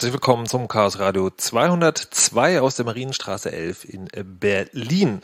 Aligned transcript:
Herzlich 0.00 0.14
willkommen 0.14 0.46
zum 0.46 0.66
Chaos 0.66 0.98
Radio 0.98 1.28
202 1.28 2.62
aus 2.62 2.74
der 2.74 2.86
Marienstraße 2.86 3.52
11 3.52 3.84
in 3.84 4.08
Berlin. 4.24 5.20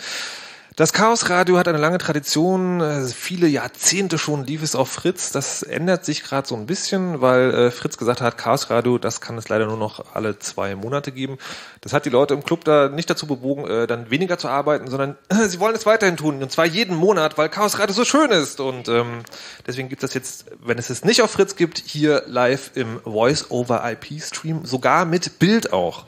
Das 0.77 0.93
Chaos 0.93 1.31
Radio 1.31 1.57
hat 1.57 1.69
eine 1.69 1.79
lange 1.79 1.97
Tradition, 1.97 2.83
äh, 2.83 3.07
viele 3.07 3.47
Jahrzehnte 3.47 4.19
schon 4.19 4.45
lief 4.45 4.63
es 4.63 4.77
auf 4.77 4.91
Fritz. 4.91 5.33
Das 5.33 5.63
ändert 5.63 6.05
sich 6.05 6.23
gerade 6.23 6.47
so 6.47 6.55
ein 6.55 6.67
bisschen, 6.67 7.23
weil 7.23 7.55
äh, 7.55 7.71
Fritz 7.71 7.97
gesagt 7.97 8.21
hat, 8.21 8.37
Chaos 8.37 8.69
Radio, 8.69 8.99
das 8.99 9.23
kann 9.23 9.39
es 9.39 9.49
leider 9.49 9.65
nur 9.65 9.79
noch 9.79 10.15
alle 10.15 10.39
zwei 10.39 10.75
Monate 10.75 11.13
geben. 11.13 11.39
Das 11.81 11.95
hat 11.95 12.05
die 12.05 12.11
Leute 12.11 12.35
im 12.35 12.45
Club 12.45 12.65
da 12.65 12.91
nicht 12.91 13.09
dazu 13.09 13.27
bewogen, 13.27 13.67
äh, 13.67 13.87
dann 13.87 14.11
weniger 14.11 14.37
zu 14.37 14.49
arbeiten, 14.49 14.91
sondern 14.91 15.17
sie 15.49 15.59
wollen 15.61 15.75
es 15.75 15.87
weiterhin 15.87 16.19
tun 16.19 16.43
und 16.43 16.53
zwar 16.53 16.67
jeden 16.67 16.95
Monat, 16.95 17.39
weil 17.39 17.49
Chaos 17.49 17.79
Radio 17.79 17.95
so 17.95 18.05
schön 18.05 18.31
ist 18.31 18.61
und 18.61 18.89
ähm, 18.89 19.23
deswegen 19.67 19.89
gibt 19.89 20.03
es 20.03 20.11
das 20.11 20.15
jetzt, 20.15 20.45
wenn 20.63 20.77
es 20.77 20.91
es 20.91 21.07
nicht 21.07 21.23
auf 21.23 21.31
Fritz 21.31 21.57
gibt, 21.57 21.79
hier 21.79 22.25
live 22.27 22.73
im 22.75 23.01
Voice-over-IP-Stream, 23.03 24.67
sogar 24.67 25.07
mit 25.07 25.39
Bild 25.39 25.73
auch. 25.73 26.05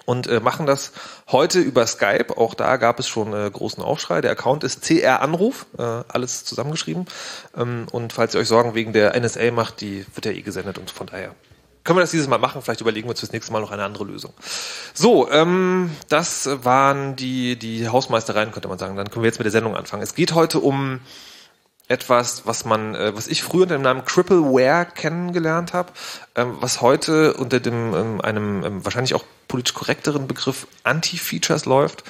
und 0.06 0.26
äh, 0.26 0.40
machen 0.40 0.66
das 0.66 0.92
heute 1.30 1.60
über 1.60 1.86
Skype. 1.86 2.36
Auch 2.36 2.54
da 2.54 2.76
gab 2.76 2.98
es 2.98 3.08
schon 3.08 3.32
äh, 3.32 3.50
großen 3.50 3.82
Aufschrei. 3.82 4.20
Der 4.20 4.32
Account 4.32 4.64
ist 4.64 4.82
CR 4.82 5.22
Anruf, 5.22 5.66
äh, 5.78 5.82
alles 5.82 6.44
zusammengeschrieben. 6.44 7.06
Ähm, 7.56 7.86
und 7.92 8.12
falls 8.12 8.34
ihr 8.34 8.40
euch 8.40 8.48
Sorgen 8.48 8.74
wegen 8.74 8.92
der 8.92 9.18
NSA 9.18 9.50
macht, 9.52 9.80
die 9.80 10.04
wird 10.14 10.26
ja 10.26 10.32
eh 10.32 10.42
gesendet 10.42 10.78
und 10.78 10.90
von 10.90 11.06
daher 11.06 11.34
können 11.84 11.96
wir 11.96 12.02
das 12.02 12.10
dieses 12.10 12.28
Mal 12.28 12.38
machen. 12.38 12.60
Vielleicht 12.60 12.80
überlegen 12.80 13.06
wir 13.06 13.10
uns 13.10 13.20
fürs 13.20 13.32
nächste 13.32 13.52
Mal 13.52 13.60
noch 13.60 13.70
eine 13.70 13.84
andere 13.84 14.04
Lösung. 14.04 14.34
So, 14.94 15.30
ähm, 15.30 15.90
das 16.08 16.48
waren 16.64 17.16
die, 17.16 17.56
die 17.56 17.88
Hausmeistereien, 17.88 18.52
könnte 18.52 18.68
man 18.68 18.78
sagen. 18.78 18.96
Dann 18.96 19.10
können 19.10 19.22
wir 19.22 19.28
jetzt 19.28 19.38
mit 19.38 19.46
der 19.46 19.52
Sendung 19.52 19.76
anfangen. 19.76 20.02
Es 20.02 20.14
geht 20.14 20.34
heute 20.34 20.60
um 20.60 21.00
etwas, 21.90 22.46
was 22.46 22.64
man, 22.64 22.94
äh, 22.94 23.14
was 23.16 23.26
ich 23.26 23.42
früher 23.42 23.62
unter 23.62 23.76
dem 23.76 23.82
Namen 23.82 24.04
Crippleware 24.04 24.86
kennengelernt 24.86 25.72
habe, 25.72 25.92
ähm, 26.36 26.56
was 26.60 26.80
heute 26.80 27.34
unter 27.34 27.58
dem 27.58 27.94
ähm, 27.94 28.20
einem 28.20 28.64
ähm, 28.64 28.84
wahrscheinlich 28.84 29.14
auch 29.14 29.24
politisch 29.48 29.74
korrekteren 29.74 30.28
Begriff 30.28 30.68
Anti-Features 30.84 31.64
läuft 31.64 32.04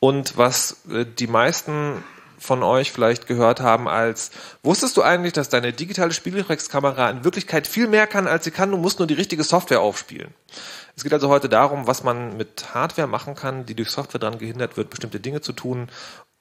und 0.00 0.38
was 0.38 0.78
äh, 0.90 1.04
die 1.04 1.26
meisten 1.26 2.02
von 2.38 2.62
euch 2.62 2.92
vielleicht 2.92 3.26
gehört 3.26 3.60
haben 3.60 3.88
als 3.88 4.30
wusstest 4.62 4.96
du 4.96 5.02
eigentlich, 5.02 5.32
dass 5.32 5.48
deine 5.48 5.72
digitale 5.72 6.12
Spiegelreflexkamera 6.12 7.10
in 7.10 7.24
Wirklichkeit 7.24 7.66
viel 7.66 7.88
mehr 7.88 8.06
kann, 8.06 8.26
als 8.26 8.44
sie 8.44 8.50
kann, 8.50 8.70
du 8.70 8.76
musst 8.78 8.98
nur 8.98 9.08
die 9.08 9.14
richtige 9.14 9.44
Software 9.44 9.80
aufspielen. 9.80 10.32
Es 10.96 11.02
geht 11.02 11.12
also 11.12 11.28
heute 11.28 11.50
darum, 11.50 11.86
was 11.86 12.02
man 12.02 12.38
mit 12.38 12.74
Hardware 12.74 13.06
machen 13.06 13.34
kann, 13.34 13.66
die 13.66 13.74
durch 13.74 13.90
Software 13.90 14.20
daran 14.20 14.38
gehindert 14.38 14.78
wird, 14.78 14.88
bestimmte 14.88 15.20
Dinge 15.20 15.42
zu 15.42 15.52
tun 15.52 15.90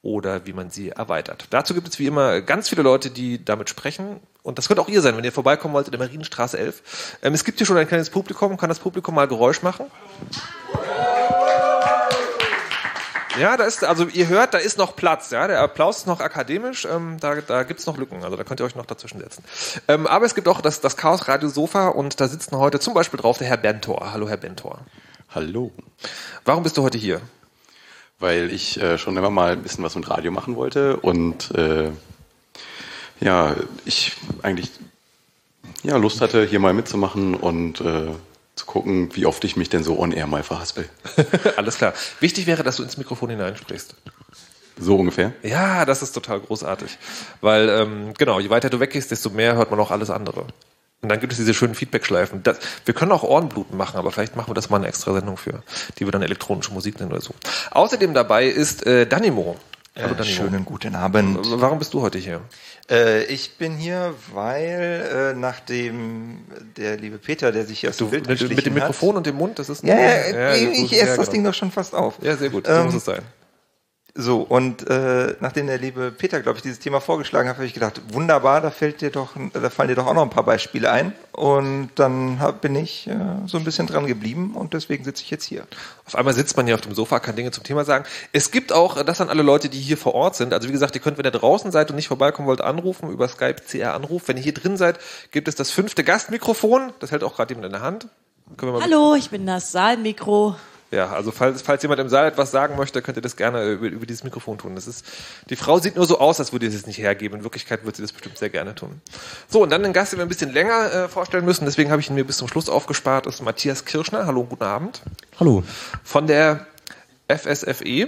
oder 0.06 0.46
wie 0.46 0.54
man 0.54 0.70
sie 0.70 0.90
erweitert. 0.90 1.48
Dazu 1.50 1.74
gibt 1.74 1.88
es 1.88 1.98
wie 1.98 2.06
immer 2.06 2.40
ganz 2.42 2.70
viele 2.70 2.84
Leute, 2.84 3.10
die 3.10 3.44
damit 3.44 3.70
sprechen. 3.70 4.20
Und 4.44 4.60
das 4.60 4.68
könnt 4.68 4.80
auch 4.80 4.88
ihr 4.88 5.02
sein, 5.02 5.18
wenn 5.18 5.24
ihr 5.24 5.32
vorbeikommen 5.32 5.74
wollt 5.74 5.88
in 5.88 5.92
der 5.92 6.00
Marienstraße 6.00 6.60
11. 6.60 7.18
Ähm, 7.24 7.34
es 7.34 7.44
gibt 7.44 7.58
hier 7.58 7.66
schon 7.66 7.76
ein 7.78 7.88
kleines 7.88 8.12
Publikum. 8.12 8.56
Kann 8.56 8.70
das 8.70 8.78
Publikum 8.78 9.16
mal 9.16 9.28
Geräusch 9.28 9.64
machen? 9.64 9.88
Ja, 13.40 13.58
da 13.58 13.64
ist, 13.64 13.84
also 13.84 14.06
ihr 14.08 14.28
hört, 14.28 14.54
da 14.54 14.60
ist 14.60 14.78
noch 14.78 14.96
Platz. 14.96 15.32
Ja, 15.32 15.48
der 15.48 15.60
Applaus 15.60 15.98
ist 15.98 16.08
noch 16.08 16.20
akademisch. 16.20 16.86
Ähm, 16.86 17.18
da 17.20 17.42
da 17.42 17.64
gibt 17.64 17.80
es 17.80 17.88
noch 17.88 17.98
Lücken. 17.98 18.24
Also 18.24 18.38
da 18.38 18.44
könnt 18.44 18.60
ihr 18.60 18.66
euch 18.66 18.76
noch 18.76 18.86
dazwischen 18.86 19.20
setzen. 19.20 19.44
Ähm, 19.88 20.06
aber 20.06 20.28
es 20.28 20.36
gibt 20.36 20.48
auch 20.48 20.62
das, 20.62 20.82
das 20.82 20.98
Chaos 20.98 21.28
Radio 21.28 21.50
Sofa 21.50 21.88
und 21.88 22.22
da 22.22 22.28
sitzen 22.28 22.56
heute 22.58 22.80
zum 22.80 22.94
Beispiel 22.94 23.20
drauf 23.20 23.40
der 23.40 23.48
Herr 23.48 23.58
Bentor. 23.58 24.14
Hallo, 24.14 24.30
Herr 24.30 24.38
Bentor. 24.38 24.82
Hallo. 25.34 25.72
Warum 26.46 26.62
bist 26.62 26.78
du 26.78 26.84
heute 26.84 27.00
hier? 27.00 27.22
Weil 28.20 28.52
ich 28.52 28.80
äh, 28.82 28.98
schon 28.98 29.18
immer 29.18 29.30
mal 29.30 29.54
ein 29.54 29.64
bisschen 29.64 29.84
was 29.84 29.96
mit 29.96 30.10
Radio 30.10 30.32
machen 30.32 30.56
wollte 30.56 30.98
und 30.98 31.52
äh, 31.52 31.90
ja, 33.20 33.56
ich 33.86 34.14
eigentlich 34.42 34.72
ja, 35.84 35.98
Lust 35.98 36.22
hatte, 36.22 36.46
hier 36.46 36.60
mal 36.60 36.74
mitzumachen 36.74 37.36
und 37.36 37.82
äh, 37.82 38.08
zu 38.56 38.66
gucken, 38.66 39.16
wie 39.16 39.26
oft 39.26 39.44
ich 39.44 39.56
mich 39.56 39.70
denn 39.70 39.84
so 39.84 40.00
on 40.00 40.12
air 40.12 40.28
mal 40.28 40.44
verhaspel. 40.44 40.90
Alles 41.58 41.78
klar. 41.78 41.94
Wichtig 42.20 42.48
wäre, 42.48 42.64
dass 42.64 42.78
du 42.78 42.84
ins 42.84 42.98
Mikrofon 42.98 43.30
hineinsprichst. 43.30 43.96
So 44.78 44.96
ungefähr? 44.98 45.34
Ja, 45.44 45.86
das 45.86 46.02
ist 46.02 46.12
total 46.14 46.40
großartig. 46.40 46.98
Weil, 47.42 47.70
ähm, 47.70 48.14
genau, 48.18 48.40
je 48.40 48.50
weiter 48.50 48.70
du 48.70 48.80
weggehst, 48.80 49.12
desto 49.12 49.30
mehr 49.30 49.56
hört 49.56 49.72
man 49.72 49.80
auch 49.80 49.92
alles 49.92 50.10
andere. 50.10 50.48
Und 51.02 51.10
dann 51.10 51.20
gibt 51.20 51.34
es 51.34 51.38
diese 51.38 51.54
schönen 51.54 51.76
Feedback-Schleifen. 51.76 52.42
wir 52.86 52.94
können 52.94 53.12
auch 53.12 53.24
Ohrenbluten 53.24 53.78
machen, 53.78 53.98
aber 53.98 54.12
vielleicht 54.12 54.36
machen 54.36 54.50
wir 54.50 54.56
das 54.56 54.70
mal 54.70 54.78
eine 54.78 54.88
extra 54.88 55.14
Sendung 55.14 55.38
für, 55.38 55.62
die 56.00 56.06
wir 56.06 56.12
dann 56.12 56.24
elektronische 56.24 56.74
Musik 56.74 57.00
nennen 57.00 57.12
oder 57.12 57.22
so. 57.22 57.34
Außerdem 57.72 58.14
dabei 58.14 58.48
ist 58.48 58.86
äh, 58.86 59.06
Danimo. 59.06 59.58
Hallo, 59.96 60.14
äh, 60.14 60.18
Danimo. 60.18 60.36
Schönen 60.36 60.66
guten 60.66 60.96
Abend. 60.96 61.40
Warum 61.44 61.80
bist 61.80 61.94
du 61.94 62.02
heute 62.02 62.18
hier? 62.18 62.42
Äh, 62.90 63.24
ich 63.26 63.58
bin 63.58 63.78
hier, 63.78 64.14
weil 64.34 65.34
äh, 65.36 65.40
nachdem 65.40 66.46
der 66.76 66.98
liebe 66.98 67.18
Peter, 67.18 67.52
der 67.52 67.66
sich 67.66 67.82
hier 67.82 67.92
aus 67.92 67.98
dem 67.98 68.10
Bild 68.10 68.28
mit, 68.28 68.42
mit 68.50 68.66
dem 68.66 68.74
Mikrofon 68.74 69.10
hat, 69.10 69.18
und 69.18 69.26
dem 69.28 69.36
Mund, 69.36 69.60
das 69.60 69.70
ist 69.70 69.84
ja, 69.84 69.96
ja, 69.96 70.30
ja 70.30 70.56
ich, 70.56 70.84
ich 70.84 70.94
esse 70.94 71.18
das 71.18 71.18
genau. 71.18 71.32
Ding 71.32 71.44
doch 71.44 71.54
schon 71.54 71.72
fast 71.72 71.94
auf. 71.94 72.16
Ja, 72.22 72.36
sehr 72.36 72.50
gut. 72.50 72.68
So 72.68 72.74
ähm, 72.74 72.86
muss 72.86 72.96
es 72.96 73.06
sein. 73.06 73.22
So, 74.18 74.44
und 74.44 74.90
äh, 74.90 75.36
nachdem 75.42 75.68
der 75.68 75.78
liebe 75.78 76.10
Peter, 76.10 76.40
glaube 76.40 76.58
ich, 76.58 76.62
dieses 76.62 76.80
Thema 76.80 77.02
vorgeschlagen 77.02 77.50
hat, 77.50 77.58
habe 77.58 77.66
ich 77.66 77.74
gedacht, 77.74 78.02
wunderbar, 78.14 78.62
da 78.62 78.72
fällt 78.72 79.02
dir 79.02 79.10
doch, 79.10 79.32
da 79.52 79.70
fallen 79.70 79.90
dir 79.90 79.96
doch 79.96 80.08
auch 80.08 80.14
noch 80.14 80.22
ein 80.22 80.30
paar 80.30 80.46
Beispiele 80.46 80.90
ein. 80.90 81.12
Und 81.34 81.90
dann 81.96 82.40
hab, 82.40 82.62
bin 82.62 82.78
ich 82.78 83.08
äh, 83.08 83.14
so 83.46 83.58
ein 83.58 83.66
bisschen 83.66 83.88
dran 83.88 84.08
geblieben 84.08 84.56
und 84.56 84.74
deswegen 84.74 85.04
sitze 85.04 85.22
ich 85.22 85.32
jetzt 85.32 85.44
hier. 85.44 85.68
Auf 86.06 86.16
einmal 86.16 86.34
sitzt 86.34 86.56
man 86.56 86.66
hier 86.66 86.76
auf 86.76 86.82
dem 86.82 86.96
Sofa, 86.96 87.20
kann 87.20 87.36
Dinge 87.36 87.52
zum 87.52 87.66
Thema 87.66 87.84
sagen. 87.84 88.06
Es 88.32 88.52
gibt 88.52 88.72
auch, 88.72 89.04
das 89.04 89.20
an 89.20 89.28
alle 89.28 89.44
Leute, 89.44 89.68
die 89.68 89.82
hier 89.82 89.98
vor 89.98 90.16
Ort 90.16 90.38
sind. 90.38 90.54
Also 90.54 90.70
wie 90.70 90.72
gesagt, 90.72 90.96
ihr 90.96 91.02
könnt, 91.02 91.18
wenn 91.18 91.26
ihr 91.26 91.32
draußen 91.32 91.74
seid 91.74 91.90
und 91.90 91.98
nicht 91.98 92.08
vorbeikommen 92.08 92.48
wollt, 92.48 92.62
anrufen 92.62 93.12
über 93.12 93.28
Skype 93.28 93.58
CR 93.70 93.96
Anruf. 93.96 94.30
Wenn 94.30 94.38
ihr 94.38 94.44
hier 94.44 94.54
drin 94.54 94.78
seid, 94.78 94.98
gibt 95.32 95.50
es 95.50 95.56
das 95.56 95.72
fünfte 95.72 96.06
Gastmikrofon. 96.06 96.94
Das 97.00 97.12
hält 97.12 97.26
auch 97.26 97.36
gerade 97.36 97.54
jemand 97.54 97.66
in 97.66 97.74
der 97.74 97.82
Hand. 97.82 98.08
Hallo, 98.62 99.16
ich 99.16 99.30
bin 99.30 99.46
das 99.46 99.74
Saalmikro. 99.74 100.56
Ja, 100.96 101.10
also 101.10 101.32
falls, 101.32 101.62
falls 101.62 101.82
jemand 101.82 102.00
im 102.00 102.08
Saal 102.08 102.26
etwas 102.26 102.52
sagen 102.52 102.78
möchte, 102.78 103.02
könnt 103.02 103.18
ihr 103.18 103.22
das 103.22 103.36
gerne 103.36 103.70
über, 103.72 103.88
über 103.88 104.06
dieses 104.06 104.24
Mikrofon 104.24 104.58
tun. 104.58 104.76
Das 104.76 104.88
ist, 104.88 105.06
die 105.50 105.58
Frau 105.58 105.78
sieht 105.78 105.98
nur 105.98 106.06
so 106.06 106.20
aus, 106.20 106.40
als 106.40 106.54
würde 106.54 106.72
sie 106.72 106.78
es 106.78 106.88
nicht 106.88 107.00
hergeben. 107.00 107.40
In 107.40 107.44
Wirklichkeit 107.44 107.84
wird 107.84 107.98
sie 107.98 108.02
das 108.02 108.14
bestimmt 108.14 108.38
sehr 108.38 108.50
gerne 108.50 108.76
tun. 108.76 109.02
So, 109.50 109.62
und 109.64 109.72
dann 109.72 109.84
den 109.84 109.92
Gast, 109.92 110.14
den 110.14 110.20
wir 110.20 110.26
ein 110.26 110.30
bisschen 110.30 110.54
länger 110.54 110.94
äh, 110.94 111.08
vorstellen 111.10 111.44
müssen. 111.44 111.66
Deswegen 111.66 111.92
habe 111.92 112.00
ich 112.00 112.10
ihn 112.10 112.16
mir 112.16 112.24
bis 112.24 112.38
zum 112.38 112.48
Schluss 112.48 112.70
aufgespart. 112.70 113.26
Das 113.26 113.36
ist 113.36 113.42
Matthias 113.42 113.84
Kirschner. 113.84 114.26
Hallo, 114.26 114.46
guten 114.46 114.64
Abend. 114.64 115.02
Hallo. 115.38 115.64
Von 116.02 116.28
der 116.28 116.66
FSFE. 117.28 118.08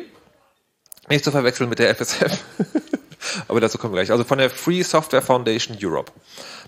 Nicht 1.09 1.25
zu 1.25 1.31
verwechseln 1.31 1.67
mit 1.67 1.79
der 1.79 1.93
FSF. 1.93 2.37
Aber 3.49 3.59
dazu 3.59 3.77
kommen 3.77 3.93
wir 3.93 3.97
gleich. 3.97 4.11
Also 4.11 4.23
von 4.23 4.37
der 4.37 4.49
Free 4.49 4.83
Software 4.83 5.21
Foundation 5.21 5.77
Europe. 5.81 6.13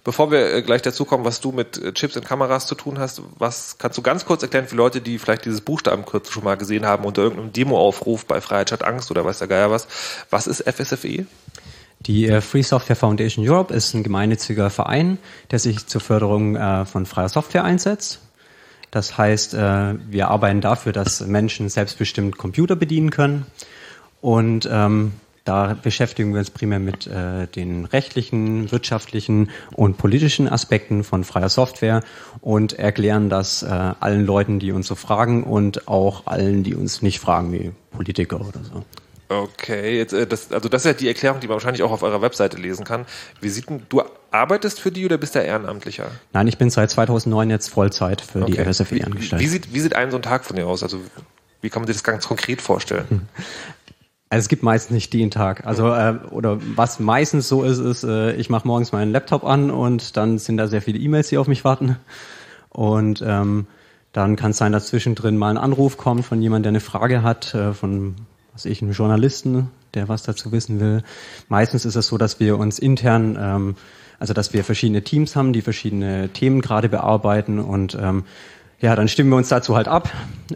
Bevor 0.03 0.31
wir 0.31 0.53
äh, 0.53 0.61
gleich 0.61 0.81
dazu 0.81 1.05
kommen, 1.05 1.25
was 1.25 1.41
du 1.41 1.51
mit 1.51 1.77
äh, 1.77 1.93
Chips 1.93 2.15
und 2.15 2.25
Kameras 2.25 2.65
zu 2.65 2.75
tun 2.75 2.99
hast, 2.99 3.21
was 3.37 3.77
kannst 3.77 3.97
du 3.97 4.01
ganz 4.01 4.25
kurz 4.25 4.43
erklären 4.43 4.67
für 4.67 4.75
Leute, 4.75 5.01
die 5.01 5.19
vielleicht 5.19 5.45
dieses 5.45 5.61
Buchstabenkürzel 5.61 6.31
schon 6.31 6.43
mal 6.43 6.55
gesehen 6.55 6.85
haben 6.85 7.05
unter 7.05 7.21
irgendeinem 7.23 7.53
Demoaufruf 7.53 8.25
bei 8.25 8.41
Freiheit 8.41 8.69
statt 8.69 8.83
Angst 8.83 9.11
oder 9.11 9.25
weiß 9.25 9.39
der 9.39 9.47
Geier 9.47 9.71
was? 9.71 9.87
Was 10.29 10.47
ist 10.47 10.63
FSFE? 10.69 11.25
Die 12.01 12.27
äh, 12.27 12.41
Free 12.41 12.61
Software 12.61 12.95
Foundation 12.95 13.47
Europe 13.47 13.73
ist 13.73 13.93
ein 13.93 14.03
gemeinnütziger 14.03 14.69
Verein, 14.69 15.17
der 15.51 15.59
sich 15.59 15.87
zur 15.87 16.01
Förderung 16.01 16.55
von 16.85 17.05
freier 17.05 17.29
Software 17.29 17.63
einsetzt. 17.63 18.21
Das 18.91 19.17
heißt, 19.17 19.53
wir 19.53 20.29
arbeiten 20.29 20.61
dafür, 20.61 20.93
dass 20.93 21.21
Menschen 21.21 21.69
selbstbestimmt 21.69 22.37
Computer 22.37 22.75
bedienen 22.75 23.11
können. 23.11 23.45
Und 24.21 24.67
ähm, 24.71 25.13
da 25.45 25.75
beschäftigen 25.81 26.33
wir 26.33 26.39
uns 26.39 26.49
primär 26.49 26.79
mit 26.79 27.07
äh, 27.07 27.47
den 27.47 27.85
rechtlichen, 27.85 28.71
wirtschaftlichen 28.71 29.49
und 29.73 29.97
politischen 29.97 30.47
Aspekten 30.47 31.03
von 31.03 31.23
freier 31.23 31.49
Software 31.49 32.03
und 32.41 32.73
erklären 32.73 33.29
das 33.29 33.63
äh, 33.63 33.67
allen 33.67 34.25
Leuten, 34.25 34.59
die 34.59 34.71
uns 34.71 34.87
so 34.87 34.95
fragen 34.95 35.43
und 35.43 35.87
auch 35.87 36.27
allen, 36.27 36.63
die 36.63 36.75
uns 36.75 37.01
nicht 37.01 37.19
fragen, 37.19 37.51
wie 37.51 37.71
Politiker 37.91 38.41
oder 38.41 38.59
so. 38.63 38.83
Okay, 39.31 39.97
jetzt, 39.97 40.11
äh, 40.13 40.25
das, 40.25 40.51
also 40.51 40.69
das 40.69 40.81
ist 40.81 40.85
ja 40.85 40.93
die 40.93 41.07
Erklärung, 41.07 41.39
die 41.39 41.47
man 41.47 41.53
wahrscheinlich 41.53 41.83
auch 41.83 41.91
auf 41.91 42.01
eurer 42.01 42.21
Webseite 42.21 42.57
lesen 42.57 42.83
kann. 42.83 43.05
Wie 43.39 43.49
sieht 43.49 43.69
denn, 43.69 43.83
du 43.87 44.01
arbeitest 44.31 44.79
für 44.79 44.91
die 44.91 45.05
oder 45.05 45.19
bist 45.19 45.35
du 45.35 45.39
Ehrenamtlicher? 45.39 46.09
Nein, 46.33 46.47
ich 46.47 46.57
bin 46.57 46.71
seit 46.71 46.89
2009 46.89 47.51
jetzt 47.51 47.69
Vollzeit 47.69 48.21
für 48.21 48.41
okay. 48.41 48.53
die 48.53 48.59
RSFE 48.59 49.03
angestellt. 49.03 49.41
Wie 49.41 49.47
sieht, 49.47 49.71
wie 49.71 49.79
sieht 49.79 49.95
ein 49.95 50.09
so 50.09 50.17
ein 50.17 50.23
Tag 50.23 50.45
von 50.45 50.55
dir 50.55 50.65
aus? 50.65 50.81
Also 50.81 50.99
wie 51.61 51.69
kann 51.69 51.83
man 51.83 51.87
sich 51.87 51.97
das 51.97 52.03
ganz 52.03 52.27
konkret 52.27 52.61
vorstellen? 52.61 53.27
Also 54.29 54.43
es 54.43 54.49
gibt 54.49 54.61
meistens 54.61 54.93
nicht 54.93 55.11
den 55.13 55.31
Tag. 55.31 55.65
Also 55.65 55.91
äh, 55.91 56.19
oder 56.29 56.59
was 56.75 56.99
meistens 56.99 57.47
so 57.47 57.63
ist, 57.63 57.79
ist, 57.79 58.03
äh, 58.03 58.33
ich 58.35 58.49
mache 58.49 58.67
morgens 58.67 58.91
meinen 58.91 59.11
Laptop 59.11 59.43
an 59.43 59.71
und 59.71 60.17
dann 60.17 60.37
sind 60.37 60.57
da 60.57 60.67
sehr 60.67 60.83
viele 60.83 60.99
E-Mails, 60.99 61.29
die 61.29 61.37
auf 61.39 61.47
mich 61.47 61.63
warten. 61.63 61.97
Und 62.69 63.23
ähm, 63.25 63.65
dann 64.13 64.35
kann 64.35 64.51
es 64.51 64.57
sein, 64.57 64.71
dass 64.71 64.87
zwischendrin 64.87 65.37
mal 65.37 65.49
ein 65.49 65.57
Anruf 65.57 65.97
kommt 65.97 66.25
von 66.25 66.41
jemand, 66.41 66.65
der 66.65 66.69
eine 66.69 66.79
Frage 66.79 67.23
hat, 67.23 67.55
äh, 67.55 67.73
von 67.73 68.15
was 68.53 68.65
ich, 68.65 68.81
einem 68.81 68.91
Journalisten, 68.91 69.71
der 69.95 70.09
was 70.09 70.23
dazu 70.23 70.51
wissen 70.51 70.79
will. 70.79 71.03
Meistens 71.47 71.85
ist 71.85 71.95
es 71.95 72.07
so, 72.07 72.17
dass 72.17 72.39
wir 72.39 72.59
uns 72.59 72.77
intern, 72.77 73.37
ähm, 73.39 73.75
also 74.19 74.33
dass 74.33 74.53
wir 74.53 74.63
verschiedene 74.63 75.03
Teams 75.03 75.35
haben, 75.35 75.53
die 75.53 75.61
verschiedene 75.61 76.29
Themen 76.29 76.61
gerade 76.61 76.89
bearbeiten 76.89 77.57
und 77.57 77.97
ähm, 77.99 78.25
ja, 78.81 78.95
dann 78.95 79.07
stimmen 79.07 79.29
wir 79.29 79.37
uns 79.37 79.49
dazu 79.49 79.75
halt 79.75 79.87
ab 79.87 80.09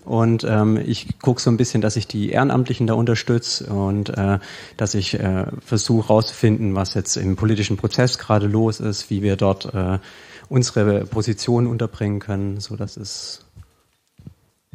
und 0.06 0.46
ähm, 0.46 0.78
ich 0.78 1.20
gucke 1.20 1.42
so 1.42 1.50
ein 1.50 1.58
bisschen, 1.58 1.82
dass 1.82 1.98
ich 1.98 2.08
die 2.08 2.30
Ehrenamtlichen 2.30 2.88
da 2.88 2.94
unterstütze 2.94 3.66
und 3.66 4.10
äh, 4.18 4.40
dass 4.78 4.94
ich 4.94 5.20
äh, 5.20 5.46
versuche 5.64 6.08
herauszufinden, 6.08 6.76
was 6.76 6.94
jetzt 6.94 7.18
im 7.18 7.36
politischen 7.36 7.76
Prozess 7.76 8.18
gerade 8.18 8.48
los 8.48 8.80
ist, 8.80 9.10
wie 9.10 9.22
wir 9.22 9.36
dort 9.36 9.74
äh, 9.74 10.00
unsere 10.48 11.06
Position 11.06 11.68
unterbringen 11.68 12.20
können, 12.20 12.60
so 12.60 12.76
dass 12.76 12.96
es 12.96 13.46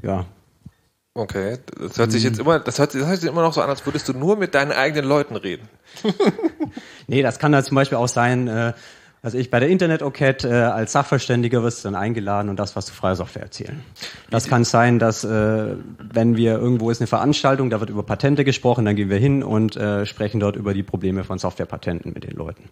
ja. 0.02 0.26
Okay, 1.14 1.58
das 1.76 1.98
hört 1.98 2.12
sich 2.12 2.22
jetzt 2.22 2.38
immer, 2.38 2.60
das 2.60 2.78
hört, 2.78 2.94
das 2.94 3.06
hört 3.06 3.20
sich 3.20 3.28
immer 3.28 3.42
noch 3.42 3.52
so 3.52 3.60
an, 3.60 3.68
als 3.68 3.84
würdest 3.84 4.08
du 4.08 4.12
nur 4.12 4.36
mit 4.36 4.54
deinen 4.54 4.70
eigenen 4.70 5.04
Leuten 5.04 5.34
reden. 5.34 5.68
nee, 7.08 7.22
das 7.22 7.40
kann 7.40 7.50
da 7.50 7.64
zum 7.64 7.74
Beispiel 7.74 7.98
auch 7.98 8.06
sein, 8.06 8.46
äh, 8.46 8.72
also 9.22 9.36
ich 9.36 9.50
bei 9.50 9.60
der 9.60 9.68
Internet 9.68 10.02
OCAT 10.02 10.44
äh, 10.44 10.48
als 10.48 10.92
Sachverständiger 10.92 11.62
wirst 11.62 11.84
du 11.84 11.88
dann 11.88 11.94
eingeladen 11.94 12.48
und 12.48 12.58
das, 12.58 12.76
was 12.76 12.86
zu 12.86 12.94
freie 12.94 13.16
Software 13.16 13.42
erzählen. 13.42 13.82
Das 14.30 14.48
kann 14.48 14.64
sein, 14.64 14.98
dass 14.98 15.24
äh, 15.24 15.74
wenn 16.12 16.36
wir 16.36 16.52
irgendwo 16.52 16.90
ist 16.90 17.00
eine 17.00 17.08
Veranstaltung, 17.08 17.70
da 17.70 17.80
wird 17.80 17.90
über 17.90 18.02
Patente 18.02 18.44
gesprochen, 18.44 18.84
dann 18.84 18.96
gehen 18.96 19.10
wir 19.10 19.18
hin 19.18 19.42
und 19.42 19.76
äh, 19.76 20.06
sprechen 20.06 20.40
dort 20.40 20.56
über 20.56 20.74
die 20.74 20.82
Probleme 20.82 21.24
von 21.24 21.38
Softwarepatenten 21.38 22.12
mit 22.12 22.24
den 22.24 22.36
Leuten. 22.36 22.64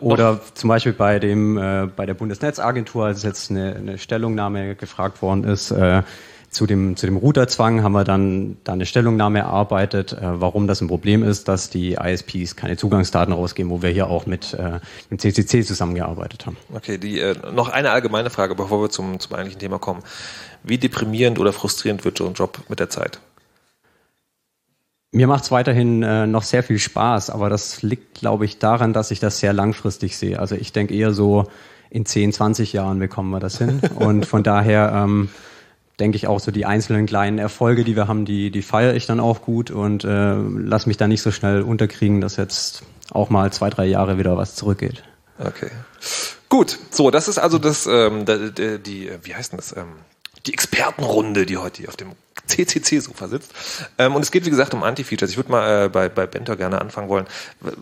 Oder 0.00 0.40
zum 0.54 0.68
Beispiel 0.68 0.92
bei 0.92 1.18
dem 1.18 1.58
äh, 1.58 1.88
bei 1.94 2.06
der 2.06 2.14
Bundesnetzagentur, 2.14 3.06
als 3.06 3.22
jetzt 3.22 3.50
eine, 3.50 3.76
eine 3.76 3.98
Stellungnahme 3.98 4.76
gefragt 4.76 5.20
worden 5.22 5.44
ist. 5.44 5.70
Äh, 5.70 6.02
zu 6.50 6.66
dem, 6.66 6.96
zu 6.96 7.06
dem 7.06 7.16
Routerzwang 7.16 7.82
haben 7.82 7.92
wir 7.92 8.04
dann, 8.04 8.56
dann 8.64 8.74
eine 8.74 8.86
Stellungnahme 8.86 9.40
erarbeitet, 9.40 10.12
äh, 10.12 10.18
warum 10.40 10.66
das 10.66 10.80
ein 10.80 10.88
Problem 10.88 11.22
ist, 11.22 11.48
dass 11.48 11.70
die 11.70 11.94
ISPs 11.94 12.56
keine 12.56 12.76
Zugangsdaten 12.76 13.32
rausgeben, 13.32 13.70
wo 13.70 13.82
wir 13.82 13.90
hier 13.90 14.08
auch 14.08 14.26
mit 14.26 14.54
äh, 14.54 14.80
dem 15.10 15.18
CCC 15.18 15.64
zusammengearbeitet 15.64 16.46
haben. 16.46 16.56
Okay, 16.72 16.98
die, 16.98 17.20
äh, 17.20 17.34
noch 17.52 17.68
eine 17.68 17.90
allgemeine 17.90 18.30
Frage, 18.30 18.54
bevor 18.54 18.82
wir 18.82 18.90
zum, 18.90 19.20
zum 19.20 19.34
eigentlichen 19.34 19.60
Thema 19.60 19.78
kommen. 19.78 20.02
Wie 20.62 20.78
deprimierend 20.78 21.38
oder 21.38 21.52
frustrierend 21.52 22.04
wird 22.04 22.18
so 22.18 22.26
ein 22.26 22.34
Job 22.34 22.58
mit 22.68 22.80
der 22.80 22.90
Zeit? 22.90 23.20
Mir 25.12 25.26
macht 25.26 25.44
es 25.44 25.50
weiterhin 25.50 26.02
äh, 26.02 26.26
noch 26.26 26.42
sehr 26.42 26.62
viel 26.62 26.78
Spaß, 26.78 27.30
aber 27.30 27.48
das 27.48 27.82
liegt, 27.82 28.14
glaube 28.14 28.44
ich, 28.44 28.58
daran, 28.58 28.92
dass 28.92 29.10
ich 29.10 29.20
das 29.20 29.38
sehr 29.38 29.52
langfristig 29.52 30.16
sehe. 30.16 30.38
Also 30.38 30.56
ich 30.56 30.72
denke 30.72 30.94
eher 30.94 31.12
so, 31.12 31.46
in 31.90 32.04
10, 32.04 32.32
20 32.32 32.72
Jahren 32.72 32.98
bekommen 32.98 33.30
wir 33.30 33.40
das 33.40 33.58
hin. 33.58 33.80
Und 33.94 34.26
von 34.26 34.42
daher 34.42 34.92
ähm, 34.94 35.28
denke 36.00 36.16
ich 36.16 36.26
auch 36.26 36.40
so 36.40 36.50
die 36.50 36.66
einzelnen 36.66 37.06
kleinen 37.06 37.38
Erfolge, 37.38 37.84
die 37.84 37.96
wir 37.96 38.08
haben, 38.08 38.24
die, 38.24 38.50
die 38.50 38.62
feiere 38.62 38.94
ich 38.94 39.06
dann 39.06 39.20
auch 39.20 39.42
gut 39.42 39.70
und 39.70 40.04
äh, 40.04 40.34
lass 40.34 40.86
mich 40.86 40.96
da 40.96 41.08
nicht 41.08 41.22
so 41.22 41.30
schnell 41.30 41.62
unterkriegen, 41.62 42.20
dass 42.20 42.36
jetzt 42.36 42.82
auch 43.10 43.30
mal 43.30 43.52
zwei, 43.52 43.70
drei 43.70 43.86
Jahre 43.86 44.18
wieder 44.18 44.36
was 44.36 44.54
zurückgeht. 44.54 45.02
Okay. 45.38 45.70
Gut, 46.48 46.78
so, 46.90 47.10
das 47.10 47.28
ist 47.28 47.38
also 47.38 47.58
das, 47.58 47.86
ähm, 47.86 48.24
die, 48.24 48.78
die, 48.78 49.10
wie 49.22 49.34
heißt 49.34 49.52
denn 49.52 49.58
das? 49.58 49.76
Ähm, 49.76 49.92
die 50.46 50.52
Expertenrunde, 50.52 51.46
die 51.46 51.56
heute 51.56 51.78
hier 51.78 51.88
auf 51.88 51.96
dem 51.96 52.12
CCC-Sofa 52.46 53.28
sitzt. 53.28 53.52
Ähm, 53.98 54.14
und 54.14 54.22
es 54.22 54.30
geht, 54.30 54.44
wie 54.44 54.50
gesagt, 54.50 54.74
um 54.74 54.82
Anti-Features. 54.82 55.30
Ich 55.30 55.36
würde 55.36 55.50
mal 55.50 55.86
äh, 55.86 55.88
bei, 55.88 56.08
bei 56.08 56.26
Bentor 56.26 56.56
gerne 56.56 56.80
anfangen 56.80 57.08
wollen. 57.08 57.26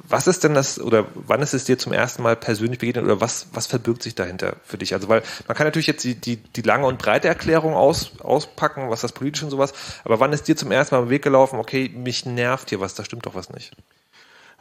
Was 0.09 0.26
ist 0.26 0.44
denn 0.44 0.54
das, 0.54 0.80
oder 0.80 1.06
wann 1.14 1.42
ist 1.42 1.54
es 1.54 1.64
dir 1.64 1.78
zum 1.78 1.92
ersten 1.92 2.23
Mal 2.23 2.37
persönlich 2.37 2.78
begegnet, 2.78 3.04
oder 3.04 3.21
was, 3.21 3.47
was 3.52 3.66
verbirgt 3.66 4.02
sich 4.02 4.14
dahinter 4.14 4.56
für 4.64 4.78
dich? 4.78 4.94
Also, 4.94 5.09
weil 5.09 5.23
man 5.47 5.56
kann 5.56 5.66
natürlich 5.66 5.87
jetzt 5.87 6.04
die, 6.04 6.14
die, 6.14 6.37
die 6.37 6.62
lange 6.62 6.87
und 6.87 6.99
breite 6.99 7.28
Erklärung 7.28 7.75
aus, 7.75 8.12
auspacken, 8.21 8.90
was 8.90 9.00
das 9.00 9.12
politisch 9.12 9.42
und 9.42 9.50
sowas, 9.50 9.73
aber 10.04 10.21
wann 10.21 10.33
ist 10.33 10.49
dir 10.49 10.56
zum 10.56 10.73
ersten 10.73 10.94
Mal 10.94 11.02
im 11.02 11.11
Weg 11.11 11.23
gelaufen, 11.23 11.59
okay, 11.59 11.90
mich 11.94 12.26
nervt 12.26 12.71
hier 12.71 12.80
was, 12.80 12.94
da 12.94 13.04
stimmt 13.04 13.26
doch 13.26 13.35
was 13.35 13.50
nicht? 13.50 13.73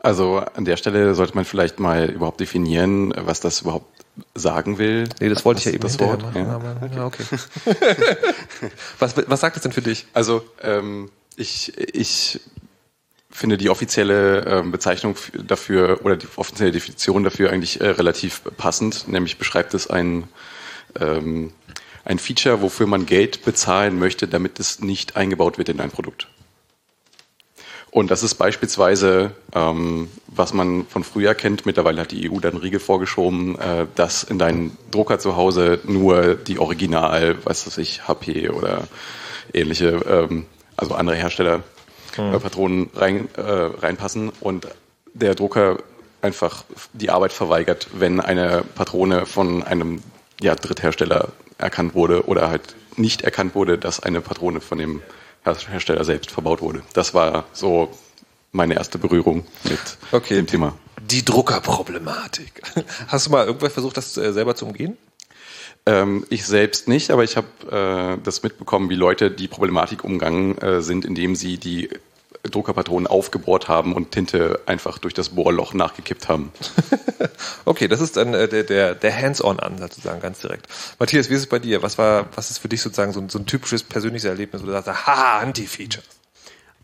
Also 0.03 0.39
an 0.39 0.65
der 0.65 0.75
Stelle 0.75 1.15
sollte 1.15 1.35
man 1.35 1.45
vielleicht 1.45 1.79
mal 1.79 2.09
überhaupt 2.09 2.41
definieren, 2.41 3.13
was 3.15 3.39
das 3.39 3.61
überhaupt 3.61 4.02
sagen 4.35 4.77
will. 4.77 5.09
Nee, 5.19 5.29
das 5.29 5.43
wollte 5.45 5.59
ich 5.59 5.65
ja 5.65 5.71
eben 5.71 5.81
das 5.81 5.99
Wort. 5.99 6.21
Machen, 6.21 6.45
ja. 6.45 6.49
Aber, 6.49 6.89
ja, 6.95 7.05
okay. 7.05 7.23
was, 8.99 9.15
was 9.27 9.39
sagt 9.39 9.55
es 9.55 9.63
denn 9.63 9.71
für 9.71 9.81
dich? 9.81 10.05
Also 10.13 10.45
ähm, 10.61 11.09
ich, 11.35 11.77
ich 11.77 12.39
finde 13.33 13.57
die 13.57 13.69
offizielle 13.69 14.45
ähm, 14.45 14.71
Bezeichnung 14.71 15.15
dafür 15.45 16.01
oder 16.03 16.15
die 16.15 16.27
offizielle 16.35 16.71
Definition 16.71 17.23
dafür 17.23 17.51
eigentlich 17.51 17.81
äh, 17.81 17.87
relativ 17.87 18.43
passend, 18.57 19.07
nämlich 19.07 19.37
beschreibt 19.37 19.73
es 19.73 19.87
ein, 19.87 20.25
ähm, 20.99 21.51
ein 22.05 22.19
Feature, 22.19 22.61
wofür 22.61 22.85
man 22.85 23.07
Geld 23.07 23.43
bezahlen 23.43 23.97
möchte, 23.97 24.27
damit 24.27 24.59
es 24.59 24.81
nicht 24.81 25.15
eingebaut 25.15 25.57
wird 25.57 25.69
in 25.69 25.79
ein 25.79 25.89
Produkt. 25.89 26.27
Und 27.93 28.09
das 28.09 28.23
ist 28.23 28.35
beispielsweise, 28.35 29.33
ähm, 29.53 30.09
was 30.25 30.51
man 30.51 30.87
von 30.87 31.03
früher 31.03 31.35
kennt, 31.35 31.67
mittlerweile 31.67 32.01
hat 32.01 32.11
die 32.11 32.27
EU 32.27 32.39
dann 32.39 32.57
Riegel 32.57 32.79
vorgeschoben, 32.79 33.55
äh, 33.59 33.85
dass 33.93 34.23
in 34.23 34.39
deinen 34.39 34.75
Drucker 34.89 35.19
zu 35.19 35.35
Hause 35.35 35.79
nur 35.83 36.33
die 36.33 36.57
Original, 36.57 37.35
was 37.43 37.67
weiß 37.67 37.77
ich, 37.77 38.07
HP 38.07 38.49
oder 38.49 38.87
ähnliche, 39.53 39.89
ähm, 40.09 40.47
also 40.75 40.95
andere 40.95 41.17
Hersteller 41.17 41.59
mhm. 42.17 42.33
äh, 42.33 42.39
Patronen 42.39 42.89
rein, 42.95 43.29
äh, 43.37 43.41
reinpassen 43.41 44.31
und 44.39 44.67
der 45.13 45.35
Drucker 45.35 45.77
einfach 46.23 46.63
die 46.93 47.11
Arbeit 47.11 47.31
verweigert, 47.31 47.89
wenn 47.93 48.19
eine 48.19 48.63
Patrone 48.73 49.27
von 49.27 49.61
einem 49.61 50.01
ja, 50.41 50.55
Dritthersteller 50.55 51.27
erkannt 51.59 51.93
wurde 51.93 52.25
oder 52.25 52.49
halt 52.49 52.73
nicht 52.97 53.21
erkannt 53.21 53.53
wurde, 53.53 53.77
dass 53.77 54.01
eine 54.01 54.19
Patrone 54.19 54.61
von 54.61 54.79
dem 54.79 55.03
Hersteller 55.45 56.03
selbst 56.03 56.31
verbaut 56.31 56.61
wurde. 56.61 56.81
Das 56.93 57.13
war 57.13 57.45
so 57.53 57.89
meine 58.51 58.75
erste 58.75 58.97
Berührung 58.97 59.45
mit 59.63 59.79
okay. 60.11 60.35
dem 60.35 60.47
Thema. 60.47 60.73
Die 61.01 61.25
Druckerproblematik. 61.25 62.61
Hast 63.07 63.27
du 63.27 63.31
mal 63.31 63.45
irgendwann 63.45 63.71
versucht, 63.71 63.97
das 63.97 64.15
äh, 64.17 64.31
selber 64.31 64.55
zu 64.55 64.65
umgehen? 64.65 64.97
Ähm, 65.85 66.25
ich 66.29 66.45
selbst 66.45 66.87
nicht, 66.87 67.11
aber 67.11 67.23
ich 67.23 67.35
habe 67.35 68.17
äh, 68.17 68.23
das 68.23 68.41
mitbekommen, 68.41 68.89
wie 68.89 68.95
Leute 68.95 69.31
die 69.31 69.49
Problematik 69.49 70.03
umgangen 70.03 70.57
äh, 70.59 70.81
sind, 70.81 71.03
indem 71.03 71.35
sie 71.35 71.57
die 71.57 71.89
Druckerpatronen 72.43 73.07
aufgebohrt 73.07 73.69
haben 73.69 73.93
und 73.93 74.11
Tinte 74.11 74.59
einfach 74.65 74.97
durch 74.97 75.13
das 75.13 75.29
Bohrloch 75.29 75.73
nachgekippt 75.73 76.27
haben. 76.27 76.51
okay, 77.65 77.87
das 77.87 78.01
ist 78.01 78.17
dann 78.17 78.33
äh, 78.33 78.49
der, 78.49 78.63
der, 78.63 78.95
der 78.95 79.15
Hands-on-Ansatz 79.15 79.95
sozusagen 79.95 80.21
ganz 80.21 80.39
direkt. 80.39 80.67
Matthias, 80.99 81.29
wie 81.29 81.35
ist 81.35 81.41
es 81.41 81.47
bei 81.47 81.59
dir? 81.59 81.81
Was 81.83 81.97
war, 81.97 82.27
was 82.35 82.51
ist 82.51 82.57
für 82.57 82.67
dich 82.67 82.81
sozusagen 82.81 83.13
so 83.13 83.21
ein, 83.21 83.29
so 83.29 83.39
ein 83.39 83.45
typisches 83.45 83.83
persönliches 83.83 84.25
Erlebnis, 84.25 84.61
wo 84.61 84.65
du 84.65 84.73
sagst, 84.73 85.07
haha, 85.07 85.39
Anti-Features? 85.39 86.03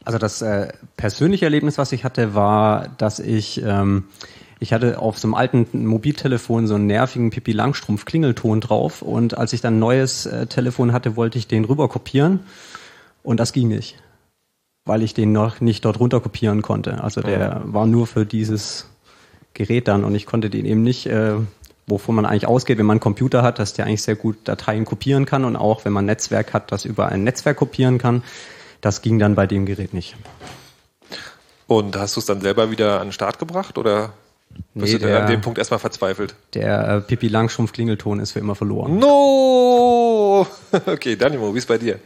Also 0.06 0.18
das 0.18 0.42
äh, 0.42 0.70
persönliche 0.96 1.46
Erlebnis, 1.46 1.78
was 1.78 1.92
ich 1.92 2.06
hatte, 2.06 2.34
war, 2.34 2.88
dass 2.98 3.20
ich 3.20 3.62
ähm, 3.62 4.06
ich 4.62 4.74
hatte 4.74 5.00
auf 5.00 5.18
so 5.18 5.28
einem 5.28 5.36
alten 5.36 5.86
Mobiltelefon 5.86 6.68
so 6.68 6.76
einen 6.76 6.88
nervigen 6.88 7.30
Pipi 7.30 7.54
Langstrumpf 7.54 8.06
Klingelton 8.06 8.60
drauf 8.60 9.02
und 9.02 9.38
als 9.38 9.54
ich 9.54 9.62
dann 9.62 9.76
ein 9.76 9.80
neues 9.80 10.26
äh, 10.26 10.48
Telefon 10.48 10.94
hatte, 10.94 11.16
wollte 11.16 11.38
ich 11.38 11.48
den 11.48 11.66
rüber 11.66 11.88
kopieren 11.88 12.42
und 13.24 13.40
das 13.40 13.54
ging 13.54 13.68
nicht 13.68 13.96
weil 14.90 15.04
ich 15.04 15.14
den 15.14 15.32
noch 15.32 15.62
nicht 15.62 15.86
dort 15.86 16.00
runter 16.00 16.20
kopieren 16.20 16.64
konnte. 16.64 17.04
Also 17.04 17.22
der 17.22 17.62
war 17.64 17.86
nur 17.86 18.08
für 18.08 18.26
dieses 18.26 18.88
Gerät 19.54 19.88
dann 19.88 20.04
und 20.04 20.16
ich 20.16 20.26
konnte 20.26 20.50
den 20.50 20.66
eben 20.66 20.82
nicht, 20.82 21.06
äh, 21.06 21.36
wovon 21.86 22.16
man 22.16 22.26
eigentlich 22.26 22.48
ausgeht, 22.48 22.80
wenn 22.80 22.88
man 22.88 22.96
einen 22.96 23.00
Computer 23.00 23.44
hat, 23.44 23.60
dass 23.60 23.74
der 23.74 23.86
eigentlich 23.86 24.02
sehr 24.02 24.16
gut 24.16 24.38
Dateien 24.46 24.86
kopieren 24.86 25.28
kann 25.28 25.46
und 25.46 25.56
auch 25.56 25.86
wenn 25.86 25.94
man 25.94 26.06
ein 26.06 26.08
Netzwerk 26.08 26.54
hat, 26.54 26.72
das 26.72 26.86
über 26.86 27.10
ein 27.10 27.24
Netzwerk 27.24 27.58
kopieren 27.58 28.00
kann. 28.00 28.24
Das 28.82 29.04
ging 29.04 29.20
dann 29.20 29.36
bei 29.36 29.46
dem 29.46 29.68
Gerät 29.68 29.94
nicht. 29.94 30.16
Und 31.68 31.96
hast 31.96 32.16
du 32.16 32.22
es 32.22 32.26
dann 32.26 32.42
selber 32.42 32.72
wieder 32.72 33.00
an 33.00 33.08
den 33.08 33.14
Start 33.14 33.38
gebracht 33.38 33.78
oder 33.78 34.14
bist 34.74 34.94
nee, 34.94 35.00
du 35.00 35.06
der, 35.06 35.22
an 35.22 35.28
dem 35.30 35.42
Punkt 35.42 35.60
erstmal 35.60 35.80
verzweifelt? 35.80 36.34
Der 36.56 36.88
äh, 36.88 37.02
Pippi 37.02 37.28
Langstrumpf 37.28 37.74
Klingelton 37.74 38.20
ist 38.20 38.32
für 38.32 38.40
immer 38.40 38.56
verloren. 38.56 38.98
No! 38.98 40.48
Okay, 40.86 41.16
Danimo, 41.16 41.54
wie 41.54 41.60
ist 41.60 41.68
bei 41.68 41.78
dir? 41.78 42.00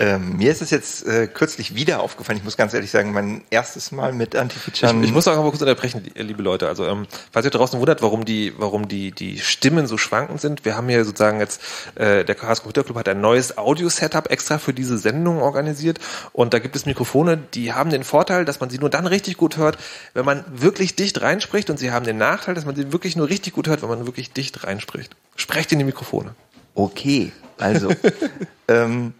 Ähm, 0.00 0.36
mir 0.36 0.52
ist 0.52 0.62
es 0.62 0.70
jetzt 0.70 1.04
äh, 1.08 1.26
kürzlich 1.26 1.74
wieder 1.74 2.00
aufgefallen, 2.00 2.38
ich 2.38 2.44
muss 2.44 2.56
ganz 2.56 2.72
ehrlich 2.72 2.92
sagen, 2.92 3.12
mein 3.12 3.42
erstes 3.50 3.90
Mal 3.90 4.12
mit 4.12 4.36
Anti-Featuren. 4.36 5.02
Ich, 5.02 5.08
ich, 5.08 5.12
muss 5.12 5.26
auch 5.26 5.34
mal 5.34 5.50
kurz 5.50 5.60
unterbrechen, 5.60 6.08
liebe 6.14 6.40
Leute. 6.40 6.68
Also, 6.68 6.86
ähm, 6.86 7.08
falls 7.32 7.44
ihr 7.44 7.50
draußen 7.50 7.80
wundert, 7.80 8.00
warum 8.00 8.24
die, 8.24 8.54
warum 8.56 8.86
die, 8.86 9.10
die 9.10 9.40
Stimmen 9.40 9.88
so 9.88 9.98
schwankend 9.98 10.40
sind, 10.40 10.64
wir 10.64 10.76
haben 10.76 10.88
hier 10.88 11.04
sozusagen 11.04 11.40
jetzt, 11.40 11.60
äh, 11.96 12.24
der 12.24 12.36
Chaos 12.36 12.60
Computer 12.62 12.84
Club 12.84 12.96
hat 12.96 13.08
ein 13.08 13.20
neues 13.20 13.58
Audio-Setup 13.58 14.30
extra 14.30 14.58
für 14.58 14.72
diese 14.72 14.98
Sendung 14.98 15.42
organisiert 15.42 15.98
und 16.32 16.54
da 16.54 16.60
gibt 16.60 16.76
es 16.76 16.86
Mikrofone, 16.86 17.36
die 17.36 17.72
haben 17.72 17.90
den 17.90 18.04
Vorteil, 18.04 18.44
dass 18.44 18.60
man 18.60 18.70
sie 18.70 18.78
nur 18.78 18.90
dann 18.90 19.06
richtig 19.08 19.36
gut 19.36 19.56
hört, 19.56 19.78
wenn 20.14 20.24
man 20.24 20.44
wirklich 20.48 20.94
dicht 20.94 21.20
reinspricht 21.22 21.70
und 21.70 21.78
sie 21.78 21.90
haben 21.90 22.04
den 22.04 22.18
Nachteil, 22.18 22.54
dass 22.54 22.64
man 22.64 22.76
sie 22.76 22.92
wirklich 22.92 23.16
nur 23.16 23.28
richtig 23.28 23.52
gut 23.52 23.66
hört, 23.66 23.82
wenn 23.82 23.88
man 23.88 24.06
wirklich 24.06 24.32
dicht 24.32 24.62
reinspricht. 24.62 25.16
Sprecht 25.34 25.72
in 25.72 25.80
die 25.80 25.84
Mikrofone. 25.84 26.36
Okay, 26.76 27.32
also, 27.58 27.90
ähm, 28.68 29.14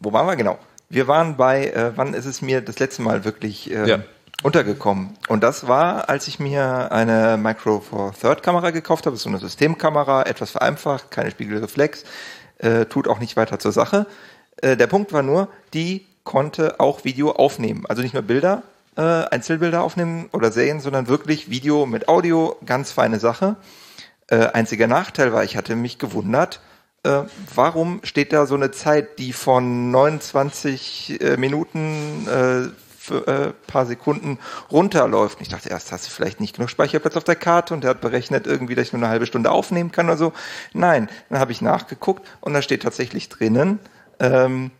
wo 0.00 0.12
waren 0.12 0.26
wir 0.26 0.36
genau? 0.36 0.58
Wir 0.88 1.06
waren 1.06 1.36
bei, 1.36 1.66
äh, 1.68 1.92
wann 1.96 2.14
ist 2.14 2.26
es 2.26 2.42
mir 2.42 2.60
das 2.60 2.78
letzte 2.78 3.02
Mal 3.02 3.24
wirklich 3.24 3.70
äh, 3.70 3.88
Ja. 3.88 3.98
untergekommen? 4.42 5.16
Und 5.28 5.42
das 5.44 5.68
war, 5.68 6.08
als 6.08 6.26
ich 6.26 6.40
mir 6.40 6.90
eine 6.90 7.36
Micro 7.36 7.80
Four 7.80 8.12
Third 8.20 8.42
Kamera 8.42 8.70
gekauft 8.70 9.06
habe, 9.06 9.16
so 9.16 9.28
eine 9.28 9.38
Systemkamera, 9.38 10.24
etwas 10.24 10.50
vereinfacht, 10.50 11.10
keine 11.10 11.30
Spiegelreflex, 11.30 12.04
äh, 12.58 12.86
tut 12.86 13.06
auch 13.06 13.20
nicht 13.20 13.36
weiter 13.36 13.58
zur 13.58 13.72
Sache. 13.72 14.06
Äh, 14.62 14.76
der 14.76 14.88
Punkt 14.88 15.12
war 15.12 15.22
nur, 15.22 15.48
die 15.74 16.06
konnte 16.24 16.80
auch 16.80 17.04
Video 17.04 17.32
aufnehmen. 17.32 17.84
Also 17.88 18.02
nicht 18.02 18.14
nur 18.14 18.22
Bilder, 18.22 18.62
äh, 18.96 19.00
Einzelbilder 19.02 19.82
aufnehmen 19.82 20.28
oder 20.32 20.50
Serien, 20.50 20.80
sondern 20.80 21.06
wirklich 21.06 21.50
Video 21.50 21.86
mit 21.86 22.08
Audio, 22.08 22.56
ganz 22.66 22.90
feine 22.90 23.20
Sache. 23.20 23.56
Äh, 24.26 24.46
einziger 24.48 24.86
Nachteil 24.86 25.32
war, 25.32 25.44
ich 25.44 25.56
hatte 25.56 25.76
mich 25.76 25.98
gewundert, 25.98 26.60
äh, 27.02 27.22
warum 27.54 28.00
steht 28.04 28.32
da 28.32 28.46
so 28.46 28.54
eine 28.54 28.70
Zeit, 28.70 29.18
die 29.18 29.32
von 29.32 29.90
29 29.90 31.20
äh, 31.20 31.36
Minuten 31.36 32.26
äh, 32.26 32.68
für 32.98 33.26
äh, 33.26 33.52
paar 33.66 33.86
Sekunden 33.86 34.38
runterläuft? 34.70 35.38
Und 35.38 35.42
ich 35.42 35.48
dachte 35.48 35.70
erst, 35.70 35.92
hast 35.92 36.06
du 36.06 36.10
vielleicht 36.10 36.40
nicht 36.40 36.56
genug 36.56 36.68
Speicherplatz 36.68 37.16
auf 37.16 37.24
der 37.24 37.36
Karte 37.36 37.72
und 37.72 37.82
der 37.82 37.90
hat 37.90 38.00
berechnet 38.00 38.46
irgendwie, 38.46 38.74
dass 38.74 38.88
ich 38.88 38.92
nur 38.92 39.02
eine 39.02 39.10
halbe 39.10 39.26
Stunde 39.26 39.50
aufnehmen 39.50 39.92
kann 39.92 40.06
oder 40.06 40.18
so. 40.18 40.32
Nein, 40.74 41.08
dann 41.30 41.38
habe 41.38 41.52
ich 41.52 41.62
nachgeguckt 41.62 42.26
und 42.40 42.52
da 42.52 42.60
steht 42.60 42.82
tatsächlich 42.82 43.30
drinnen, 43.30 43.78
ähm, 44.18 44.70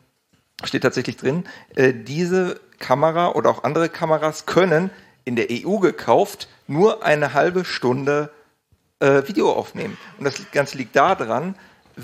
steht 0.63 0.83
tatsächlich 0.83 1.17
drin, 1.17 1.45
äh, 1.75 1.95
diese 1.95 2.61
Kamera 2.79 3.31
oder 3.31 3.49
auch 3.49 3.65
andere 3.65 3.89
Kameras 3.89 4.45
können 4.45 4.91
in 5.25 5.37
der 5.37 5.47
EU 5.51 5.79
gekauft 5.79 6.49
nur 6.67 7.05
eine 7.05 7.33
halbe 7.33 7.65
Stunde 7.65 8.31
äh, 9.01 9.27
Video 9.27 9.53
aufnehmen. 9.53 9.97
Und 10.19 10.25
das 10.25 10.35
Ganze 10.53 10.77
liegt 10.77 10.95
daran, 10.97 11.55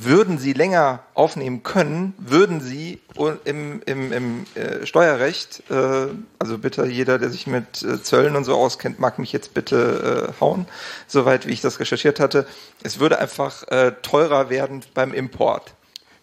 würden 0.05 0.38
sie 0.38 0.53
länger 0.53 1.00
aufnehmen 1.15 1.62
können, 1.62 2.15
würden 2.19 2.61
sie 2.61 3.00
im, 3.45 3.83
im, 3.87 4.12
im 4.12 4.47
äh, 4.55 4.85
Steuerrecht, 4.87 5.62
äh, 5.71 6.09
also 6.38 6.59
bitte 6.59 6.87
jeder, 6.87 7.19
der 7.19 7.31
sich 7.31 7.47
mit 7.47 7.83
äh, 7.83 8.03
Zöllen 8.03 8.37
und 8.37 8.45
so 8.45 8.55
auskennt, 8.57 8.99
mag 8.99 9.19
mich 9.19 9.33
jetzt 9.33 9.55
bitte 9.55 10.33
äh, 10.37 10.41
hauen, 10.41 10.67
soweit 11.07 11.47
wie 11.47 11.53
ich 11.53 11.61
das 11.61 11.81
recherchiert 11.81 12.21
hatte, 12.21 12.47
es 12.83 13.00
würde 13.00 13.19
einfach 13.19 13.62
äh, 13.69 13.93
teurer 14.03 14.50
werden 14.50 14.83
beim 14.95 15.12
Import. 15.12 15.75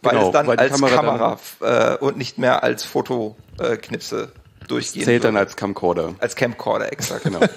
Weil 0.01 0.15
Genau, 0.15 0.27
es 0.27 0.33
dann 0.33 0.47
weil 0.47 0.59
als 0.59 0.71
Kamera 0.81 0.95
Kamera, 0.95 1.93
äh, 1.93 1.97
und 1.97 2.17
nicht 2.17 2.37
mehr 2.37 2.63
als 2.63 2.83
Fotoknipse 2.83 4.31
durchgehen 4.67 5.03
Zählt 5.05 5.23
dann 5.23 5.33
würde. 5.35 5.45
als 5.45 5.55
Camcorder. 5.55 6.15
als 6.19 6.35
Camcorder, 6.35 6.91
exakt. 6.91 7.23
Genau. 7.23 7.39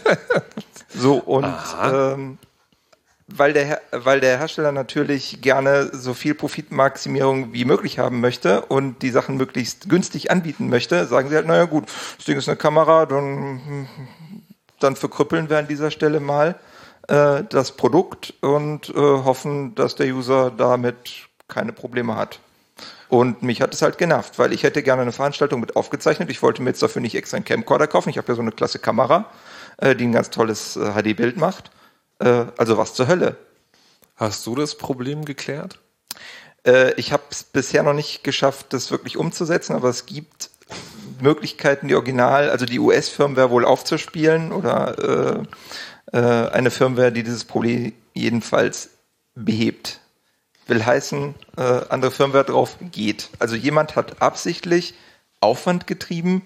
So, 0.98 1.16
und 1.16 1.52
ähm, 1.84 2.38
weil, 3.28 3.52
der, 3.52 3.80
weil 3.90 4.20
der 4.20 4.38
Hersteller 4.38 4.72
natürlich 4.72 5.40
gerne 5.40 5.90
so 5.92 6.14
viel 6.14 6.34
Profitmaximierung 6.34 7.52
wie 7.52 7.64
möglich 7.64 7.98
haben 7.98 8.20
möchte 8.20 8.62
und 8.62 9.02
die 9.02 9.10
Sachen 9.10 9.36
möglichst 9.36 9.88
günstig 9.88 10.30
anbieten 10.30 10.68
möchte, 10.68 11.06
sagen 11.06 11.28
sie 11.28 11.34
halt, 11.34 11.46
naja 11.46 11.64
gut, 11.64 11.86
das 12.16 12.24
Ding 12.24 12.38
ist 12.38 12.48
eine 12.48 12.56
Kamera, 12.56 13.06
dann, 13.06 13.88
dann 14.78 14.94
verkrüppeln 14.94 15.50
wir 15.50 15.58
an 15.58 15.66
dieser 15.66 15.90
Stelle 15.90 16.20
mal 16.20 16.54
äh, 17.08 17.42
das 17.48 17.72
Produkt 17.72 18.34
und 18.42 18.90
äh, 18.90 18.94
hoffen, 18.94 19.74
dass 19.74 19.96
der 19.96 20.06
User 20.06 20.52
damit 20.56 21.26
keine 21.48 21.72
Probleme 21.72 22.16
hat. 22.16 22.40
Und 23.08 23.42
mich 23.42 23.62
hat 23.62 23.72
es 23.72 23.82
halt 23.82 23.98
genervt, 23.98 24.38
weil 24.38 24.52
ich 24.52 24.64
hätte 24.64 24.82
gerne 24.82 25.02
eine 25.02 25.12
Veranstaltung 25.12 25.60
mit 25.60 25.76
aufgezeichnet. 25.76 26.30
Ich 26.30 26.42
wollte 26.42 26.62
mir 26.62 26.70
jetzt 26.70 26.82
dafür 26.82 27.02
nicht 27.02 27.14
extra 27.14 27.36
einen 27.36 27.44
Camcorder 27.44 27.86
kaufen. 27.86 28.10
Ich 28.10 28.18
habe 28.18 28.28
ja 28.28 28.34
so 28.34 28.42
eine 28.42 28.50
klasse 28.50 28.78
Kamera, 28.78 29.26
äh, 29.78 29.94
die 29.94 30.04
ein 30.04 30.12
ganz 30.12 30.30
tolles 30.30 30.76
äh, 30.76 30.92
HD-Bild 30.92 31.36
macht. 31.36 31.70
Äh, 32.18 32.46
also 32.56 32.78
was 32.78 32.94
zur 32.94 33.08
Hölle. 33.08 33.36
Hast 34.16 34.46
du 34.46 34.54
das 34.54 34.76
Problem 34.76 35.24
geklärt? 35.24 35.78
Äh, 36.66 36.94
ich 36.94 37.12
habe 37.12 37.24
es 37.30 37.44
bisher 37.44 37.82
noch 37.82 37.92
nicht 37.92 38.24
geschafft, 38.24 38.72
das 38.72 38.90
wirklich 38.90 39.16
umzusetzen, 39.16 39.74
aber 39.74 39.88
es 39.88 40.06
gibt 40.06 40.50
Möglichkeiten, 41.20 41.88
die 41.88 41.94
Original, 41.94 42.50
also 42.50 42.66
die 42.66 42.78
US-Firmware 42.78 43.50
wohl 43.50 43.64
aufzuspielen 43.64 44.52
oder 44.52 45.46
äh, 46.12 46.16
äh, 46.16 46.50
eine 46.50 46.70
Firmware, 46.70 47.12
die 47.12 47.22
dieses 47.22 47.44
Problem 47.44 47.92
jedenfalls 48.14 48.90
behebt. 49.34 50.00
Will 50.66 50.84
heißen, 50.84 51.34
äh, 51.56 51.62
andere 51.62 52.10
Firmware 52.10 52.44
drauf 52.44 52.76
geht. 52.80 53.30
Also 53.38 53.54
jemand 53.54 53.94
hat 53.94 54.20
absichtlich 54.20 54.94
Aufwand 55.40 55.86
getrieben, 55.86 56.42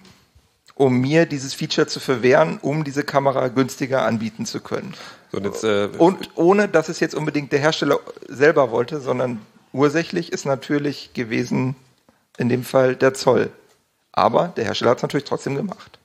um 0.74 1.00
mir 1.00 1.26
dieses 1.26 1.54
Feature 1.54 1.86
zu 1.86 2.00
verwehren, 2.00 2.58
um 2.60 2.84
diese 2.84 3.04
Kamera 3.04 3.48
günstiger 3.48 4.02
anbieten 4.02 4.44
zu 4.44 4.60
können. 4.60 4.94
So, 5.30 5.38
und 5.38 5.44
jetzt, 5.44 5.64
äh, 5.64 5.88
Und 5.98 6.30
ohne, 6.34 6.68
dass 6.68 6.88
es 6.88 7.00
jetzt 7.00 7.14
unbedingt 7.14 7.52
der 7.52 7.60
Hersteller 7.60 8.00
selber 8.28 8.70
wollte, 8.70 9.00
sondern 9.00 9.40
ursächlich 9.72 10.32
ist 10.32 10.44
natürlich 10.44 11.12
gewesen 11.14 11.76
in 12.38 12.48
dem 12.48 12.64
Fall 12.64 12.96
der 12.96 13.14
Zoll. 13.14 13.50
Aber 14.12 14.48
der 14.48 14.64
Hersteller 14.64 14.90
hat 14.90 14.98
es 14.98 15.02
natürlich 15.02 15.26
trotzdem 15.26 15.54
gemacht. 15.54 15.99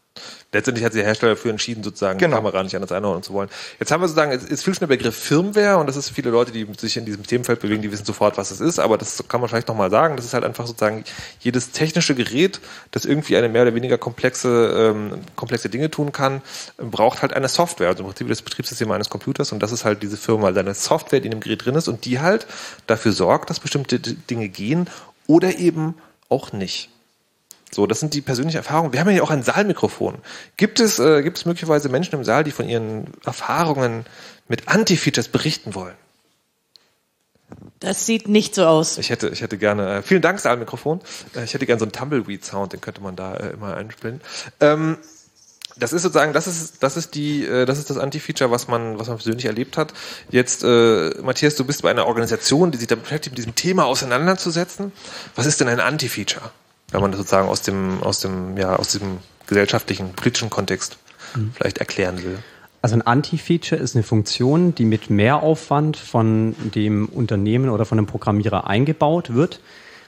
Letztendlich 0.52 0.86
hat 0.86 0.94
sich 0.94 1.02
der 1.02 1.08
Hersteller 1.08 1.36
dafür 1.36 1.52
entschieden, 1.52 1.84
sozusagen 1.84 2.18
Genau. 2.18 2.38
die 2.38 2.44
Kamera 2.44 2.64
nicht 2.64 2.76
anders 2.76 2.92
einordnen 2.92 3.24
zu 3.24 3.34
wollen. 3.34 3.50
Jetzt 3.80 3.92
haben 3.92 4.02
wir 4.02 4.08
sozusagen, 4.08 4.32
es 4.32 4.44
ist 4.44 4.64
viel 4.64 4.74
schon 4.74 4.88
der 4.88 4.96
Begriff 4.96 5.16
Firmware 5.16 5.78
und 5.78 5.88
das 5.88 5.96
ist 5.96 6.10
viele 6.10 6.30
Leute, 6.30 6.52
die 6.52 6.68
sich 6.78 6.98
in 6.98 7.06
diesem 7.06 7.24
Themenfeld 7.24 7.60
bewegen, 7.60 7.82
die 7.82 7.92
wissen 7.92 8.06
sofort, 8.06 8.38
was 8.38 8.52
es 8.52 8.62
ist, 8.62 8.80
aber 8.80 8.98
das 8.98 9.24
kann 9.28 9.42
man 9.42 9.50
vielleicht 9.50 9.68
nochmal 9.68 9.90
sagen. 9.92 10.16
Das 10.16 10.26
ist 10.26 10.34
halt 10.34 10.44
einfach 10.44 10.66
sozusagen 10.66 11.04
jedes 11.40 11.72
technische 11.72 12.16
Gerät, 12.16 12.62
das 12.92 13.06
irgendwie 13.06 13.36
eine 13.38 13.50
mehr 13.50 13.64
oder 13.64 13.76
weniger 13.76 13.98
komplexe, 13.98 14.94
ähm, 14.96 15.22
komplexe 15.36 15.70
Dinge 15.70 15.92
tun 15.92 16.12
kann, 16.12 16.42
braucht 16.78 17.22
halt 17.22 17.34
eine 17.34 17.48
Software, 17.48 17.90
also 17.90 18.04
im 18.04 18.10
Prinzip 18.10 18.28
das 18.28 18.42
Betriebssystem 18.42 18.90
eines 18.92 19.10
Computers 19.10 19.52
und 19.52 19.60
das 19.62 19.72
ist 19.72 19.86
halt 19.86 20.02
diese 20.04 20.18
Firma, 20.18 20.48
also 20.48 20.60
eine 20.60 20.74
Software, 20.74 21.20
die 21.20 21.26
in 21.28 21.32
dem 21.32 21.40
Gerät 21.42 21.66
drin 21.66 21.76
ist 21.76 21.88
und 21.88 22.06
die 22.06 22.20
halt 22.20 22.48
dafür 22.88 23.12
sorgt, 23.12 23.50
dass 23.50 23.60
bestimmte 23.60 24.00
Dinge 24.00 24.50
gehen 24.50 24.90
oder 25.28 25.58
eben 25.58 25.96
auch 26.30 26.54
nicht. 26.54 26.90
So, 27.76 27.88
das 27.88 28.00
sind 28.00 28.14
die 28.14 28.22
persönlichen 28.22 28.56
Erfahrungen. 28.56 28.94
Wir 28.94 29.02
haben 29.02 29.10
ja 29.10 29.22
auch 29.22 29.32
ein 29.32 29.44
Saalmikrofon. 29.44 30.20
Gibt 30.56 30.80
es, 30.80 30.98
äh, 30.98 31.22
gibt 31.24 31.38
es 31.38 31.46
möglicherweise 31.46 31.90
Menschen 31.90 32.16
im 32.16 32.24
Saal, 32.24 32.46
die 32.46 32.52
von 32.52 32.70
ihren 32.70 33.08
Erfahrungen 33.26 34.06
mit 34.48 34.70
Anti-Features 34.70 35.28
berichten 35.28 35.76
wollen? 35.76 35.96
Das 37.82 38.06
sieht 38.06 38.30
nicht 38.30 38.56
so 38.56 38.66
aus. 38.66 38.98
Ich 38.98 39.10
hätte, 39.10 39.28
ich 39.28 39.42
hätte 39.42 39.58
gerne, 39.58 39.98
äh, 39.98 40.02
vielen 40.02 40.22
Dank, 40.22 40.40
Saalmikrofon. 40.40 41.02
Äh, 41.36 41.44
ich 41.44 41.54
hätte 41.54 41.66
gerne 41.66 41.80
so 41.80 41.84
einen 41.84 41.92
Tumbleweed-Sound, 41.92 42.72
den 42.72 42.80
könnte 42.80 43.02
man 43.02 43.18
da 43.18 43.36
äh, 43.36 43.50
immer 43.50 43.76
einspielen. 43.76 44.22
Ähm, 44.62 44.98
das 45.76 45.92
ist 45.92 46.04
sozusagen, 46.04 46.32
das 46.32 46.48
ist, 46.48 46.82
das 46.82 46.96
ist 46.96 47.14
die, 47.14 47.46
äh, 47.46 47.66
das 47.66 47.78
ist 47.78 47.90
das 47.90 47.98
Anti-Feature, 47.98 48.52
was 48.52 48.70
man, 48.70 48.98
was 49.00 49.10
man 49.10 49.18
persönlich 49.18 49.48
erlebt 49.48 49.76
hat. 49.76 49.94
Jetzt, 50.30 50.64
äh, 50.64 51.10
Matthias, 51.22 51.56
du 51.56 51.66
bist 51.66 51.82
bei 51.82 51.90
einer 51.90 52.08
Organisation, 52.08 52.72
die 52.72 52.78
sich 52.78 52.88
damit 52.88 53.04
beschäftigt, 53.04 53.34
mit 53.34 53.40
diesem 53.40 53.56
Thema 53.56 53.84
auseinanderzusetzen. 53.84 54.94
Was 55.36 55.46
ist 55.46 55.60
denn 55.60 55.68
ein 55.68 55.82
Anti-Feature? 55.82 56.52
Wenn 56.92 57.02
man 57.02 57.12
das 57.12 57.20
sozusagen 57.20 57.48
aus 57.48 57.62
dem, 57.62 58.02
aus 58.04 58.20
dem, 58.20 58.58
ja, 58.58 58.76
aus 58.76 58.90
dem 58.94 59.20
gesellschaftlichen, 59.48 60.14
politischen 60.14 60.50
Kontext 60.50 60.98
vielleicht 61.54 61.80
erklären 61.80 62.24
will. 62.24 62.40
Also 62.82 62.96
ein 62.96 63.02
Anti-Feature 63.02 63.82
ist 63.82 63.96
eine 63.96 64.04
Funktion, 64.04 64.76
die 64.76 64.86
mit 64.86 65.10
Mehraufwand 65.10 65.98
von 65.98 66.56
dem 66.76 67.08
Unternehmen 67.08 67.70
oder 67.70 67.86
von 67.86 67.98
dem 67.98 68.06
Programmierer 68.06 68.68
eingebaut 68.68 69.34
wird, 69.34 69.60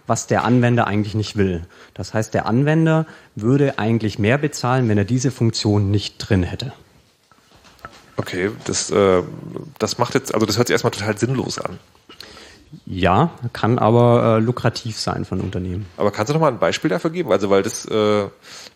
was 0.05 0.27
der 0.27 0.43
Anwender 0.43 0.85
eigentlich 0.85 1.15
nicht 1.15 1.35
will. 1.35 1.65
Das 1.93 2.13
heißt, 2.13 2.33
der 2.33 2.45
Anwender 2.45 3.07
würde 3.35 3.79
eigentlich 3.79 4.19
mehr 4.19 4.37
bezahlen, 4.37 4.87
wenn 4.89 4.97
er 4.97 5.05
diese 5.05 5.31
Funktion 5.31 5.89
nicht 5.89 6.17
drin 6.19 6.43
hätte. 6.43 6.71
Okay, 8.15 8.51
das, 8.65 8.89
äh, 8.91 9.23
das 9.79 9.97
macht 9.97 10.13
jetzt, 10.13 10.33
also 10.33 10.45
das 10.45 10.57
hört 10.57 10.67
sich 10.67 10.73
erstmal 10.73 10.91
total 10.91 11.17
sinnlos 11.17 11.59
an. 11.59 11.79
Ja, 12.85 13.31
kann 13.53 13.79
aber 13.79 14.37
äh, 14.37 14.39
lukrativ 14.39 14.99
sein 14.99 15.25
von 15.25 15.41
Unternehmen. 15.41 15.85
Aber 15.97 16.11
kannst 16.11 16.29
du 16.29 16.33
noch 16.33 16.41
mal 16.41 16.51
ein 16.51 16.59
Beispiel 16.59 16.89
dafür 16.89 17.09
geben? 17.09 17.31
Also, 17.31 17.49
weil 17.49 17.63
das, 17.63 17.85
äh, 17.85 18.25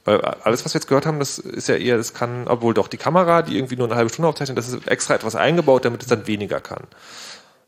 weil 0.06 0.22
alles, 0.22 0.66
was 0.66 0.74
wir 0.74 0.80
jetzt 0.80 0.88
gehört 0.88 1.06
haben, 1.06 1.20
das 1.20 1.40
ist 1.40 1.68
ja 1.68 1.76
eher, 1.76 1.98
das 1.98 2.14
kann, 2.14 2.48
obwohl 2.48 2.74
doch 2.74 2.88
die 2.88 2.98
Kamera, 2.98 3.42
die 3.42 3.58
irgendwie 3.58 3.76
nur 3.76 3.88
eine 3.88 3.96
halbe 3.96 4.10
Stunde 4.10 4.30
aufzeichnet, 4.30 4.58
das 4.58 4.70
ist 4.70 4.88
extra 4.88 5.16
etwas 5.16 5.36
eingebaut, 5.36 5.86
damit 5.86 6.02
es 6.02 6.08
dann 6.08 6.28
weniger 6.28 6.60
kann. 6.60 6.84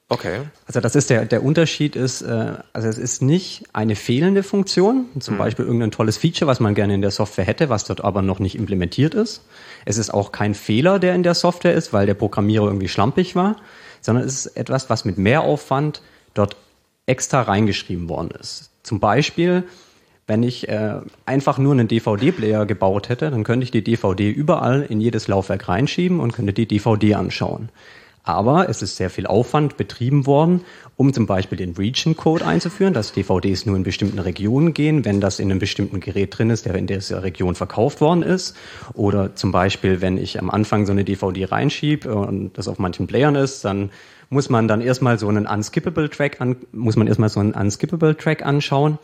Okay. 0.09 0.41
Also 0.67 0.79
das 0.79 0.95
ist 0.95 1.09
der, 1.09 1.25
der 1.25 1.43
Unterschied 1.43 1.95
ist, 1.95 2.21
äh, 2.21 2.53
also 2.71 2.87
es 2.87 2.97
ist 2.97 3.21
nicht 3.21 3.63
eine 3.73 3.95
fehlende 3.95 4.43
Funktion, 4.43 5.07
zum 5.19 5.37
Beispiel 5.37 5.65
irgendein 5.65 5.91
tolles 5.91 6.17
Feature, 6.17 6.47
was 6.47 6.59
man 6.59 6.75
gerne 6.75 6.93
in 6.93 7.01
der 7.01 7.09
Software 7.09 7.45
hätte, 7.45 7.69
was 7.69 7.85
dort 7.85 8.03
aber 8.03 8.21
noch 8.21 8.37
nicht 8.39 8.55
implementiert 8.55 9.15
ist. 9.15 9.43
Es 9.85 9.97
ist 9.97 10.13
auch 10.13 10.31
kein 10.31 10.53
Fehler, 10.53 10.99
der 10.99 11.15
in 11.15 11.23
der 11.23 11.33
Software 11.33 11.73
ist, 11.73 11.93
weil 11.93 12.05
der 12.05 12.13
Programmierer 12.13 12.65
irgendwie 12.65 12.89
schlampig 12.89 13.35
war, 13.35 13.55
sondern 14.01 14.25
es 14.25 14.45
ist 14.45 14.57
etwas, 14.57 14.89
was 14.89 15.03
mit 15.03 15.17
Mehraufwand 15.17 16.03
dort 16.33 16.55
extra 17.05 17.41
reingeschrieben 17.41 18.09
worden 18.09 18.31
ist. 18.39 18.71
Zum 18.83 18.99
Beispiel, 18.99 19.63
wenn 20.27 20.43
ich 20.43 20.69
äh, 20.69 21.01
einfach 21.25 21.57
nur 21.57 21.73
einen 21.73 21.87
DVD-Player 21.87 22.65
gebaut 22.65 23.09
hätte, 23.09 23.29
dann 23.29 23.43
könnte 23.43 23.65
ich 23.65 23.71
die 23.71 23.83
DVD 23.83 24.29
überall 24.29 24.83
in 24.83 25.01
jedes 25.01 25.27
Laufwerk 25.27 25.67
reinschieben 25.67 26.19
und 26.19 26.33
könnte 26.33 26.53
die 26.53 26.65
DVD 26.65 27.15
anschauen. 27.15 27.69
Aber 28.25 28.69
es 28.69 28.81
ist 28.81 28.95
sehr 28.95 29.09
viel 29.09 29.27
Aufwand 29.27 29.75
betrieben 29.75 30.25
worden, 30.25 30.61
um 30.95 31.11
zum 31.11 31.25
Beispiel 31.25 31.57
den 31.57 31.73
Region-Code 31.73 32.45
einzuführen, 32.45 32.93
dass 32.93 33.11
DVDs 33.11 33.65
nur 33.65 33.75
in 33.75 33.83
bestimmten 33.83 34.19
Regionen 34.19 34.73
gehen, 34.73 35.03
wenn 35.03 35.19
das 35.19 35.39
in 35.39 35.51
einem 35.51 35.59
bestimmten 35.59 35.99
Gerät 35.99 36.37
drin 36.37 36.49
ist, 36.49 36.65
der 36.65 36.75
in 36.75 36.87
dieser 36.87 37.23
Region 37.23 37.55
verkauft 37.55 37.99
worden 37.99 38.23
ist. 38.23 38.55
Oder 38.93 39.35
zum 39.35 39.51
Beispiel, 39.51 39.99
wenn 39.99 40.17
ich 40.17 40.39
am 40.39 40.49
Anfang 40.49 40.85
so 40.85 40.93
eine 40.93 41.03
DVD 41.03 41.43
reinschiebe 41.45 42.15
und 42.15 42.57
das 42.57 42.69
auf 42.69 42.79
manchen 42.79 43.07
Playern 43.07 43.35
ist, 43.35 43.65
dann 43.65 43.89
muss 44.29 44.49
man 44.49 44.67
dann 44.67 44.81
erstmal 44.81 45.19
so 45.19 45.27
einen 45.27 45.47
unskippable 45.47 46.09
Track 46.09 46.41
an, 46.41 46.55
muss 46.71 46.95
man 46.95 47.07
erstmal 47.07 47.29
so 47.29 47.39
einen 47.39 47.53
unskippable 47.53 48.15
Track 48.17 48.45
anschauen. 48.45 48.99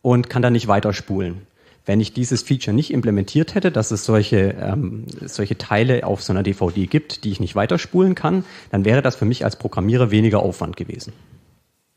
und 0.00 0.30
kann 0.30 0.42
dann 0.42 0.52
nicht 0.52 0.68
weiterspulen. 0.68 1.42
Wenn 1.84 2.00
ich 2.00 2.12
dieses 2.12 2.42
Feature 2.42 2.74
nicht 2.74 2.92
implementiert 2.92 3.54
hätte, 3.54 3.72
dass 3.72 3.90
es 3.90 4.04
solche, 4.04 4.54
ähm, 4.60 5.06
solche 5.24 5.58
Teile 5.58 6.06
auf 6.06 6.22
so 6.22 6.32
einer 6.32 6.42
DVD 6.42 6.86
gibt, 6.86 7.24
die 7.24 7.30
ich 7.30 7.40
nicht 7.40 7.56
weiterspulen 7.56 8.14
kann, 8.14 8.44
dann 8.70 8.84
wäre 8.84 9.02
das 9.02 9.16
für 9.16 9.24
mich 9.24 9.44
als 9.44 9.56
Programmierer 9.56 10.10
weniger 10.10 10.40
Aufwand 10.40 10.76
gewesen. 10.76 11.14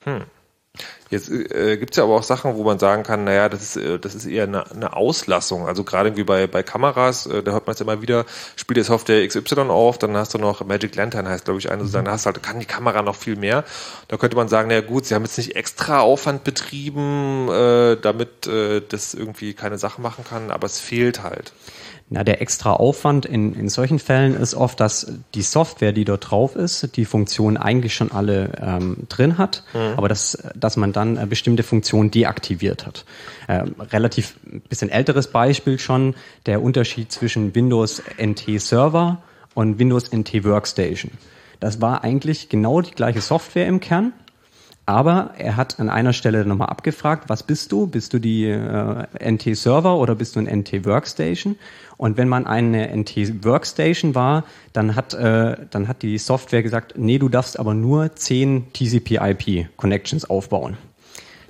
Hm. 0.03 0.21
Jetzt 1.11 1.29
äh, 1.29 1.75
gibt 1.75 1.91
es 1.91 1.97
ja 1.97 2.05
aber 2.05 2.15
auch 2.15 2.23
Sachen, 2.23 2.55
wo 2.55 2.63
man 2.63 2.79
sagen 2.79 3.03
kann, 3.03 3.25
naja, 3.25 3.49
das 3.49 3.61
ist, 3.61 3.75
äh, 3.75 3.99
das 3.99 4.15
ist 4.15 4.25
eher 4.25 4.45
eine, 4.45 4.71
eine 4.71 4.95
Auslassung. 4.95 5.67
Also 5.67 5.83
gerade 5.83 6.07
irgendwie 6.07 6.23
bei, 6.23 6.47
bei 6.47 6.63
Kameras, 6.63 7.25
äh, 7.25 7.43
da 7.43 7.51
hört 7.51 7.67
man 7.67 7.73
es 7.73 7.81
immer 7.81 8.01
wieder, 8.01 8.25
spielt 8.55 8.77
der 8.77 8.85
Software 8.85 9.27
XY 9.27 9.59
auf, 9.69 9.97
dann 9.97 10.15
hast 10.15 10.33
du 10.33 10.37
noch 10.37 10.65
Magic 10.65 10.95
Lantern, 10.95 11.27
heißt 11.27 11.43
glaube 11.43 11.59
ich 11.59 11.69
eine, 11.69 11.81
sozusagen, 11.81 12.05
da 12.05 12.11
hast 12.13 12.25
du 12.25 12.27
halt, 12.27 12.41
kann 12.41 12.61
die 12.61 12.65
Kamera 12.65 13.01
noch 13.01 13.17
viel 13.17 13.35
mehr. 13.35 13.65
Da 14.07 14.15
könnte 14.15 14.37
man 14.37 14.47
sagen, 14.47 14.69
naja 14.69 14.79
gut, 14.79 15.05
sie 15.05 15.13
haben 15.13 15.23
jetzt 15.23 15.37
nicht 15.37 15.57
extra 15.57 15.99
Aufwand 15.99 16.45
betrieben, 16.45 17.49
äh, 17.49 17.97
damit 17.97 18.47
äh, 18.47 18.81
das 18.87 19.13
irgendwie 19.13 19.53
keine 19.53 19.77
Sache 19.77 20.01
machen 20.01 20.23
kann, 20.23 20.49
aber 20.49 20.65
es 20.65 20.79
fehlt 20.79 21.23
halt. 21.23 21.51
Na, 22.13 22.25
der 22.25 22.41
extra 22.41 22.73
Aufwand 22.73 23.25
in, 23.25 23.53
in 23.53 23.69
solchen 23.69 23.97
Fällen 23.97 24.35
ist 24.35 24.53
oft, 24.53 24.81
dass 24.81 25.13
die 25.33 25.41
Software, 25.41 25.93
die 25.93 26.03
dort 26.03 26.29
drauf 26.29 26.57
ist, 26.57 26.97
die 26.97 27.05
Funktion 27.05 27.55
eigentlich 27.55 27.95
schon 27.95 28.11
alle 28.11 28.51
ähm, 28.61 28.97
drin 29.07 29.37
hat, 29.37 29.63
mhm. 29.73 29.93
aber 29.95 30.09
dass, 30.09 30.37
dass 30.53 30.75
man 30.75 30.91
dann 30.91 31.15
äh, 31.15 31.25
bestimmte 31.25 31.63
Funktionen 31.63 32.11
deaktiviert 32.11 32.85
hat. 32.85 33.05
Ähm, 33.47 33.75
relativ 33.79 34.35
bisschen 34.67 34.89
älteres 34.89 35.27
Beispiel 35.27 35.79
schon, 35.79 36.15
der 36.47 36.61
Unterschied 36.61 37.13
zwischen 37.13 37.55
Windows 37.55 38.03
NT 38.21 38.59
Server 38.59 39.21
und 39.53 39.79
Windows 39.79 40.11
NT 40.11 40.43
Workstation. 40.43 41.11
Das 41.61 41.79
war 41.79 42.03
eigentlich 42.03 42.49
genau 42.49 42.81
die 42.81 42.91
gleiche 42.91 43.21
Software 43.21 43.67
im 43.67 43.79
Kern, 43.79 44.11
aber 44.91 45.31
er 45.37 45.55
hat 45.55 45.79
an 45.79 45.89
einer 45.89 46.11
Stelle 46.11 46.45
nochmal 46.45 46.67
abgefragt, 46.67 47.29
was 47.29 47.43
bist 47.43 47.71
du? 47.71 47.87
Bist 47.87 48.11
du 48.13 48.19
die 48.19 48.45
äh, 48.45 49.05
NT-Server 49.31 49.95
oder 49.95 50.15
bist 50.15 50.35
du 50.35 50.39
ein 50.41 50.59
NT-Workstation? 50.59 51.57
Und 51.95 52.17
wenn 52.17 52.27
man 52.27 52.45
eine 52.45 52.93
NT-Workstation 52.95 54.15
war, 54.15 54.43
dann 54.73 54.95
hat, 54.95 55.13
äh, 55.13 55.55
dann 55.69 55.87
hat 55.87 56.01
die 56.01 56.17
Software 56.17 56.61
gesagt, 56.61 56.95
nee, 56.97 57.19
du 57.19 57.29
darfst 57.29 57.57
aber 57.57 57.73
nur 57.73 58.13
10 58.13 58.73
TCP-IP-Connections 58.73 60.29
aufbauen. 60.29 60.77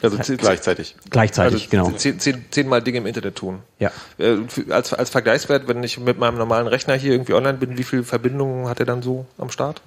Also 0.04 0.20
heißt, 0.20 0.38
gleichzeitig. 0.38 0.96
Gleichzeitig, 1.10 1.64
also 1.64 1.70
genau. 1.70 1.98
Zehn, 1.98 2.20
zehn, 2.20 2.46
zehnmal 2.52 2.82
Dinge 2.82 3.00
im 3.00 3.06
Internet 3.08 3.36
tun. 3.36 3.60
Ja. 3.80 3.92
Äh, 4.18 4.38
als, 4.70 4.94
als 4.94 5.10
Vergleichswert, 5.10 5.68
wenn 5.68 5.84
ich 5.84 6.00
mit 6.00 6.20
meinem 6.20 6.38
normalen 6.38 6.68
Rechner 6.68 6.96
hier 6.96 7.12
irgendwie 7.12 7.34
online 7.34 7.58
bin, 7.58 7.78
wie 7.78 7.84
viele 7.84 8.04
Verbindungen 8.04 8.68
hat 8.68 8.80
er 8.80 8.86
dann 8.86 9.02
so 9.02 9.26
am 9.38 9.50
Start? 9.50 9.82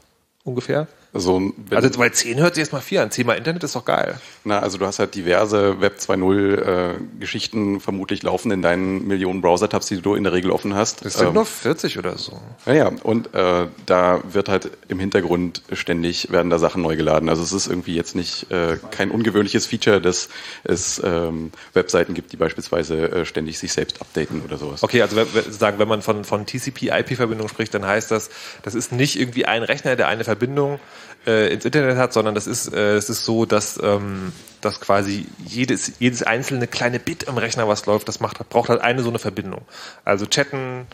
Ungefähr? 0.44 0.88
Also, 1.14 1.52
also 1.70 1.98
bei 1.98 2.08
10 2.08 2.40
hört 2.40 2.56
sich 2.56 2.62
erstmal 2.62 2.82
viel 2.82 2.98
an. 2.98 3.12
10 3.12 3.24
mal 3.24 3.34
Internet 3.34 3.62
ist 3.62 3.76
doch 3.76 3.84
geil. 3.84 4.18
Na, 4.42 4.58
also 4.58 4.78
du 4.78 4.86
hast 4.86 4.98
halt 4.98 5.14
diverse 5.14 5.80
Web 5.80 5.98
2.0 6.00 6.56
äh, 6.56 6.94
Geschichten 7.20 7.78
vermutlich 7.78 8.24
laufen 8.24 8.50
in 8.50 8.62
deinen 8.62 9.06
Millionen 9.06 9.40
Browser-Tabs, 9.40 9.86
die 9.86 10.02
du 10.02 10.16
in 10.16 10.24
der 10.24 10.32
Regel 10.32 10.50
offen 10.50 10.74
hast. 10.74 11.04
Das 11.04 11.14
sind 11.14 11.28
ähm, 11.28 11.34
nur 11.34 11.46
40 11.46 11.98
oder 12.00 12.18
so. 12.18 12.40
Naja, 12.66 12.90
und 13.04 13.32
äh, 13.32 13.68
da 13.86 14.20
wird 14.24 14.48
halt 14.48 14.72
im 14.88 14.98
Hintergrund 14.98 15.62
ständig, 15.72 16.32
werden 16.32 16.50
da 16.50 16.58
Sachen 16.58 16.82
neu 16.82 16.96
geladen. 16.96 17.28
Also 17.28 17.44
es 17.44 17.52
ist 17.52 17.68
irgendwie 17.68 17.94
jetzt 17.94 18.16
nicht 18.16 18.50
äh, 18.50 18.78
kein 18.90 19.12
ungewöhnliches 19.12 19.66
Feature, 19.66 20.00
dass 20.00 20.28
es 20.64 21.00
ähm, 21.04 21.52
Webseiten 21.74 22.14
gibt, 22.14 22.32
die 22.32 22.36
beispielsweise 22.36 23.12
äh, 23.12 23.24
ständig 23.24 23.60
sich 23.60 23.72
selbst 23.72 24.00
updaten 24.00 24.42
oder 24.44 24.58
sowas. 24.58 24.82
Okay, 24.82 25.00
also 25.00 25.16
sagen, 25.48 25.78
wenn 25.78 25.88
man 25.88 26.02
von, 26.02 26.24
von 26.24 26.44
TCP-IP-Verbindung 26.44 27.46
spricht, 27.46 27.72
dann 27.72 27.86
heißt 27.86 28.10
das, 28.10 28.30
das 28.64 28.74
ist 28.74 28.90
nicht 28.90 29.16
irgendwie 29.16 29.44
ein 29.44 29.62
Rechner, 29.62 29.94
der 29.94 30.08
eine 30.08 30.24
Verbindung 30.24 30.80
äh, 31.26 31.52
ins 31.52 31.64
Internet 31.64 31.96
hat, 31.96 32.12
sondern 32.12 32.34
das 32.34 32.46
ist, 32.46 32.72
äh, 32.72 32.96
es 32.96 33.10
ist 33.10 33.24
so, 33.24 33.44
dass, 33.46 33.80
ähm, 33.82 34.32
dass 34.60 34.80
quasi 34.80 35.26
jedes, 35.44 35.92
jedes 35.98 36.22
einzelne 36.22 36.66
kleine 36.66 36.98
Bit 36.98 37.24
im 37.24 37.38
Rechner, 37.38 37.68
was 37.68 37.86
läuft, 37.86 38.08
das 38.08 38.20
macht, 38.20 38.48
braucht 38.48 38.68
halt 38.68 38.80
eine 38.80 39.02
so 39.02 39.08
eine 39.08 39.18
Verbindung. 39.18 39.62
Also 40.04 40.26
chatten, 40.26 40.86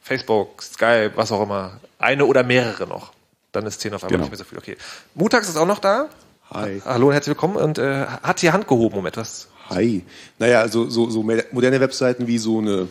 Facebook, 0.00 0.62
Skype, 0.62 1.12
was 1.16 1.32
auch 1.32 1.42
immer, 1.42 1.80
eine 1.98 2.26
oder 2.26 2.42
mehrere 2.42 2.86
noch. 2.86 3.12
Dann 3.52 3.66
ist 3.66 3.80
10 3.80 3.94
auf 3.94 4.02
einmal 4.02 4.10
genau. 4.10 4.22
nicht 4.24 4.32
mehr 4.32 4.38
so 4.38 4.44
viel. 4.44 4.58
Okay. 4.58 4.76
Mutax 5.14 5.48
ist 5.48 5.56
auch 5.56 5.66
noch 5.66 5.78
da. 5.78 6.08
Hi. 6.50 6.82
Hallo 6.84 7.06
und 7.06 7.12
herzlich 7.12 7.34
willkommen 7.34 7.56
und 7.56 7.78
äh, 7.78 8.04
hat 8.06 8.42
die 8.42 8.52
Hand 8.52 8.68
gehoben, 8.68 8.98
um 8.98 9.06
etwas. 9.06 9.48
Hi. 9.70 10.04
Naja, 10.38 10.60
also 10.60 10.90
so, 10.90 11.08
so 11.08 11.22
moderne 11.22 11.80
Webseiten 11.80 12.26
wie 12.26 12.38
so 12.38 12.58
eine 12.58 12.88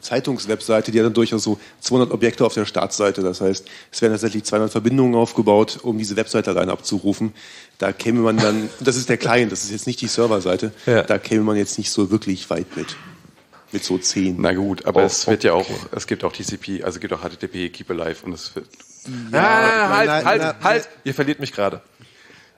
Zeitungswebseite, 0.00 0.92
die 0.92 0.98
hat 0.98 1.06
dann 1.06 1.14
durchaus 1.14 1.42
so 1.42 1.58
200 1.80 2.12
Objekte 2.12 2.44
auf 2.44 2.54
der 2.54 2.64
Startseite. 2.64 3.22
Das 3.22 3.40
heißt, 3.40 3.66
es 3.90 4.02
werden 4.02 4.12
tatsächlich 4.12 4.44
200 4.44 4.70
Verbindungen 4.70 5.14
aufgebaut, 5.14 5.78
um 5.82 5.98
diese 5.98 6.16
Webseite 6.16 6.54
rein 6.54 6.70
abzurufen. 6.70 7.32
Da 7.78 7.92
käme 7.92 8.20
man 8.20 8.36
dann, 8.36 8.68
das 8.80 8.96
ist 8.96 9.08
der 9.08 9.16
Client, 9.16 9.52
das 9.52 9.64
ist 9.64 9.70
jetzt 9.70 9.86
nicht 9.86 10.00
die 10.00 10.08
Serverseite, 10.08 10.72
ja. 10.86 11.02
da 11.02 11.18
käme 11.18 11.44
man 11.44 11.56
jetzt 11.56 11.78
nicht 11.78 11.90
so 11.90 12.10
wirklich 12.10 12.48
weit 12.50 12.76
mit. 12.76 12.96
Mit 13.70 13.84
so 13.84 13.98
10. 13.98 14.36
Na 14.38 14.54
gut, 14.54 14.86
aber 14.86 15.02
oh, 15.02 15.06
es 15.06 15.26
wird 15.26 15.44
ja 15.44 15.52
auch, 15.52 15.66
es 15.94 16.06
gibt 16.06 16.24
auch 16.24 16.32
TCP, 16.32 16.84
also 16.84 17.00
gibt 17.00 17.12
auch 17.12 17.20
HTTP, 17.20 17.70
Keep 17.70 17.90
Alive 17.90 18.24
und 18.24 18.32
es 18.32 18.54
wird. 18.54 18.66
Ja, 19.30 19.40
ah, 19.40 19.88
halt, 19.96 20.10
halt, 20.10 20.24
halt, 20.24 20.56
halt, 20.62 20.88
ihr 21.04 21.14
verliert 21.14 21.38
mich 21.38 21.52
gerade. 21.52 21.82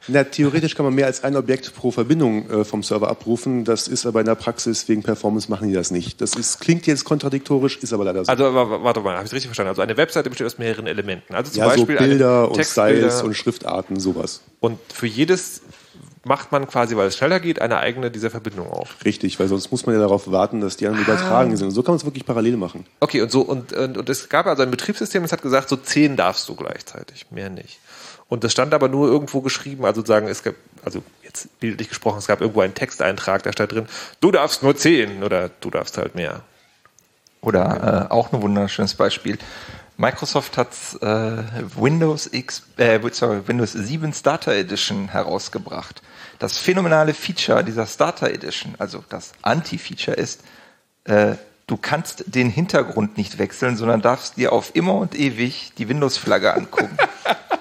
Na, 0.09 0.25
theoretisch 0.25 0.75
kann 0.75 0.85
man 0.85 0.95
mehr 0.95 1.07
als 1.07 1.25
ein 1.25 1.37
Objekt 1.37 1.75
pro 1.75 1.91
Verbindung 1.91 2.49
äh, 2.51 2.65
vom 2.65 2.83
Server 2.83 3.09
abrufen. 3.09 3.65
Das 3.65 3.89
ist 3.89 4.07
aber 4.07 4.21
in 4.21 4.27
der 4.27 4.35
Praxis 4.35 4.89
wegen 4.89 5.03
Performance 5.03 5.51
machen 5.51 5.69
die 5.69 5.75
das 5.75 5.91
nicht. 5.91 6.21
Das 6.21 6.35
ist, 6.35 6.61
klingt 6.61 6.87
jetzt 6.87 7.05
kontradiktorisch, 7.05 7.79
ist 7.79 7.93
aber 7.93 8.05
leider 8.05 8.25
so. 8.25 8.31
Also 8.31 8.55
warte 8.55 9.01
mal, 9.01 9.17
habe 9.17 9.27
ich 9.27 9.33
richtig 9.33 9.49
verstanden? 9.49 9.71
Also 9.71 9.83
eine 9.83 9.97
Webseite 9.97 10.31
besteht 10.31 10.47
aus 10.47 10.59
mehreren 10.59 10.87
Elementen. 10.87 11.35
Also 11.35 11.53
zum 11.53 11.61
ja, 11.61 11.69
Beispiel 11.69 11.99
so 11.99 12.05
Bilder 12.05 12.51
und 12.51 12.65
Styles 12.65 13.23
und 13.23 13.35
Schriftarten, 13.35 14.01
sowas. 14.01 14.43
Und 14.61 14.79
für 14.93 15.07
jedes 15.07 15.63
macht 16.25 16.53
man 16.53 16.67
quasi, 16.67 16.97
weil 16.97 17.09
es 17.09 17.17
schneller 17.17 17.41
geht, 17.41 17.63
eine 17.63 17.79
eigene 17.79 18.11
dieser 18.11 18.31
Verbindung 18.31 18.69
auf. 18.69 18.97
Richtig, 19.05 19.41
weil 19.41 19.49
sonst 19.49 19.71
muss 19.71 19.87
man 19.87 19.95
ja 19.95 20.01
darauf 20.01 20.31
warten, 20.31 20.61
dass 20.61 20.77
die 20.77 20.87
anderen 20.87 21.07
ah. 21.07 21.13
übertragen 21.13 21.57
sind. 21.57 21.69
Und 21.69 21.75
so 21.75 21.83
kann 21.83 21.93
man 21.93 21.99
es 21.99 22.05
wirklich 22.05 22.27
parallel 22.27 22.57
machen. 22.57 22.85
Okay, 23.01 23.23
und 23.23 23.31
so 23.31 23.41
und, 23.41 23.73
und, 23.73 23.97
und 23.97 24.09
es 24.09 24.29
gab 24.29 24.47
also 24.47 24.63
ein 24.63 24.71
Betriebssystem, 24.71 25.23
das 25.23 25.33
hat 25.33 25.43
gesagt, 25.43 25.69
so 25.69 25.77
zehn 25.77 26.17
darfst 26.17 26.49
du 26.49 26.55
gleichzeitig, 26.55 27.27
mehr 27.31 27.49
nicht. 27.49 27.79
Und 28.31 28.45
das 28.45 28.53
stand 28.53 28.73
aber 28.73 28.88
nur 28.88 29.09
irgendwo 29.09 29.40
geschrieben, 29.40 29.85
also 29.85 30.05
sagen, 30.05 30.29
es 30.29 30.45
gab, 30.45 30.55
also 30.85 31.03
jetzt 31.25 31.59
bildlich 31.59 31.88
gesprochen, 31.88 32.19
es 32.19 32.29
gab 32.29 32.40
irgendwo 32.40 32.61
einen 32.61 32.75
Texteintrag, 32.75 33.43
da 33.43 33.53
stand 33.53 33.73
drin, 33.73 33.87
du 34.21 34.31
darfst 34.31 34.62
nur 34.62 34.77
zehn 34.77 35.25
oder 35.25 35.51
du 35.61 35.69
darfst 35.69 35.99
halt 35.99 36.14
mehr. 36.14 36.43
Oder 37.40 38.09
äh, 38.09 38.12
auch 38.12 38.33
ein 38.33 38.40
wunderschönes 38.40 38.95
Beispiel. 38.95 39.37
Microsoft 39.97 40.57
hat 40.57 40.69
äh, 41.01 41.43
Windows 41.77 42.33
X, 42.33 42.62
äh, 42.77 43.01
sorry, 43.11 43.49
Windows 43.49 43.73
7 43.73 44.12
Starter 44.12 44.53
Edition 44.53 45.09
herausgebracht. 45.09 46.01
Das 46.38 46.57
phänomenale 46.57 47.14
Feature 47.14 47.64
dieser 47.64 47.87
Starter 47.88 48.31
Edition, 48.31 48.77
also 48.79 49.03
das 49.09 49.33
Anti-Feature 49.43 50.16
ist, 50.16 50.43
äh, 51.03 51.35
du 51.66 51.77
kannst 51.77 52.25
den 52.29 52.49
Hintergrund 52.49 53.19
nicht 53.19 53.38
wechseln, 53.38 53.77
sondern 53.77 54.03
darfst 54.03 54.37
dir 54.37 54.53
auf 54.53 54.77
immer 54.77 54.95
und 54.95 55.19
ewig 55.19 55.73
die 55.79 55.88
Windows-Flagge 55.88 56.55
angucken. 56.55 56.97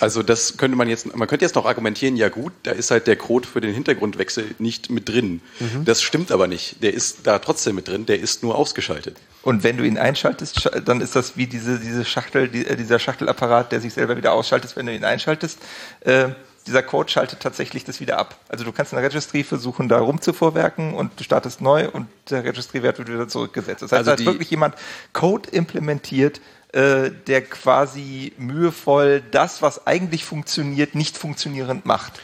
Also 0.00 0.22
das 0.22 0.56
könnte 0.56 0.76
man 0.76 0.88
jetzt, 0.88 1.14
man 1.14 1.28
könnte 1.28 1.44
jetzt 1.44 1.54
noch 1.54 1.66
argumentieren, 1.66 2.16
ja 2.16 2.28
gut, 2.28 2.52
da 2.62 2.72
ist 2.72 2.90
halt 2.90 3.06
der 3.06 3.16
Code 3.16 3.46
für 3.46 3.60
den 3.60 3.74
Hintergrundwechsel 3.74 4.54
nicht 4.58 4.90
mit 4.90 5.08
drin. 5.08 5.40
Mhm. 5.60 5.84
Das 5.84 6.02
stimmt 6.02 6.32
aber 6.32 6.46
nicht. 6.46 6.82
Der 6.82 6.94
ist 6.94 7.26
da 7.26 7.38
trotzdem 7.38 7.76
mit 7.76 7.88
drin, 7.88 8.06
der 8.06 8.18
ist 8.18 8.42
nur 8.42 8.56
ausgeschaltet. 8.56 9.16
Und 9.42 9.62
wenn 9.62 9.76
du 9.76 9.84
ihn 9.84 9.98
einschaltest, 9.98 10.70
dann 10.84 11.00
ist 11.00 11.16
das 11.16 11.36
wie 11.36 11.46
diese, 11.46 11.78
diese 11.78 12.04
Schachtel, 12.04 12.50
äh, 12.54 12.76
dieser 12.76 12.98
Schachtelapparat, 12.98 13.72
der 13.72 13.80
sich 13.80 13.92
selber 13.92 14.16
wieder 14.16 14.32
ausschaltet, 14.32 14.76
wenn 14.76 14.86
du 14.86 14.94
ihn 14.94 15.04
einschaltest. 15.04 15.58
Äh, 16.00 16.30
dieser 16.66 16.82
Code 16.82 17.10
schaltet 17.10 17.40
tatsächlich 17.40 17.84
das 17.84 18.00
wieder 18.00 18.18
ab. 18.18 18.38
Also 18.48 18.64
du 18.64 18.72
kannst 18.72 18.92
in 18.92 18.96
der 18.96 19.04
Registry 19.06 19.44
versuchen, 19.44 19.88
da 19.88 19.98
rumzuvorwerken 19.98 20.94
und 20.94 21.18
du 21.18 21.24
startest 21.24 21.60
neu 21.60 21.88
und 21.88 22.06
der 22.28 22.44
Registry-Wert 22.44 22.98
wird 22.98 23.08
wieder 23.08 23.28
zurückgesetzt. 23.28 23.82
Das 23.82 23.92
heißt, 23.92 24.08
also 24.08 24.10
da 24.10 24.18
hat 24.18 24.34
wirklich 24.34 24.50
jemand 24.50 24.74
Code 25.12 25.48
implementiert, 25.50 26.40
äh, 26.72 27.10
der 27.26 27.42
quasi 27.42 28.32
mühevoll 28.38 29.22
das, 29.30 29.62
was 29.62 29.86
eigentlich 29.86 30.24
funktioniert, 30.24 30.94
nicht 30.94 31.18
funktionierend 31.18 31.84
macht. 31.86 32.20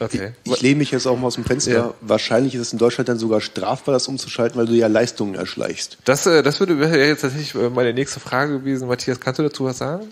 Okay. 0.00 0.32
Ich, 0.44 0.52
ich 0.52 0.60
lehne 0.62 0.76
mich 0.76 0.90
jetzt 0.92 1.06
auch 1.06 1.18
mal 1.18 1.26
aus 1.26 1.34
dem 1.34 1.44
Fenster. 1.44 1.72
Ja. 1.72 1.94
Wahrscheinlich 2.00 2.54
ist 2.54 2.62
es 2.62 2.72
in 2.72 2.78
Deutschland 2.78 3.08
dann 3.10 3.18
sogar 3.18 3.42
strafbar, 3.42 3.92
das 3.92 4.08
umzuschalten, 4.08 4.58
weil 4.58 4.66
du 4.66 4.72
ja 4.72 4.86
Leistungen 4.86 5.34
erschleichst. 5.34 5.98
Das, 6.04 6.24
äh, 6.24 6.42
das 6.42 6.58
würde 6.58 6.74
jetzt 6.96 7.20
tatsächlich 7.20 7.54
äh, 7.54 7.68
meine 7.68 7.92
nächste 7.92 8.18
Frage 8.18 8.60
gewesen. 8.60 8.88
Matthias, 8.88 9.20
kannst 9.20 9.38
du 9.38 9.42
dazu 9.42 9.66
was 9.66 9.78
sagen? 9.78 10.08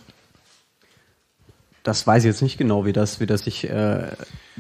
Das 1.89 2.07
weiß 2.07 2.23
ich 2.25 2.29
jetzt 2.29 2.43
nicht 2.43 2.59
genau, 2.59 2.85
wie 2.85 2.93
das, 2.93 3.19
wie 3.19 3.25
das 3.25 3.45
sich 3.45 3.65
äh, 3.65 4.09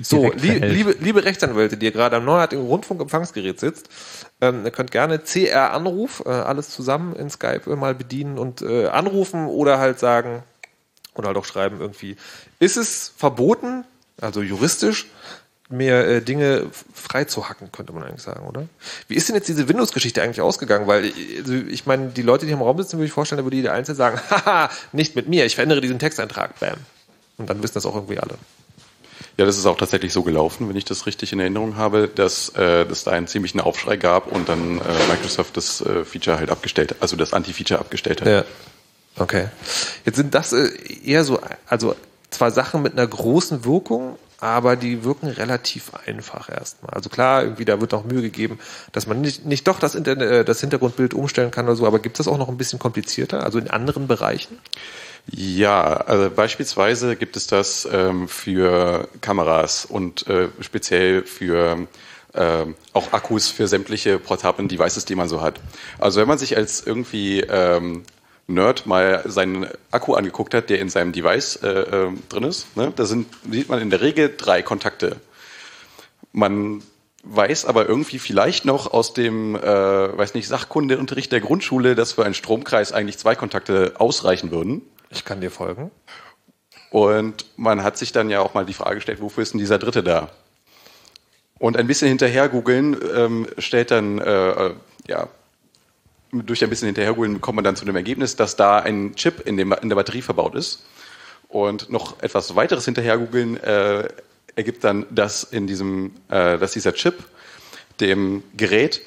so, 0.01 0.33
li 0.33 0.53
liebe, 0.61 0.97
liebe 0.99 1.27
Rechtsanwälte, 1.27 1.77
die 1.77 1.85
ihr 1.85 1.93
gerade 1.93 2.17
am 2.17 2.25
neuartigen 2.25 2.64
Rundfunkempfangsgerät 2.67 3.61
sitzt, 3.61 3.91
ähm, 4.41 4.64
ihr 4.64 4.71
könnt 4.71 4.93
gerne 4.93 5.19
CR-Anruf, 5.19 6.23
äh, 6.25 6.31
alles 6.31 6.71
zusammen 6.71 7.14
in 7.17 7.29
Skype 7.29 7.71
äh, 7.71 7.77
mal 7.77 7.95
bedienen 7.95 8.38
und 8.38 8.62
äh, 8.62 8.87
anrufen 8.87 9.47
oder 9.47 9.79
halt 9.79 9.99
sagen 9.99 10.43
oder 11.17 11.27
halt 11.27 11.37
auch 11.37 11.45
schreiben 11.45 11.83
irgendwie, 11.83 12.17
ist 12.61 12.79
es 12.79 13.12
verboten, 13.14 13.85
also 14.19 14.41
juristisch, 14.41 15.09
mehr 15.69 16.09
äh, 16.09 16.23
Dinge 16.23 16.71
frei 16.95 17.25
zu 17.25 17.51
hacken, 17.51 17.71
könnte 17.73 17.93
man 17.93 18.05
eigentlich 18.05 18.23
sagen, 18.23 18.47
oder? 18.47 18.67
Wie 19.07 19.17
ist 19.17 19.29
denn 19.29 19.37
jetzt 19.37 19.49
diese 19.51 19.69
Windows-Geschichte 19.69 20.23
eigentlich 20.23 20.41
ausgegangen? 20.41 20.87
Weil, 20.87 21.12
also, 21.41 21.53
ich 21.53 21.85
meine, 21.85 22.09
die 22.09 22.23
Leute, 22.23 22.47
die 22.47 22.53
im 22.53 22.62
Raum 22.62 22.79
sitzen, 22.79 22.97
würde 22.97 23.05
ich 23.05 23.12
vorstellen, 23.12 23.37
da 23.37 23.45
würde 23.45 23.57
jeder 23.57 23.75
Einzelne 23.75 23.97
sagen, 23.97 24.19
haha, 24.31 24.71
nicht 24.93 25.14
mit 25.14 25.29
mir, 25.29 25.45
ich 25.45 25.57
verändere 25.57 25.83
diesen 25.83 25.99
Texteintrag, 25.99 26.59
bam. 26.59 26.79
Und 27.38 27.48
dann 27.48 27.62
wissen 27.62 27.74
das 27.74 27.87
auch 27.87 27.94
irgendwie 27.94 28.18
alle. 28.18 28.35
Ja, 29.37 29.46
das 29.46 29.57
ist 29.57 29.66
auch 29.66 29.77
tatsächlich 29.77 30.12
so 30.12 30.24
gelaufen, 30.24 30.68
wenn 30.68 30.74
ich 30.74 30.85
das 30.85 31.07
richtig 31.07 31.33
in 31.33 31.38
Erinnerung 31.38 31.77
habe, 31.77 32.09
dass 32.09 32.51
äh, 32.57 32.83
es 32.83 33.05
da 33.05 33.12
einen 33.12 33.29
ziemlichen 33.29 33.61
Aufschrei 33.61 33.96
gab 33.96 34.27
und 34.27 34.48
dann 34.48 34.79
äh, 34.79 35.07
Microsoft 35.09 35.57
das 35.57 35.81
äh, 35.81 36.05
Feature 36.05 36.38
halt 36.38 36.51
abgestellt, 36.51 36.96
also 36.98 37.16
das 37.16 37.33
Anti-Feature 37.33 37.79
abgestellt 37.79 38.20
hat. 38.20 38.29
Ja. 38.29 38.44
Okay. 39.16 39.48
Jetzt 40.05 40.16
sind 40.16 40.35
das 40.35 40.53
äh, 40.53 40.68
eher 41.05 41.22
so, 41.22 41.38
also 41.66 41.94
zwar 42.31 42.51
Sachen 42.51 42.83
mit 42.83 42.94
einer 42.94 43.07
großen 43.07 43.64
Wirkung, 43.64 44.18
aber 44.40 44.74
die 44.74 45.05
wirken 45.05 45.29
relativ 45.29 45.92
einfach 46.07 46.48
erstmal. 46.48 46.94
Also 46.94 47.09
klar, 47.09 47.42
irgendwie 47.42 47.64
da 47.64 47.81
wird 47.81 47.92
noch 47.92 48.05
Mühe 48.05 48.22
gegeben, 48.22 48.59
dass 48.92 49.07
man 49.07 49.20
nicht, 49.20 49.44
nicht 49.44 49.66
doch 49.68 49.79
das, 49.79 49.94
Internet, 49.94 50.31
äh, 50.31 50.44
das 50.44 50.61
Hintergrundbild 50.61 51.14
umstellen 51.14 51.53
kann 51.53 51.66
oder 51.66 51.77
so, 51.77 51.87
aber 51.87 52.01
gibt 52.01 52.18
es 52.18 52.27
das 52.27 52.33
auch 52.33 52.38
noch 52.38 52.48
ein 52.48 52.57
bisschen 52.57 52.79
komplizierter, 52.79 53.44
also 53.44 53.59
in 53.59 53.68
anderen 53.68 54.09
Bereichen? 54.09 54.59
Ja, 55.31 55.83
also 55.93 56.31
beispielsweise 56.31 57.14
gibt 57.17 57.37
es 57.37 57.47
das 57.47 57.87
ähm, 57.91 58.29
für 58.29 59.09
Kameras 59.21 59.85
und 59.85 60.27
äh, 60.27 60.49
speziell 60.61 61.23
für 61.25 61.87
äh, 62.33 62.64
auch 62.95 63.12
Akkus 63.12 63.49
für 63.49 63.69
sämtliche 63.69 64.19
portablen 64.19 64.69
Devices, 64.69 65.05
die 65.05 65.14
man 65.14 65.29
so 65.29 65.43
hat. 65.43 65.61
Also 65.99 66.21
wenn 66.21 66.29
man 66.29 66.38
sich 66.38 66.57
als 66.57 66.87
irgendwie 66.87 67.41
ähm, 67.41 68.05
Nerd 68.47 68.87
mal 68.87 69.23
seinen 69.27 69.67
Akku 69.91 70.14
angeguckt 70.14 70.55
hat, 70.55 70.71
der 70.71 70.79
in 70.79 70.88
seinem 70.88 71.12
Device 71.12 71.57
äh, 71.57 71.69
äh, 71.69 72.12
drin 72.31 72.45
ist, 72.45 72.75
ne, 72.77 72.91
da 72.97 73.05
sind, 73.05 73.27
sieht 73.51 73.69
man 73.69 73.83
in 73.83 73.91
der 73.91 74.01
Regel 74.01 74.35
drei 74.35 74.62
Kontakte. 74.62 75.17
Man 76.33 76.83
weiß 77.25 77.67
aber 77.67 77.87
irgendwie 77.87 78.19
vielleicht 78.19 78.64
noch 78.64 78.91
aus 78.95 79.12
dem, 79.12 79.55
äh, 79.57 79.61
weiß 79.61 80.33
nicht, 80.33 80.49
Sachkundeunterricht 80.49 81.31
der 81.31 81.41
Grundschule, 81.41 81.95
dass 81.95 82.12
für 82.12 82.25
einen 82.25 82.33
Stromkreis 82.33 82.93
eigentlich 82.93 83.19
zwei 83.19 83.35
Kontakte 83.35 83.95
ausreichen 83.99 84.51
würden. 84.51 84.81
Ich 85.11 85.25
kann 85.25 85.40
dir 85.40 85.51
folgen. 85.51 85.90
Und 86.90 87.47
man 87.57 87.83
hat 87.83 87.99
sich 87.99 88.12
dann 88.12 88.31
ja 88.31 88.40
auch 88.40 88.55
mal 88.55 88.64
die 88.64 88.75
Frage 88.75 88.97
gestellt, 88.97 89.21
wofür 89.21 89.42
ist 89.42 89.53
denn 89.53 89.61
dieser 89.61 89.79
Dritte 89.79 90.03
da? 90.03 90.31
Und 91.59 91.77
ein 91.77 91.87
bisschen 91.87 92.09
hinterher 92.09 92.49
googeln 92.49 92.97
ähm, 93.14 93.47
stellt 93.59 93.90
dann, 93.90 94.18
äh, 94.18 94.51
äh, 94.51 94.75
ja, 95.07 95.29
durch 96.31 96.62
ein 96.62 96.71
bisschen 96.71 96.87
hinterher 96.87 97.14
googeln 97.14 97.40
kommt 97.40 97.57
man 97.57 97.64
dann 97.64 97.77
zu 97.77 97.85
dem 97.85 97.97
Ergebnis, 97.97 98.37
dass 98.37 98.57
da 98.57 98.79
ein 98.79 99.14
Chip 99.16 99.47
in, 99.47 99.57
dem, 99.57 99.73
in 99.73 99.88
der 99.88 99.97
Batterie 99.97 100.23
verbaut 100.23 100.55
ist. 100.55 100.85
Und 101.49 101.90
noch 101.90 102.23
etwas 102.23 102.55
weiteres 102.55 102.85
hinterher 102.85 103.18
googeln 103.18 103.57
äh, 103.62 104.09
ergibt 104.55 104.85
dann, 104.85 105.07
dass 105.11 105.44
in 105.44 105.66
diesem, 105.66 106.12
äh, 106.29 106.59
dass 106.59 106.73
dieser 106.73 106.92
Chip 106.92 107.25
dem 108.01 108.42
Gerät 108.57 109.01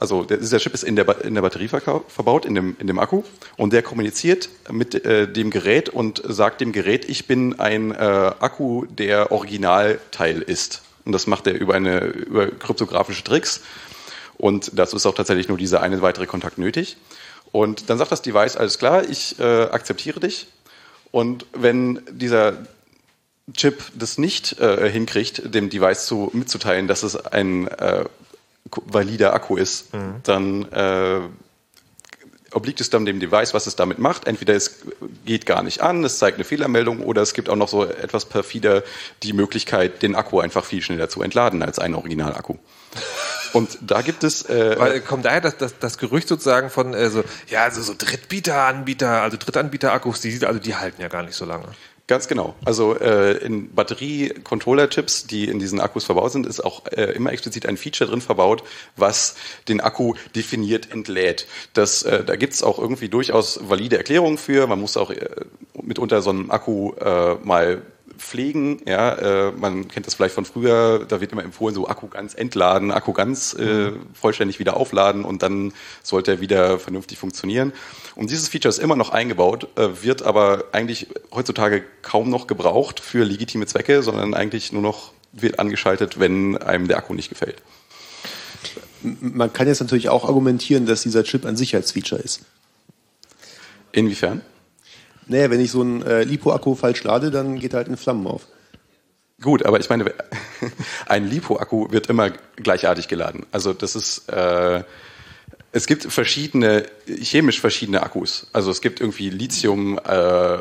also 0.00 0.24
der, 0.24 0.38
dieser 0.38 0.58
Chip 0.58 0.74
ist 0.74 0.82
in 0.82 0.96
der, 0.96 1.24
in 1.24 1.34
der 1.34 1.42
Batterie 1.42 1.68
verbaut, 1.68 2.46
in 2.46 2.54
dem, 2.54 2.74
in 2.80 2.86
dem 2.86 2.98
Akku, 2.98 3.22
und 3.56 3.72
der 3.72 3.82
kommuniziert 3.82 4.48
mit 4.70 4.94
äh, 5.04 5.30
dem 5.30 5.50
Gerät 5.50 5.90
und 5.90 6.22
sagt 6.26 6.60
dem 6.60 6.72
Gerät, 6.72 7.08
ich 7.08 7.26
bin 7.26 7.60
ein 7.60 7.92
äh, 7.92 7.94
Akku, 7.94 8.86
der 8.86 9.30
Originalteil 9.30 10.40
ist. 10.40 10.82
Und 11.04 11.12
das 11.12 11.26
macht 11.26 11.46
er 11.46 11.54
über, 11.54 11.74
eine, 11.74 12.00
über 12.00 12.46
kryptografische 12.48 13.22
Tricks. 13.22 13.60
Und 14.38 14.72
dazu 14.78 14.96
ist 14.96 15.04
auch 15.06 15.14
tatsächlich 15.14 15.48
nur 15.48 15.58
dieser 15.58 15.82
eine 15.82 16.00
weitere 16.00 16.26
Kontakt 16.26 16.56
nötig. 16.56 16.96
Und 17.52 17.90
dann 17.90 17.98
sagt 17.98 18.10
das 18.10 18.22
Device, 18.22 18.56
alles 18.56 18.78
klar, 18.78 19.08
ich 19.08 19.38
äh, 19.38 19.42
akzeptiere 19.64 20.20
dich. 20.20 20.46
Und 21.10 21.44
wenn 21.52 22.00
dieser 22.10 22.54
Chip 23.54 23.82
das 23.94 24.16
nicht 24.16 24.58
äh, 24.60 24.88
hinkriegt, 24.90 25.54
dem 25.54 25.68
Device 25.68 26.06
zu, 26.06 26.30
mitzuteilen, 26.32 26.86
dass 26.88 27.02
es 27.02 27.16
ein 27.16 27.68
äh, 27.68 28.04
valider 28.86 29.34
Akku 29.34 29.56
ist, 29.56 29.92
mhm. 29.94 30.20
dann 30.22 30.72
äh, 30.72 31.20
obliegt 32.52 32.80
es 32.80 32.90
dann 32.90 33.04
dem 33.04 33.20
Device, 33.20 33.54
was 33.54 33.66
es 33.66 33.76
damit 33.76 33.98
macht. 33.98 34.26
Entweder 34.26 34.54
es 34.54 34.82
geht 35.24 35.46
gar 35.46 35.62
nicht 35.62 35.80
an, 35.82 36.04
es 36.04 36.18
zeigt 36.18 36.36
eine 36.36 36.44
Fehlermeldung 36.44 37.00
oder 37.02 37.22
es 37.22 37.34
gibt 37.34 37.48
auch 37.48 37.56
noch 37.56 37.68
so 37.68 37.84
etwas 37.84 38.24
perfider 38.24 38.82
die 39.22 39.32
Möglichkeit, 39.32 40.02
den 40.02 40.14
Akku 40.14 40.40
einfach 40.40 40.64
viel 40.64 40.82
schneller 40.82 41.08
zu 41.08 41.22
entladen 41.22 41.62
als 41.62 41.78
ein 41.78 41.94
Originalakku. 41.94 42.56
Und 43.52 43.78
da 43.80 44.02
gibt 44.02 44.22
es. 44.22 44.48
Äh, 44.48 44.78
Weil, 44.78 45.00
kommt 45.00 45.24
daher 45.24 45.40
das, 45.40 45.56
das, 45.56 45.78
das 45.78 45.98
Gerücht 45.98 46.28
sozusagen 46.28 46.70
von 46.70 46.94
äh, 46.94 47.10
so, 47.10 47.24
ja, 47.48 47.64
also 47.64 47.82
so 47.82 47.94
Drittbieter-Anbieter, 47.98 49.22
also 49.22 49.36
Drittanbieter-Akkus, 49.36 50.20
die, 50.20 50.46
also 50.46 50.60
die 50.60 50.76
halten 50.76 51.02
ja 51.02 51.08
gar 51.08 51.24
nicht 51.24 51.34
so 51.34 51.44
lange. 51.44 51.64
Ganz 52.10 52.26
genau. 52.26 52.56
Also 52.64 52.98
äh, 52.98 53.34
in 53.34 53.72
Batterie-Controller-Chips, 53.72 55.28
die 55.28 55.44
in 55.44 55.60
diesen 55.60 55.78
Akkus 55.78 56.06
verbaut 56.06 56.32
sind, 56.32 56.44
ist 56.44 56.58
auch 56.58 56.84
äh, 56.86 57.12
immer 57.12 57.30
explizit 57.30 57.66
ein 57.66 57.76
Feature 57.76 58.10
drin 58.10 58.20
verbaut, 58.20 58.64
was 58.96 59.36
den 59.68 59.80
Akku 59.80 60.14
definiert 60.34 60.90
entlädt. 60.90 61.46
Das, 61.72 62.02
äh, 62.02 62.24
da 62.24 62.34
gibt's 62.34 62.64
auch 62.64 62.80
irgendwie 62.80 63.08
durchaus 63.08 63.60
valide 63.62 63.96
Erklärungen 63.96 64.38
für. 64.38 64.66
Man 64.66 64.80
muss 64.80 64.96
auch 64.96 65.12
äh, 65.12 65.24
mitunter 65.80 66.20
so 66.20 66.30
einen 66.30 66.50
Akku 66.50 66.94
äh, 66.94 67.36
mal 67.44 67.82
pflegen. 68.20 68.80
Ja, 68.86 69.48
äh, 69.48 69.52
man 69.52 69.88
kennt 69.88 70.06
das 70.06 70.14
vielleicht 70.14 70.34
von 70.34 70.44
früher, 70.44 71.04
da 71.08 71.20
wird 71.20 71.32
immer 71.32 71.42
empfohlen, 71.42 71.74
so 71.74 71.88
Akku 71.88 72.08
ganz 72.08 72.34
entladen, 72.34 72.90
Akku 72.90 73.12
ganz 73.12 73.54
äh, 73.54 73.92
vollständig 74.14 74.58
wieder 74.58 74.76
aufladen 74.76 75.24
und 75.24 75.42
dann 75.42 75.72
sollte 76.02 76.32
er 76.32 76.40
wieder 76.40 76.78
vernünftig 76.78 77.18
funktionieren. 77.18 77.72
Und 78.14 78.30
dieses 78.30 78.48
Feature 78.48 78.70
ist 78.70 78.78
immer 78.78 78.96
noch 78.96 79.10
eingebaut, 79.10 79.68
äh, 79.76 79.88
wird 80.02 80.22
aber 80.22 80.64
eigentlich 80.72 81.08
heutzutage 81.32 81.82
kaum 82.02 82.30
noch 82.30 82.46
gebraucht 82.46 83.00
für 83.00 83.24
legitime 83.24 83.66
Zwecke, 83.66 84.02
sondern 84.02 84.34
eigentlich 84.34 84.72
nur 84.72 84.82
noch 84.82 85.12
wird 85.32 85.58
angeschaltet, 85.58 86.20
wenn 86.20 86.56
einem 86.58 86.88
der 86.88 86.98
Akku 86.98 87.14
nicht 87.14 87.28
gefällt. 87.28 87.62
Man 89.02 89.52
kann 89.52 89.66
jetzt 89.66 89.80
natürlich 89.80 90.10
auch 90.10 90.24
argumentieren, 90.24 90.84
dass 90.86 91.02
dieser 91.02 91.24
Chip 91.24 91.46
ein 91.46 91.56
Sicherheitsfeature 91.56 92.20
ist. 92.20 92.42
Inwiefern? 93.92 94.42
Naja, 95.30 95.48
wenn 95.48 95.60
ich 95.60 95.70
so 95.70 95.80
einen 95.80 96.02
äh, 96.02 96.24
LiPo-Akku 96.24 96.74
falsch 96.74 97.04
lade, 97.04 97.30
dann 97.30 97.56
geht 97.60 97.72
er 97.72 97.78
halt 97.78 97.88
in 97.88 97.96
Flammen 97.96 98.26
auf. 98.26 98.48
Gut, 99.40 99.64
aber 99.64 99.78
ich 99.78 99.88
meine, 99.88 100.12
ein 101.06 101.30
LiPo-Akku 101.30 101.92
wird 101.92 102.08
immer 102.08 102.30
gleichartig 102.56 103.06
geladen. 103.06 103.46
Also 103.52 103.72
das 103.72 103.94
ist, 103.94 104.28
äh, 104.28 104.82
es 105.70 105.86
gibt 105.86 106.04
verschiedene, 106.12 106.84
chemisch 107.06 107.60
verschiedene 107.60 108.02
Akkus. 108.02 108.48
Also 108.52 108.72
es 108.72 108.80
gibt 108.80 109.00
irgendwie 109.00 109.30
Lithium, 109.30 109.98
äh, 109.98 110.58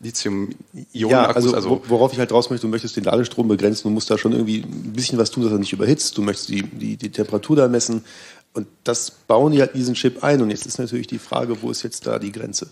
Lithium-Ionen-Akkus. 0.00 1.10
Ja, 1.10 1.26
also, 1.26 1.54
also 1.54 1.82
worauf 1.86 2.14
ich 2.14 2.18
halt 2.18 2.32
raus 2.32 2.48
möchte, 2.48 2.66
du 2.66 2.70
möchtest 2.70 2.96
den 2.96 3.04
Ladestrom 3.04 3.46
begrenzen, 3.46 3.88
du 3.88 3.90
musst 3.90 4.10
da 4.10 4.16
schon 4.16 4.32
irgendwie 4.32 4.62
ein 4.62 4.94
bisschen 4.94 5.18
was 5.18 5.30
tun, 5.30 5.42
dass 5.42 5.52
er 5.52 5.58
nicht 5.58 5.74
überhitzt, 5.74 6.16
du 6.16 6.22
möchtest 6.22 6.48
die, 6.48 6.62
die, 6.62 6.96
die 6.96 7.10
Temperatur 7.10 7.56
da 7.56 7.68
messen 7.68 8.06
und 8.54 8.66
das 8.84 9.10
bauen 9.10 9.52
die 9.52 9.60
halt 9.60 9.74
diesen 9.74 9.94
Chip 9.94 10.24
ein 10.24 10.40
und 10.40 10.48
jetzt 10.48 10.64
ist 10.64 10.78
natürlich 10.78 11.08
die 11.08 11.18
Frage, 11.18 11.60
wo 11.60 11.70
ist 11.70 11.82
jetzt 11.82 12.06
da 12.06 12.18
die 12.18 12.32
Grenze? 12.32 12.68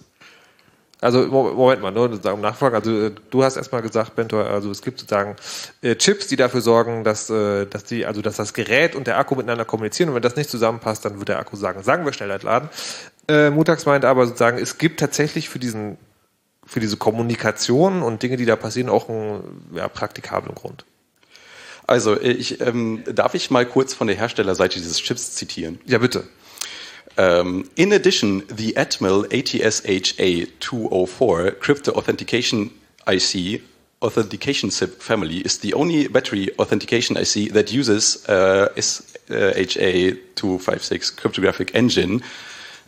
Also 1.04 1.26
Moment 1.26 1.82
mal, 1.82 1.90
nur 1.90 2.10
um 2.32 2.40
nachfragen. 2.40 2.74
Also 2.74 3.08
äh, 3.08 3.10
du 3.28 3.44
hast 3.44 3.58
erstmal 3.58 3.82
gesagt, 3.82 4.16
Bentor, 4.16 4.46
also 4.46 4.70
es 4.70 4.80
gibt 4.80 5.00
sozusagen 5.00 5.36
äh, 5.82 5.96
Chips, 5.96 6.28
die 6.28 6.36
dafür 6.36 6.62
sorgen, 6.62 7.04
dass, 7.04 7.28
äh, 7.28 7.66
dass 7.66 7.84
die, 7.84 8.06
also 8.06 8.22
dass 8.22 8.36
das 8.36 8.54
Gerät 8.54 8.94
und 8.94 9.06
der 9.06 9.18
Akku 9.18 9.34
miteinander 9.34 9.66
kommunizieren 9.66 10.08
und 10.08 10.14
wenn 10.14 10.22
das 10.22 10.36
nicht 10.36 10.48
zusammenpasst, 10.48 11.04
dann 11.04 11.18
wird 11.18 11.28
der 11.28 11.38
Akku 11.38 11.56
sagen, 11.56 11.82
sagen 11.82 12.06
wir 12.06 12.14
schnell 12.14 12.30
entladen. 12.30 12.70
Äh, 13.28 13.50
Mutax 13.50 13.84
meint 13.84 14.06
aber 14.06 14.26
sozusagen, 14.26 14.56
es 14.56 14.78
gibt 14.78 14.98
tatsächlich 14.98 15.50
für 15.50 15.58
diesen, 15.58 15.98
für 16.64 16.80
diese 16.80 16.96
Kommunikation 16.96 18.02
und 18.02 18.22
Dinge, 18.22 18.38
die 18.38 18.46
da 18.46 18.56
passieren, 18.56 18.88
auch 18.88 19.10
einen 19.10 19.70
ja, 19.74 19.88
praktikablen 19.88 20.54
Grund. 20.54 20.86
Also 21.86 22.18
ich 22.18 22.62
ähm, 22.62 23.04
darf 23.04 23.34
ich 23.34 23.50
mal 23.50 23.66
kurz 23.66 23.92
von 23.92 24.06
der 24.06 24.16
Herstellerseite 24.16 24.78
dieses 24.78 25.00
Chips 25.00 25.32
zitieren. 25.34 25.78
Ja, 25.84 25.98
bitte. 25.98 26.24
Um, 27.16 27.70
in 27.76 27.92
addition, 27.92 28.38
the 28.48 28.72
Atmel 28.72 29.26
ATSHA 29.28 30.50
204 30.60 31.50
crypto 31.52 31.92
authentication 31.92 32.70
IC 33.06 33.62
authentication 34.02 34.70
SIP 34.70 35.00
family 35.00 35.38
is 35.38 35.58
the 35.58 35.72
only 35.74 36.08
battery 36.08 36.48
authentication 36.58 37.16
IC 37.16 37.52
that 37.52 37.72
uses 37.72 38.28
uh, 38.28 38.68
SHA 38.76 40.16
256 40.34 41.10
cryptographic 41.10 41.74
engine 41.74 42.22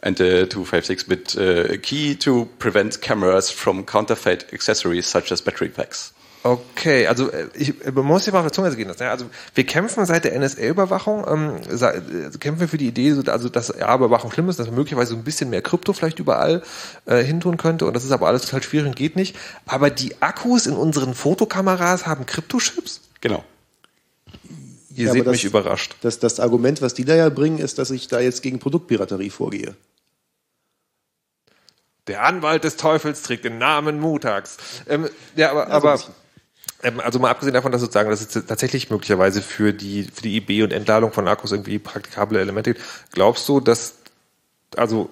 and 0.02 0.20
a 0.20 0.46
256-bit 0.46 1.36
uh, 1.36 1.76
key 1.82 2.14
to 2.14 2.44
prevent 2.58 3.00
cameras 3.00 3.50
from 3.50 3.84
counterfeit 3.84 4.52
accessories 4.52 5.06
such 5.06 5.32
as 5.32 5.40
battery 5.40 5.68
packs. 5.68 6.12
Okay, 6.46 7.08
also 7.08 7.28
äh, 7.32 7.48
ich, 7.54 7.74
man 7.92 8.04
muss 8.04 8.24
sich 8.24 8.32
mal 8.32 8.38
auf 8.38 8.46
der 8.46 8.52
Zunge 8.52 8.74
gehen 8.76 8.86
lassen. 8.86 9.02
Ja? 9.02 9.10
Also 9.10 9.26
wir 9.56 9.66
kämpfen 9.66 10.06
seit 10.06 10.24
der 10.24 10.38
NSA-Überwachung, 10.38 11.24
ähm, 11.26 11.56
äh, 11.68 12.38
kämpfen 12.38 12.68
für 12.68 12.78
die 12.78 12.86
Idee, 12.86 13.16
also 13.26 13.48
dass 13.48 13.74
ja, 13.76 13.92
Überwachung 13.92 14.30
schlimm 14.30 14.48
ist, 14.48 14.60
dass 14.60 14.68
man 14.68 14.76
möglicherweise 14.76 15.10
so 15.10 15.16
ein 15.16 15.24
bisschen 15.24 15.50
mehr 15.50 15.60
Krypto 15.60 15.92
vielleicht 15.92 16.20
überall 16.20 16.62
äh, 17.06 17.20
hintun 17.24 17.56
könnte 17.56 17.84
und 17.86 17.94
das 17.94 18.04
ist 18.04 18.12
aber 18.12 18.28
alles 18.28 18.42
total 18.42 18.62
schwierig 18.62 18.86
und 18.86 18.94
geht 18.94 19.16
nicht. 19.16 19.34
Aber 19.66 19.90
die 19.90 20.22
Akkus 20.22 20.68
in 20.68 20.74
unseren 20.74 21.14
Fotokameras 21.14 22.06
haben 22.06 22.26
Kryptochips? 22.26 23.00
Genau. 23.20 23.42
Ihr 24.94 25.06
ja, 25.06 25.12
seht 25.12 25.26
das, 25.26 25.32
mich 25.32 25.44
überrascht. 25.44 25.96
Das, 26.02 26.20
das 26.20 26.38
Argument, 26.38 26.80
was 26.80 26.94
die 26.94 27.04
da 27.04 27.16
ja 27.16 27.28
bringen, 27.28 27.58
ist, 27.58 27.80
dass 27.80 27.90
ich 27.90 28.06
da 28.06 28.20
jetzt 28.20 28.42
gegen 28.42 28.60
Produktpiraterie 28.60 29.30
vorgehe. 29.30 29.74
Der 32.06 32.22
Anwalt 32.22 32.62
des 32.62 32.76
Teufels 32.76 33.22
trägt 33.22 33.44
den 33.44 33.58
Namen 33.58 33.98
Mutax. 33.98 34.58
Ähm, 34.88 35.08
ja, 35.34 35.50
aber, 35.50 35.68
ja, 35.68 35.80
so 35.80 35.88
aber 35.88 36.00
also 36.98 37.18
mal 37.18 37.30
abgesehen 37.30 37.54
davon, 37.54 37.72
dass 37.72 37.80
sozusagen 37.80 38.10
das 38.10 38.20
jetzt 38.20 38.48
tatsächlich 38.48 38.90
möglicherweise 38.90 39.42
für 39.42 39.72
die 39.72 40.04
für 40.04 40.22
die 40.22 40.36
IB 40.36 40.62
und 40.62 40.72
Entladung 40.72 41.12
von 41.12 41.28
Akkus 41.28 41.52
irgendwie 41.52 41.78
praktikable 41.78 42.40
Elemente 42.40 42.74
gibt, 42.74 42.84
glaubst 43.12 43.48
du, 43.48 43.60
dass 43.60 43.94
also 44.76 45.10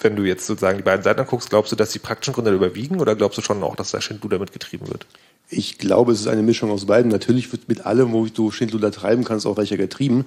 wenn 0.00 0.16
du 0.16 0.24
jetzt 0.24 0.46
sozusagen 0.46 0.76
die 0.76 0.82
beiden 0.82 1.02
Seiten 1.02 1.20
anguckst, 1.20 1.50
glaubst 1.50 1.72
du, 1.72 1.76
dass 1.76 1.90
die 1.90 1.98
praktischen 1.98 2.34
Gründe 2.34 2.52
überwiegen 2.52 3.00
oder 3.00 3.16
glaubst 3.16 3.38
du 3.38 3.42
schon 3.42 3.62
auch, 3.62 3.76
dass 3.76 3.92
der 3.92 4.00
Schindluder 4.00 4.36
damit 4.36 4.52
getrieben 4.52 4.88
wird? 4.88 5.06
Ich 5.48 5.78
glaube, 5.78 6.12
es 6.12 6.20
ist 6.20 6.26
eine 6.26 6.42
Mischung 6.42 6.70
aus 6.70 6.86
beiden. 6.86 7.10
Natürlich 7.10 7.52
wird 7.52 7.68
mit 7.68 7.86
allem, 7.86 8.12
wo 8.12 8.26
du 8.26 8.50
Schindluder 8.50 8.90
treiben 8.90 9.24
kannst, 9.24 9.46
auch 9.46 9.56
welcher 9.56 9.76
getrieben. 9.76 10.26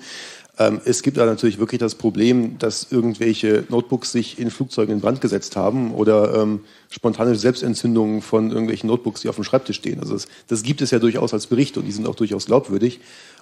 Ähm, 0.59 0.81
es 0.83 1.01
gibt 1.01 1.17
da 1.17 1.25
natürlich 1.25 1.57
wirklich 1.57 1.79
das 1.79 1.95
Problem, 1.95 2.59
dass 2.59 2.91
irgendwelche 2.91 3.63
Notebooks 3.69 4.11
sich 4.11 4.37
in 4.37 4.51
Flugzeugen 4.51 4.93
in 4.93 5.01
Brand 5.01 5.21
gesetzt 5.21 5.55
haben 5.55 5.93
oder 5.93 6.35
ähm, 6.35 6.59
spontane 6.89 7.33
Selbstentzündungen 7.35 8.21
von 8.21 8.49
irgendwelchen 8.51 8.87
Notebooks, 8.87 9.21
die 9.21 9.29
auf 9.29 9.35
dem 9.35 9.45
Schreibtisch 9.45 9.77
stehen. 9.77 10.01
Also 10.01 10.13
das, 10.13 10.27
das 10.47 10.61
gibt 10.61 10.81
es 10.81 10.91
ja 10.91 10.99
durchaus 10.99 11.33
als 11.33 11.47
Bericht 11.47 11.77
und 11.77 11.85
die 11.85 11.93
sind 11.93 12.05
auch 12.07 12.15
durchaus 12.15 12.45
glaubwürdig. 12.45 12.99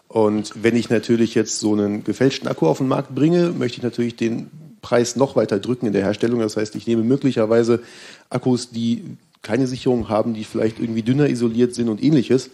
Und 0.07 0.53
wenn 0.61 0.75
ich 0.75 0.89
natürlich 0.89 1.35
jetzt 1.35 1.59
so 1.59 1.73
einen 1.73 2.03
gefälschten 2.03 2.47
Akku 2.47 2.67
auf 2.67 2.77
den 2.77 2.87
Markt 2.87 3.13
bringe, 3.13 3.49
möchte 3.49 3.77
ich 3.77 3.83
natürlich 3.83 4.15
den 4.15 4.49
Preis 4.81 5.15
noch 5.15 5.35
weiter 5.35 5.59
drücken 5.59 5.87
in 5.87 5.93
der 5.93 6.03
Herstellung. 6.03 6.39
Das 6.39 6.55
heißt, 6.55 6.75
ich 6.75 6.87
nehme 6.87 7.03
möglicherweise 7.03 7.81
Akkus, 8.29 8.69
die 8.69 9.17
keine 9.41 9.67
Sicherung 9.67 10.09
haben, 10.09 10.33
die 10.33 10.43
vielleicht 10.43 10.79
irgendwie 10.79 11.03
dünner 11.03 11.29
isoliert 11.29 11.73
sind 11.75 11.89
und 11.89 12.03
ähnliches. 12.03 12.49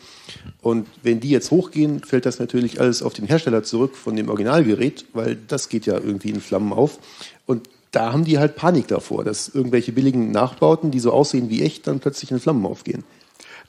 Und 0.62 0.88
wenn 1.02 1.19
die 1.19 1.30
jetzt 1.30 1.52
hochgehen, 1.52 2.04
fällt 2.04 2.26
das 2.26 2.39
natürlich 2.39 2.80
alles 2.80 3.02
auf 3.02 3.13
den 3.13 3.26
Hersteller 3.26 3.63
zurück 3.63 3.96
von 3.96 4.15
dem 4.15 4.30
Originalgerät, 4.30 5.06
weil 5.13 5.38
das 5.48 5.69
geht 5.69 5.86
ja 5.86 5.96
irgendwie 5.96 6.30
in 6.30 6.41
Flammen 6.41 6.74
auf. 6.74 7.00
Und 7.46 7.69
da 7.91 8.12
haben 8.12 8.26
die 8.26 8.39
halt 8.39 8.56
Panik 8.56 8.88
davor, 8.88 9.24
dass 9.24 9.50
irgendwelche 9.50 9.91
billigen 9.91 10.32
Nachbauten, 10.32 10.91
die 10.91 11.00
so 11.00 11.12
aussehen 11.12 11.50
wie 11.50 11.62
echt, 11.62 11.88
dann 11.88 12.00
plötzlich 12.00 12.32
in 12.32 12.39
Flammen 12.39 12.65
aufgehen. 12.65 13.04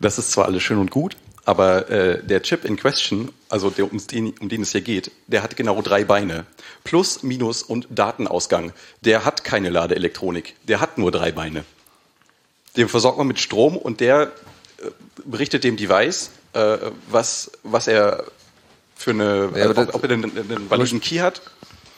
Das 0.00 0.18
ist 0.18 0.32
zwar 0.32 0.46
alles 0.46 0.62
schön 0.62 0.78
und 0.78 0.90
gut, 0.90 1.16
aber 1.44 1.90
äh, 1.90 2.22
der 2.24 2.42
Chip 2.42 2.64
in 2.64 2.76
Question, 2.76 3.30
also 3.48 3.70
der, 3.70 3.90
um, 3.90 3.98
den, 4.06 4.34
um 4.40 4.48
den 4.48 4.62
es 4.62 4.72
hier 4.72 4.80
geht, 4.80 5.10
der 5.26 5.42
hat 5.42 5.56
genau 5.56 5.82
drei 5.82 6.04
Beine. 6.04 6.46
Plus, 6.84 7.22
Minus 7.22 7.62
und 7.62 7.86
Datenausgang. 7.90 8.72
Der 9.02 9.24
hat 9.24 9.44
keine 9.44 9.68
Ladeelektronik. 9.70 10.54
Der 10.66 10.80
hat 10.80 10.96
nur 10.98 11.10
drei 11.10 11.32
Beine. 11.32 11.64
Den 12.76 12.88
versorgt 12.88 13.18
man 13.18 13.26
mit 13.26 13.38
Strom 13.40 13.76
und 13.76 14.00
der 14.00 14.32
äh, 14.78 14.90
berichtet 15.24 15.64
dem 15.64 15.76
Device, 15.76 16.30
äh, 16.54 16.78
was, 17.08 17.50
was 17.62 17.86
er 17.86 18.24
für 18.96 19.10
eine, 19.10 19.50
Ja, 19.56 19.70
aber 19.70 19.82
ob, 19.82 19.94
ob 19.94 20.04
er 20.04 20.10
einen, 20.10 20.36
einen 20.36 20.70
validen 20.70 21.00
Key 21.00 21.18
hat. 21.18 21.42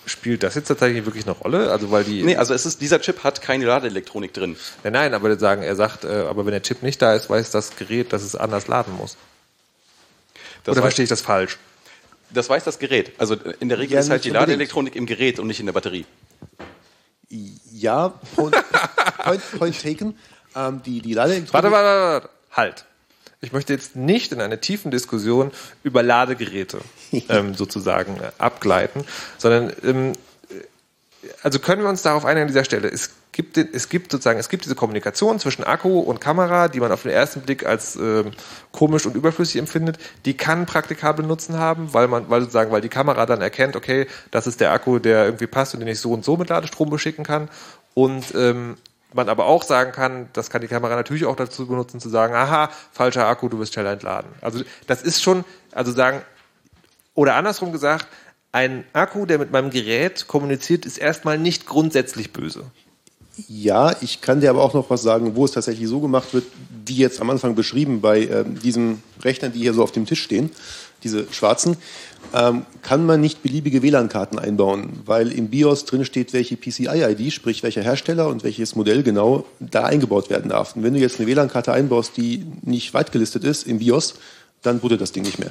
Spielt 0.06 0.44
das 0.44 0.54
jetzt 0.54 0.68
tatsächlich 0.68 1.04
wirklich 1.04 1.24
eine 1.24 1.32
Rolle? 1.32 1.72
Also 1.72 1.90
weil 1.90 2.04
die. 2.04 2.22
Nee, 2.22 2.36
also 2.36 2.54
es 2.54 2.64
ist, 2.64 2.80
dieser 2.80 3.00
Chip 3.00 3.24
hat 3.24 3.42
keine 3.42 3.64
Ladeelektronik 3.64 4.32
drin. 4.32 4.56
Ja, 4.84 4.90
nein, 4.92 5.14
aber 5.14 5.36
sagen, 5.36 5.62
er 5.62 5.74
sagt, 5.74 6.04
äh, 6.04 6.26
aber 6.28 6.46
wenn 6.46 6.52
der 6.52 6.62
Chip 6.62 6.82
nicht 6.82 7.02
da 7.02 7.14
ist, 7.14 7.28
weiß 7.28 7.50
das 7.50 7.74
Gerät, 7.76 8.12
dass 8.12 8.22
es 8.22 8.36
anders 8.36 8.68
laden 8.68 8.94
muss. 8.96 9.16
Das 10.62 10.72
Oder 10.72 10.76
weiß, 10.76 10.84
verstehe 10.84 11.02
ich 11.04 11.08
das 11.08 11.22
falsch? 11.22 11.58
das 12.30 12.48
weiß 12.48 12.64
das 12.64 12.78
Gerät. 12.78 13.12
Also 13.18 13.36
in 13.60 13.68
der 13.68 13.78
Regel 13.78 13.94
Ja, 13.94 14.00
ist 14.00 14.10
halt 14.10 14.24
die 14.24 14.28
unbedingt. 14.30 14.48
Ladeelektronik 14.48 14.96
im 14.96 15.06
Gerät 15.06 15.38
und 15.38 15.46
nicht 15.48 15.60
in 15.60 15.66
der 15.66 15.72
Batterie. 15.72 16.04
Ja, 17.72 18.08
point, 18.36 18.54
point, 19.24 19.42
point 19.58 19.82
taken. 19.82 20.16
Ähm, 20.56 20.82
die, 20.84 21.00
die 21.02 21.12
Ladeelektronik... 21.12 21.52
Warte, 21.52 21.70
warte, 21.70 21.86
warte, 21.86 22.12
warte. 22.24 22.30
Halt. 22.50 22.84
Ich 23.42 23.52
möchte 23.52 23.72
jetzt 23.72 23.96
nicht 23.96 24.32
in 24.32 24.40
eine 24.40 24.60
tiefen 24.60 24.90
Diskussion 24.90 25.52
über 25.82 26.02
Ladegeräte 26.02 26.78
ähm, 27.28 27.54
sozusagen 27.54 28.16
äh, 28.16 28.30
abgleiten, 28.38 29.04
sondern 29.36 29.72
ähm, 29.84 30.12
äh, 30.48 31.28
also 31.42 31.58
können 31.58 31.82
wir 31.82 31.88
uns 31.88 32.02
darauf 32.02 32.24
einigen 32.24 32.42
an 32.42 32.48
dieser 32.48 32.64
Stelle. 32.64 32.88
Es 32.88 33.10
gibt, 33.32 33.58
es 33.58 33.90
gibt 33.90 34.10
sozusagen, 34.10 34.38
es 34.38 34.48
gibt 34.48 34.64
diese 34.64 34.74
Kommunikation 34.74 35.38
zwischen 35.38 35.64
Akku 35.64 36.00
und 36.00 36.20
Kamera, 36.20 36.68
die 36.68 36.80
man 36.80 36.90
auf 36.90 37.02
den 37.02 37.12
ersten 37.12 37.42
Blick 37.42 37.66
als 37.66 37.94
ähm, 37.96 38.30
komisch 38.72 39.04
und 39.04 39.14
überflüssig 39.14 39.60
empfindet. 39.60 39.98
Die 40.24 40.34
kann 40.34 40.64
praktikable 40.64 41.24
Nutzen 41.24 41.58
haben, 41.58 41.92
weil 41.92 42.08
man, 42.08 42.30
weil 42.30 42.40
sozusagen, 42.40 42.72
weil 42.72 42.80
die 42.80 42.88
Kamera 42.88 43.26
dann 43.26 43.42
erkennt, 43.42 43.76
okay, 43.76 44.06
das 44.30 44.46
ist 44.46 44.62
der 44.62 44.72
Akku, 44.72 44.98
der 44.98 45.26
irgendwie 45.26 45.46
passt 45.46 45.74
und 45.74 45.80
den 45.80 45.88
ich 45.88 46.00
so 46.00 46.12
und 46.12 46.24
so 46.24 46.38
mit 46.38 46.48
Ladestrom 46.48 46.88
beschicken 46.88 47.24
kann. 47.24 47.50
Und 47.92 48.34
ähm, 48.34 48.78
man 49.12 49.28
aber 49.28 49.46
auch 49.46 49.62
sagen 49.62 49.92
kann, 49.92 50.28
das 50.32 50.50
kann 50.50 50.60
die 50.60 50.68
Kamera 50.68 50.96
natürlich 50.96 51.24
auch 51.24 51.36
dazu 51.36 51.66
benutzen, 51.66 52.00
zu 52.00 52.08
sagen, 52.08 52.34
aha, 52.34 52.70
falscher 52.92 53.26
Akku, 53.26 53.48
du 53.48 53.58
wirst 53.58 53.74
schneller 53.74 53.92
entladen. 53.92 54.30
Also 54.40 54.62
das 54.86 55.02
ist 55.02 55.22
schon, 55.22 55.44
also 55.72 55.92
sagen, 55.92 56.22
oder 57.14 57.34
andersrum 57.34 57.72
gesagt, 57.72 58.06
ein 58.52 58.84
Akku, 58.92 59.26
der 59.26 59.38
mit 59.38 59.52
meinem 59.52 59.70
Gerät 59.70 60.28
kommuniziert, 60.28 60.86
ist 60.86 60.98
erstmal 60.98 61.38
nicht 61.38 61.66
grundsätzlich 61.66 62.32
böse. 62.32 62.64
Ja, 63.48 63.94
ich 64.00 64.22
kann 64.22 64.40
dir 64.40 64.48
aber 64.48 64.62
auch 64.62 64.72
noch 64.72 64.88
was 64.88 65.02
sagen, 65.02 65.36
wo 65.36 65.44
es 65.44 65.52
tatsächlich 65.52 65.88
so 65.88 66.00
gemacht 66.00 66.32
wird, 66.32 66.44
wie 66.86 66.96
jetzt 66.96 67.20
am 67.20 67.28
Anfang 67.28 67.54
beschrieben 67.54 68.00
bei 68.00 68.22
ähm, 68.22 68.58
diesen 68.58 69.02
Rechnern, 69.22 69.52
die 69.52 69.58
hier 69.58 69.74
so 69.74 69.82
auf 69.82 69.92
dem 69.92 70.06
Tisch 70.06 70.22
stehen, 70.22 70.50
diese 71.02 71.30
schwarzen, 71.32 71.76
ähm, 72.34 72.66
kann 72.82 73.06
man 73.06 73.20
nicht 73.20 73.42
beliebige 73.42 73.82
WLAN-Karten 73.82 74.38
einbauen, 74.38 75.00
weil 75.04 75.32
im 75.32 75.48
BIOS 75.48 75.84
drin 75.84 76.04
steht, 76.04 76.32
welche 76.32 76.56
PCI-ID, 76.56 77.32
sprich 77.32 77.62
welcher 77.62 77.82
Hersteller 77.82 78.28
und 78.28 78.44
welches 78.44 78.76
Modell 78.76 79.02
genau 79.02 79.46
da 79.60 79.84
eingebaut 79.84 80.30
werden 80.30 80.50
darf. 80.50 80.76
Und 80.76 80.82
wenn 80.82 80.94
du 80.94 81.00
jetzt 81.00 81.18
eine 81.18 81.28
WLAN-Karte 81.28 81.72
einbaust, 81.72 82.16
die 82.16 82.46
nicht 82.62 82.94
weit 82.94 83.12
gelistet 83.12 83.44
ist 83.44 83.66
im 83.66 83.78
BIOS, 83.78 84.14
dann 84.62 84.80
bootet 84.80 85.00
das 85.00 85.12
Ding 85.12 85.24
nicht 85.24 85.38
mehr. 85.38 85.50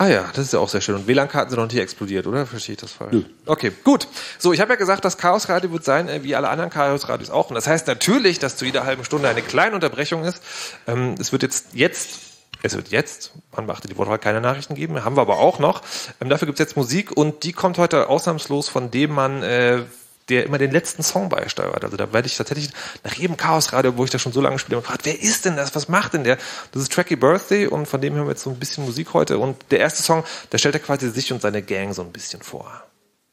Ah 0.00 0.06
ja, 0.06 0.30
das 0.32 0.46
ist 0.46 0.52
ja 0.52 0.60
auch 0.60 0.68
sehr 0.68 0.80
schön. 0.80 0.94
Und 0.94 1.08
WLAN-Karten 1.08 1.50
sind 1.50 1.58
noch 1.58 1.66
nicht 1.66 1.80
explodiert, 1.80 2.28
oder? 2.28 2.46
Verstehe 2.46 2.74
ich 2.74 2.80
das 2.80 2.92
falsch? 2.92 3.16
Okay, 3.46 3.72
gut. 3.82 4.06
So, 4.38 4.52
ich 4.52 4.60
habe 4.60 4.70
ja 4.72 4.76
gesagt, 4.76 5.04
das 5.04 5.18
Chaos-Radio 5.18 5.72
wird 5.72 5.84
sein, 5.84 6.08
äh, 6.08 6.22
wie 6.22 6.36
alle 6.36 6.48
anderen 6.48 6.70
Chaos-Radios 6.70 7.30
auch. 7.30 7.48
Und 7.48 7.56
das 7.56 7.66
heißt 7.66 7.88
natürlich, 7.88 8.38
dass 8.38 8.56
zu 8.56 8.64
jeder 8.64 8.84
halben 8.84 9.04
Stunde 9.04 9.28
eine 9.28 9.42
kleine 9.42 9.74
Unterbrechung 9.74 10.24
ist. 10.24 10.40
Ähm, 10.86 11.16
es 11.18 11.32
wird 11.32 11.42
jetzt, 11.42 11.74
jetzt, 11.74 12.20
es 12.62 12.74
wird 12.74 12.88
jetzt, 12.88 13.32
man 13.54 13.66
beachte 13.66 13.88
die 13.88 13.96
Wortwahl, 13.96 14.18
keine 14.18 14.40
Nachrichten 14.40 14.74
geben, 14.74 15.04
haben 15.04 15.16
wir 15.16 15.22
aber 15.22 15.38
auch 15.38 15.58
noch. 15.58 15.82
Ähm, 16.20 16.28
dafür 16.28 16.46
gibt's 16.46 16.60
jetzt 16.60 16.76
Musik 16.76 17.16
und 17.16 17.44
die 17.44 17.52
kommt 17.52 17.78
heute 17.78 18.08
ausnahmslos 18.08 18.68
von 18.68 18.90
dem 18.90 19.12
Mann, 19.12 19.42
äh, 19.42 19.82
der 20.28 20.44
immer 20.44 20.58
den 20.58 20.70
letzten 20.70 21.02
Song 21.02 21.28
beisteuert. 21.28 21.84
Also 21.84 21.96
da 21.96 22.12
werde 22.12 22.26
ich 22.26 22.36
tatsächlich 22.36 22.70
nach 23.04 23.14
jedem 23.14 23.36
Chaos-Radio, 23.36 23.96
wo 23.96 24.04
ich 24.04 24.10
das 24.10 24.20
schon 24.20 24.32
so 24.32 24.40
lange 24.40 24.58
spiele, 24.58 24.80
gefragt, 24.80 25.02
wer 25.04 25.20
ist 25.20 25.44
denn 25.44 25.56
das? 25.56 25.74
Was 25.74 25.88
macht 25.88 26.14
denn 26.14 26.24
der? 26.24 26.36
Das 26.72 26.82
ist 26.82 26.92
Tracky 26.92 27.16
Birthday 27.16 27.66
und 27.66 27.86
von 27.86 28.00
dem 28.00 28.14
hören 28.14 28.26
wir 28.26 28.32
jetzt 28.32 28.42
so 28.42 28.50
ein 28.50 28.58
bisschen 28.58 28.84
Musik 28.84 29.14
heute. 29.14 29.38
Und 29.38 29.56
der 29.70 29.80
erste 29.80 30.02
Song, 30.02 30.24
da 30.50 30.58
stellt 30.58 30.74
er 30.74 30.80
quasi 30.80 31.10
sich 31.10 31.32
und 31.32 31.40
seine 31.40 31.62
Gang 31.62 31.94
so 31.94 32.02
ein 32.02 32.12
bisschen 32.12 32.42
vor. 32.42 32.87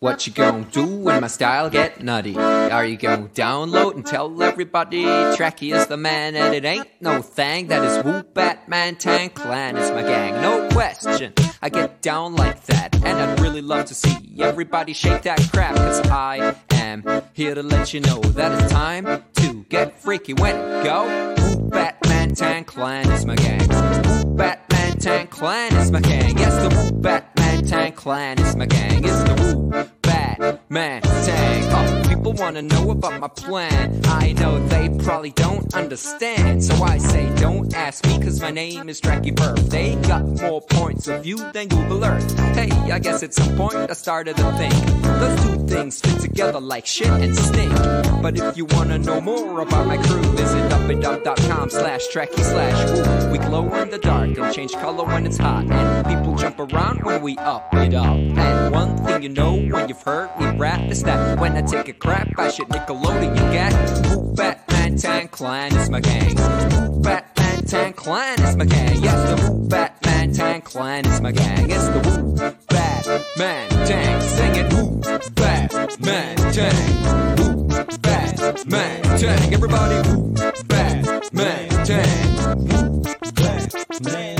What 0.06 0.28
you 0.28 0.34
gonna 0.34 0.66
do 0.66 0.86
when 0.86 1.22
my 1.22 1.26
style 1.26 1.68
get 1.68 2.04
nutty? 2.04 2.38
Are 2.38 2.86
you 2.86 2.96
gonna 2.96 3.28
download 3.30 3.96
and 3.96 4.06
tell 4.06 4.44
everybody 4.44 5.04
Tracky 5.04 5.76
is 5.76 5.88
the 5.88 5.98
man 5.98 6.36
and 6.36 6.54
it 6.54 6.64
ain't 6.64 6.88
no 7.02 7.24
thing 7.24 7.70
that 7.70 7.84
is 7.84 8.06
Whoop 8.06 8.32
Batman 8.36 8.98
Tank 8.98 9.34
Clan 9.34 9.76
is 9.76 9.90
my 9.90 10.04
gang, 10.04 10.40
no 10.44 10.70
question. 10.70 11.34
I 11.60 11.70
get 11.70 12.04
down 12.04 12.36
like 12.36 12.64
that 12.66 12.94
and 12.98 13.18
I'd 13.18 13.40
really 13.40 13.64
love 13.64 13.86
to 13.86 13.96
see 13.96 14.36
everybody 14.38 14.94
shake 14.94 15.24
that 15.24 15.40
crap 15.52 15.76
cause 15.76 16.02
I 16.02 16.56
am 16.74 17.04
here 17.34 17.56
to 17.56 17.64
let 17.64 17.92
you 17.92 18.02
know 18.02 18.20
that 18.20 18.52
it's 18.62 18.72
time 18.72 19.24
to 19.34 19.66
get 19.70 20.00
freaky 20.00 20.36
when 20.36 20.56
it 20.56 20.84
go. 20.84 21.34
Whoop 21.36 21.72
Batman 21.72 22.36
Tank 22.36 22.68
Clan 22.68 23.10
is 23.10 23.26
my 23.26 23.36
gang. 23.38 23.68
Whoop 23.68 24.38
Batman 24.38 24.98
Tank 25.00 25.32
Clan 25.32 25.76
is 25.78 25.90
my 25.90 26.00
gang. 26.00 26.38
Yes, 26.38 26.54
the 26.62 26.76
Whoop 26.80 27.02
Batman 27.02 27.35
Wu 27.66 27.72
Tang 27.72 27.94
Clan, 27.94 28.40
it's 28.40 28.56
my 28.56 28.68
gang, 28.68 29.04
it's 29.04 29.24
the 29.24 29.34
Wu 29.42 29.90
Bang. 30.02 30.25
Batman 30.38 31.02
Tank. 31.02 31.66
Oh, 31.70 32.10
people 32.10 32.34
wanna 32.34 32.62
know 32.62 32.92
about 32.92 33.20
my 33.20 33.28
plan. 33.28 34.02
I 34.06 34.34
know 34.34 34.60
they 34.68 34.90
probably 35.04 35.32
don't 35.32 35.74
understand. 35.74 36.64
So 36.64 36.76
I 36.84 36.98
say, 36.98 37.34
don't 37.36 37.74
ask 37.74 38.06
me, 38.06 38.20
cause 38.20 38.42
my 38.42 38.52
name 38.52 38.90
is 38.90 39.00
Tracky 39.02 39.34
Burf. 39.34 39.58
They 39.70 39.96
got 40.08 40.26
more 40.42 40.62
points 40.62 41.08
of 41.08 41.24
view 41.24 41.38
than 41.54 41.68
Google 41.68 42.04
Earth. 42.04 42.38
Hey, 42.56 42.70
I 42.92 43.00
guess 43.00 43.24
at 43.24 43.34
some 43.34 43.56
point 43.56 43.76
I 43.76 43.94
started 43.94 44.36
to 44.38 44.52
think 44.54 44.74
those 45.04 45.44
two 45.44 45.68
things 45.68 46.02
fit 46.02 46.20
together 46.22 46.60
like 46.60 46.86
shit 46.86 47.08
and 47.08 47.36
stink. 47.36 47.74
But 48.22 48.38
if 48.38 48.58
you 48.58 48.66
wanna 48.66 48.98
know 48.98 49.22
more 49.22 49.62
about 49.62 49.88
my 49.88 49.98
crew, 49.98 50.22
visit 50.34 50.72
upandup.com 50.72 51.70
slash 51.70 52.02
tracky 52.14 52.44
slash. 52.44 53.32
We 53.32 53.38
glow 53.38 53.74
in 53.76 53.90
the 53.90 54.00
dark 54.00 54.38
and 54.38 54.54
change 54.54 54.74
color 54.74 55.06
when 55.06 55.26
it's 55.26 55.38
hot. 55.38 55.66
And 55.70 56.08
people 56.08 56.36
jump 56.36 56.60
around 56.60 57.04
when 57.04 57.22
we 57.22 57.38
up 57.38 57.74
it 57.74 57.94
up. 57.94 58.18
And 58.18 58.74
one 58.74 58.98
thing 59.06 59.24
you 59.24 59.30
know 59.30 59.56
when 59.56 59.88
you've 59.88 60.02
heard 60.02 60.25
dirty 60.28 60.58
rap. 60.58 60.80
It's 60.90 61.04
that 61.04 61.40
when 61.40 61.58
I 61.58 61.62
take 61.62 61.88
a 61.88 61.94
crap, 61.94 62.28
I 62.38 62.50
should 62.50 62.68
Nickelodeon 62.70 63.36
gat. 63.52 63.74
Who 64.08 64.36
fat 64.36 64.68
man 64.72 64.98
tan 64.98 65.28
clan 65.28 65.76
is 65.76 65.90
my 65.90 66.00
gang. 66.00 66.38
Who 66.38 67.04
fat 67.04 67.38
man 67.38 67.66
tan 67.66 67.94
clan 67.94 68.42
is 68.42 68.56
my 68.56 68.66
gang. 68.66 69.04
Yes, 69.04 69.30
the 69.30 69.48
who 69.48 69.70
fat 69.70 70.06
man 70.06 70.34
tan 70.34 70.62
clan 70.62 71.06
is 71.06 71.22
my 71.22 71.32
gang. 71.32 71.70
It's 71.70 71.88
the 71.88 72.00
who 72.00 72.38
fat 72.70 73.08
man 73.38 73.70
tan. 73.88 74.22
Sing 74.22 74.56
it, 74.56 74.74
who 74.74 75.02
fat 75.36 76.00
man 76.00 76.38
tan. 76.54 77.38
Who 77.38 77.70
fat 78.04 78.66
man 78.68 79.02
tan. 79.20 79.54
Everybody, 79.54 80.10
who 80.10 80.36
fat 80.70 81.34
man 81.34 81.70
tan. 81.86 82.68
Who 82.70 83.04
fat 83.04 84.04
man 84.04 84.35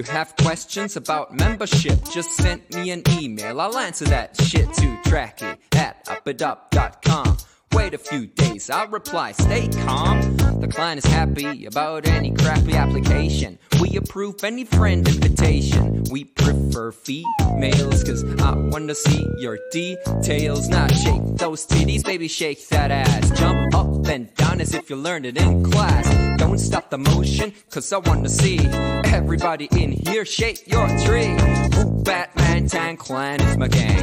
you 0.00 0.12
have 0.12 0.34
questions 0.36 0.96
about 0.96 1.34
membership, 1.34 1.98
just 2.10 2.32
send 2.32 2.62
me 2.70 2.90
an 2.90 3.02
email. 3.20 3.60
I'll 3.60 3.76
answer 3.76 4.06
that 4.06 4.34
shit 4.40 4.72
to 4.74 4.86
Tracky 5.04 5.58
at 5.74 6.06
upadup.com. 6.06 7.36
wait 7.72 7.94
a 7.94 7.98
few 7.98 8.26
days. 8.26 8.70
I'll 8.70 8.88
reply, 8.88 9.32
stay 9.32 9.68
calm. 9.84 10.36
The 10.60 10.68
client 10.68 11.04
is 11.04 11.10
happy 11.10 11.66
about 11.66 12.06
any 12.06 12.32
crappy 12.32 12.74
application. 12.74 13.58
We 13.80 13.96
approve 13.96 14.42
any 14.44 14.64
friend 14.64 15.06
invitation. 15.06 16.04
We 16.10 16.24
prefer 16.24 16.92
females, 16.92 18.04
cause 18.04 18.24
I 18.40 18.54
wanna 18.54 18.94
see 18.94 19.24
your 19.38 19.58
details. 19.72 20.68
Not 20.68 20.90
shake 20.92 21.22
those 21.36 21.66
titties, 21.66 22.04
baby, 22.04 22.28
shake 22.28 22.68
that 22.68 22.90
ass. 22.90 23.30
Jump 23.38 23.74
up 23.74 24.06
and 24.08 24.34
down 24.34 24.60
as 24.60 24.74
if 24.74 24.90
you 24.90 24.96
learned 24.96 25.26
it 25.26 25.36
in 25.36 25.70
class. 25.70 26.06
Don't 26.38 26.58
stop 26.58 26.90
the 26.90 26.98
motion, 26.98 27.52
cause 27.70 27.92
I 27.92 27.98
wanna 27.98 28.28
see 28.28 28.58
everybody 29.06 29.68
in 29.72 29.92
here 29.92 30.24
shake 30.24 30.66
your 30.66 30.88
tree. 31.04 31.34
Woo, 31.76 31.99
Batman 32.10 32.66
Tan 32.66 32.96
Clan 32.96 33.40
is 33.40 33.56
my 33.56 33.68
gang. 33.68 34.02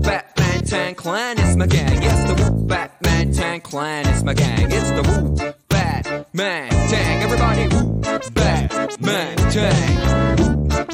Batman 0.00 0.64
Tan 0.64 0.94
Clan 0.94 1.40
is 1.40 1.56
my 1.56 1.66
gang. 1.66 2.00
Yes, 2.00 2.28
the 2.28 2.34
Woo 2.40 2.66
Batman 2.66 3.32
Tan 3.32 3.60
Clan 3.60 4.06
is 4.06 4.22
my 4.22 4.32
gang. 4.32 4.70
It's 4.70 4.90
the 4.92 5.02
Woo 5.02 5.34
Batman 5.68 6.70
Tang. 6.70 7.22
Everybody, 7.24 7.66
Woo 7.74 8.00
Batman 8.32 9.36
Tang. 9.50 9.96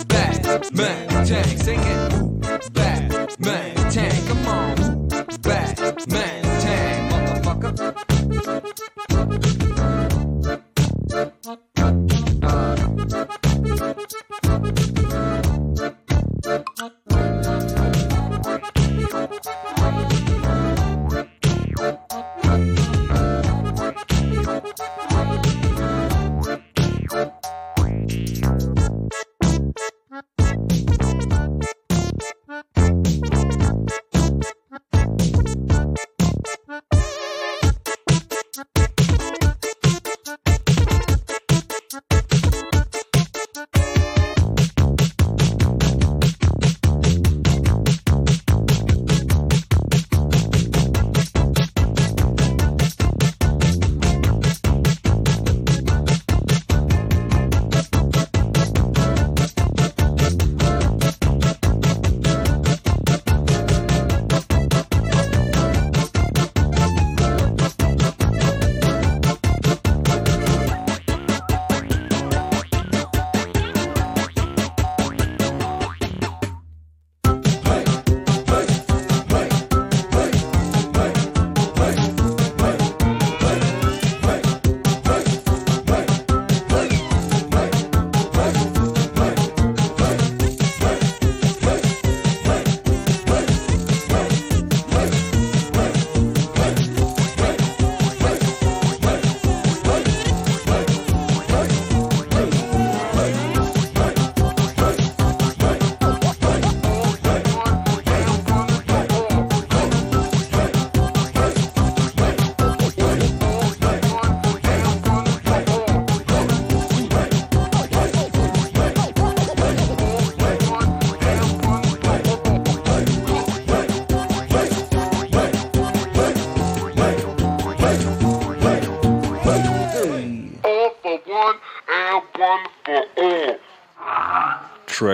Batman 0.08 1.26
Tang. 1.26 1.58
Sing 1.58 1.80
it. 1.80 2.72
Batman 2.72 3.74
Tang. 3.92 4.26
Come 4.28 4.46
on. 4.46 4.74
Batman 5.42 6.42
Tang. 6.62 7.10
Motherfucker. 7.10 7.72
Uh. 14.80 14.87
All 16.48 16.88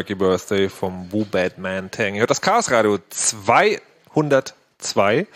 Tracky 0.04 0.16
Birthday 0.16 0.68
vom 0.68 1.10
Woo 1.12 1.24
Batman 1.24 1.90
Tang. 1.90 2.14
Ihr 2.14 2.20
hört 2.20 2.28
das 2.28 2.42
Chaos 2.42 2.70
Radio 2.70 2.98
202. 3.08 5.26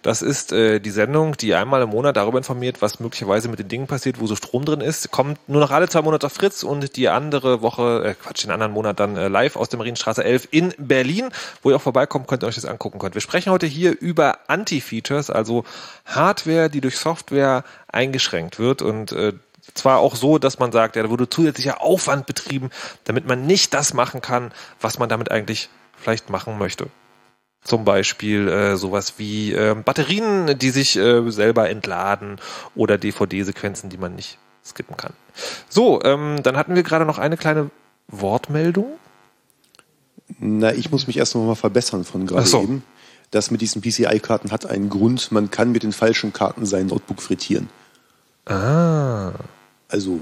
Das 0.00 0.22
ist 0.22 0.50
äh, 0.50 0.80
die 0.80 0.88
Sendung, 0.88 1.36
die 1.36 1.54
einmal 1.54 1.82
im 1.82 1.90
Monat 1.90 2.16
darüber 2.16 2.38
informiert, 2.38 2.80
was 2.80 3.00
möglicherweise 3.00 3.50
mit 3.50 3.58
den 3.58 3.68
Dingen 3.68 3.86
passiert, 3.86 4.18
wo 4.18 4.26
so 4.26 4.34
Strom 4.34 4.64
drin 4.64 4.80
ist. 4.80 5.10
Kommt 5.10 5.38
nur 5.46 5.60
noch 5.60 5.72
alle 5.72 5.90
zwei 5.90 6.00
Monate 6.00 6.24
auf 6.24 6.32
Fritz 6.32 6.62
und 6.62 6.96
die 6.96 7.10
andere 7.10 7.60
Woche, 7.60 8.02
äh, 8.02 8.14
Quatsch, 8.14 8.44
den 8.44 8.50
anderen 8.50 8.72
Monat 8.72 8.98
dann 8.98 9.18
äh, 9.18 9.28
live 9.28 9.56
aus 9.56 9.68
der 9.68 9.76
Marienstraße 9.76 10.24
11 10.24 10.48
in 10.52 10.72
Berlin, 10.78 11.28
wo 11.62 11.68
ihr 11.68 11.76
auch 11.76 11.82
vorbeikommen 11.82 12.26
könnt 12.26 12.42
und 12.42 12.48
euch 12.48 12.54
das 12.54 12.64
angucken 12.64 12.98
könnt. 12.98 13.12
Wir 13.12 13.20
sprechen 13.20 13.52
heute 13.52 13.66
hier 13.66 13.94
über 14.00 14.38
Anti-Features, 14.46 15.28
also 15.28 15.64
Hardware, 16.06 16.70
die 16.70 16.80
durch 16.80 16.96
Software 16.96 17.62
eingeschränkt 17.88 18.58
wird 18.58 18.80
und 18.80 19.12
äh, 19.12 19.34
zwar 19.74 19.98
auch 19.98 20.16
so, 20.16 20.38
dass 20.38 20.58
man 20.58 20.72
sagt, 20.72 20.96
ja, 20.96 21.02
da 21.02 21.10
wurde 21.10 21.28
zusätzlicher 21.28 21.80
Aufwand 21.80 22.26
betrieben, 22.26 22.70
damit 23.04 23.26
man 23.26 23.46
nicht 23.46 23.74
das 23.74 23.94
machen 23.94 24.20
kann, 24.20 24.52
was 24.80 24.98
man 24.98 25.08
damit 25.08 25.30
eigentlich 25.30 25.68
vielleicht 25.96 26.30
machen 26.30 26.58
möchte. 26.58 26.88
Zum 27.64 27.84
Beispiel 27.84 28.48
äh, 28.48 28.76
sowas 28.76 29.14
wie 29.18 29.52
äh, 29.52 29.74
Batterien, 29.74 30.58
die 30.58 30.70
sich 30.70 30.96
äh, 30.96 31.28
selber 31.30 31.68
entladen 31.68 32.40
oder 32.74 32.98
DVD-Sequenzen, 32.98 33.90
die 33.90 33.98
man 33.98 34.14
nicht 34.14 34.38
skippen 34.64 34.96
kann. 34.96 35.12
So, 35.68 36.02
ähm, 36.02 36.42
dann 36.42 36.56
hatten 36.56 36.74
wir 36.74 36.82
gerade 36.82 37.04
noch 37.04 37.18
eine 37.18 37.36
kleine 37.36 37.70
Wortmeldung. 38.06 38.98
Na, 40.38 40.72
ich 40.72 40.90
muss 40.90 41.06
mich 41.06 41.16
erst 41.16 41.34
noch 41.34 41.44
mal 41.44 41.54
verbessern 41.56 42.04
von 42.04 42.26
gerade 42.26 42.46
so. 42.46 42.62
eben. 42.62 42.84
Das 43.30 43.50
mit 43.50 43.60
diesen 43.60 43.82
PCI-Karten 43.82 44.52
hat 44.52 44.66
einen 44.66 44.88
Grund. 44.88 45.32
Man 45.32 45.50
kann 45.50 45.72
mit 45.72 45.82
den 45.82 45.92
falschen 45.92 46.32
Karten 46.32 46.64
sein 46.64 46.86
Notebook 46.86 47.20
frittieren. 47.20 47.68
Ah. 48.46 49.32
Also 49.88 50.20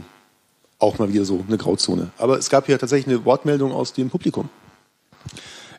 auch 0.78 0.98
mal 0.98 1.12
wieder 1.12 1.24
so 1.24 1.44
eine 1.46 1.58
Grauzone. 1.58 2.10
Aber 2.18 2.38
es 2.38 2.50
gab 2.50 2.66
hier 2.66 2.78
tatsächlich 2.78 3.14
eine 3.14 3.24
Wortmeldung 3.24 3.72
aus 3.72 3.92
dem 3.92 4.10
Publikum. 4.10 4.48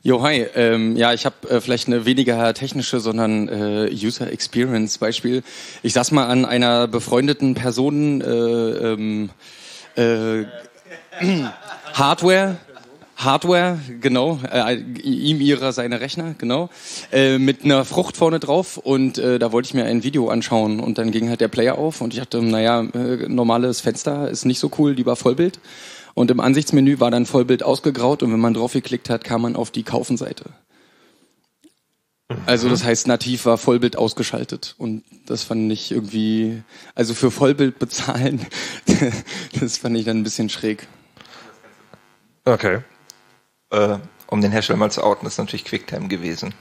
Jo, 0.04 0.22
hi. 0.22 0.46
Ähm, 0.56 0.96
ja, 0.96 1.14
ich 1.14 1.26
habe 1.26 1.50
äh, 1.50 1.60
vielleicht 1.60 1.88
eine 1.88 2.06
weniger 2.06 2.54
technische, 2.54 3.00
sondern 3.00 3.50
äh, 3.50 3.90
User 3.92 4.32
Experience 4.32 4.98
Beispiel. 4.98 5.44
Ich 5.84 5.94
saß 5.94 6.12
mal 6.12 6.28
an 6.28 6.46
einer 6.46 6.88
befreundeten 6.88 7.56
Person 7.56 8.22
äh, 8.22 8.26
ähm, 8.26 9.30
äh, 9.96 10.46
Hardware. 11.94 12.58
Hardware, 13.18 13.80
genau, 14.00 14.40
äh, 14.48 14.76
ihm 14.76 15.42
ihrer 15.42 15.74
seine 15.74 16.02
Rechner, 16.02 16.36
genau, 16.38 16.70
äh, 17.12 17.40
mit 17.40 17.66
einer 17.66 17.84
Frucht 17.84 18.16
vorne 18.16 18.40
drauf 18.40 18.78
und 18.78 19.18
äh, 19.18 19.40
da 19.40 19.52
wollte 19.52 19.68
ich 19.68 19.74
mir 19.74 19.86
ein 19.86 20.04
Video 20.04 20.30
anschauen 20.30 20.80
und 20.80 21.00
dann 21.00 21.10
ging 21.10 21.28
halt 21.28 21.42
der 21.42 21.48
Player 21.48 21.80
auf 21.80 22.02
und 22.02 22.14
ich 22.14 22.20
dachte, 22.20 22.44
naja, 22.44 22.82
äh, 22.82 23.28
normales 23.28 23.82
Fenster 23.82 24.30
ist 24.30 24.46
nicht 24.46 24.60
so 24.60 24.72
cool, 24.78 24.92
lieber 24.92 25.16
Vollbild. 25.16 25.60
Und 26.14 26.32
im 26.32 26.40
Ansichtsmenü 26.40 27.00
war 27.00 27.12
dann 27.12 27.26
Vollbild 27.26 27.64
ausgegraut 27.64 28.24
und 28.24 28.32
wenn 28.32 28.40
man 28.40 28.54
drauf 28.54 28.74
geklickt 28.74 29.10
hat, 29.10 29.24
kam 29.24 29.42
man 29.42 29.56
auf 29.56 29.72
die 29.72 29.84
Kaufen-Seite. 29.84 30.46
Also 32.46 32.70
das 32.70 32.84
heißt, 32.84 33.08
nativ 33.08 33.46
war 33.46 33.58
Vollbild 33.58 33.98
ausgeschaltet 33.98 34.76
und 34.78 35.04
das 35.26 35.44
fand 35.44 35.72
ich 35.72 35.92
irgendwie, 35.92 36.62
also 36.94 37.14
für 37.14 37.32
Vollbild 37.32 37.80
bezahlen, 37.80 38.46
das 39.60 39.78
fand 39.78 39.98
ich 39.98 40.06
dann 40.06 40.20
ein 40.20 40.24
bisschen 40.24 40.50
schräg. 40.50 40.88
Okay. 42.46 42.80
Äh, 43.70 43.98
um 44.28 44.42
den 44.42 44.52
Hersteller 44.52 44.78
mal 44.78 44.92
zu 44.92 45.04
outen, 45.04 45.26
ist 45.26 45.38
natürlich 45.38 45.66
QuickTime 45.66 46.08
gewesen. 46.08 46.54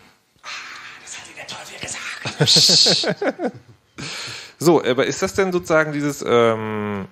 So, 4.59 4.83
aber 4.83 5.07
ist 5.07 5.23
das 5.23 5.35
denn 5.35 5.53
sozusagen 5.53 5.93
dieses, 5.93 6.25
ähm, 6.27 7.07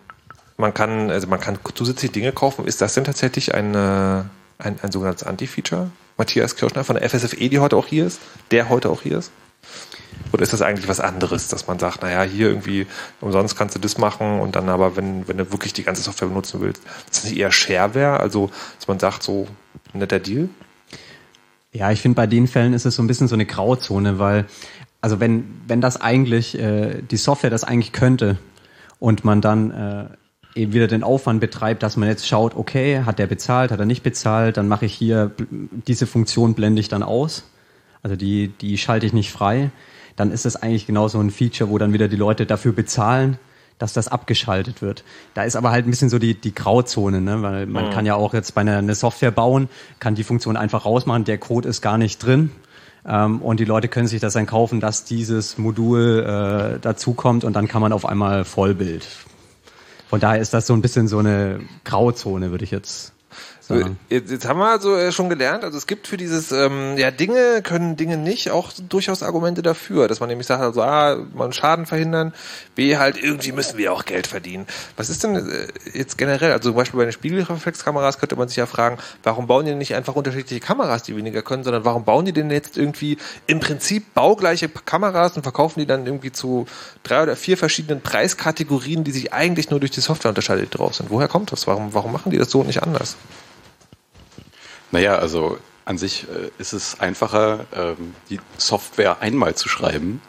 man 0.56 0.72
kann, 0.72 1.10
also 1.10 1.26
man 1.26 1.40
kann 1.40 1.58
zusätzliche 1.74 2.12
Dinge 2.12 2.32
kaufen, 2.32 2.64
ist 2.64 2.80
das 2.80 2.94
denn 2.94 3.04
tatsächlich 3.04 3.54
eine, 3.54 4.30
ein, 4.58 4.78
ein 4.82 4.92
sogenanntes 4.92 5.24
Anti-Feature? 5.24 5.90
Matthias 6.16 6.56
Kirschner 6.56 6.84
von 6.84 6.96
der 6.96 7.08
FSFE, 7.08 7.48
die 7.48 7.58
heute 7.58 7.76
auch 7.76 7.86
hier 7.86 8.06
ist, 8.06 8.20
der 8.50 8.68
heute 8.68 8.88
auch 8.88 9.02
hier 9.02 9.18
ist? 9.18 9.30
Oder 10.32 10.42
ist 10.42 10.52
das 10.52 10.62
eigentlich 10.62 10.88
was 10.88 11.00
anderes, 11.00 11.48
dass 11.48 11.66
man 11.66 11.78
sagt, 11.78 12.02
naja, 12.02 12.22
hier 12.22 12.48
irgendwie 12.48 12.86
umsonst 13.20 13.56
kannst 13.56 13.74
du 13.74 13.80
das 13.80 13.98
machen 13.98 14.40
und 14.40 14.56
dann 14.56 14.68
aber, 14.68 14.96
wenn, 14.96 15.26
wenn 15.28 15.38
du 15.38 15.50
wirklich 15.52 15.72
die 15.72 15.82
ganze 15.82 16.02
Software 16.02 16.28
benutzen 16.28 16.60
willst, 16.60 16.82
ist 17.10 17.16
das 17.16 17.24
nicht 17.24 17.36
eher 17.36 17.52
Shareware? 17.52 18.20
Also, 18.20 18.50
dass 18.78 18.88
man 18.88 18.98
sagt, 18.98 19.22
so 19.22 19.48
netter 19.98 20.18
Deal? 20.18 20.48
Ja, 21.72 21.90
ich 21.90 22.00
finde, 22.00 22.16
bei 22.16 22.26
den 22.26 22.46
Fällen 22.46 22.72
ist 22.72 22.86
es 22.86 22.94
so 22.94 23.02
ein 23.02 23.06
bisschen 23.06 23.28
so 23.28 23.34
eine 23.34 23.46
Grauzone, 23.46 24.18
weil, 24.18 24.46
also 25.00 25.18
wenn, 25.18 25.60
wenn 25.66 25.80
das 25.80 26.00
eigentlich, 26.00 26.58
äh, 26.58 27.02
die 27.02 27.16
Software 27.16 27.50
das 27.50 27.64
eigentlich 27.64 27.92
könnte 27.92 28.38
und 29.00 29.24
man 29.24 29.40
dann 29.40 29.70
äh, 29.72 30.06
eben 30.54 30.72
wieder 30.72 30.86
den 30.86 31.02
Aufwand 31.02 31.40
betreibt, 31.40 31.82
dass 31.82 31.96
man 31.96 32.08
jetzt 32.08 32.28
schaut, 32.28 32.54
okay, 32.54 33.02
hat 33.04 33.18
der 33.18 33.26
bezahlt, 33.26 33.72
hat 33.72 33.80
er 33.80 33.86
nicht 33.86 34.02
bezahlt, 34.02 34.56
dann 34.56 34.68
mache 34.68 34.86
ich 34.86 34.94
hier, 34.94 35.32
diese 35.86 36.06
Funktion 36.06 36.54
blende 36.54 36.80
ich 36.80 36.88
dann 36.88 37.02
aus. 37.02 37.50
Also 38.02 38.16
die, 38.16 38.48
die 38.48 38.78
schalte 38.78 39.06
ich 39.06 39.12
nicht 39.12 39.32
frei. 39.32 39.70
Dann 40.14 40.30
ist 40.30 40.44
das 40.44 40.56
eigentlich 40.56 40.86
genau 40.86 41.08
so 41.08 41.18
ein 41.18 41.30
Feature, 41.30 41.70
wo 41.70 41.78
dann 41.78 41.92
wieder 41.92 42.06
die 42.06 42.16
Leute 42.16 42.46
dafür 42.46 42.72
bezahlen, 42.72 43.38
dass 43.78 43.92
das 43.92 44.08
abgeschaltet 44.08 44.82
wird. 44.82 45.04
Da 45.34 45.44
ist 45.44 45.56
aber 45.56 45.70
halt 45.70 45.86
ein 45.86 45.90
bisschen 45.90 46.08
so 46.08 46.18
die, 46.18 46.34
die 46.34 46.54
Grauzone, 46.54 47.20
ne? 47.20 47.42
weil 47.42 47.66
man 47.66 47.86
Mhm. 47.86 47.90
kann 47.90 48.06
ja 48.06 48.14
auch 48.14 48.34
jetzt 48.34 48.54
bei 48.54 48.60
einer 48.60 48.78
eine 48.78 48.94
Software 48.94 49.30
bauen, 49.32 49.68
kann 49.98 50.14
die 50.14 50.24
Funktion 50.24 50.56
einfach 50.56 50.84
rausmachen, 50.84 51.24
der 51.24 51.38
Code 51.38 51.68
ist 51.68 51.80
gar 51.82 51.98
nicht 51.98 52.18
drin. 52.24 52.50
Ähm, 53.06 53.42
und 53.42 53.60
die 53.60 53.64
Leute 53.64 53.88
können 53.88 54.06
sich 54.06 54.20
das 54.20 54.32
dann 54.34 54.46
kaufen, 54.46 54.80
dass 54.80 55.04
dieses 55.04 55.58
Modul 55.58 56.20
äh, 56.76 56.78
dazukommt 56.80 57.44
und 57.44 57.54
dann 57.54 57.68
kann 57.68 57.82
man 57.82 57.92
auf 57.92 58.06
einmal 58.06 58.44
Vollbild. 58.44 59.06
Von 60.08 60.20
daher 60.20 60.40
ist 60.40 60.54
das 60.54 60.66
so 60.66 60.74
ein 60.74 60.80
bisschen 60.82 61.08
so 61.08 61.18
eine 61.18 61.60
Grauzone, 61.84 62.50
würde 62.50 62.64
ich 62.64 62.70
jetzt 62.70 63.12
sagen. 63.66 63.98
Jetzt, 64.08 64.30
jetzt 64.30 64.46
haben 64.46 64.58
wir 64.58 64.68
also 64.68 64.96
äh, 64.96 65.12
schon 65.12 65.28
gelernt, 65.28 65.64
also 65.64 65.78
es 65.78 65.86
gibt 65.86 66.06
für 66.06 66.16
dieses, 66.16 66.52
ähm, 66.52 66.96
ja, 66.96 67.10
Dinge 67.10 67.62
können 67.62 67.96
Dinge 67.96 68.16
nicht, 68.16 68.50
auch 68.50 68.70
durchaus 68.88 69.22
Argumente 69.22 69.62
dafür, 69.62 70.08
dass 70.08 70.20
man 70.20 70.28
nämlich 70.28 70.46
sagt, 70.46 70.62
also 70.62 70.82
A, 70.82 71.16
man 71.34 71.52
Schaden 71.52 71.86
verhindern, 71.86 72.32
B, 72.74 72.96
halt 72.96 73.16
irgendwie 73.22 73.52
müssen 73.52 73.78
wir 73.78 73.92
auch 73.92 74.04
Geld 74.04 74.26
verdienen. 74.26 74.66
Was 74.96 75.10
ist 75.10 75.24
denn 75.24 75.36
äh, 75.36 75.68
jetzt 75.92 76.18
generell, 76.18 76.52
also 76.52 76.70
zum 76.70 76.76
Beispiel 76.76 76.98
bei 76.98 77.04
den 77.04 77.12
Spiegelreflexkameras 77.12 78.18
könnte 78.18 78.36
man 78.36 78.48
sich 78.48 78.56
ja 78.56 78.66
fragen, 78.66 78.98
warum 79.22 79.46
bauen 79.46 79.64
die 79.64 79.70
denn 79.70 79.78
nicht 79.78 79.94
einfach 79.94 80.14
unterschiedliche 80.14 80.60
Kameras, 80.60 81.02
die 81.02 81.16
weniger 81.16 81.42
können, 81.42 81.64
sondern 81.64 81.84
warum 81.84 82.04
bauen 82.04 82.24
die 82.24 82.32
denn 82.32 82.50
jetzt 82.50 82.76
irgendwie 82.76 83.18
im 83.46 83.60
Prinzip 83.60 84.14
baugleiche 84.14 84.68
Kameras 84.68 85.36
und 85.36 85.42
verkaufen 85.42 85.80
die 85.80 85.86
dann 85.86 86.06
irgendwie 86.06 86.32
zu 86.32 86.66
drei 87.02 87.22
oder 87.22 87.36
vier 87.36 87.56
verschiedenen 87.56 88.00
Preiskategorien, 88.00 89.04
die 89.04 89.12
sich 89.12 89.32
eigentlich 89.32 89.70
nur 89.70 89.80
durch 89.80 89.92
die 89.92 90.00
Software 90.00 90.30
unterscheidet 90.30 90.76
drauf 90.76 90.94
sind. 90.94 91.10
Woher 91.10 91.28
kommt 91.28 91.52
das? 91.52 91.66
Warum, 91.66 91.94
warum 91.94 92.12
machen 92.12 92.30
die 92.30 92.38
das 92.38 92.50
so 92.50 92.60
und 92.60 92.66
nicht 92.66 92.82
anders? 92.82 93.16
Naja, 94.90 95.16
also 95.16 95.58
an 95.84 95.98
sich 95.98 96.24
äh, 96.24 96.50
ist 96.58 96.72
es 96.72 97.00
einfacher, 97.00 97.66
ähm, 97.74 98.14
die 98.30 98.40
Software 98.58 99.20
einmal 99.20 99.54
zu 99.54 99.68
schreiben, 99.68 100.20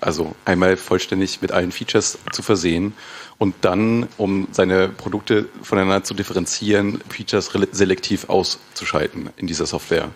also 0.00 0.34
einmal 0.44 0.76
vollständig 0.76 1.42
mit 1.42 1.52
allen 1.52 1.72
Features 1.72 2.18
zu 2.32 2.42
versehen 2.42 2.94
und 3.38 3.54
dann, 3.62 4.08
um 4.16 4.48
seine 4.52 4.88
Produkte 4.88 5.48
voneinander 5.62 6.04
zu 6.04 6.14
differenzieren, 6.14 7.00
Features 7.08 7.50
selektiv 7.72 8.28
auszuschalten 8.28 9.30
in 9.36 9.46
dieser 9.46 9.66
Software. 9.66 10.10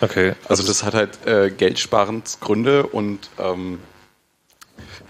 Okay. 0.00 0.34
Also 0.48 0.62
das 0.62 0.82
hat 0.82 0.94
halt 0.94 1.26
äh, 1.26 1.50
Geldsparensgründe 1.50 2.86
und 2.86 3.30
ähm, 3.38 3.80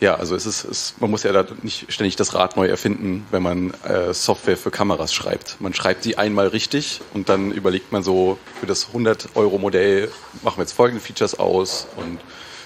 ja, 0.00 0.14
also 0.14 0.36
es 0.36 0.46
ist, 0.46 0.64
es, 0.64 0.94
man 1.00 1.10
muss 1.10 1.24
ja 1.24 1.32
da 1.32 1.44
nicht 1.62 1.92
ständig 1.92 2.16
das 2.16 2.34
Rad 2.34 2.56
neu 2.56 2.66
erfinden, 2.66 3.26
wenn 3.30 3.42
man 3.42 3.74
äh, 3.84 4.14
Software 4.14 4.56
für 4.56 4.70
Kameras 4.70 5.12
schreibt. 5.12 5.60
Man 5.60 5.74
schreibt 5.74 6.04
die 6.04 6.18
einmal 6.18 6.48
richtig 6.48 7.00
und 7.14 7.28
dann 7.28 7.50
überlegt 7.50 7.90
man 7.92 8.02
so, 8.02 8.38
für 8.60 8.66
das 8.66 8.88
100-Euro-Modell 8.92 10.10
machen 10.42 10.58
wir 10.58 10.62
jetzt 10.62 10.72
folgende 10.72 11.02
Features 11.02 11.38
aus 11.38 11.88
und 11.96 12.20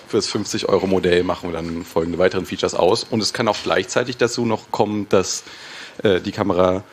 für 0.08 0.18
das 0.18 0.28
50-Euro-Modell 0.28 1.24
machen 1.24 1.48
wir 1.48 1.54
dann 1.54 1.84
folgende 1.84 2.18
weiteren 2.18 2.44
Features 2.44 2.74
aus. 2.74 3.02
Und 3.02 3.22
es 3.22 3.32
kann 3.32 3.48
auch 3.48 3.56
gleichzeitig 3.62 4.18
dazu 4.18 4.44
noch 4.44 4.70
kommen, 4.70 5.08
dass 5.08 5.42
äh, 6.02 6.20
die 6.20 6.32
Kamera, 6.32 6.84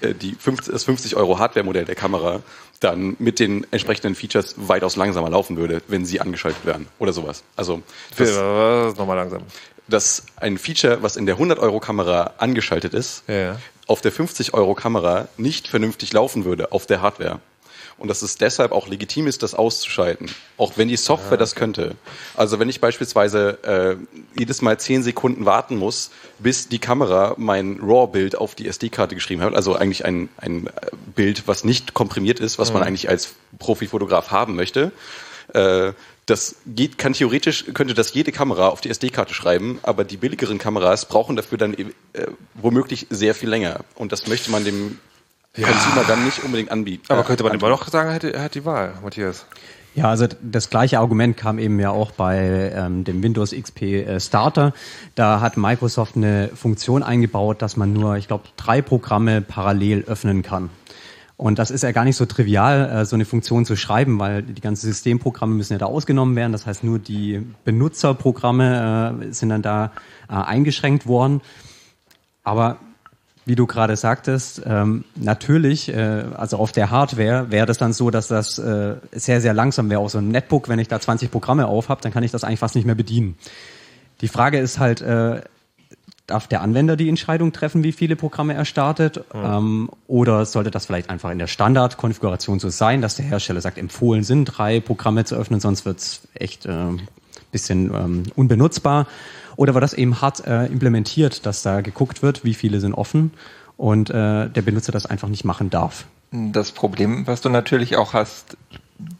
äh, 0.00 0.14
die 0.14 0.34
50, 0.34 0.72
das 0.72 0.88
50-Euro-Hardware-Modell 0.88 1.84
der 1.84 1.96
Kamera 1.96 2.40
dann 2.82 3.16
mit 3.18 3.38
den 3.38 3.66
entsprechenden 3.70 4.14
Features 4.14 4.54
weitaus 4.56 4.96
langsamer 4.96 5.30
laufen 5.30 5.56
würde, 5.56 5.82
wenn 5.88 6.04
sie 6.04 6.20
angeschaltet 6.20 6.64
werden 6.66 6.88
oder 6.98 7.12
sowas. 7.12 7.44
Also 7.56 7.82
das, 8.16 8.30
Für, 8.30 8.94
nochmal 8.96 9.16
langsam. 9.16 9.42
dass 9.88 10.24
ein 10.36 10.58
Feature, 10.58 11.02
was 11.02 11.16
in 11.16 11.26
der 11.26 11.38
100-Euro-Kamera 11.38 12.34
angeschaltet 12.38 12.94
ist, 12.94 13.24
ja. 13.28 13.58
auf 13.86 14.00
der 14.00 14.12
50-Euro-Kamera 14.12 15.28
nicht 15.36 15.68
vernünftig 15.68 16.12
laufen 16.12 16.44
würde, 16.44 16.72
auf 16.72 16.86
der 16.86 17.02
Hardware. 17.02 17.40
Und 18.02 18.08
dass 18.08 18.22
es 18.22 18.36
deshalb 18.36 18.72
auch 18.72 18.88
legitim 18.88 19.28
ist, 19.28 19.44
das 19.44 19.54
auszuschalten, 19.54 20.28
auch 20.56 20.72
wenn 20.74 20.88
die 20.88 20.96
Software 20.96 21.38
das 21.38 21.54
könnte. 21.54 21.94
Also 22.34 22.58
wenn 22.58 22.68
ich 22.68 22.80
beispielsweise 22.80 23.58
äh, 23.62 23.96
jedes 24.36 24.60
Mal 24.60 24.76
10 24.76 25.04
Sekunden 25.04 25.44
warten 25.44 25.76
muss, 25.76 26.10
bis 26.40 26.68
die 26.68 26.80
Kamera 26.80 27.36
mein 27.38 27.78
RAW-Bild 27.80 28.34
auf 28.34 28.56
die 28.56 28.66
SD-Karte 28.66 29.14
geschrieben 29.14 29.42
hat, 29.42 29.54
also 29.54 29.76
eigentlich 29.76 30.04
ein, 30.04 30.30
ein 30.36 30.66
äh, 30.66 30.70
Bild, 31.14 31.46
was 31.46 31.62
nicht 31.62 31.94
komprimiert 31.94 32.40
ist, 32.40 32.58
was 32.58 32.72
man 32.72 32.82
Mhm. 32.82 32.88
eigentlich 32.88 33.08
als 33.08 33.34
Profifotograf 33.60 34.32
haben 34.32 34.56
möchte, 34.56 34.90
äh, 35.54 35.92
das 36.26 36.56
geht, 36.66 36.98
kann 36.98 37.12
theoretisch, 37.12 37.66
könnte 37.72 37.94
das 37.94 38.14
jede 38.14 38.32
Kamera 38.32 38.66
auf 38.66 38.80
die 38.80 38.90
SD-Karte 38.90 39.32
schreiben, 39.32 39.78
aber 39.84 40.02
die 40.02 40.16
billigeren 40.16 40.58
Kameras 40.58 41.06
brauchen 41.06 41.36
dafür 41.36 41.58
dann 41.58 41.74
äh, 41.74 41.84
womöglich 42.54 43.06
sehr 43.10 43.36
viel 43.36 43.48
länger. 43.48 43.84
Und 43.94 44.10
das 44.10 44.26
möchte 44.26 44.50
man 44.50 44.64
dem 44.64 44.98
Consumer 45.54 46.04
dann 46.06 46.24
nicht 46.24 46.42
unbedingt 46.42 46.70
anbieten. 46.70 47.04
Aber 47.08 47.24
könnte 47.24 47.42
man 47.42 47.52
äh, 47.52 47.56
immer 47.56 47.68
noch 47.68 47.86
sagen, 47.88 48.08
er 48.08 48.14
hat, 48.14 48.24
er 48.24 48.42
hat 48.42 48.54
die 48.54 48.64
Wahl, 48.64 48.94
Matthias. 49.02 49.46
Ja, 49.94 50.08
also 50.08 50.26
das 50.40 50.70
gleiche 50.70 50.98
Argument 50.98 51.36
kam 51.36 51.58
eben 51.58 51.78
ja 51.78 51.90
auch 51.90 52.12
bei 52.12 52.72
ähm, 52.74 53.04
dem 53.04 53.22
Windows 53.22 53.50
XP 53.52 53.82
äh, 53.82 54.20
Starter. 54.20 54.72
Da 55.14 55.42
hat 55.42 55.58
Microsoft 55.58 56.16
eine 56.16 56.48
Funktion 56.54 57.02
eingebaut, 57.02 57.60
dass 57.60 57.76
man 57.76 57.92
nur, 57.92 58.16
ich 58.16 58.26
glaube, 58.26 58.44
drei 58.56 58.80
Programme 58.80 59.42
parallel 59.42 60.04
öffnen 60.06 60.42
kann. 60.42 60.70
Und 61.36 61.58
das 61.58 61.70
ist 61.70 61.82
ja 61.82 61.92
gar 61.92 62.04
nicht 62.04 62.16
so 62.16 62.24
trivial, 62.24 62.88
äh, 62.88 63.04
so 63.04 63.16
eine 63.16 63.26
Funktion 63.26 63.66
zu 63.66 63.76
schreiben, 63.76 64.18
weil 64.18 64.42
die 64.42 64.62
ganzen 64.62 64.86
Systemprogramme 64.86 65.54
müssen 65.54 65.74
ja 65.74 65.78
da 65.78 65.86
ausgenommen 65.86 66.36
werden. 66.36 66.52
Das 66.52 66.64
heißt, 66.64 66.84
nur 66.84 66.98
die 66.98 67.44
Benutzerprogramme 67.64 69.18
äh, 69.20 69.32
sind 69.32 69.50
dann 69.50 69.60
da 69.60 69.92
äh, 70.30 70.32
eingeschränkt 70.32 71.06
worden. 71.06 71.42
Aber 72.44 72.78
wie 73.44 73.56
du 73.56 73.66
gerade 73.66 73.96
sagtest, 73.96 74.62
ähm, 74.64 75.04
natürlich, 75.16 75.88
äh, 75.88 76.24
also 76.34 76.58
auf 76.58 76.72
der 76.72 76.90
Hardware 76.90 77.50
wäre 77.50 77.66
das 77.66 77.78
dann 77.78 77.92
so, 77.92 78.10
dass 78.10 78.28
das 78.28 78.58
äh, 78.58 78.96
sehr, 79.12 79.40
sehr 79.40 79.52
langsam 79.52 79.90
wäre. 79.90 80.00
Auf 80.00 80.12
so 80.12 80.18
einem 80.18 80.28
Netbook, 80.28 80.68
wenn 80.68 80.78
ich 80.78 80.88
da 80.88 81.00
20 81.00 81.30
Programme 81.30 81.66
auf 81.66 81.88
habe, 81.88 82.00
dann 82.00 82.12
kann 82.12 82.22
ich 82.22 82.30
das 82.30 82.44
eigentlich 82.44 82.60
fast 82.60 82.76
nicht 82.76 82.84
mehr 82.84 82.94
bedienen. 82.94 83.36
Die 84.20 84.28
Frage 84.28 84.58
ist 84.58 84.78
halt, 84.78 85.00
äh, 85.00 85.40
darf 86.26 86.46
der 86.46 86.62
Anwender 86.62 86.96
die 86.96 87.08
Entscheidung 87.08 87.52
treffen, 87.52 87.82
wie 87.82 87.92
viele 87.92 88.14
Programme 88.14 88.54
er 88.54 88.64
startet? 88.64 89.24
Ähm, 89.34 89.90
oder 90.06 90.46
sollte 90.46 90.70
das 90.70 90.86
vielleicht 90.86 91.10
einfach 91.10 91.30
in 91.30 91.38
der 91.38 91.48
Standardkonfiguration 91.48 92.60
so 92.60 92.68
sein, 92.68 93.02
dass 93.02 93.16
der 93.16 93.24
Hersteller 93.24 93.60
sagt, 93.60 93.76
empfohlen 93.76 94.22
sind, 94.22 94.44
drei 94.46 94.80
Programme 94.80 95.24
zu 95.24 95.34
öffnen, 95.34 95.58
sonst 95.58 95.84
wird's 95.84 96.22
echt 96.34 96.66
äh, 96.66 96.90
bisschen 97.50 97.92
ähm, 97.94 98.22
unbenutzbar. 98.34 99.06
Oder 99.62 99.74
war 99.74 99.80
das 99.80 99.94
eben 99.94 100.20
hart 100.20 100.44
äh, 100.44 100.66
implementiert, 100.66 101.46
dass 101.46 101.62
da 101.62 101.82
geguckt 101.82 102.20
wird, 102.20 102.44
wie 102.44 102.52
viele 102.52 102.80
sind 102.80 102.94
offen 102.94 103.30
und 103.76 104.10
äh, 104.10 104.48
der 104.48 104.62
Benutzer 104.62 104.90
das 104.90 105.06
einfach 105.06 105.28
nicht 105.28 105.44
machen 105.44 105.70
darf? 105.70 106.06
Das 106.32 106.72
Problem, 106.72 107.28
was 107.28 107.42
du 107.42 107.48
natürlich 107.48 107.96
auch 107.96 108.12
hast, 108.12 108.56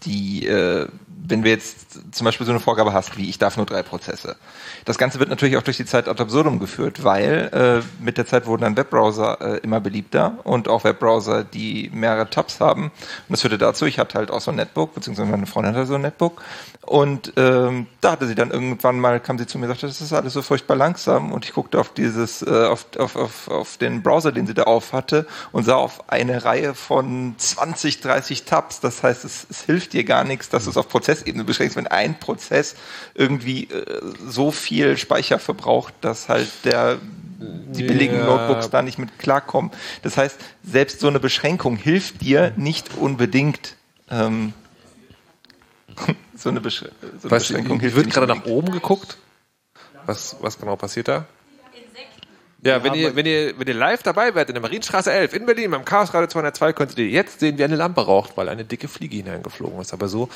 die, 0.04 0.44
äh, 0.48 0.88
wenn 1.24 1.44
wir 1.44 1.52
jetzt 1.52 2.14
zum 2.14 2.24
Beispiel 2.24 2.46
so 2.46 2.52
eine 2.52 2.60
Vorgabe 2.60 2.92
hast, 2.92 3.16
wie 3.16 3.28
ich 3.28 3.38
darf 3.38 3.56
nur 3.56 3.66
drei 3.66 3.82
Prozesse. 3.82 4.36
Das 4.84 4.98
Ganze 4.98 5.18
wird 5.20 5.30
natürlich 5.30 5.56
auch 5.56 5.62
durch 5.62 5.76
die 5.76 5.84
Zeit 5.84 6.08
ad 6.08 6.20
absurdum 6.20 6.58
geführt, 6.58 7.04
weil 7.04 7.50
äh, 7.52 8.02
mit 8.02 8.18
der 8.18 8.26
Zeit 8.26 8.46
wurden 8.46 8.62
dann 8.62 8.76
Webbrowser 8.76 9.40
äh, 9.40 9.58
immer 9.58 9.80
beliebter 9.80 10.38
und 10.44 10.68
auch 10.68 10.84
Webbrowser, 10.84 11.44
die 11.44 11.90
mehrere 11.92 12.28
Tabs 12.28 12.60
haben. 12.60 12.84
Und 12.84 12.92
das 13.28 13.42
führte 13.42 13.58
dazu, 13.58 13.86
ich 13.86 13.98
hatte 13.98 14.18
halt 14.18 14.30
auch 14.30 14.40
so 14.40 14.50
ein 14.50 14.56
Netbook, 14.56 14.94
beziehungsweise 14.94 15.30
meine 15.30 15.46
Freundin 15.46 15.74
hatte 15.74 15.86
so 15.86 15.94
ein 15.94 16.02
Netbook. 16.02 16.42
Und 16.84 17.32
ähm, 17.36 17.86
da 18.00 18.12
hatte 18.12 18.26
sie 18.26 18.34
dann 18.34 18.50
irgendwann 18.50 18.98
mal, 18.98 19.20
kam 19.20 19.38
sie 19.38 19.46
zu 19.46 19.56
mir 19.58 19.66
und 19.66 19.70
sagte, 19.70 19.86
das 19.86 20.00
ist 20.00 20.12
alles 20.12 20.32
so 20.32 20.42
furchtbar 20.42 20.74
langsam. 20.74 21.32
Und 21.32 21.44
ich 21.44 21.52
guckte 21.52 21.78
auf 21.78 21.94
dieses, 21.94 22.42
äh, 22.42 22.66
auf, 22.66 22.86
auf, 22.98 23.14
auf, 23.14 23.48
auf 23.48 23.76
den 23.76 24.02
Browser, 24.02 24.32
den 24.32 24.48
sie 24.48 24.54
da 24.54 24.64
auf 24.64 24.92
hatte 24.92 25.26
und 25.52 25.64
sah 25.64 25.76
auf 25.76 26.10
eine 26.10 26.44
Reihe 26.44 26.74
von 26.74 27.34
20, 27.38 28.00
30 28.00 28.44
Tabs. 28.44 28.80
Das 28.80 29.02
heißt, 29.04 29.24
es, 29.24 29.46
es 29.48 29.62
hilft 29.62 29.92
dir 29.92 30.02
gar 30.02 30.24
nichts, 30.24 30.48
dass 30.48 30.64
du 30.64 30.70
es 30.70 30.76
auf 30.76 30.88
Prozessebene 31.12 31.44
beschränkst, 31.44 31.76
wenn 31.76 31.86
ein 31.86 32.18
Prozess 32.18 32.74
irgendwie 33.14 33.64
äh, 33.64 34.00
so 34.26 34.50
viel 34.50 34.96
Speicher 34.96 35.38
verbraucht, 35.38 35.94
dass 36.00 36.28
halt 36.28 36.48
der 36.64 36.98
die 37.40 37.82
billigen 37.82 38.18
Ja. 38.18 38.26
Notebooks 38.26 38.70
da 38.70 38.82
nicht 38.82 38.98
mit 38.98 39.18
klarkommen. 39.18 39.72
Das 40.02 40.16
heißt, 40.16 40.38
selbst 40.62 41.00
so 41.00 41.08
eine 41.08 41.18
Beschränkung 41.18 41.76
hilft 41.76 42.20
dir 42.20 42.52
nicht 42.56 42.96
unbedingt. 42.96 43.74
Ähm, 44.10 44.52
so 46.36 46.50
eine, 46.50 46.60
Besch 46.60 46.80
so 46.80 46.86
eine 46.86 47.30
Weißt 47.30 47.48
Beschränkung 47.48 47.80
hilft 47.80 47.96
wird 47.96 48.10
gerade 48.10 48.28
nach 48.28 48.44
oben 48.44 48.70
geguckt. 48.70 49.18
Was, 50.06 50.36
was 50.40 50.58
genau 50.58 50.76
passiert 50.76 51.08
da? 51.08 51.26
Ja, 52.64 52.84
wenn 52.84 52.94
ihr, 52.94 53.16
wenn, 53.16 53.26
ihr, 53.26 53.58
wenn 53.58 53.66
ihr 53.66 53.74
live 53.74 54.04
dabei 54.04 54.36
werdet 54.36 54.50
in 54.50 54.54
der 54.54 54.62
Marienstraße 54.62 55.10
11 55.10 55.32
in 55.32 55.46
Berlin 55.46 55.72
beim 55.72 55.84
Chaos 55.84 56.14
Radio 56.14 56.28
202, 56.28 56.72
könntet 56.72 56.96
ihr 56.98 57.08
jetzt 57.08 57.40
sehen, 57.40 57.58
wie 57.58 57.64
eine 57.64 57.74
Lampe 57.74 58.02
raucht, 58.02 58.36
weil 58.36 58.48
eine 58.48 58.64
dicke 58.64 58.86
Fliege 58.86 59.16
hineingeflogen 59.16 59.80
ist. 59.80 59.92
Aber 59.92 60.06
so 60.06 60.28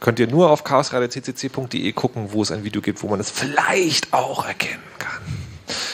könnt 0.00 0.18
ihr 0.18 0.26
nur 0.26 0.50
auf 0.50 0.64
chaosradio.ccc.de 0.64 1.92
gucken, 1.92 2.32
wo 2.32 2.42
es 2.42 2.50
ein 2.50 2.64
Video 2.64 2.82
gibt, 2.82 3.00
wo 3.04 3.06
man 3.06 3.20
es 3.20 3.30
vielleicht 3.30 4.12
auch 4.12 4.44
erkennen 4.44 4.82
kann. 4.98 5.22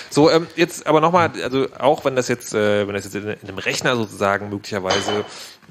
So, 0.09 0.31
ähm, 0.31 0.47
jetzt 0.57 0.87
aber 0.87 1.03
nochmal, 1.03 1.33
also 1.43 1.67
auch 1.79 2.07
wenn 2.07 2.17
das 2.17 2.29
jetzt, 2.29 2.55
äh, 2.55 2.87
wenn 2.87 2.95
das 2.95 3.05
jetzt 3.05 3.17
in, 3.17 3.29
in 3.29 3.49
einem 3.49 3.59
Rechner 3.59 3.95
sozusagen 3.95 4.49
möglicherweise, 4.49 5.25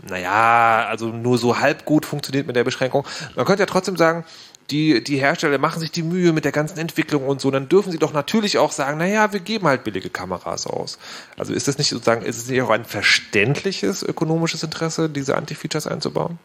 naja, 0.08 0.86
also 0.90 1.08
nur 1.08 1.40
so 1.40 1.58
halb 1.58 1.86
gut 1.86 2.06
funktioniert 2.06 2.46
mit 2.46 2.56
der 2.56 2.64
Beschränkung, 2.64 3.08
man 3.36 3.46
könnte 3.46 3.64
ja 3.64 3.68
trotzdem 3.68 3.96
sagen, 3.96 4.26
die, 4.70 5.04
die 5.04 5.18
Hersteller 5.18 5.58
machen 5.58 5.80
sich 5.80 5.92
die 5.92 6.04
Mühe 6.04 6.34
mit 6.34 6.46
der 6.46 6.52
ganzen 6.52 6.78
Entwicklung 6.80 7.28
und 7.28 7.42
so, 7.42 7.52
dann 7.52 7.70
dürfen 7.70 7.92
sie 7.92 8.00
doch 8.00 8.14
natürlich 8.14 8.58
auch 8.58 8.72
sagen, 8.72 8.98
naja, 8.98 9.34
wir 9.34 9.40
geben 9.40 9.68
halt 9.68 9.84
billige 9.84 10.10
Kameras 10.10 10.68
aus. 10.68 10.98
Also 11.38 11.54
ist 11.54 11.68
das 11.68 11.78
nicht 11.78 11.90
sozusagen, 11.90 12.24
ist 12.26 12.38
es 12.38 12.50
nicht 12.50 12.62
auch 12.62 12.70
ein 12.70 12.86
verständliches 12.86 14.04
ökonomisches 14.04 14.64
Interesse, 14.64 15.10
diese 15.10 15.36
Anti-Features 15.36 15.88
einzubauen? 15.88 16.40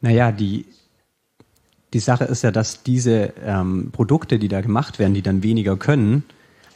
Naja, 0.00 0.32
die, 0.32 0.66
die 1.92 2.00
Sache 2.00 2.24
ist 2.24 2.42
ja, 2.42 2.50
dass 2.50 2.82
diese 2.82 3.32
ähm, 3.44 3.90
Produkte, 3.92 4.38
die 4.38 4.48
da 4.48 4.60
gemacht 4.60 4.98
werden, 4.98 5.14
die 5.14 5.22
dann 5.22 5.42
weniger 5.42 5.76
können, 5.76 6.24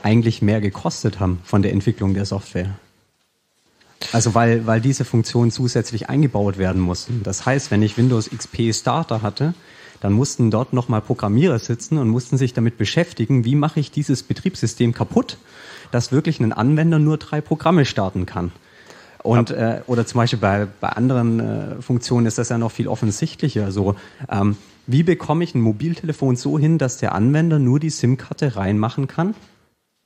eigentlich 0.02 0.42
mehr 0.42 0.60
gekostet 0.60 1.18
haben 1.20 1.40
von 1.44 1.62
der 1.62 1.72
Entwicklung 1.72 2.14
der 2.14 2.24
Software. 2.24 2.78
Also 4.12 4.34
weil, 4.34 4.66
weil 4.66 4.80
diese 4.80 5.04
Funktionen 5.04 5.50
zusätzlich 5.50 6.08
eingebaut 6.08 6.56
werden 6.56 6.80
mussten. 6.80 7.22
Das 7.24 7.44
heißt, 7.44 7.70
wenn 7.70 7.82
ich 7.82 7.96
Windows 7.96 8.30
XP 8.30 8.72
Starter 8.72 9.22
hatte, 9.22 9.54
dann 10.00 10.12
mussten 10.12 10.50
dort 10.50 10.72
nochmal 10.72 11.00
Programmierer 11.00 11.58
sitzen 11.58 11.98
und 11.98 12.08
mussten 12.08 12.38
sich 12.38 12.52
damit 12.52 12.78
beschäftigen, 12.78 13.44
wie 13.44 13.54
mache 13.54 13.80
ich 13.80 13.90
dieses 13.90 14.22
Betriebssystem 14.22 14.92
kaputt, 14.92 15.38
dass 15.90 16.12
wirklich 16.12 16.40
ein 16.40 16.52
Anwender 16.52 16.98
nur 16.98 17.16
drei 17.18 17.40
Programme 17.40 17.84
starten 17.84 18.26
kann. 18.26 18.52
Und 19.22 19.50
äh, 19.50 19.80
oder 19.86 20.06
zum 20.06 20.18
Beispiel 20.18 20.38
bei, 20.38 20.66
bei 20.80 20.88
anderen 20.90 21.40
äh, 21.40 21.82
Funktionen 21.82 22.26
ist 22.26 22.38
das 22.38 22.50
ja 22.50 22.58
noch 22.58 22.70
viel 22.70 22.88
offensichtlicher. 22.88 23.72
So, 23.72 23.96
ähm, 24.30 24.56
wie 24.86 25.02
bekomme 25.02 25.44
ich 25.44 25.54
ein 25.54 25.60
Mobiltelefon 25.60 26.36
so 26.36 26.58
hin, 26.58 26.78
dass 26.78 26.98
der 26.98 27.14
Anwender 27.14 27.58
nur 27.58 27.80
die 27.80 27.90
SIM-Karte 27.90 28.56
reinmachen 28.56 29.06
kann 29.08 29.34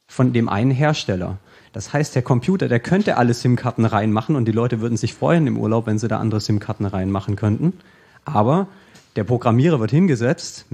von 0.09 0.33
dem 0.33 0.49
einen 0.49 0.71
Hersteller? 0.71 1.39
Das 1.73 1.93
heißt, 1.93 2.15
der 2.15 2.23
Computer, 2.23 2.69
der 2.69 2.81
könnte 2.81 3.17
alle 3.17 3.33
SIM-Karten 3.33 3.85
reinmachen 3.85 4.35
und 4.35 4.47
die 4.47 4.53
Leute 4.53 4.81
würden 4.81 4.97
sich 4.97 5.15
freuen 5.15 5.47
im 5.47 5.57
Urlaub, 5.57 5.87
wenn 5.87 5.99
sie 5.99 6.09
da 6.09 6.19
andere 6.19 6.41
SIM-Karten 6.41 6.85
reinmachen 6.85 7.37
könnten. 7.37 7.75
Aber 8.25 8.67
der 9.17 9.25
Programmierer 9.25 9.81
wird 9.81 9.91
hingesetzt, 9.91 10.67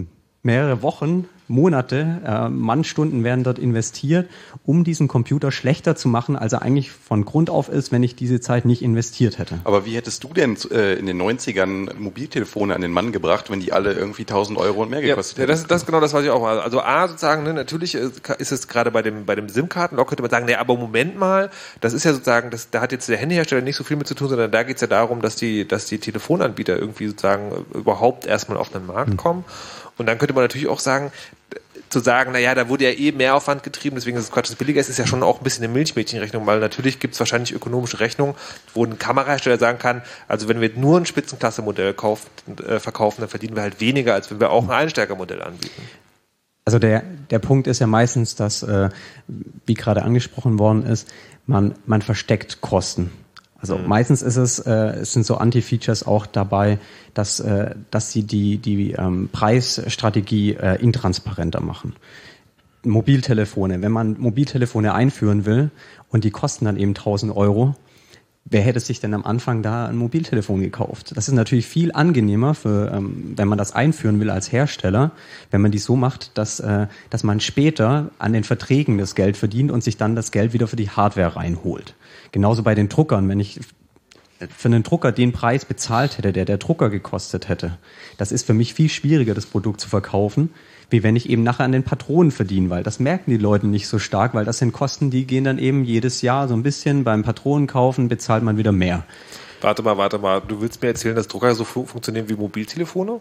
mehrere 0.43 0.83
Wochen, 0.83 1.29
Monate, 1.49 2.21
äh, 2.25 2.49
Mannstunden 2.49 3.25
werden 3.25 3.43
dort 3.43 3.59
investiert, 3.59 4.29
um 4.65 4.85
diesen 4.85 5.09
Computer 5.09 5.51
schlechter 5.51 5.97
zu 5.97 6.09
machen, 6.09 6.37
als 6.37 6.53
er 6.53 6.63
eigentlich 6.63 6.91
von 6.91 7.25
Grund 7.25 7.51
auf 7.51 7.69
ist, 7.69 7.91
wenn 7.91 8.03
ich 8.03 8.15
diese 8.15 8.41
Zeit 8.41 8.65
nicht 8.65 8.83
investiert 8.83 9.39
hätte. 9.39 9.59
Aber 9.65 9.87
wie 9.87 9.97
hättest 9.97 10.25
du 10.25 10.29
denn 10.29 10.57
äh, 10.71 10.95
in 10.95 11.07
den 11.07 11.21
90ern 11.21 11.95
Mobiltelefone 11.99 12.75
an 12.75 12.83
den 12.83 12.93
Mann 12.93 13.13
gebracht, 13.13 13.51
wenn 13.51 13.61
die 13.61 13.73
alle 13.73 13.93
irgendwie 13.93 14.23
1000 14.23 14.59
Euro 14.59 14.83
und 14.83 14.91
mehr 14.91 15.01
gekostet 15.01 15.39
ja, 15.39 15.43
hätten? 15.43 15.53
Das, 15.53 15.67
das 15.67 15.83
ist 15.83 15.87
genau 15.87 16.01
das, 16.01 16.13
was 16.13 16.25
ich 16.25 16.31
auch 16.31 16.43
mal. 16.43 16.61
Also 16.61 16.81
A, 16.81 17.09
sozusagen, 17.09 17.43
ne, 17.45 17.55
natürlich 17.55 17.95
ist 17.95 18.53
es 18.53 18.69
gerade 18.69 18.91
bei 18.91 19.03
dem, 19.03 19.25
bei 19.25 19.35
dem 19.35 19.49
SIM-Kartenlock, 19.49 20.09
könnte 20.09 20.23
man 20.23 20.31
sagen, 20.31 20.47
nee, 20.47 20.55
aber 20.55 20.77
Moment 20.77 21.19
mal, 21.19 21.51
das 21.81 21.95
ist 21.95 22.05
ja 22.05 22.13
sozusagen, 22.13 22.51
das, 22.51 22.71
da 22.71 22.81
hat 22.81 22.93
jetzt 22.93 23.09
der 23.09 23.17
Handyhersteller 23.17 23.63
nicht 23.63 23.77
so 23.77 23.85
viel 23.85 23.97
mit 23.97 24.07
zu 24.07 24.15
tun, 24.15 24.29
sondern 24.29 24.51
da 24.51 24.63
geht 24.63 24.77
es 24.77 24.83
ja 24.83 24.87
darum, 24.87 25.23
dass 25.23 25.37
die, 25.37 25.67
dass 25.67 25.87
die 25.87 25.99
Telefonanbieter 25.99 26.79
irgendwie 26.79 27.07
sozusagen 27.07 27.53
überhaupt 27.75 28.27
erstmal 28.27 28.59
auf 28.59 28.69
den 28.69 28.87
Markt 28.87 29.17
kommen. 29.17 29.45
Und 29.97 30.07
dann 30.07 30.19
könnte 30.19 30.33
man 30.33 30.45
natürlich 30.45 30.69
auch 30.69 30.79
sagen, 30.79 31.11
zu 31.89 32.01
sagen, 32.01 32.33
naja, 32.33 32.55
da 32.55 32.69
wurde 32.69 32.85
ja 32.85 32.91
eh 32.91 33.13
Mehraufwand 33.13 33.63
getrieben, 33.63 33.97
deswegen 33.97 34.17
ist 34.17 34.25
es 34.25 34.31
Quatsch, 34.31 34.45
dass 34.45 34.51
es 34.53 34.57
billiger 34.57 34.81
ist, 34.81 34.89
ist 34.89 34.99
ja 34.99 35.07
schon 35.07 35.23
auch 35.23 35.39
ein 35.41 35.45
bisschen 35.45 35.65
eine 35.65 35.73
Milchmädchenrechnung, 35.73 36.47
weil 36.47 36.61
natürlich 36.61 37.01
gibt 37.01 37.15
es 37.15 37.21
wahrscheinlich 37.21 37.53
ökonomische 37.53 38.01
Rechnungen, 38.01 38.35
wo 38.75 38.85
ein 38.85 38.99
Kamerahersteller 38.99 39.59
sagen 39.59 39.79
kann, 39.79 40.03
also 40.27 40.49
wenn 40.49 40.61
wir 40.61 40.71
nur 40.77 40.99
ein 40.99 41.07
Spitzenklasse-Modell 41.07 41.95
äh, 41.95 42.79
verkaufen, 42.79 43.21
dann 43.21 43.31
verdienen 43.31 43.57
wir 43.57 43.63
halt 43.63 43.81
weniger, 43.81 44.15
als 44.15 44.31
wenn 44.31 44.41
wir 44.41 44.51
auch 44.51 44.65
ein 44.65 44.71
Einsteigermodell 44.71 45.43
anbieten. 45.43 45.83
Also 46.65 46.79
der, 46.79 47.03
der 47.31 47.39
Punkt 47.39 47.67
ist 47.67 47.79
ja 47.79 47.87
meistens, 47.87 48.35
dass, 48.35 48.63
äh, 48.63 48.91
wie 49.65 49.75
gerade 49.75 50.03
angesprochen 50.03 50.59
worden 50.59 50.85
ist, 50.85 51.09
man, 51.47 51.75
man 51.87 52.03
versteckt 52.03 52.61
Kosten. 52.61 53.11
Also 53.61 53.77
mhm. 53.77 53.87
meistens 53.89 54.23
ist 54.23 54.37
es, 54.37 54.59
äh, 54.61 54.73
es 55.01 55.13
sind 55.13 55.27
so 55.27 55.37
Anti-Features 55.37 56.07
auch 56.07 56.27
dabei, 56.27 56.79
dass, 57.15 57.41
äh, 57.41 57.75
dass 57.91 58.13
sie 58.13 58.23
die, 58.23 58.59
die 58.59 58.93
ähm, 58.93 59.29
Preisstrategie 59.33 60.55
äh, 60.55 60.81
intransparenter 60.81 61.61
machen. 61.61 61.97
Mobiltelefone, 62.85 63.83
wenn 63.83 63.93
man 63.93 64.17
Mobiltelefone 64.19 64.95
einführen 64.95 65.45
will 65.45 65.71
und 66.09 66.25
die 66.25 66.31
kosten 66.31 66.67
dann 66.67 66.77
eben 66.77 66.91
1000 66.91 67.37
Euro, 67.37 67.75
wer 68.45 68.63
hätte 68.63 68.81
sich 68.81 69.01
denn 69.01 69.15
am 69.15 69.25
Anfang 69.25 69.63
da 69.63 69.87
ein 69.87 69.97
Mobiltelefon 69.97 70.61
gekauft? 70.61 71.17
Das 71.17 71.29
ist 71.29 71.35
natürlich 71.35 71.67
viel 71.67 71.93
angenehmer, 71.93 72.55
für, 72.55 72.93
ähm, 72.93 73.35
wenn 73.37 73.49
man 73.49 73.59
das 73.59 73.73
einführen 73.73 74.21
will 74.21 74.31
als 74.31 74.53
Hersteller, 74.53 75.11
wenn 75.51 75.61
man 75.61 75.71
die 75.73 75.79
so 75.79 75.97
macht, 75.97 76.39
dass, 76.39 76.61
äh, 76.61 76.87
dass 77.11 77.25
man 77.25 77.41
später 77.41 78.11
an 78.19 78.33
den 78.33 78.45
Verträgen 78.45 78.99
das 78.99 79.15
Geld 79.15 79.37
verdient 79.37 79.71
und 79.71 79.83
sich 79.83 79.97
dann 79.97 80.15
das 80.15 80.31
Geld 80.31 80.53
wieder 80.53 80.69
für 80.69 80.77
die 80.77 80.91
Hardware 80.91 81.37
reinholt. 81.37 81.95
Genauso 82.33 82.63
bei 82.63 82.75
den 82.75 82.89
Druckern, 82.89 83.29
wenn 83.29 83.41
ich 83.41 83.61
für 84.57 84.69
einen 84.69 84.83
Drucker 84.83 85.13
den 85.13 85.33
Preis 85.33 85.65
bezahlt 85.65 86.19
hätte, 86.19 86.33
der 86.33 86.45
der 86.45 86.59
Drucker 86.59 86.91
gekostet 86.91 87.49
hätte. 87.49 87.79
Das 88.17 88.31
ist 88.31 88.47
für 88.47 88.55
mich 88.55 88.75
viel 88.75 88.89
schwieriger, 88.89 89.35
das 89.35 89.47
Produkt 89.47 89.81
zu 89.81 89.89
verkaufen, 89.89 90.51
wie 90.91 91.03
wenn 91.03 91.17
ich 91.17 91.29
eben 91.29 91.43
nachher 91.43 91.65
an 91.65 91.73
den 91.73 91.83
Patronen 91.83 92.31
verdiene, 92.31 92.71
weil 92.71 92.83
das 92.83 93.01
merken 93.01 93.31
die 93.31 93.37
Leute 93.37 93.67
nicht 93.67 93.89
so 93.89 93.99
stark, 93.99 94.35
weil 94.35 94.45
das 94.45 94.59
sind 94.59 94.73
Kosten, 94.73 95.11
die 95.11 95.27
gehen 95.27 95.45
dann 95.45 95.59
eben 95.59 95.85
jedes 95.85 96.23
Jahr 96.23 96.49
so 96.49 96.55
ein 96.55 96.63
bisschen 96.63 97.05
beim 97.05 97.23
Patronenkaufen 97.23 98.09
bezahlt 98.09 98.45
man 98.45 98.57
wieder 98.57 98.73
mehr. 98.73 99.05
Warte 99.61 99.83
mal, 99.83 99.99
warte 99.99 100.19
mal, 100.19 100.41
du 100.41 100.61
willst 100.61 100.83
mir 100.83 100.89
erzählen, 100.89 101.17
dass 101.17 101.27
Drucker 101.27 101.55
so 101.55 101.65
fu 101.65 101.85
funktionieren 101.85 102.29
wie 102.29 102.35
Mobiltelefone? 102.35 103.21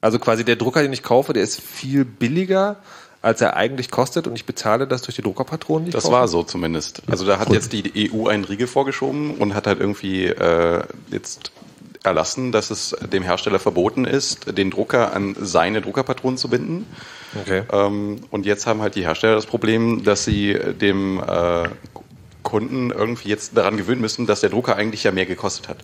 Also 0.00 0.18
quasi 0.18 0.44
der 0.44 0.56
Drucker, 0.56 0.82
den 0.82 0.92
ich 0.92 1.02
kaufe, 1.02 1.32
der 1.32 1.42
ist 1.42 1.60
viel 1.60 2.04
billiger 2.04 2.76
als 3.22 3.40
er 3.40 3.56
eigentlich 3.56 3.90
kostet 3.90 4.26
und 4.26 4.34
ich 4.34 4.46
bezahle 4.46 4.86
das 4.86 5.02
durch 5.02 5.16
die 5.16 5.22
Druckerpatronen. 5.22 5.86
Die 5.86 5.90
das 5.90 6.04
kaufe? 6.04 6.14
war 6.14 6.28
so 6.28 6.42
zumindest. 6.42 7.02
Also 7.06 7.26
da 7.26 7.38
hat 7.38 7.48
Gut. 7.48 7.56
jetzt 7.56 7.72
die 7.72 8.10
EU 8.12 8.28
einen 8.28 8.44
Riegel 8.44 8.66
vorgeschoben 8.66 9.36
und 9.36 9.54
hat 9.54 9.66
halt 9.66 9.80
irgendwie 9.80 10.26
äh, 10.26 10.82
jetzt 11.10 11.52
erlassen, 12.02 12.50
dass 12.50 12.70
es 12.70 12.96
dem 13.12 13.22
Hersteller 13.22 13.58
verboten 13.58 14.06
ist, 14.06 14.56
den 14.56 14.70
Drucker 14.70 15.12
an 15.12 15.36
seine 15.38 15.82
Druckerpatronen 15.82 16.38
zu 16.38 16.48
binden. 16.48 16.86
Okay. 17.38 17.62
Ähm, 17.70 18.20
und 18.30 18.46
jetzt 18.46 18.66
haben 18.66 18.80
halt 18.80 18.94
die 18.94 19.04
Hersteller 19.04 19.34
das 19.34 19.46
Problem, 19.46 20.02
dass 20.02 20.24
sie 20.24 20.54
dem 20.54 21.20
äh, 21.20 21.68
Kunden 22.42 22.90
irgendwie 22.90 23.28
jetzt 23.28 23.54
daran 23.54 23.76
gewöhnen 23.76 24.00
müssen, 24.00 24.26
dass 24.26 24.40
der 24.40 24.48
Drucker 24.48 24.76
eigentlich 24.76 25.04
ja 25.04 25.12
mehr 25.12 25.26
gekostet 25.26 25.68
hat. 25.68 25.78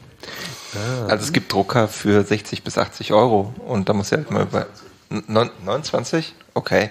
Ah. 0.75 1.07
Also 1.09 1.25
es 1.25 1.33
gibt 1.33 1.53
Drucker 1.53 1.87
für 1.87 2.23
60 2.25 2.63
bis 2.63 2.79
80 2.79 3.13
Euro 3.13 3.53
und 3.67 3.91
da 3.91 3.93
muss 3.93 4.11
ja 4.11 4.19
halt 4.19 4.31
mal 4.31 4.47
bei 4.47 4.67
29? 5.11 6.35
Okay. 6.57 6.89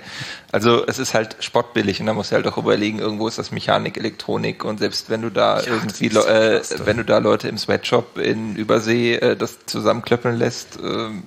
Also 0.52 0.86
es 0.86 1.00
ist 1.00 1.16
halt 1.16 1.38
spottbillig 1.40 2.00
und 2.00 2.06
da 2.06 2.14
musst 2.14 2.32
du 2.32 2.36
halt 2.36 2.46
auch 2.46 2.58
überlegen, 2.58 3.00
irgendwo 3.00 3.28
ist 3.28 3.40
das 3.40 3.50
Mechanik, 3.50 3.98
Elektronik 3.98 4.64
und 4.64 4.78
selbst 4.78 5.10
wenn 5.10 5.24
du 5.24 5.32
da 5.32 5.60
ja, 5.60 5.66
irgendwie, 5.70 6.06
äh, 6.06 6.62
wenn 6.86 6.98
du 6.98 7.04
da 7.04 7.18
Leute 7.18 7.48
im 7.48 7.58
Sweatshop 7.58 8.20
in 8.20 8.56
Übersee 8.56 9.16
äh, 9.16 9.36
das 9.36 9.66
zusammenklöppeln 9.66 10.38
lässt. 10.38 10.78
Ähm, 10.84 11.24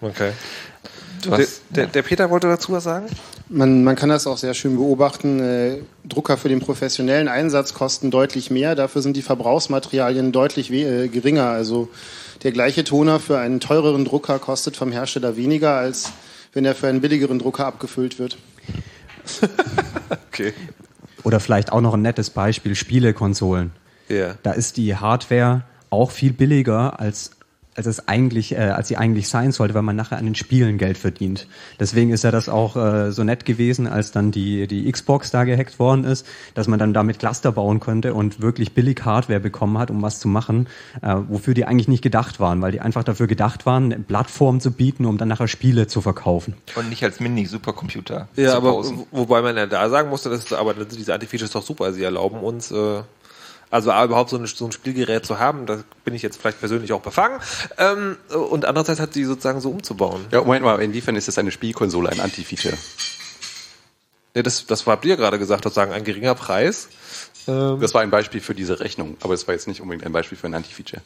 okay. 0.00 0.32
Hast, 1.30 1.60
der, 1.68 1.88
der, 1.88 2.00
Peter 2.00 2.30
wollte 2.30 2.48
dazu 2.48 2.72
was 2.72 2.84
sagen? 2.84 3.06
Man, 3.50 3.84
man 3.84 3.96
kann 3.96 4.08
das 4.08 4.26
auch 4.26 4.38
sehr 4.38 4.54
schön 4.54 4.76
beobachten. 4.76 5.40
Äh, 5.40 5.78
Drucker 6.08 6.38
für 6.38 6.48
den 6.48 6.60
professionellen 6.60 7.28
Einsatz 7.28 7.74
kosten 7.74 8.10
deutlich 8.10 8.50
mehr, 8.50 8.74
dafür 8.74 9.02
sind 9.02 9.14
die 9.14 9.22
Verbrauchsmaterialien 9.22 10.32
deutlich 10.32 10.72
äh, 10.72 11.08
geringer. 11.08 11.48
Also 11.48 11.90
der 12.44 12.52
gleiche 12.52 12.82
Toner 12.82 13.20
für 13.20 13.38
einen 13.38 13.60
teureren 13.60 14.06
Drucker 14.06 14.38
kostet 14.38 14.74
vom 14.74 14.90
Hersteller 14.90 15.36
weniger, 15.36 15.76
als 15.76 16.12
wenn 16.52 16.64
er 16.64 16.74
für 16.74 16.88
einen 16.88 17.00
billigeren 17.00 17.38
Drucker 17.38 17.66
abgefüllt 17.66 18.18
wird. 18.18 18.38
okay. 20.28 20.52
Oder 21.22 21.40
vielleicht 21.40 21.72
auch 21.72 21.80
noch 21.80 21.94
ein 21.94 22.02
nettes 22.02 22.30
Beispiel, 22.30 22.74
Spielekonsolen. 22.74 23.72
Yeah. 24.10 24.36
Da 24.42 24.52
ist 24.52 24.76
die 24.76 24.96
Hardware 24.96 25.62
auch 25.90 26.10
viel 26.10 26.32
billiger 26.32 26.98
als 27.00 27.32
als 27.74 27.86
es 27.86 28.06
eigentlich, 28.08 28.52
äh, 28.52 28.58
als 28.58 28.88
sie 28.88 28.96
eigentlich 28.96 29.28
sein 29.28 29.52
sollte, 29.52 29.74
weil 29.74 29.82
man 29.82 29.96
nachher 29.96 30.18
an 30.18 30.24
den 30.24 30.34
Spielen 30.34 30.76
Geld 30.78 30.98
verdient. 30.98 31.46
Deswegen 31.80 32.10
ist 32.10 32.22
ja 32.24 32.30
das 32.30 32.48
auch 32.48 32.76
äh, 32.76 33.12
so 33.12 33.24
nett 33.24 33.44
gewesen, 33.44 33.86
als 33.86 34.12
dann 34.12 34.30
die 34.30 34.66
die 34.66 34.90
Xbox 34.90 35.30
da 35.30 35.44
gehackt 35.44 35.78
worden 35.78 36.04
ist, 36.04 36.26
dass 36.54 36.68
man 36.68 36.78
dann 36.78 36.92
damit 36.92 37.18
Cluster 37.18 37.52
bauen 37.52 37.80
konnte 37.80 38.12
und 38.14 38.40
wirklich 38.42 38.74
billig 38.74 39.04
Hardware 39.04 39.40
bekommen 39.40 39.78
hat, 39.78 39.90
um 39.90 40.02
was 40.02 40.20
zu 40.20 40.28
machen, 40.28 40.68
äh, 41.00 41.16
wofür 41.28 41.54
die 41.54 41.64
eigentlich 41.64 41.88
nicht 41.88 42.02
gedacht 42.02 42.40
waren, 42.40 42.60
weil 42.60 42.72
die 42.72 42.80
einfach 42.80 43.04
dafür 43.04 43.26
gedacht 43.26 43.64
waren, 43.64 43.92
eine 43.92 44.02
Plattform 44.02 44.60
zu 44.60 44.72
bieten, 44.72 45.06
um 45.06 45.16
dann 45.16 45.28
nachher 45.28 45.48
Spiele 45.48 45.86
zu 45.86 46.02
verkaufen. 46.02 46.54
Und 46.74 46.90
nicht 46.90 47.02
als 47.02 47.20
Mini-Supercomputer. 47.20 48.28
Ja, 48.36 48.54
aber 48.54 48.84
wobei 49.10 49.40
man 49.40 49.56
ja 49.56 49.66
da 49.66 49.88
sagen 49.88 50.10
musste, 50.10 50.28
dass 50.28 50.52
aber 50.52 50.74
diese 50.74 51.14
Anti-Features 51.14 51.52
doch 51.52 51.62
super, 51.62 51.92
sie 51.92 52.02
erlauben 52.02 52.40
uns 52.40 52.70
äh 52.70 53.02
also 53.72 53.90
überhaupt 53.90 54.30
so 54.30 54.36
ein, 54.36 54.46
so 54.46 54.66
ein 54.66 54.72
Spielgerät 54.72 55.24
zu 55.24 55.38
haben, 55.38 55.64
da 55.64 55.82
bin 56.04 56.14
ich 56.14 56.20
jetzt 56.22 56.40
vielleicht 56.40 56.60
persönlich 56.60 56.92
auch 56.92 57.00
befangen. 57.00 57.40
Ähm, 57.78 58.16
und 58.50 58.66
andererseits 58.66 59.00
hat 59.00 59.14
sie 59.14 59.24
sozusagen 59.24 59.60
so 59.60 59.70
umzubauen. 59.70 60.26
Ja, 60.30 60.40
Moment 60.42 60.64
mal, 60.64 60.80
inwiefern 60.80 61.16
ist 61.16 61.26
das 61.26 61.38
eine 61.38 61.50
Spielkonsole 61.50 62.10
ein 62.10 62.20
Anti-Feature? 62.20 62.76
Ja, 64.34 64.42
das, 64.42 64.66
das 64.66 64.86
habt 64.86 65.04
ihr 65.06 65.16
gerade 65.16 65.38
gesagt, 65.38 65.64
sozusagen 65.64 65.92
ein 65.92 66.04
geringer 66.04 66.34
Preis. 66.34 66.88
Ähm, 67.48 67.80
Das 67.80 67.94
war 67.94 68.02
ein 68.02 68.10
Beispiel 68.10 68.42
für 68.42 68.54
diese 68.54 68.78
Rechnung, 68.78 69.16
aber 69.22 69.32
es 69.32 69.46
war 69.48 69.54
jetzt 69.54 69.66
nicht 69.66 69.80
unbedingt 69.80 70.04
ein 70.04 70.12
Beispiel 70.12 70.36
für 70.36 70.48
ein 70.48 70.54
Anti-Feature. 70.54 71.00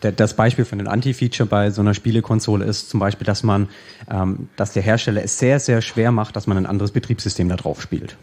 Das 0.00 0.34
Beispiel 0.34 0.66
für 0.66 0.76
ein 0.76 0.88
Anti-Feature 0.88 1.48
bei 1.48 1.70
so 1.70 1.80
einer 1.80 1.94
Spielekonsole 1.94 2.66
ist 2.66 2.90
zum 2.90 3.00
Beispiel, 3.00 3.26
dass 3.26 3.42
man, 3.42 3.70
ähm, 4.10 4.50
dass 4.56 4.74
der 4.74 4.82
Hersteller 4.82 5.24
es 5.24 5.38
sehr, 5.38 5.58
sehr 5.58 5.80
schwer 5.80 6.12
macht, 6.12 6.36
dass 6.36 6.46
man 6.46 6.58
ein 6.58 6.66
anderes 6.66 6.92
Betriebssystem 6.92 7.48
da 7.48 7.56
drauf 7.56 7.80
spielt. 7.80 8.16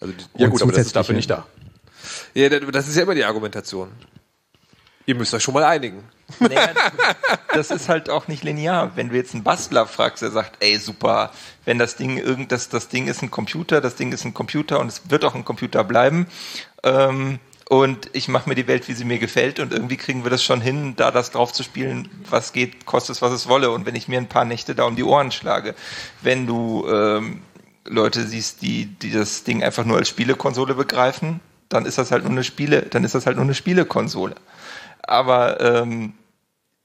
Also 0.00 0.12
Ja 0.36 0.46
Und 0.46 0.50
gut, 0.50 0.62
aber 0.62 0.72
das 0.72 0.86
ist 0.86 0.96
dafür 0.96 1.14
nicht 1.14 1.30
da. 1.30 1.46
Ja, 2.34 2.48
das 2.48 2.88
ist 2.88 2.96
ja 2.96 3.02
immer 3.02 3.14
die 3.14 3.24
Argumentation. 3.24 3.90
Ihr 5.06 5.14
müsst 5.14 5.34
euch 5.34 5.42
schon 5.42 5.54
mal 5.54 5.64
einigen. 5.64 6.04
Naja, 6.38 6.70
das 7.54 7.70
ist 7.70 7.88
halt 7.88 8.10
auch 8.10 8.28
nicht 8.28 8.44
linear. 8.44 8.92
Wenn 8.94 9.08
du 9.08 9.16
jetzt 9.16 9.34
einen 9.34 9.42
Bastler 9.42 9.86
fragst, 9.86 10.22
der 10.22 10.30
sagt, 10.30 10.62
ey, 10.62 10.78
super, 10.78 11.32
wenn 11.64 11.78
das 11.78 11.96
Ding 11.96 12.16
irgend, 12.16 12.52
das, 12.52 12.68
das 12.68 12.88
Ding 12.88 13.08
ist 13.08 13.22
ein 13.22 13.30
Computer, 13.30 13.80
das 13.80 13.96
Ding 13.96 14.12
ist 14.12 14.24
ein 14.24 14.34
Computer 14.34 14.78
und 14.78 14.88
es 14.88 15.10
wird 15.10 15.24
auch 15.24 15.34
ein 15.34 15.44
Computer 15.44 15.82
bleiben. 15.84 16.26
Ähm, 16.84 17.40
und 17.68 18.10
ich 18.12 18.28
mache 18.28 18.48
mir 18.48 18.56
die 18.56 18.66
Welt, 18.66 18.88
wie 18.88 18.94
sie 18.94 19.04
mir 19.04 19.18
gefällt 19.18 19.60
und 19.60 19.72
irgendwie 19.72 19.96
kriegen 19.96 20.24
wir 20.24 20.30
das 20.30 20.42
schon 20.42 20.60
hin, 20.60 20.94
da 20.96 21.10
das 21.10 21.30
drauf 21.30 21.52
zu 21.52 21.62
spielen, 21.62 22.08
was 22.28 22.52
geht, 22.52 22.84
kostet 22.84 23.16
es, 23.16 23.22
was 23.22 23.32
es 23.32 23.48
wolle. 23.48 23.70
Und 23.70 23.86
wenn 23.86 23.94
ich 23.94 24.08
mir 24.08 24.18
ein 24.18 24.28
paar 24.28 24.44
Nächte 24.44 24.74
da 24.74 24.84
um 24.84 24.96
die 24.96 25.04
Ohren 25.04 25.30
schlage, 25.30 25.74
wenn 26.20 26.46
du 26.46 26.86
ähm, 26.88 27.42
Leute 27.84 28.26
siehst, 28.26 28.62
die, 28.62 28.86
die 28.86 29.12
das 29.12 29.44
Ding 29.44 29.62
einfach 29.62 29.84
nur 29.84 29.96
als 29.96 30.08
Spielekonsole 30.08 30.74
begreifen, 30.74 31.40
dann 31.70 31.86
ist 31.86 31.96
das 31.96 32.10
halt 32.10 32.24
nur 32.24 32.32
eine 32.32 32.44
Spiele, 32.44 32.82
dann 32.82 33.04
ist 33.04 33.14
das 33.14 33.24
halt 33.24 33.36
nur 33.36 33.44
eine 33.44 33.54
Spielekonsole. 33.54 34.34
Aber 35.02 35.60
ähm, 35.60 36.12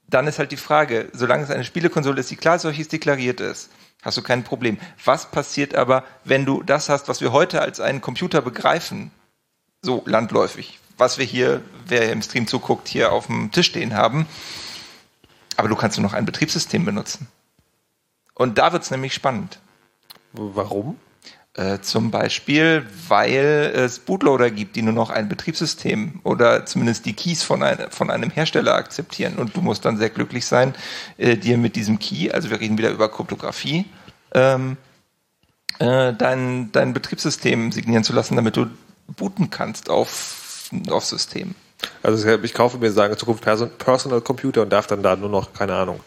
dann 0.08 0.26
ist 0.26 0.38
halt 0.38 0.52
die 0.52 0.56
Frage, 0.56 1.10
solange 1.12 1.42
es 1.42 1.50
eine 1.50 1.64
Spielekonsole 1.64 2.20
ist, 2.20 2.30
die 2.30 2.36
klar 2.36 2.58
solches 2.58 2.88
deklariert 2.88 3.40
ist, 3.40 3.68
hast 4.02 4.16
du 4.16 4.22
kein 4.22 4.44
Problem. 4.44 4.78
Was 5.04 5.30
passiert 5.30 5.74
aber, 5.74 6.04
wenn 6.24 6.46
du 6.46 6.62
das 6.62 6.88
hast, 6.88 7.08
was 7.08 7.20
wir 7.20 7.32
heute 7.32 7.60
als 7.60 7.80
einen 7.80 8.00
Computer 8.00 8.40
begreifen, 8.40 9.10
so 9.82 10.02
landläufig, 10.06 10.78
was 10.96 11.18
wir 11.18 11.26
hier, 11.26 11.62
wer 11.86 12.10
im 12.12 12.22
Stream 12.22 12.46
zuguckt, 12.46 12.88
hier 12.88 13.12
auf 13.12 13.26
dem 13.26 13.50
Tisch 13.50 13.66
stehen 13.66 13.94
haben, 13.94 14.26
aber 15.56 15.68
du 15.68 15.74
kannst 15.74 15.98
nur 15.98 16.06
noch 16.06 16.14
ein 16.14 16.26
Betriebssystem 16.26 16.84
benutzen. 16.84 17.26
Und 18.34 18.58
da 18.58 18.72
wird 18.72 18.84
es 18.84 18.90
nämlich 18.92 19.14
spannend. 19.14 19.58
Warum? 20.32 20.98
Äh, 21.56 21.80
zum 21.80 22.10
Beispiel, 22.10 22.84
weil 23.08 23.72
es 23.74 23.98
Bootloader 23.98 24.50
gibt, 24.50 24.76
die 24.76 24.82
nur 24.82 24.92
noch 24.92 25.08
ein 25.08 25.26
Betriebssystem 25.26 26.20
oder 26.22 26.66
zumindest 26.66 27.06
die 27.06 27.14
Keys 27.14 27.42
von, 27.42 27.62
ein, 27.62 27.90
von 27.90 28.10
einem 28.10 28.28
Hersteller 28.28 28.74
akzeptieren. 28.74 29.36
Und 29.36 29.56
du 29.56 29.62
musst 29.62 29.86
dann 29.86 29.96
sehr 29.96 30.10
glücklich 30.10 30.44
sein, 30.44 30.74
äh, 31.16 31.38
dir 31.38 31.56
mit 31.56 31.74
diesem 31.74 31.98
Key, 31.98 32.30
also 32.30 32.50
wir 32.50 32.60
reden 32.60 32.76
wieder 32.76 32.90
über 32.90 33.08
Kryptographie, 33.08 33.86
ähm, 34.34 34.76
äh, 35.78 36.12
dein, 36.12 36.72
dein 36.72 36.92
Betriebssystem 36.92 37.72
signieren 37.72 38.04
zu 38.04 38.12
lassen, 38.12 38.36
damit 38.36 38.58
du 38.58 38.66
booten 39.06 39.48
kannst 39.48 39.88
auf, 39.88 40.68
auf 40.90 41.06
System. 41.06 41.54
Also 42.02 42.28
ich 42.28 42.52
kaufe 42.52 42.76
mir 42.76 42.92
sagen 42.92 43.14
in 43.14 43.18
Zukunft 43.18 43.42
Person 43.42 43.70
Personal 43.78 44.20
Computer 44.20 44.60
und 44.60 44.70
darf 44.70 44.88
dann 44.88 45.02
da 45.02 45.16
nur 45.16 45.30
noch, 45.30 45.54
keine 45.54 45.74
Ahnung, 45.74 46.00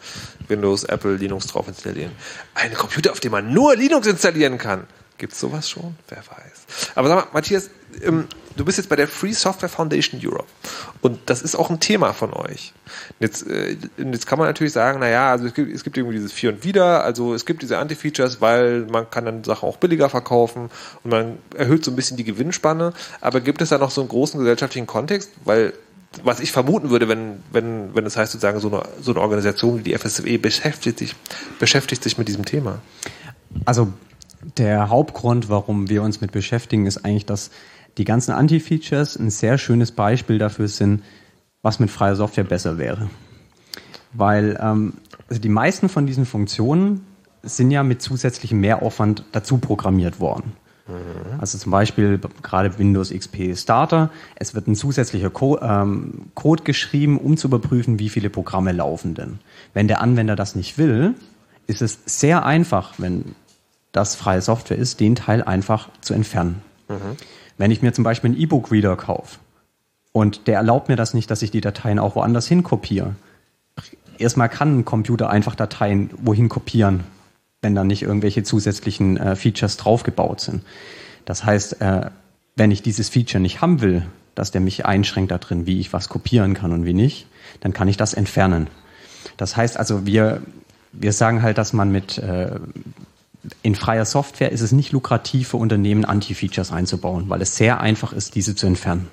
Windows, 0.46 0.84
Apple, 0.84 1.16
Linux 1.16 1.48
drauf 1.48 1.66
installieren. 1.66 2.12
Ein 2.54 2.72
Computer, 2.74 3.10
auf 3.10 3.18
dem 3.18 3.32
man 3.32 3.52
nur 3.52 3.74
Linux 3.74 4.06
installieren 4.06 4.56
kann. 4.56 4.86
Gibt's 5.20 5.38
sowas 5.38 5.68
schon? 5.68 5.96
Wer 6.08 6.18
weiß. 6.18 6.94
Aber 6.94 7.08
sag 7.08 7.16
mal, 7.16 7.26
Matthias, 7.34 7.68
ähm, 8.02 8.26
du 8.56 8.64
bist 8.64 8.78
jetzt 8.78 8.88
bei 8.88 8.96
der 8.96 9.06
Free 9.06 9.34
Software 9.34 9.68
Foundation 9.68 10.18
Europe. 10.24 10.46
Und 11.02 11.18
das 11.26 11.42
ist 11.42 11.56
auch 11.56 11.68
ein 11.68 11.78
Thema 11.78 12.14
von 12.14 12.32
euch. 12.32 12.72
Jetzt, 13.18 13.46
äh, 13.46 13.76
jetzt 13.98 14.26
kann 14.26 14.38
man 14.38 14.48
natürlich 14.48 14.72
sagen, 14.72 14.98
naja, 14.98 15.30
also 15.30 15.44
es 15.44 15.52
gibt, 15.52 15.70
es 15.74 15.84
gibt 15.84 15.98
irgendwie 15.98 16.16
dieses 16.16 16.32
Für 16.32 16.48
und 16.48 16.64
Wider, 16.64 17.04
also 17.04 17.34
es 17.34 17.44
gibt 17.44 17.60
diese 17.60 17.76
Anti-Features, 17.76 18.40
weil 18.40 18.86
man 18.86 19.10
kann 19.10 19.26
dann 19.26 19.44
Sachen 19.44 19.68
auch 19.68 19.76
billiger 19.76 20.08
verkaufen 20.08 20.70
und 21.04 21.10
man 21.10 21.36
erhöht 21.54 21.84
so 21.84 21.90
ein 21.90 21.96
bisschen 21.96 22.16
die 22.16 22.24
Gewinnspanne. 22.24 22.94
Aber 23.20 23.42
gibt 23.42 23.60
es 23.60 23.68
da 23.68 23.76
noch 23.76 23.90
so 23.90 24.00
einen 24.00 24.08
großen 24.08 24.40
gesellschaftlichen 24.40 24.86
Kontext? 24.86 25.32
Weil 25.44 25.74
was 26.24 26.40
ich 26.40 26.50
vermuten 26.50 26.88
würde, 26.88 27.08
wenn, 27.08 27.42
wenn, 27.52 27.94
wenn 27.94 28.06
es 28.06 28.16
heißt 28.16 28.32
sozusagen, 28.32 28.58
so 28.58 28.68
eine, 28.68 28.84
so 29.02 29.10
eine 29.10 29.20
Organisation 29.20 29.78
wie 29.78 29.82
die 29.82 29.98
FSFE 29.98 30.38
beschäftigt 30.38 30.98
sich, 30.98 31.14
beschäftigt 31.58 32.02
sich 32.02 32.16
mit 32.16 32.26
diesem 32.26 32.46
Thema. 32.46 32.80
Also 33.66 33.92
der 34.56 34.88
Hauptgrund, 34.88 35.48
warum 35.48 35.88
wir 35.88 36.02
uns 36.02 36.20
mit 36.20 36.32
beschäftigen, 36.32 36.86
ist 36.86 37.04
eigentlich, 37.04 37.26
dass 37.26 37.50
die 37.98 38.04
ganzen 38.04 38.32
Anti-Features 38.32 39.16
ein 39.16 39.30
sehr 39.30 39.58
schönes 39.58 39.92
Beispiel 39.92 40.38
dafür 40.38 40.68
sind, 40.68 41.02
was 41.62 41.78
mit 41.78 41.90
freier 41.90 42.16
Software 42.16 42.44
besser 42.44 42.78
wäre. 42.78 43.10
Weil 44.12 44.58
ähm, 44.60 44.94
also 45.28 45.40
die 45.40 45.48
meisten 45.48 45.88
von 45.88 46.06
diesen 46.06 46.26
Funktionen 46.26 47.04
sind 47.42 47.70
ja 47.70 47.82
mit 47.82 48.02
zusätzlichem 48.02 48.60
Mehraufwand 48.60 49.24
dazu 49.32 49.58
programmiert 49.58 50.20
worden. 50.20 50.52
Also 51.38 51.58
zum 51.58 51.72
Beispiel 51.72 52.20
gerade 52.42 52.78
Windows 52.78 53.10
XP 53.10 53.56
Starter. 53.56 54.10
Es 54.34 54.54
wird 54.54 54.66
ein 54.66 54.74
zusätzlicher 54.74 55.30
Co 55.30 55.58
ähm, 55.60 56.30
Code 56.34 56.64
geschrieben, 56.64 57.18
um 57.18 57.36
zu 57.36 57.48
überprüfen, 57.48 57.98
wie 57.98 58.08
viele 58.08 58.30
Programme 58.30 58.72
laufen 58.72 59.14
denn. 59.14 59.38
Wenn 59.72 59.88
der 59.88 60.00
Anwender 60.00 60.36
das 60.36 60.54
nicht 60.54 60.78
will, 60.78 61.14
ist 61.66 61.82
es 61.82 62.00
sehr 62.06 62.44
einfach, 62.44 62.94
wenn 62.98 63.36
das 63.92 64.14
freie 64.14 64.42
Software 64.42 64.78
ist, 64.78 65.00
den 65.00 65.16
Teil 65.16 65.42
einfach 65.42 65.88
zu 66.00 66.14
entfernen. 66.14 66.62
Wenn 67.58 67.70
ich 67.70 67.82
mir 67.82 67.92
zum 67.92 68.04
Beispiel 68.04 68.30
einen 68.30 68.40
E-Book-Reader 68.40 68.96
kaufe 68.96 69.38
und 70.12 70.46
der 70.46 70.56
erlaubt 70.56 70.88
mir 70.88 70.96
das 70.96 71.14
nicht, 71.14 71.30
dass 71.30 71.42
ich 71.42 71.50
die 71.50 71.60
Dateien 71.60 71.98
auch 71.98 72.16
woanders 72.16 72.46
hin 72.46 72.62
kopiere. 72.62 73.14
Erstmal 74.18 74.48
kann 74.48 74.80
ein 74.80 74.84
Computer 74.84 75.30
einfach 75.30 75.54
Dateien 75.54 76.10
wohin 76.18 76.48
kopieren, 76.48 77.04
wenn 77.62 77.74
da 77.74 77.84
nicht 77.84 78.02
irgendwelche 78.02 78.42
zusätzlichen 78.42 79.16
äh, 79.16 79.36
Features 79.36 79.76
draufgebaut 79.76 80.40
sind. 80.40 80.62
Das 81.24 81.44
heißt, 81.44 81.80
äh, 81.80 82.10
wenn 82.56 82.70
ich 82.70 82.82
dieses 82.82 83.08
Feature 83.08 83.40
nicht 83.40 83.60
haben 83.60 83.80
will, 83.80 84.04
dass 84.34 84.50
der 84.50 84.60
mich 84.60 84.86
einschränkt 84.86 85.30
da 85.30 85.38
drin, 85.38 85.66
wie 85.66 85.80
ich 85.80 85.92
was 85.92 86.08
kopieren 86.08 86.54
kann 86.54 86.72
und 86.72 86.84
wie 86.84 86.92
nicht, 86.92 87.26
dann 87.60 87.72
kann 87.72 87.88
ich 87.88 87.96
das 87.96 88.14
entfernen. 88.14 88.68
Das 89.36 89.56
heißt 89.56 89.76
also, 89.76 90.06
wir, 90.06 90.42
wir 90.92 91.12
sagen 91.12 91.42
halt, 91.42 91.58
dass 91.58 91.72
man 91.72 91.90
mit 91.90 92.18
äh, 92.18 92.58
in 93.62 93.74
freier 93.74 94.04
Software 94.04 94.52
ist 94.52 94.60
es 94.60 94.72
nicht 94.72 94.92
lukrativ 94.92 95.48
für 95.48 95.56
Unternehmen, 95.56 96.04
Anti-Features 96.04 96.72
einzubauen, 96.72 97.24
weil 97.28 97.40
es 97.42 97.56
sehr 97.56 97.80
einfach 97.80 98.12
ist, 98.12 98.34
diese 98.34 98.54
zu 98.54 98.66
entfernen. 98.66 99.08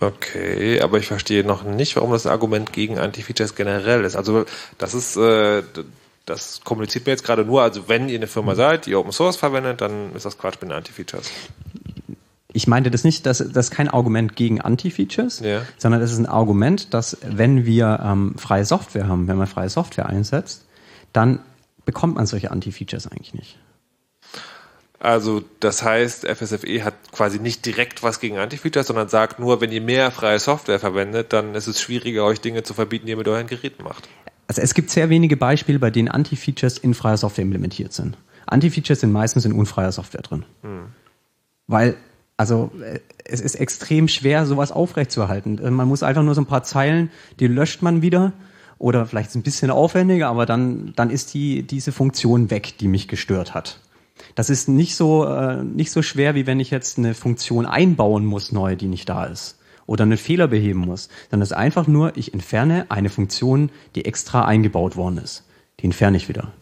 Okay, 0.00 0.80
aber 0.80 0.98
ich 0.98 1.06
verstehe 1.06 1.44
noch 1.44 1.64
nicht, 1.64 1.96
warum 1.96 2.12
das 2.12 2.26
Argument 2.26 2.72
gegen 2.72 2.98
Anti-Features 2.98 3.56
generell 3.56 4.04
ist. 4.04 4.14
Also 4.16 4.44
das 4.78 4.94
ist, 4.94 5.16
äh, 5.16 5.62
das 6.24 6.60
kommuniziert 6.62 7.06
mir 7.06 7.12
jetzt 7.12 7.24
gerade 7.24 7.44
nur, 7.44 7.62
also 7.62 7.88
wenn 7.88 8.08
ihr 8.08 8.16
eine 8.18 8.28
Firma 8.28 8.54
seid, 8.54 8.86
die 8.86 8.94
Open 8.94 9.12
Source 9.12 9.36
verwendet, 9.36 9.80
dann 9.80 10.14
ist 10.14 10.24
das 10.24 10.38
Quatsch 10.38 10.60
mit 10.62 10.70
Anti-Features. 10.70 11.30
Ich 12.52 12.66
meinte 12.66 12.90
das 12.90 13.04
nicht, 13.04 13.26
dass 13.26 13.38
das 13.38 13.66
ist 13.66 13.70
kein 13.72 13.88
Argument 13.88 14.36
gegen 14.36 14.60
Anti-Features, 14.60 15.40
Ja. 15.40 15.62
sondern 15.78 16.00
es 16.00 16.12
ist 16.12 16.18
ein 16.18 16.26
Argument, 16.26 16.94
dass 16.94 17.18
wenn 17.22 17.66
wir 17.66 18.00
ähm, 18.02 18.34
freie 18.38 18.64
Software 18.64 19.08
haben, 19.08 19.26
wenn 19.28 19.36
man 19.36 19.46
freie 19.48 19.68
Software 19.68 20.06
einsetzt, 20.06 20.64
dann 21.12 21.40
bekommt 21.88 22.16
man 22.16 22.26
solche 22.26 22.50
Anti-Features 22.50 23.06
eigentlich 23.06 23.32
nicht. 23.32 23.58
Also 25.00 25.42
das 25.60 25.82
heißt, 25.82 26.28
FSFE 26.28 26.84
hat 26.84 26.92
quasi 27.12 27.38
nicht 27.38 27.64
direkt 27.64 28.02
was 28.02 28.20
gegen 28.20 28.36
Anti-Features, 28.36 28.88
sondern 28.88 29.08
sagt 29.08 29.38
nur, 29.38 29.62
wenn 29.62 29.72
ihr 29.72 29.80
mehr 29.80 30.10
freie 30.10 30.38
Software 30.38 30.78
verwendet, 30.78 31.32
dann 31.32 31.54
ist 31.54 31.66
es 31.66 31.80
schwieriger, 31.80 32.26
euch 32.26 32.42
Dinge 32.42 32.62
zu 32.62 32.74
verbieten, 32.74 33.06
die 33.06 33.12
ihr 33.12 33.16
mit 33.16 33.26
euren 33.26 33.46
Geräten 33.46 33.84
macht. 33.84 34.06
Also 34.48 34.60
es 34.60 34.74
gibt 34.74 34.90
sehr 34.90 35.08
wenige 35.08 35.38
Beispiele, 35.38 35.78
bei 35.78 35.90
denen 35.90 36.08
Anti-Features 36.08 36.76
in 36.76 36.92
freier 36.92 37.16
Software 37.16 37.44
implementiert 37.44 37.94
sind. 37.94 38.18
Anti-Features 38.44 39.00
sind 39.00 39.12
meistens 39.12 39.46
in 39.46 39.52
unfreier 39.54 39.92
Software 39.92 40.20
drin. 40.20 40.44
Weil, 41.68 41.96
also 42.36 42.70
äh, 42.84 43.00
es 43.24 43.40
ist 43.40 43.54
extrem 43.54 44.08
schwer, 44.08 44.44
sowas 44.44 44.72
aufrechtzuerhalten. 44.72 45.58
Äh, 45.58 45.70
Man 45.70 45.88
muss 45.88 46.02
einfach 46.02 46.22
nur 46.22 46.34
so 46.34 46.42
ein 46.42 46.46
paar 46.46 46.64
Zeilen, 46.64 47.10
die 47.40 47.46
löscht 47.46 47.80
man 47.80 48.02
wieder. 48.02 48.34
Oder 48.78 49.06
vielleicht 49.06 49.34
ein 49.34 49.42
bisschen 49.42 49.70
aufwendiger, 49.70 50.28
aber 50.28 50.46
dann, 50.46 50.92
dann 50.94 51.10
ist 51.10 51.34
die, 51.34 51.62
diese 51.62 51.92
Funktion 51.92 52.50
weg, 52.50 52.78
die 52.78 52.88
mich 52.88 53.08
gestört 53.08 53.54
hat. 53.54 53.80
Das 54.34 54.50
ist 54.50 54.68
nicht 54.68 54.94
so, 54.94 55.24
äh, 55.26 55.62
nicht 55.64 55.90
so 55.90 56.02
schwer, 56.02 56.34
wie 56.34 56.46
wenn 56.46 56.60
ich 56.60 56.70
jetzt 56.70 56.98
eine 56.98 57.14
Funktion 57.14 57.66
einbauen 57.66 58.24
muss, 58.24 58.52
neu, 58.52 58.76
die 58.76 58.86
nicht 58.86 59.08
da 59.08 59.24
ist. 59.24 59.58
Oder 59.86 60.04
einen 60.04 60.18
Fehler 60.18 60.48
beheben 60.48 60.80
muss. 60.80 61.08
Dann 61.30 61.40
ist 61.40 61.52
einfach 61.52 61.86
nur, 61.86 62.16
ich 62.16 62.34
entferne 62.34 62.86
eine 62.90 63.08
Funktion, 63.08 63.70
die 63.94 64.04
extra 64.04 64.44
eingebaut 64.44 64.96
worden 64.96 65.18
ist. 65.18 65.44
Die 65.80 65.86
entferne 65.86 66.16
ich 66.16 66.28
wieder. 66.28 66.52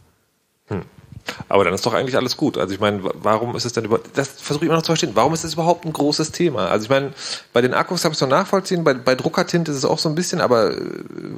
Aber 1.49 1.65
dann 1.65 1.75
ist 1.75 1.85
doch 1.87 1.93
eigentlich 1.95 2.17
alles 2.17 2.37
gut. 2.37 2.57
Also 2.59 2.73
ich 2.75 2.81
meine, 2.81 3.03
wa- 3.03 3.13
warum 3.15 3.57
ist 3.57 3.65
es 3.65 3.73
denn 3.73 3.85
überhaupt, 3.85 4.11
das 4.17 4.29
versuche 4.29 4.65
ich 4.65 4.69
immer 4.69 4.77
noch 4.77 4.83
zu 4.83 4.89
verstehen, 4.93 5.13
warum 5.15 5.35
ist 5.35 5.45
das 5.45 5.55
überhaupt 5.55 5.85
ein 5.85 5.93
großes 5.93 6.33
Thema? 6.33 6.69
Also 6.69 6.85
ich 6.85 6.91
meine, 6.91 7.13
bei 7.53 7.61
den 7.63 7.75
Akkus 7.75 8.05
habe 8.05 8.13
ich 8.13 8.19
so 8.19 8.27
nachvollziehen, 8.27 8.85
bei, 8.85 8.95
bei 8.95 9.15
Druckertinte 9.15 9.71
ist 9.73 9.79
es 9.79 9.85
auch 9.85 9.99
so 9.99 10.09
ein 10.09 10.15
bisschen, 10.15 10.41
aber 10.41 10.73
äh, 10.73 10.81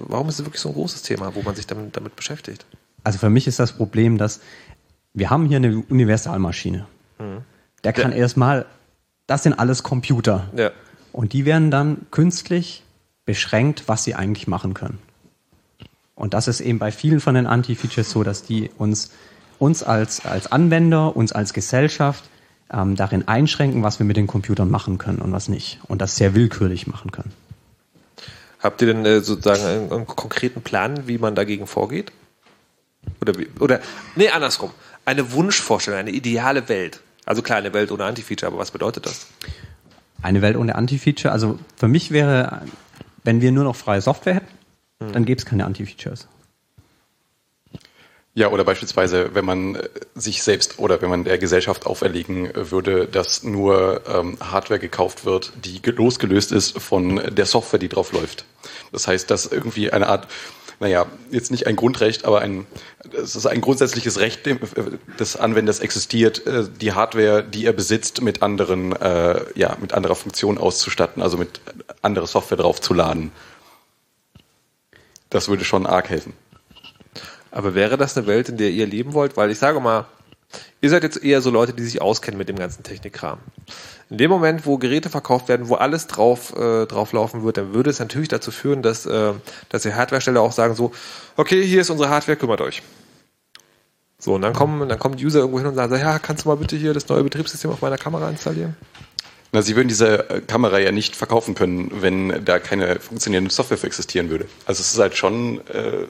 warum 0.08 0.28
ist 0.28 0.38
es 0.38 0.44
wirklich 0.44 0.60
so 0.60 0.68
ein 0.68 0.74
großes 0.74 1.02
Thema, 1.02 1.34
wo 1.34 1.42
man 1.42 1.54
sich 1.54 1.66
damit, 1.66 1.96
damit 1.96 2.16
beschäftigt? 2.16 2.66
Also 3.04 3.18
für 3.18 3.30
mich 3.30 3.46
ist 3.46 3.58
das 3.58 3.72
Problem, 3.72 4.18
dass 4.18 4.40
wir 5.14 5.30
haben 5.30 5.46
hier 5.46 5.56
eine 5.56 5.82
Universalmaschine. 5.88 6.86
Der 7.84 7.92
kann 7.92 8.12
erstmal, 8.12 8.66
das 9.26 9.42
sind 9.42 9.54
alles 9.54 9.82
Computer. 9.82 10.48
Ja. 10.56 10.70
Und 11.12 11.32
die 11.32 11.44
werden 11.44 11.70
dann 11.70 12.06
künstlich 12.10 12.84
beschränkt, 13.24 13.84
was 13.86 14.04
sie 14.04 14.14
eigentlich 14.14 14.46
machen 14.46 14.74
können. 14.74 14.98
Und 16.14 16.34
das 16.34 16.48
ist 16.48 16.60
eben 16.60 16.78
bei 16.78 16.90
vielen 16.92 17.20
von 17.20 17.34
den 17.34 17.46
Anti-Features 17.46 18.10
so, 18.10 18.22
dass 18.24 18.42
die 18.42 18.70
uns 18.78 19.10
uns 19.58 19.82
als, 19.82 20.24
als 20.24 20.50
Anwender, 20.50 21.16
uns 21.16 21.32
als 21.32 21.52
Gesellschaft 21.52 22.24
ähm, 22.72 22.96
darin 22.96 23.26
einschränken, 23.28 23.82
was 23.82 23.98
wir 23.98 24.06
mit 24.06 24.16
den 24.16 24.26
Computern 24.26 24.70
machen 24.70 24.98
können 24.98 25.18
und 25.18 25.32
was 25.32 25.48
nicht. 25.48 25.80
Und 25.88 26.00
das 26.00 26.16
sehr 26.16 26.34
willkürlich 26.34 26.86
machen 26.86 27.10
können. 27.10 27.32
Habt 28.60 28.80
ihr 28.82 28.88
denn 28.88 29.04
äh, 29.04 29.20
sozusagen 29.20 29.64
einen, 29.64 29.92
einen 29.92 30.06
konkreten 30.06 30.62
Plan, 30.62 31.06
wie 31.06 31.18
man 31.18 31.34
dagegen 31.34 31.66
vorgeht? 31.66 32.12
Oder, 33.20 33.32
oder 33.60 33.80
nee, 34.16 34.28
andersrum. 34.28 34.70
Eine 35.04 35.32
Wunschvorstellung, 35.32 36.00
eine 36.00 36.10
ideale 36.10 36.68
Welt. 36.68 37.00
Also 37.24 37.42
klar, 37.42 37.58
eine 37.58 37.72
Welt 37.72 37.90
ohne 37.92 38.04
Anti-Feature, 38.04 38.50
aber 38.50 38.60
was 38.60 38.70
bedeutet 38.70 39.06
das? 39.06 39.26
Eine 40.22 40.42
Welt 40.42 40.56
ohne 40.56 40.74
Anti-Feature, 40.74 41.32
also 41.32 41.58
für 41.76 41.88
mich 41.88 42.10
wäre, 42.10 42.62
wenn 43.22 43.40
wir 43.40 43.52
nur 43.52 43.64
noch 43.64 43.76
freie 43.76 44.00
Software 44.00 44.34
hätten, 44.34 44.58
Hm. 45.00 45.12
dann 45.12 45.24
gäbe 45.24 45.38
es 45.38 45.46
keine 45.46 45.64
Anti-Features. 45.64 46.26
Ja, 48.38 48.50
oder 48.52 48.62
beispielsweise, 48.62 49.34
wenn 49.34 49.44
man 49.44 49.74
äh, 49.74 49.88
sich 50.14 50.44
selbst 50.44 50.78
oder 50.78 51.02
wenn 51.02 51.10
man 51.10 51.24
der 51.24 51.38
Gesellschaft 51.38 51.86
auferlegen 51.86 52.46
äh, 52.46 52.70
würde, 52.70 53.08
dass 53.08 53.42
nur 53.42 54.02
ähm, 54.06 54.38
Hardware 54.40 54.78
gekauft 54.78 55.24
wird, 55.24 55.52
die 55.64 55.82
ge- 55.82 55.92
losgelöst 55.92 56.52
ist 56.52 56.78
von 56.78 57.20
der 57.34 57.46
Software, 57.46 57.80
die 57.80 57.88
drauf 57.88 58.12
läuft. 58.12 58.44
Das 58.92 59.08
heißt, 59.08 59.28
dass 59.32 59.46
irgendwie 59.46 59.90
eine 59.90 60.06
Art, 60.06 60.28
naja, 60.78 61.06
jetzt 61.32 61.50
nicht 61.50 61.66
ein 61.66 61.74
Grundrecht, 61.74 62.26
aber 62.26 62.40
ein, 62.40 62.68
es 63.12 63.34
ist 63.34 63.46
ein 63.46 63.60
grundsätzliches 63.60 64.20
Recht 64.20 64.46
äh, 64.46 64.56
des 65.18 65.34
Anwenders 65.34 65.80
existiert, 65.80 66.42
die 66.80 66.92
Hardware, 66.92 67.42
die 67.42 67.66
er 67.66 67.72
besitzt, 67.72 68.22
mit 68.22 68.40
anderen, 68.40 68.92
äh, 68.92 69.40
ja, 69.56 69.76
mit 69.80 69.94
anderer 69.94 70.14
Funktion 70.14 70.58
auszustatten, 70.58 71.24
also 71.24 71.38
mit 71.38 71.60
anderer 72.02 72.28
Software 72.28 72.58
draufzuladen. 72.58 73.32
Das 75.28 75.48
würde 75.48 75.64
schon 75.64 75.86
arg 75.86 76.08
helfen. 76.08 76.34
Aber 77.58 77.74
wäre 77.74 77.96
das 77.96 78.16
eine 78.16 78.28
Welt, 78.28 78.48
in 78.48 78.56
der 78.56 78.70
ihr 78.70 78.86
leben 78.86 79.14
wollt? 79.14 79.36
Weil 79.36 79.50
ich 79.50 79.58
sage 79.58 79.80
mal, 79.80 80.06
ihr 80.80 80.90
seid 80.90 81.02
jetzt 81.02 81.24
eher 81.24 81.40
so 81.40 81.50
Leute, 81.50 81.72
die 81.72 81.82
sich 81.82 82.00
auskennen 82.00 82.38
mit 82.38 82.48
dem 82.48 82.54
ganzen 82.54 82.84
Technikkram. 82.84 83.40
In 84.10 84.18
dem 84.18 84.30
Moment, 84.30 84.64
wo 84.64 84.78
Geräte 84.78 85.10
verkauft 85.10 85.48
werden, 85.48 85.68
wo 85.68 85.74
alles 85.74 86.06
drauf, 86.06 86.54
äh, 86.56 86.86
drauflaufen 86.86 87.42
wird, 87.42 87.56
dann 87.56 87.74
würde 87.74 87.90
es 87.90 87.98
natürlich 87.98 88.28
dazu 88.28 88.52
führen, 88.52 88.82
dass, 88.82 89.06
äh, 89.06 89.32
dass 89.70 89.82
die 89.82 89.92
Hardwarehersteller 89.92 90.40
auch 90.40 90.52
sagen 90.52 90.76
so, 90.76 90.92
okay, 91.36 91.60
hier 91.66 91.80
ist 91.80 91.90
unsere 91.90 92.10
Hardware, 92.10 92.36
kümmert 92.36 92.60
euch. 92.60 92.80
So, 94.20 94.34
und 94.34 94.42
dann 94.42 94.52
kommen, 94.52 94.88
dann 94.88 94.98
kommen 95.00 95.16
die 95.16 95.26
User 95.26 95.40
irgendwo 95.40 95.58
hin 95.58 95.66
und 95.66 95.74
sagen, 95.74 95.92
ja, 95.98 96.20
kannst 96.20 96.44
du 96.44 96.50
mal 96.50 96.56
bitte 96.56 96.76
hier 96.76 96.94
das 96.94 97.08
neue 97.08 97.24
Betriebssystem 97.24 97.72
auf 97.72 97.80
meiner 97.80 97.98
Kamera 97.98 98.30
installieren? 98.30 98.76
Na, 99.50 99.62
Sie 99.62 99.74
würden 99.74 99.88
diese 99.88 100.30
äh, 100.30 100.40
Kamera 100.42 100.78
ja 100.78 100.92
nicht 100.92 101.16
verkaufen 101.16 101.56
können, 101.56 101.90
wenn 102.02 102.44
da 102.44 102.60
keine 102.60 103.00
funktionierende 103.00 103.50
Software 103.50 103.78
für 103.78 103.88
existieren 103.88 104.30
würde. 104.30 104.46
Also 104.64 104.80
es 104.80 104.92
ist 104.92 104.98
halt 105.00 105.16
schon, 105.16 105.66
äh, 105.66 106.06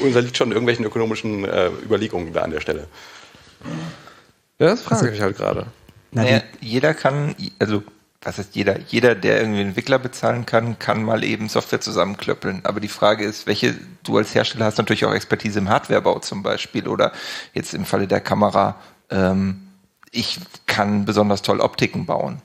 unterliegt 0.00 0.36
schon 0.36 0.50
irgendwelchen 0.50 0.84
ökonomischen 0.84 1.44
äh, 1.44 1.68
Überlegungen 1.84 2.32
da 2.32 2.42
an 2.42 2.50
der 2.50 2.60
Stelle. 2.60 2.86
Ja, 4.58 4.68
das 4.68 4.82
frage 4.82 5.10
ich 5.10 5.20
halt 5.20 5.36
gerade. 5.36 5.66
Naja, 6.12 6.42
jeder 6.60 6.94
kann, 6.94 7.34
also 7.58 7.82
was 8.24 8.38
heißt 8.38 8.54
jeder? 8.54 8.78
Jeder, 8.80 9.14
der 9.14 9.38
irgendwie 9.40 9.60
einen 9.60 9.68
Entwickler 9.70 9.98
bezahlen 9.98 10.46
kann, 10.46 10.78
kann 10.78 11.02
mal 11.02 11.24
eben 11.24 11.48
Software 11.48 11.80
zusammenklöppeln. 11.80 12.60
Aber 12.64 12.80
die 12.80 12.88
Frage 12.88 13.24
ist, 13.24 13.46
welche, 13.46 13.74
du 14.02 14.16
als 14.16 14.34
Hersteller 14.34 14.64
hast 14.64 14.78
natürlich 14.78 15.04
auch 15.04 15.12
Expertise 15.12 15.58
im 15.58 15.68
Hardwarebau 15.68 16.20
zum 16.20 16.42
Beispiel 16.42 16.88
oder 16.88 17.12
jetzt 17.52 17.74
im 17.74 17.84
Falle 17.84 18.06
der 18.06 18.20
Kamera, 18.20 18.76
ähm, 19.10 19.68
ich 20.10 20.38
kann 20.66 21.04
besonders 21.04 21.42
toll 21.42 21.60
Optiken 21.60 22.06
bauen. 22.06 22.40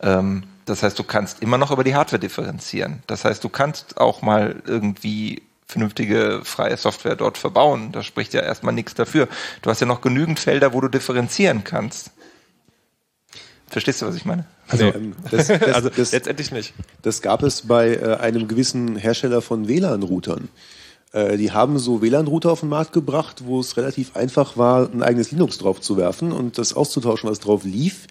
Ähm, 0.00 0.44
das 0.66 0.82
heißt, 0.82 0.98
du 0.98 1.04
kannst 1.04 1.42
immer 1.42 1.58
noch 1.58 1.70
über 1.70 1.84
die 1.84 1.94
Hardware 1.94 2.20
differenzieren. 2.20 3.02
Das 3.06 3.24
heißt, 3.24 3.42
du 3.42 3.48
kannst 3.48 3.98
auch 3.98 4.22
mal 4.22 4.62
irgendwie 4.66 5.42
vernünftige 5.66 6.40
freie 6.44 6.76
Software 6.76 7.16
dort 7.16 7.38
verbauen. 7.38 7.92
Da 7.92 8.02
spricht 8.02 8.32
ja 8.34 8.40
erstmal 8.40 8.72
nichts 8.72 8.94
dafür. 8.94 9.28
Du 9.62 9.70
hast 9.70 9.80
ja 9.80 9.86
noch 9.86 10.00
genügend 10.00 10.38
Felder, 10.38 10.72
wo 10.72 10.80
du 10.80 10.88
differenzieren 10.88 11.64
kannst. 11.64 12.12
Verstehst 13.68 14.00
du, 14.00 14.06
was 14.06 14.14
ich 14.14 14.24
meine? 14.24 14.44
Also, 14.68 14.86
ähm, 14.86 15.14
das, 15.30 15.46
das, 15.48 15.62
Also 15.62 15.90
das, 15.90 16.12
letztendlich 16.12 16.52
nicht. 16.52 16.74
Das 17.02 17.20
gab 17.20 17.42
es 17.42 17.62
bei 17.62 17.94
äh, 17.94 18.16
einem 18.16 18.46
gewissen 18.46 18.96
Hersteller 18.96 19.42
von 19.42 19.66
WLAN-Routern. 19.66 20.48
Äh, 21.12 21.36
die 21.36 21.50
haben 21.50 21.78
so 21.78 22.00
WLAN-Router 22.00 22.52
auf 22.52 22.60
den 22.60 22.68
Markt 22.68 22.92
gebracht, 22.92 23.42
wo 23.44 23.58
es 23.58 23.76
relativ 23.76 24.14
einfach 24.14 24.56
war, 24.56 24.88
ein 24.92 25.02
eigenes 25.02 25.32
Linux 25.32 25.58
drauf 25.58 25.80
zu 25.80 25.96
werfen 25.96 26.30
und 26.30 26.58
das 26.58 26.74
auszutauschen, 26.74 27.28
was 27.28 27.40
drauf 27.40 27.64
lief. 27.64 28.06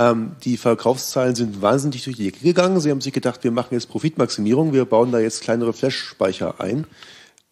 Ähm, 0.00 0.32
die 0.44 0.56
Verkaufszahlen 0.56 1.34
sind 1.34 1.60
wahnsinnig 1.60 2.04
durch 2.04 2.16
die 2.16 2.24
Decke 2.24 2.42
gegangen. 2.42 2.80
Sie 2.80 2.90
haben 2.90 3.02
sich 3.02 3.12
gedacht, 3.12 3.44
wir 3.44 3.50
machen 3.50 3.74
jetzt 3.74 3.90
Profitmaximierung, 3.90 4.72
wir 4.72 4.86
bauen 4.86 5.12
da 5.12 5.20
jetzt 5.20 5.42
kleinere 5.42 5.74
Flash-Speicher 5.74 6.58
ein. 6.58 6.86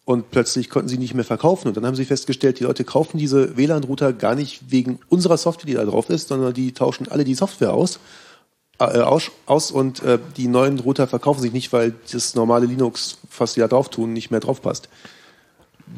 Und 0.03 0.31
plötzlich 0.31 0.71
konnten 0.71 0.89
sie 0.89 0.97
nicht 0.97 1.13
mehr 1.13 1.23
verkaufen. 1.23 1.67
Und 1.67 1.77
dann 1.77 1.85
haben 1.85 1.95
sie 1.95 2.05
festgestellt, 2.05 2.59
die 2.59 2.63
Leute 2.63 2.83
kaufen 2.83 3.19
diese 3.19 3.55
WLAN-Router 3.55 4.13
gar 4.13 4.33
nicht 4.33 4.71
wegen 4.71 4.97
unserer 5.09 5.37
Software, 5.37 5.67
die 5.67 5.75
da 5.75 5.85
drauf 5.85 6.09
ist, 6.09 6.29
sondern 6.29 6.51
die 6.55 6.73
tauschen 6.73 7.07
alle 7.07 7.23
die 7.23 7.35
Software 7.35 7.71
aus. 7.71 7.99
Äh, 8.79 9.01
aus, 9.01 9.29
aus 9.45 9.69
und 9.69 10.01
äh, 10.01 10.17
die 10.35 10.47
neuen 10.47 10.79
Router 10.79 11.05
verkaufen 11.05 11.41
sich 11.41 11.53
nicht, 11.53 11.71
weil 11.71 11.93
das 12.11 12.33
normale 12.33 12.65
Linux, 12.65 13.19
was 13.37 13.53
sie 13.53 13.59
da 13.59 13.67
drauf 13.67 13.89
tun, 13.89 14.13
nicht 14.13 14.31
mehr 14.31 14.39
drauf 14.39 14.63
passt. 14.63 14.89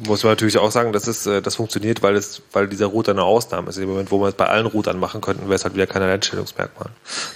Muss 0.06 0.22
man 0.24 0.32
natürlich 0.32 0.58
auch 0.58 0.70
sagen, 0.70 0.92
das 0.92 1.06
ist, 1.06 1.26
äh, 1.26 1.42
das 1.42 1.56
funktioniert, 1.56 2.02
weil 2.02 2.16
es, 2.16 2.42
weil 2.52 2.68
dieser 2.68 2.86
Router 2.86 3.12
eine 3.12 3.22
Ausnahme 3.22 3.68
ist. 3.68 3.76
Im 3.78 3.88
Moment, 3.88 4.10
wo 4.10 4.20
wir 4.20 4.28
es 4.28 4.34
bei 4.34 4.46
allen 4.46 4.66
Routern 4.66 4.98
machen 4.98 5.20
könnten, 5.20 5.44
wäre 5.44 5.54
es 5.54 5.64
halt 5.64 5.74
wieder 5.74 5.86
kein 5.86 6.02
Alleinstellungsmerkmal. 6.02 6.90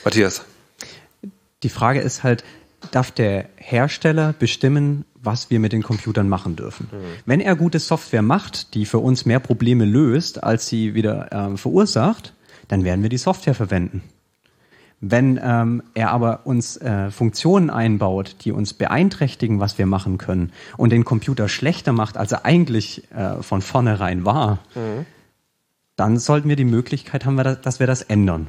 Matthias. 0.05 0.43
Die 1.63 1.69
Frage 1.69 2.01
ist 2.01 2.23
halt, 2.23 2.45
darf 2.91 3.11
der 3.11 3.49
Hersteller 3.57 4.35
bestimmen, 4.39 5.05
was 5.15 5.51
wir 5.51 5.59
mit 5.61 5.73
den 5.73 5.83
Computern 5.83 6.29
machen 6.29 6.57
dürfen? 6.57 6.89
Wenn 7.25 7.41
er 7.41 7.57
gute 7.57 7.79
Software 7.79 8.23
macht, 8.23 8.75
die 8.75 8.87
für 8.87 8.99
uns 8.99 9.27
mehr 9.27 9.41
Probleme 9.41 9.85
löst, 9.85 10.43
als 10.43 10.69
sie 10.69 10.95
wieder 10.95 11.29
ähm, 11.33 11.59
verursacht, 11.59 12.33
dann 12.69 12.85
werden 12.85 13.03
wir 13.03 13.11
die 13.11 13.19
Software 13.19 13.55
verwenden. 13.55 14.03
Wenn 15.01 15.39
ähm, 15.43 15.83
er 15.95 16.11
aber 16.11 16.41
uns 16.45 16.79
äh, 16.79 17.11
Funktionen 17.11 17.69
einbaut, 17.69 18.37
die 18.41 18.53
uns 18.53 18.73
beeinträchtigen, 18.73 19.61
was 19.61 19.77
wir 19.77 19.87
machen 19.87 20.17
können, 20.17 20.53
und 20.79 20.91
den 20.91 21.05
Computer 21.05 21.49
schlechter 21.49 21.93
macht, 21.93 22.17
als 22.17 22.33
er 22.33 22.47
eigentlich 22.47 23.11
äh, 23.13 23.43
von 23.43 23.61
vornherein 23.61 24.25
war, 24.25 24.59
dann 25.97 26.19
sollten 26.19 26.49
wir 26.49 26.57
die 26.57 26.65
Möglichkeit 26.65 27.25
haben, 27.25 27.37
dass 27.37 27.81
wir 27.81 27.87
das 27.87 28.03
ändern. 28.03 28.49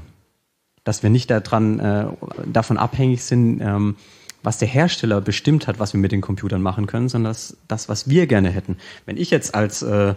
Dass 0.83 1.03
wir 1.03 1.09
nicht 1.09 1.29
daran, 1.29 1.79
äh, 1.79 2.05
davon 2.45 2.77
abhängig 2.77 3.23
sind, 3.23 3.61
ähm, 3.61 3.95
was 4.43 4.57
der 4.57 4.67
Hersteller 4.67 5.19
bestimmt 5.19 5.67
hat, 5.67 5.79
was 5.79 5.93
wir 5.93 5.99
mit 5.99 6.11
den 6.11 6.21
Computern 6.21 6.61
machen 6.61 6.87
können, 6.87 7.09
sondern 7.09 7.31
das, 7.31 7.57
das 7.67 7.89
was 7.89 8.09
wir 8.09 8.27
gerne 8.27 8.49
hätten. 8.49 8.77
Wenn 9.05 9.17
ich 9.17 9.31
jetzt 9.31 9.55
als, 9.55 9.81
äh, 9.81 10.13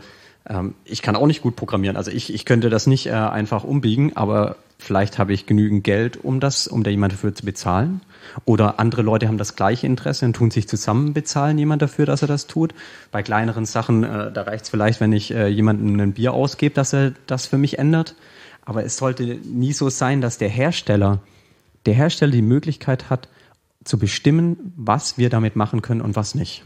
ähm, 0.49 0.75
ich 0.85 1.03
kann 1.03 1.17
auch 1.17 1.27
nicht 1.27 1.43
gut 1.43 1.57
programmieren, 1.57 1.97
also 1.97 2.11
ich, 2.11 2.33
ich 2.33 2.45
könnte 2.45 2.71
das 2.71 2.87
nicht 2.87 3.07
äh, 3.07 3.13
einfach 3.13 3.65
umbiegen, 3.65 4.17
aber 4.17 4.57
vielleicht 4.81 5.19
habe 5.19 5.33
ich 5.33 5.47
genügend 5.47 5.85
Geld, 5.85 6.23
um 6.23 6.41
das, 6.41 6.67
um 6.67 6.83
da 6.83 6.91
jemand 6.91 7.13
dafür 7.13 7.35
zu 7.35 7.45
bezahlen. 7.45 8.01
Oder 8.45 8.79
andere 8.79 9.03
Leute 9.03 9.29
haben 9.29 9.39
das 9.39 9.57
gleiche 9.57 9.87
Interesse 9.87 10.25
und 10.25 10.35
tun 10.35 10.51
sich 10.51 10.69
zusammen 10.69 11.13
bezahlen 11.13 11.59
jemand 11.59 11.83
dafür, 11.83 12.07
dass 12.07 12.23
er 12.23 12.29
das 12.29 12.47
tut. 12.47 12.75
Bei 13.11 13.23
kleineren 13.23 13.65
Sachen, 13.65 14.05
äh, 14.05 14.33
da 14.33 14.43
reicht 14.43 14.65
es 14.65 14.71
vielleicht, 14.71 15.01
wenn 15.01 15.13
ich 15.13 15.33
äh, 15.33 15.49
jemandem 15.49 15.99
ein 16.01 16.13
Bier 16.13 16.33
ausgebe, 16.33 16.75
dass 16.75 16.93
er 16.93 17.13
das 17.27 17.47
für 17.47 17.59
mich 17.59 17.79
ändert. 17.79 18.15
Aber 18.65 18.85
es 18.85 18.97
sollte 18.97 19.25
nie 19.25 19.73
so 19.73 19.89
sein, 19.89 20.21
dass 20.21 20.39
der 20.39 20.49
Hersteller, 20.49 21.21
der 21.87 21.95
Hersteller 21.95 22.33
die 22.33 22.43
Möglichkeit 22.43 23.11
hat, 23.11 23.29
zu 23.85 23.99
bestimmen, 23.99 24.73
was 24.77 25.17
wir 25.19 25.31
damit 25.31 25.57
machen 25.57 25.83
können 25.83 26.03
und 26.03 26.17
was 26.17 26.35
nicht. 26.35 26.65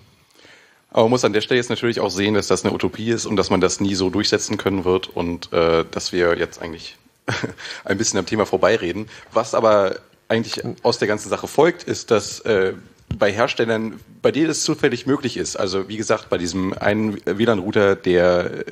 Aber 0.90 1.04
man 1.04 1.10
muss 1.10 1.24
an 1.24 1.32
der 1.32 1.40
Stelle 1.40 1.58
jetzt 1.58 1.70
natürlich 1.70 2.00
auch 2.00 2.10
sehen, 2.10 2.34
dass 2.34 2.46
das 2.46 2.64
eine 2.64 2.72
Utopie 2.72 3.10
ist 3.10 3.26
und 3.26 3.36
dass 3.36 3.50
man 3.50 3.60
das 3.60 3.80
nie 3.80 3.94
so 3.94 4.10
durchsetzen 4.10 4.58
können 4.58 4.84
wird 4.84 5.08
und 5.08 5.52
äh, 5.52 5.84
dass 5.90 6.12
wir 6.12 6.38
jetzt 6.38 6.62
eigentlich 6.62 6.96
ein 7.84 7.98
bisschen 7.98 8.18
am 8.18 8.26
Thema 8.26 8.46
vorbeireden. 8.46 9.08
Was 9.32 9.54
aber 9.54 9.96
eigentlich 10.28 10.62
aus 10.82 10.98
der 10.98 11.08
ganzen 11.08 11.28
Sache 11.28 11.46
folgt, 11.46 11.84
ist, 11.84 12.10
dass 12.10 12.40
äh, 12.40 12.74
bei 13.18 13.32
Herstellern, 13.32 14.00
bei 14.22 14.32
denen 14.32 14.50
es 14.50 14.64
zufällig 14.64 15.06
möglich 15.06 15.36
ist, 15.36 15.56
also 15.56 15.88
wie 15.88 15.96
gesagt, 15.96 16.28
bei 16.30 16.38
diesem 16.38 16.72
einen 16.72 17.20
WLAN-Router, 17.24 17.96
der 17.96 18.64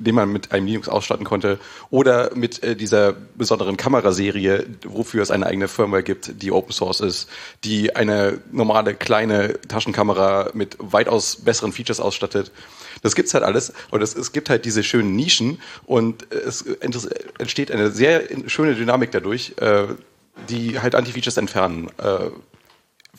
den 0.00 0.14
man 0.14 0.32
mit 0.32 0.52
einem 0.52 0.66
Linux 0.66 0.88
ausstatten 0.88 1.24
konnte, 1.24 1.58
oder 1.90 2.34
mit 2.34 2.62
äh, 2.62 2.74
dieser 2.74 3.12
besonderen 3.12 3.76
Kameraserie, 3.76 4.66
wofür 4.84 5.22
es 5.22 5.30
eine 5.30 5.46
eigene 5.46 5.68
Firmware 5.68 6.02
gibt, 6.02 6.42
die 6.42 6.52
Open 6.52 6.72
Source 6.72 7.00
ist, 7.00 7.28
die 7.64 7.94
eine 7.94 8.40
normale 8.50 8.94
kleine 8.94 9.60
Taschenkamera 9.68 10.50
mit 10.54 10.76
weitaus 10.78 11.36
besseren 11.36 11.72
Features 11.72 12.00
ausstattet. 12.00 12.50
Das 13.02 13.14
gibt's 13.14 13.34
halt 13.34 13.44
alles 13.44 13.72
und 13.90 14.02
es, 14.02 14.14
es 14.14 14.32
gibt 14.32 14.50
halt 14.50 14.64
diese 14.64 14.82
schönen 14.82 15.16
Nischen 15.16 15.60
und 15.86 16.30
es 16.32 16.62
entsteht 16.62 17.70
eine 17.70 17.90
sehr 17.90 18.22
schöne 18.46 18.74
Dynamik 18.74 19.10
dadurch, 19.10 19.54
äh, 19.58 19.86
die 20.48 20.80
halt 20.80 20.94
Anti-Features 20.94 21.36
entfernen 21.36 21.88
äh, 21.98 22.30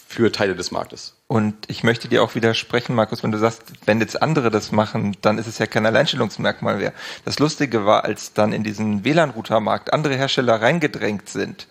für 0.08 0.32
Teile 0.32 0.56
des 0.56 0.72
Marktes. 0.72 1.16
Und 1.28 1.56
ich 1.68 1.84
möchte 1.84 2.08
dir 2.08 2.24
auch 2.24 2.36
widersprechen, 2.36 2.96
Markus, 2.96 3.24
wenn 3.24 3.32
du 3.32 3.38
sagst, 3.38 3.64
wenn 3.86 4.00
jetzt 4.00 4.22
andere 4.22 4.52
das 4.52 4.72
machen, 4.72 5.16
dann 5.22 5.38
ist 5.38 5.48
es 5.48 5.58
ja 5.58 5.68
kein 5.68 5.86
Alleinstellungsmerkmal 5.86 6.78
mehr. 6.78 6.94
Das 7.24 7.40
Lustige 7.40 7.86
war, 7.86 8.04
als 8.04 8.34
dann 8.34 8.52
in 8.52 8.64
diesen 8.64 9.06
WLAN-Router-Markt 9.06 9.94
andere 9.94 10.16
Hersteller 10.16 10.62
reingedrängt 10.62 11.30
sind, 11.30 11.68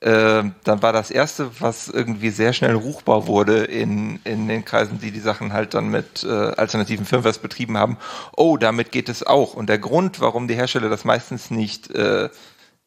äh, 0.00 0.42
dann 0.64 0.82
war 0.82 0.92
das 0.92 1.10
erste, 1.10 1.60
was 1.60 1.88
irgendwie 1.88 2.30
sehr 2.30 2.52
schnell 2.52 2.74
ruchbar 2.74 3.26
wurde 3.26 3.64
in, 3.64 4.20
in 4.24 4.46
den 4.48 4.64
Kreisen, 4.64 5.00
die 5.00 5.10
die 5.10 5.20
Sachen 5.20 5.52
halt 5.52 5.74
dann 5.74 5.88
mit 5.88 6.24
äh, 6.24 6.28
alternativen 6.28 7.06
Firmwares 7.06 7.38
betrieben 7.38 7.78
haben. 7.78 7.96
Oh, 8.36 8.56
damit 8.56 8.92
geht 8.92 9.08
es 9.08 9.26
auch. 9.26 9.54
Und 9.54 9.68
der 9.68 9.78
Grund, 9.78 10.20
warum 10.20 10.48
die 10.48 10.54
Hersteller 10.54 10.90
das 10.90 11.04
meistens 11.04 11.50
nicht 11.50 11.90
äh, 11.92 12.28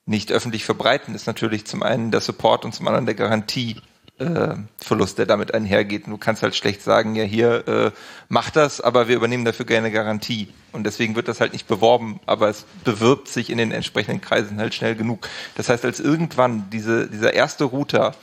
nicht 0.09 0.31
öffentlich 0.31 0.65
verbreiten, 0.65 1.13
ist 1.13 1.27
natürlich 1.27 1.67
zum 1.67 1.83
einen 1.83 2.09
der 2.09 2.21
Support 2.21 2.65
und 2.65 2.73
zum 2.73 2.87
anderen 2.87 3.05
der 3.05 3.15
Garantie. 3.15 3.77
Äh, 4.19 4.55
Verlust, 4.81 5.17
der 5.17 5.25
damit 5.25 5.53
einhergeht. 5.53 6.07
Du 6.07 6.17
kannst 6.17 6.43
halt 6.43 6.53
schlecht 6.53 6.81
sagen, 6.81 7.15
ja 7.15 7.23
hier, 7.23 7.67
äh, 7.69 7.91
mach 8.27 8.49
das, 8.49 8.81
aber 8.81 9.07
wir 9.07 9.15
übernehmen 9.15 9.45
dafür 9.45 9.65
gerne 9.65 9.91
Garantie. 9.91 10.49
Und 10.73 10.83
deswegen 10.83 11.15
wird 11.15 11.29
das 11.29 11.39
halt 11.39 11.53
nicht 11.53 11.69
beworben, 11.69 12.19
aber 12.25 12.49
es 12.49 12.65
bewirbt 12.83 13.29
sich 13.29 13.49
in 13.49 13.57
den 13.57 13.71
entsprechenden 13.71 14.19
Kreisen 14.19 14.59
halt 14.59 14.73
schnell 14.73 14.95
genug. 14.95 15.25
Das 15.55 15.69
heißt, 15.69 15.85
als 15.85 16.01
irgendwann 16.01 16.69
diese, 16.69 17.07
dieser 17.07 17.33
erste 17.33 17.63
Router 17.63 18.13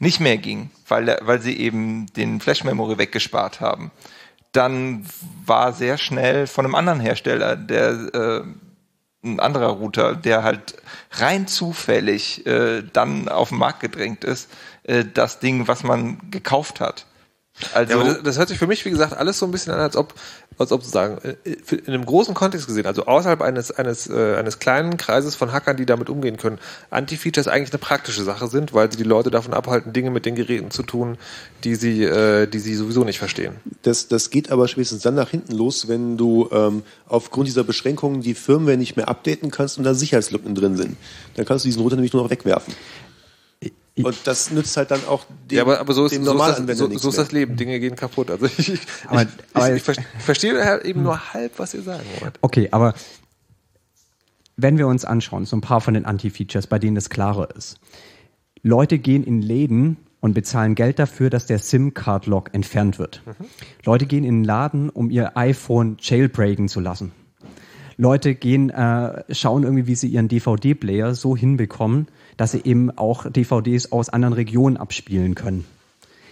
nicht 0.00 0.18
mehr 0.18 0.36
ging, 0.36 0.70
weil, 0.88 1.16
weil 1.22 1.40
sie 1.40 1.56
eben 1.56 2.06
den 2.14 2.40
Flash-Memory 2.40 2.98
weggespart 2.98 3.60
haben, 3.60 3.92
dann 4.50 5.06
war 5.44 5.72
sehr 5.72 5.96
schnell 5.96 6.48
von 6.48 6.64
einem 6.64 6.74
anderen 6.74 6.98
Hersteller, 6.98 7.54
der 7.54 7.90
äh, 8.14 8.42
ein 9.22 9.40
anderer 9.40 9.68
Router, 9.68 10.14
der 10.16 10.42
halt 10.42 10.76
rein 11.12 11.46
zufällig 11.46 12.46
äh, 12.46 12.82
dann 12.92 13.28
auf 13.28 13.50
den 13.50 13.58
Markt 13.58 13.80
gedrängt 13.80 14.24
ist, 14.24 14.50
äh, 14.86 15.04
das 15.12 15.38
Ding, 15.38 15.68
was 15.68 15.82
man 15.82 16.18
gekauft 16.30 16.80
hat. 16.80 17.06
Also 17.72 17.98
Ja, 17.98 18.04
das, 18.04 18.22
das 18.22 18.38
hört 18.38 18.48
sich 18.48 18.58
für 18.58 18.66
mich, 18.66 18.84
wie 18.84 18.90
gesagt, 18.90 19.14
alles 19.16 19.38
so 19.38 19.46
ein 19.46 19.50
bisschen 19.50 19.72
an, 19.72 19.80
als 19.80 19.96
ob, 19.96 20.12
als 20.58 20.72
ob 20.72 20.82
sozusagen 20.82 21.18
äh, 21.24 21.36
in 21.70 21.86
einem 21.86 22.04
großen 22.04 22.34
Kontext 22.34 22.66
gesehen, 22.66 22.84
also 22.84 23.06
außerhalb 23.06 23.40
eines, 23.40 23.70
eines, 23.70 24.10
äh, 24.10 24.36
eines 24.36 24.58
kleinen 24.58 24.98
Kreises 24.98 25.36
von 25.36 25.52
Hackern, 25.52 25.78
die 25.78 25.86
damit 25.86 26.10
umgehen 26.10 26.36
können, 26.36 26.58
Anti-Features 26.90 27.48
eigentlich 27.48 27.72
eine 27.72 27.78
praktische 27.78 28.22
Sache 28.24 28.48
sind, 28.48 28.74
weil 28.74 28.92
sie 28.92 28.98
die 28.98 29.04
Leute 29.04 29.30
davon 29.30 29.54
abhalten, 29.54 29.94
Dinge 29.94 30.10
mit 30.10 30.26
den 30.26 30.34
Geräten 30.34 30.70
zu 30.70 30.82
tun, 30.82 31.16
die 31.64 31.76
sie, 31.76 32.04
äh, 32.04 32.46
die 32.46 32.58
sie 32.58 32.74
sowieso 32.74 33.04
nicht 33.04 33.18
verstehen. 33.18 33.56
Das, 33.82 34.06
das 34.08 34.28
geht 34.28 34.52
aber 34.52 34.68
spätestens 34.68 35.02
dann 35.02 35.14
nach 35.14 35.30
hinten 35.30 35.52
los, 35.52 35.88
wenn 35.88 36.18
du 36.18 36.50
ähm, 36.52 36.82
aufgrund 37.08 37.48
dieser 37.48 37.64
Beschränkungen 37.64 38.20
die 38.20 38.34
Firmware 38.34 38.76
nicht 38.76 38.96
mehr 38.96 39.08
updaten 39.08 39.50
kannst 39.50 39.78
und 39.78 39.84
da 39.84 39.94
Sicherheitslücken 39.94 40.54
drin 40.54 40.76
sind. 40.76 40.98
Dann 41.36 41.46
kannst 41.46 41.64
du 41.64 41.68
diesen 41.68 41.80
Router 41.80 41.96
nämlich 41.96 42.12
nur 42.12 42.22
noch 42.22 42.30
wegwerfen. 42.30 42.74
Und 44.02 44.16
das 44.24 44.50
nützt 44.50 44.76
halt 44.76 44.90
dann 44.90 45.00
auch 45.08 45.24
dem, 45.50 45.56
ja, 45.56 45.62
aber, 45.62 45.80
aber 45.80 45.94
so 45.94 46.04
ist, 46.04 46.12
dem 46.12 46.22
so 46.24 46.30
ist, 46.32 46.36
Normalanwender 46.36 46.72
das, 46.74 46.78
so, 46.78 46.86
nichts 46.86 47.02
so 47.02 47.08
ist 47.08 47.18
das 47.18 47.32
Leben. 47.32 47.56
Dinge 47.56 47.80
gehen 47.80 47.96
kaputt. 47.96 48.30
Also 48.30 48.46
ich, 48.46 48.74
ich, 48.74 48.80
Aber- 49.06 49.22
ich, 49.22 49.28
aber- 49.54 49.70
ich, 49.70 49.76
ich, 49.76 49.82
ver- 49.82 49.94
verstehe 50.18 50.62
halt 50.64 50.84
eben 50.84 51.02
nur 51.02 51.32
halb, 51.32 51.58
was 51.58 51.72
ihr 51.74 51.82
sagen 51.82 52.04
wollt. 52.20 52.34
Okay, 52.42 52.68
aber 52.72 52.94
wenn 54.56 54.78
wir 54.78 54.86
uns 54.86 55.04
anschauen, 55.04 55.44
so 55.44 55.56
ein 55.56 55.60
paar 55.60 55.80
von 55.80 55.94
den 55.94 56.04
Anti-Features, 56.04 56.66
bei 56.66 56.78
denen 56.78 56.96
es 56.96 57.10
klarer 57.10 57.54
ist. 57.56 57.78
Leute 58.62 58.98
gehen 58.98 59.22
in 59.24 59.42
Läden 59.42 59.96
und 60.20 60.32
bezahlen 60.34 60.74
Geld 60.74 60.98
dafür, 60.98 61.30
dass 61.30 61.46
der 61.46 61.58
SIM-Card-Lock 61.58 62.52
entfernt 62.54 62.98
wird. 62.98 63.22
Leute 63.84 64.06
gehen 64.06 64.24
in 64.24 64.38
den 64.38 64.44
Laden, 64.44 64.88
um 64.90 65.10
ihr 65.10 65.36
iPhone 65.36 65.98
jailbreaken 66.00 66.68
zu 66.68 66.80
lassen. 66.80 67.12
Leute 67.98 68.34
gehen, 68.34 68.70
äh, 68.70 69.22
schauen 69.34 69.62
irgendwie, 69.62 69.86
wie 69.86 69.94
sie 69.94 70.08
ihren 70.08 70.28
DVD-Player 70.28 71.14
so 71.14 71.36
hinbekommen, 71.36 72.08
dass 72.36 72.52
sie 72.52 72.62
eben 72.64 72.96
auch 72.96 73.30
DVDs 73.30 73.92
aus 73.92 74.08
anderen 74.08 74.34
Regionen 74.34 74.76
abspielen 74.76 75.34
können. 75.34 75.64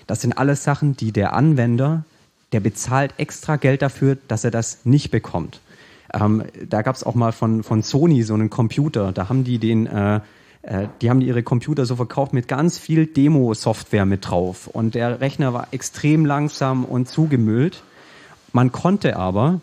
Das 0.07 0.20
sind 0.20 0.36
alles 0.36 0.64
Sachen, 0.64 0.96
die 0.96 1.12
der 1.12 1.32
Anwender, 1.32 2.05
der 2.52 2.61
bezahlt 2.61 3.14
extra 3.16 3.57
Geld 3.57 3.82
dafür, 3.82 4.18
dass 4.28 4.44
er 4.44 4.50
das 4.50 4.84
nicht 4.84 5.11
bekommt. 5.11 5.61
Ähm, 6.12 6.44
da 6.68 6.82
gab 6.82 6.94
es 6.94 7.05
auch 7.05 7.14
mal 7.14 7.32
von, 7.32 7.62
von 7.62 7.82
Sony 7.82 8.22
so 8.22 8.34
einen 8.34 8.50
Computer, 8.50 9.12
da 9.12 9.28
haben 9.28 9.44
die 9.44 9.59
den, 9.59 9.86
äh, 9.86 10.20
äh, 10.62 10.88
die 11.00 11.11
haben 11.11 11.20
ihre 11.20 11.42
Computer 11.42 11.86
so 11.86 11.96
verkauft 11.96 12.32
mit 12.32 12.48
ganz 12.48 12.78
viel 12.78 13.07
Demo-Software 13.07 14.07
mit 14.07 14.28
drauf. 14.28 14.68
Und 14.68 14.94
der 14.94 15.20
Rechner 15.20 15.52
war 15.52 15.68
extrem 15.72 16.24
langsam 16.26 16.84
und 16.84 17.09
zugemüllt. 17.09 17.82
Man 18.52 18.70
konnte 18.70 19.16
aber, 19.16 19.61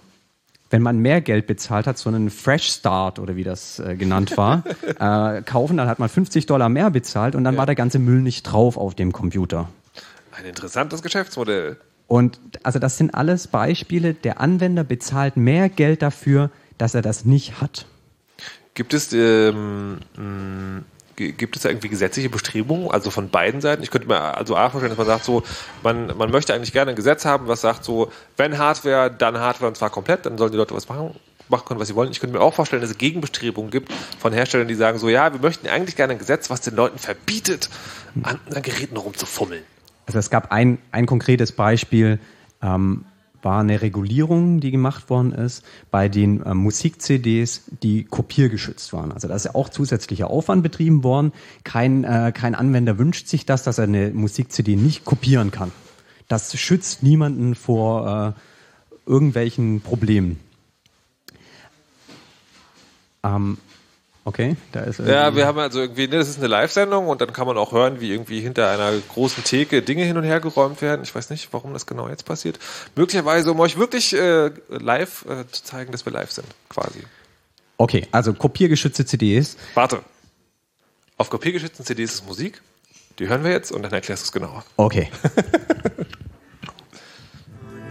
wenn 0.72 0.82
man 0.82 1.00
mehr 1.00 1.22
Geld 1.22 1.48
bezahlt 1.48 1.86
hat, 1.86 1.98
so 1.98 2.10
einen 2.10 2.30
Fresh 2.30 2.70
Start 2.70 3.20
oder 3.20 3.36
wie 3.36 3.44
das 3.44 3.80
äh, 3.80 3.96
genannt 3.96 4.36
war, 4.38 4.64
äh, 5.00 5.42
kaufen, 5.44 5.78
dann 5.78 5.88
hat 5.88 6.00
man 6.00 6.10
50 6.10 6.46
Dollar 6.46 6.70
mehr 6.70 6.90
bezahlt 6.90 7.36
und 7.36 7.44
dann 7.44 7.58
war 7.58 7.66
der 7.66 7.76
ganze 7.76 8.00
Müll 8.00 8.22
nicht 8.22 8.44
drauf 8.44 8.78
auf 8.78 8.96
dem 8.96 9.12
Computer. 9.12 9.70
Ein 10.32 10.46
interessantes 10.46 11.02
Geschäftsmodell. 11.02 11.78
Und 12.08 12.40
also 12.64 12.80
das 12.80 12.98
sind 12.98 13.14
alles 13.14 13.48
Beispiele, 13.48 14.14
der 14.14 14.42
Anwender 14.42 14.84
bezahlt 14.84 15.38
mehr 15.38 15.70
Geld 15.70 16.02
dafür, 16.02 16.50
dass 16.78 16.96
er 16.96 17.02
das 17.02 17.26
nicht 17.26 17.62
hat. 17.62 17.86
Gibt 18.74 18.94
es, 18.94 19.14
ähm, 19.14 20.00
gibt 21.16 21.56
es 21.56 21.64
da 21.64 21.70
irgendwie 21.70 21.90
gesetzliche 21.90 22.30
Bestrebungen, 22.30 22.90
also 22.92 23.12
von 23.12 23.30
beiden 23.30 23.62
Seiten? 23.62 23.84
Ich 23.84 23.92
könnte 23.92 24.08
mir 24.08 24.20
also 24.38 24.56
A 24.56 24.70
vorstellen, 24.70 24.92
dass 24.92 24.98
man 24.98 25.08
sagt 25.08 25.26
so, 25.26 25.44
man, 25.84 26.16
man 26.18 26.32
möchte 26.32 26.54
eigentlich 26.54 26.74
gerne 26.74 26.92
ein 26.92 26.96
Gesetz 26.96 27.26
haben, 27.26 27.48
was 27.48 27.62
sagt 27.62 27.84
so, 27.84 28.12
wenn 28.38 28.58
Hardware, 28.58 29.12
dann 29.12 29.40
Hardware 29.40 29.68
und 29.68 29.76
zwar 29.76 29.90
komplett, 29.90 30.26
dann 30.26 30.38
sollen 30.38 30.52
die 30.52 30.58
Leute 30.58 30.74
was 30.74 30.90
machen, 30.90 31.16
machen 31.50 31.66
können, 31.66 31.80
was 31.80 31.88
sie 31.88 31.96
wollen. 31.96 32.12
Ich 32.12 32.20
könnte 32.20 32.36
mir 32.38 32.44
auch 32.44 32.54
vorstellen, 32.54 32.82
dass 32.82 32.92
es 32.92 32.98
Gegenbestrebungen 32.98 33.72
gibt 33.72 33.92
von 34.20 34.34
Herstellern, 34.34 34.68
die 34.68 34.76
sagen 34.76 34.98
so, 34.98 35.10
ja, 35.10 35.32
wir 35.34 35.40
möchten 35.40 35.68
eigentlich 35.68 35.96
gerne 35.96 36.14
ein 36.14 36.20
Gesetz, 36.20 36.50
was 36.50 36.62
den 36.62 36.76
Leuten 36.76 36.98
verbietet, 36.98 37.70
an, 38.24 38.40
an 38.54 38.62
Geräten 38.62 38.98
rumzufummeln. 38.98 39.64
Also 40.08 40.20
es 40.20 40.30
gab 40.30 40.52
ein, 40.52 40.80
ein 40.92 41.06
konkretes 41.06 41.52
Beispiel, 41.52 42.20
ähm, 42.62 43.06
war 43.42 43.60
eine 43.60 43.82
Regulierung, 43.82 44.60
die 44.60 44.72
gemacht 44.72 45.10
worden 45.10 45.32
ist 45.32 45.64
bei 45.90 46.10
den 46.10 46.42
äh, 46.44 46.54
Musik-CDs, 46.54 47.64
die 47.82 48.04
kopiergeschützt 48.04 48.94
waren. 48.94 49.12
Also 49.12 49.28
da 49.28 49.36
ist 49.36 49.46
ja 49.46 49.56
auch 49.56 49.70
zusätzlicher 49.70 50.30
Aufwand 50.30 50.64
betrieben 50.64 51.04
worden. 51.04 51.34
Kein, 51.64 52.04
äh, 52.04 52.32
kein 52.34 52.56
Anwender 52.56 52.98
wünscht 52.98 53.28
sich 53.28 53.46
das, 53.46 53.64
dass 53.64 53.78
er 53.78 53.86
eine 53.86 54.12
Musik-CD 54.12 54.76
nicht 54.76 55.06
kopieren 55.06 55.52
kann. 55.52 55.72
Das 56.28 56.58
schützt 56.58 57.04
niemanden 57.04 57.56
vor 57.56 58.36
äh, 58.36 59.10
irgendwelchen 59.10 59.82
Problemen. 59.82 60.40
Ähm, 63.24 63.58
okay, 64.26 64.56
da 64.72 64.82
ist 64.82 65.00
Ja, 65.00 65.36
wir 65.36 65.46
haben 65.46 65.60
also 65.60 65.80
irgendwie, 65.80 66.08
ne, 66.08 66.18
das 66.18 66.30
ist 66.30 66.38
eine 66.38 66.48
Live-Sendung 66.48 67.08
und 67.08 67.22
dann 67.22 67.34
kann 67.34 67.48
man 67.48 67.58
auch 67.58 67.72
hören, 67.72 68.00
wie 68.02 68.12
irgendwie 68.12 68.40
hinter 68.42 68.70
einer 68.70 68.92
großen 69.10 69.44
Theke 69.44 69.82
Dinge 69.82 70.04
hin 70.04 70.18
und 70.18 70.24
her 70.24 70.40
geräumt 70.40 70.82
werden. 70.82 71.02
Ich 71.04 71.14
weiß 71.14 71.30
nicht, 71.30 71.52
warum 71.52 71.74
das 71.74 71.86
genau 71.86 72.08
jetzt 72.10 72.26
passiert. 72.26 72.60
Möglicherweise, 72.96 73.52
um 73.52 73.60
euch 73.60 73.78
wirklich 73.78 74.14
äh, 74.14 74.52
live 74.70 75.26
äh, 75.26 75.46
zu 75.52 75.64
zeigen, 75.64 75.92
dass 75.92 76.06
wir 76.06 76.14
live 76.14 76.32
sind, 76.32 76.48
quasi. 76.70 77.02
Okay, 77.78 78.08
also 78.12 78.34
kopiergeschützte 78.34 79.06
CDs. 79.06 79.58
Warte. 79.74 80.02
Auf 81.18 81.30
kopiergeschützten 81.30 81.86
CDs 81.86 82.14
ist 82.16 82.28
Musik. 82.28 82.62
Die 83.20 83.28
hören 83.28 83.44
wir 83.44 83.52
jetzt 83.52 83.72
und 83.72 83.84
dann 83.84 83.92
erklärst 83.92 84.24
du 84.24 84.26
es 84.26 84.32
genauer. 84.32 84.64
Okay. 84.78 85.10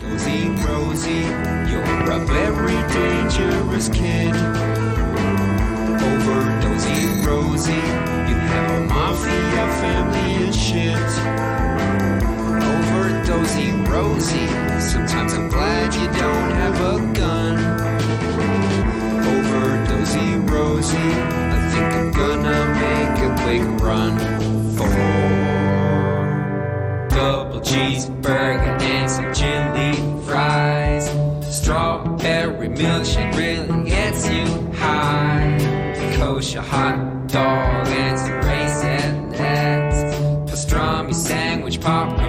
Rosie, 0.03 0.51
Rosie, 0.66 1.26
you're 1.70 2.11
a 2.11 2.18
very 2.26 2.83
dangerous 2.93 3.89
kid. 3.91 4.35
Rosie, 7.61 7.74
you 7.74 8.36
have 8.48 8.70
a 8.70 8.86
mafia 8.86 9.64
family 9.80 10.44
and 10.46 10.54
shit. 10.54 11.11
Overdosing, 12.64 13.86
Rosie, 13.86 14.48
sometimes 14.80 15.34
I'm 15.34 15.50
glad 15.50 15.94
you 15.94 16.06
don't 16.06 16.52
have 16.52 16.80
a 16.80 16.96
gun. 17.12 17.58
Overdosing, 19.28 20.48
Rosie, 20.48 20.96
I 20.96 21.68
think 21.70 21.92
I'm 21.92 22.11
gonna 22.12 22.61
make 22.80 23.18
a 23.28 23.30
quick 23.42 23.64
run 23.82 24.18
for 24.74 24.88
double 27.14 27.61
cheeseburger 27.61 28.80
and 28.80 29.11
some 29.11 29.34
chili 29.34 29.92
fries. 30.24 31.11
Strawberry 31.54 32.68
milkshake 32.70 33.36
really 33.36 33.90
gets 33.90 34.26
you 34.30 34.46
high. 34.72 35.58
Kosher 36.16 36.62
hot 36.62 37.19
Dog 37.31 37.87
it's 37.87 38.22
a 38.22 38.35
racing 38.39 39.31
net. 39.31 39.93
Pastrami 40.49 41.14
sandwich, 41.14 41.81
pop 41.81 42.19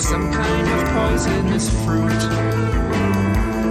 some 0.00 0.32
kind 0.32 0.66
of 0.66 0.88
poisonous 0.94 1.68
fruit. 1.84 2.22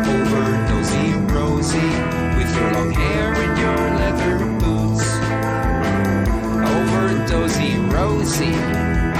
Overdosey 0.06 0.70
nosy 0.70 1.06
Rosie, 1.34 1.94
with 2.38 2.56
your 2.56 2.70
long 2.74 2.92
hair 2.92 3.34
and 3.34 3.58
your 3.58 3.80
leather 3.98 4.38
boots. 4.60 5.08
Overdosey 6.70 7.30
dozy 7.30 7.72
Rosie, 7.96 8.58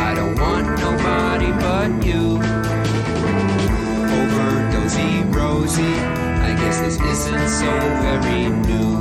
I 0.08 0.14
don't 0.14 0.38
want 0.40 0.68
nobody 0.80 1.52
but 1.64 1.90
you. 2.06 2.26
Overdosey 4.18 4.62
dozy 4.72 5.12
Rosie, 5.36 5.98
I 6.48 6.54
guess 6.60 6.78
this 6.82 6.98
isn't 7.02 7.50
so 7.50 7.72
very 8.06 8.42
new. 8.70 8.92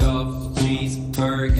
Dove, 0.00 0.52
cheeseburger. 0.56 1.53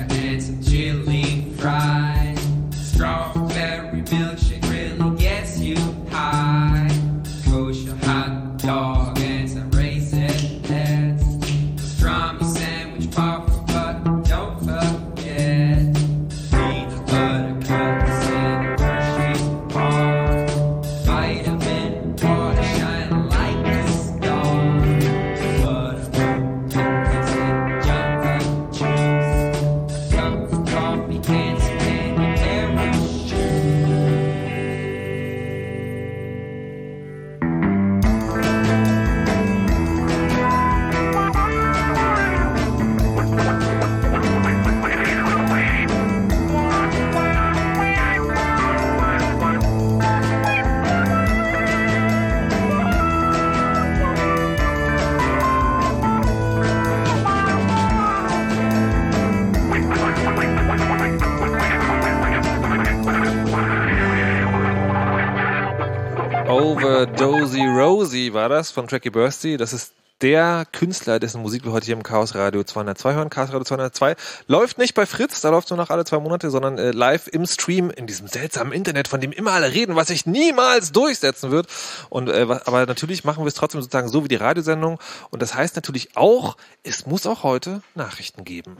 Das 68.55 68.71
von 68.71 68.87
Tracky 68.87 69.11
Bursty. 69.11 69.57
Das 69.57 69.73
ist 69.73 69.95
der 70.21 70.65
Künstler, 70.71 71.19
dessen 71.19 71.43
Musik 71.43 71.65
wir 71.65 71.73
heute 71.73 71.87
hier 71.87 71.97
im 71.97 72.05
Chaos 72.05 72.37
Radio 72.37 72.63
202 72.63 73.15
hören. 73.15 73.29
Chaos 73.29 73.49
Radio 73.49 73.65
202 73.65 74.15
läuft 74.47 74.79
nicht 74.79 74.95
bei 74.95 75.07
Fritz, 75.07 75.41
da 75.41 75.51
läuft 75.51 75.71
nur 75.71 75.77
noch 75.77 75.91
alle 75.91 76.05
zwei 76.05 76.21
Monate, 76.21 76.51
sondern 76.51 76.79
äh, 76.79 76.93
live 76.93 77.27
im 77.27 77.47
Stream 77.47 77.91
in 77.91 78.07
diesem 78.07 78.29
seltsamen 78.29 78.73
Internet, 78.73 79.09
von 79.09 79.21
dem 79.21 79.33
immer 79.33 79.51
alle 79.51 79.73
reden, 79.73 79.97
was 79.97 80.07
sich 80.07 80.25
niemals 80.25 80.93
durchsetzen 80.93 81.51
wird. 81.51 81.67
Und 82.11 82.29
äh, 82.29 82.47
aber 82.65 82.87
natürlich 82.87 83.25
machen 83.25 83.43
wir 83.43 83.49
es 83.49 83.55
trotzdem 83.55 83.83
sozusagen 83.83 84.07
so 84.07 84.23
wie 84.23 84.29
die 84.29 84.37
Radiosendung. 84.37 85.01
Und 85.31 85.43
das 85.43 85.57
heißt 85.57 85.75
natürlich 85.75 86.17
auch, 86.17 86.57
es 86.85 87.07
muss 87.07 87.27
auch 87.27 87.43
heute 87.43 87.83
Nachrichten 87.97 88.45
geben. 88.45 88.77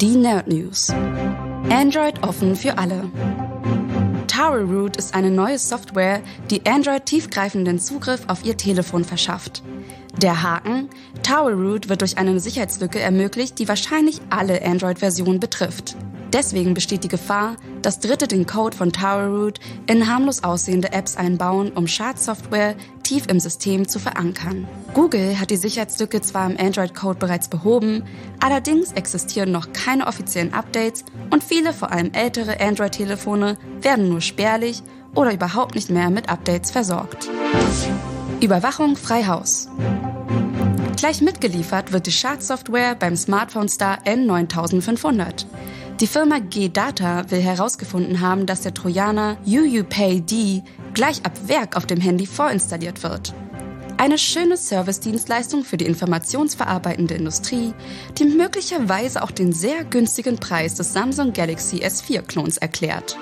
Die 0.00 0.16
Nerd 0.16 0.46
News. 0.46 0.90
Android 1.70 2.22
offen 2.22 2.54
für 2.54 2.78
alle. 2.78 3.10
Tower 4.40 4.60
Root 4.60 4.96
ist 4.96 5.14
eine 5.14 5.30
neue 5.30 5.58
Software, 5.58 6.22
die 6.50 6.64
Android 6.64 7.04
tiefgreifenden 7.04 7.78
Zugriff 7.78 8.22
auf 8.26 8.42
ihr 8.42 8.56
Telefon 8.56 9.04
verschafft. 9.04 9.62
Der 10.16 10.42
Haken, 10.42 10.88
Tower 11.22 11.52
Root 11.52 11.90
wird 11.90 12.00
durch 12.00 12.16
eine 12.16 12.40
Sicherheitslücke 12.40 12.98
ermöglicht, 12.98 13.58
die 13.58 13.68
wahrscheinlich 13.68 14.18
alle 14.30 14.64
Android-Versionen 14.64 15.40
betrifft. 15.40 15.94
Deswegen 16.32 16.72
besteht 16.72 17.04
die 17.04 17.08
Gefahr, 17.08 17.56
dass 17.82 18.00
Dritte 18.00 18.28
den 18.28 18.46
Code 18.46 18.74
von 18.74 18.92
Tower 18.92 19.26
Root 19.26 19.60
in 19.86 20.10
harmlos 20.10 20.42
aussehende 20.42 20.94
Apps 20.94 21.18
einbauen, 21.18 21.72
um 21.72 21.86
Schadsoftware 21.86 22.76
tief 23.10 23.26
im 23.26 23.40
System 23.40 23.88
zu 23.88 23.98
verankern. 23.98 24.68
Google 24.94 25.40
hat 25.40 25.50
die 25.50 25.56
Sicherheitslücke 25.56 26.20
zwar 26.20 26.48
im 26.48 26.56
Android-Code 26.56 27.18
bereits 27.18 27.48
behoben, 27.48 28.04
allerdings 28.38 28.92
existieren 28.92 29.50
noch 29.50 29.72
keine 29.72 30.06
offiziellen 30.06 30.54
Updates 30.54 31.04
und 31.30 31.42
viele, 31.42 31.72
vor 31.72 31.90
allem 31.90 32.12
ältere 32.12 32.60
Android-Telefone, 32.60 33.58
werden 33.80 34.08
nur 34.10 34.20
spärlich 34.20 34.84
oder 35.16 35.34
überhaupt 35.34 35.74
nicht 35.74 35.90
mehr 35.90 36.08
mit 36.08 36.28
Updates 36.28 36.70
versorgt. 36.70 37.28
Überwachung 38.40 38.94
frei 38.94 39.24
Haus. 39.24 39.66
Gleich 40.96 41.20
mitgeliefert 41.20 41.90
wird 41.90 42.06
die 42.06 42.12
Schadsoftware 42.12 42.94
beim 42.94 43.16
Smartphone 43.16 43.68
Star 43.68 43.98
N9500. 44.04 45.46
Die 45.98 46.06
Firma 46.06 46.38
G-Data 46.38 47.28
will 47.30 47.40
herausgefunden 47.40 48.20
haben, 48.20 48.46
dass 48.46 48.60
der 48.60 48.72
Trojaner 48.72 49.36
UUPay-D 49.46 50.62
gleich 50.94 51.24
ab 51.24 51.32
Werk 51.46 51.76
auf 51.76 51.86
dem 51.86 52.00
Handy 52.00 52.26
vorinstalliert 52.26 53.02
wird. 53.02 53.34
Eine 54.00 54.16
schöne 54.16 54.56
Service-Dienstleistung 54.56 55.62
für 55.62 55.76
die 55.76 55.84
informationsverarbeitende 55.84 57.14
Industrie, 57.14 57.74
die 58.18 58.24
möglicherweise 58.24 59.22
auch 59.22 59.30
den 59.30 59.52
sehr 59.52 59.84
günstigen 59.84 60.38
Preis 60.38 60.74
des 60.74 60.94
Samsung 60.94 61.34
Galaxy 61.34 61.84
S4-Klons 61.84 62.56
erklärt. 62.56 63.18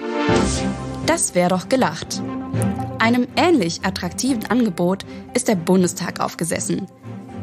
Das 1.06 1.34
wäre 1.34 1.48
doch 1.48 1.68
gelacht. 1.68 2.22
Einem 3.00 3.26
ähnlich 3.34 3.84
attraktiven 3.84 4.46
Angebot 4.46 5.04
ist 5.34 5.48
der 5.48 5.56
Bundestag 5.56 6.20
aufgesessen. 6.20 6.86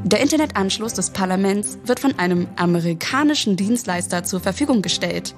Der 0.03 0.21
Internetanschluss 0.21 0.93
des 0.93 1.09
Parlaments 1.09 1.79
wird 1.83 1.99
von 1.99 2.17
einem 2.17 2.47
amerikanischen 2.55 3.57
Dienstleister 3.57 4.23
zur 4.23 4.39
Verfügung 4.39 4.81
gestellt. 4.81 5.35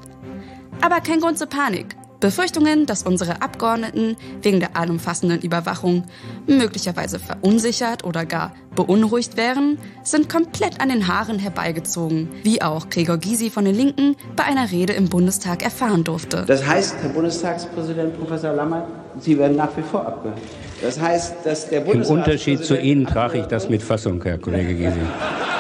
Aber 0.81 0.99
kein 0.99 1.19
Grund 1.19 1.37
zur 1.37 1.47
Panik. 1.47 1.95
Befürchtungen, 2.19 2.85
dass 2.85 3.03
unsere 3.03 3.41
Abgeordneten 3.41 4.15
wegen 4.41 4.59
der 4.59 4.75
allumfassenden 4.75 5.41
Überwachung 5.41 6.05
möglicherweise 6.47 7.19
verunsichert 7.19 8.03
oder 8.03 8.25
gar 8.25 8.53
beunruhigt 8.75 9.37
wären, 9.37 9.77
sind 10.03 10.29
komplett 10.29 10.81
an 10.81 10.89
den 10.89 11.07
Haaren 11.07 11.39
herbeigezogen, 11.39 12.29
wie 12.43 12.61
auch 12.61 12.89
Gregor 12.89 13.17
Gysi 13.17 13.49
von 13.49 13.65
den 13.65 13.75
Linken 13.75 14.15
bei 14.35 14.43
einer 14.43 14.71
Rede 14.71 14.93
im 14.93 15.09
Bundestag 15.09 15.63
erfahren 15.63 16.03
durfte. 16.03 16.43
Das 16.47 16.65
heißt, 16.65 16.95
Herr 17.01 17.09
Bundestagspräsident 17.09 18.17
Professor 18.19 18.53
Lammert, 18.53 18.87
Sie 19.19 19.37
werden 19.37 19.57
nach 19.57 19.75
wie 19.75 19.81
vor 19.81 20.05
abgehört. 20.05 20.39
Das 20.81 20.99
heißt, 20.99 21.35
dass 21.43 21.69
der 21.69 21.85
Im 21.85 22.03
Unterschied 22.03 22.63
zu 22.63 22.77
Ihnen 22.77 23.05
trage 23.05 23.39
ich 23.39 23.45
das 23.45 23.69
mit 23.69 23.81
Fassung, 23.81 24.21
Herr 24.23 24.37
Kollege 24.37 24.75
Gysi. 24.75 24.99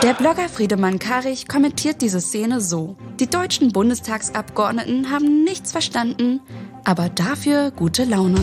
Der 0.03 0.13
Blogger 0.13 0.47
Friedemann 0.47 0.99
Karich 0.99 1.47
kommentiert 1.47 2.01
diese 2.01 2.21
Szene 2.21 2.61
so. 2.61 2.95
Die 3.19 3.27
deutschen 3.27 3.71
Bundestagsabgeordneten 3.71 5.09
haben 5.09 5.43
nichts 5.43 5.71
verstanden, 5.71 6.39
aber 6.83 7.09
dafür 7.09 7.71
gute 7.71 8.03
Laune. 8.03 8.39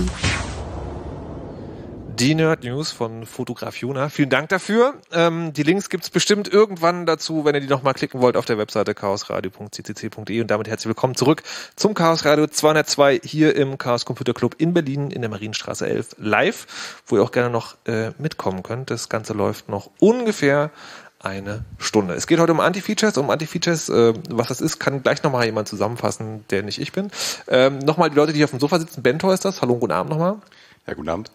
Die 2.16 2.36
Nerd 2.36 2.62
News 2.62 2.92
von 2.92 3.26
Fotograf 3.26 3.76
Juna. 3.76 4.08
Vielen 4.08 4.30
Dank 4.30 4.48
dafür. 4.48 4.94
Ähm, 5.10 5.52
die 5.52 5.64
Links 5.64 5.90
gibt's 5.90 6.10
bestimmt 6.10 6.46
irgendwann 6.46 7.06
dazu, 7.06 7.44
wenn 7.44 7.56
ihr 7.56 7.60
die 7.60 7.66
nochmal 7.66 7.92
klicken 7.92 8.20
wollt 8.20 8.36
auf 8.36 8.44
der 8.44 8.56
Webseite 8.56 8.94
chaosradio.ccc.de 8.94 10.40
und 10.40 10.48
damit 10.48 10.68
herzlich 10.68 10.86
willkommen 10.86 11.16
zurück 11.16 11.42
zum 11.74 11.94
Chaos 11.94 12.24
Radio 12.24 12.46
202 12.46 13.20
hier 13.24 13.56
im 13.56 13.78
Chaos 13.78 14.04
Computer 14.04 14.32
Club 14.32 14.54
in 14.58 14.72
Berlin 14.72 15.10
in 15.10 15.22
der 15.22 15.28
Marienstraße 15.28 15.88
11 15.88 16.14
live, 16.18 17.02
wo 17.08 17.16
ihr 17.16 17.22
auch 17.24 17.32
gerne 17.32 17.50
noch 17.50 17.76
äh, 17.86 18.12
mitkommen 18.18 18.62
könnt. 18.62 18.90
Das 18.90 19.08
Ganze 19.08 19.32
läuft 19.32 19.68
noch 19.68 19.90
ungefähr 19.98 20.70
eine 21.18 21.64
Stunde. 21.78 22.14
Es 22.14 22.28
geht 22.28 22.38
heute 22.38 22.52
um 22.52 22.60
Anti-Features. 22.60 23.18
Um 23.18 23.28
Anti-Features, 23.28 23.88
äh, 23.88 24.14
was 24.30 24.48
das 24.48 24.60
ist, 24.60 24.78
kann 24.78 25.02
gleich 25.02 25.24
nochmal 25.24 25.46
jemand 25.46 25.66
zusammenfassen, 25.66 26.44
der 26.50 26.62
nicht 26.62 26.80
ich 26.80 26.92
bin. 26.92 27.10
Ähm, 27.48 27.80
nochmal 27.80 28.10
die 28.10 28.16
Leute, 28.16 28.32
die 28.32 28.36
hier 28.36 28.44
auf 28.44 28.50
dem 28.50 28.60
Sofa 28.60 28.78
sitzen. 28.78 29.02
Bento 29.02 29.32
ist 29.32 29.44
das. 29.44 29.62
Hallo 29.62 29.74
und 29.74 29.80
guten 29.80 29.92
Abend 29.92 30.10
nochmal. 30.10 30.36
Ja, 30.86 30.94
guten 30.94 31.08
Abend. 31.08 31.30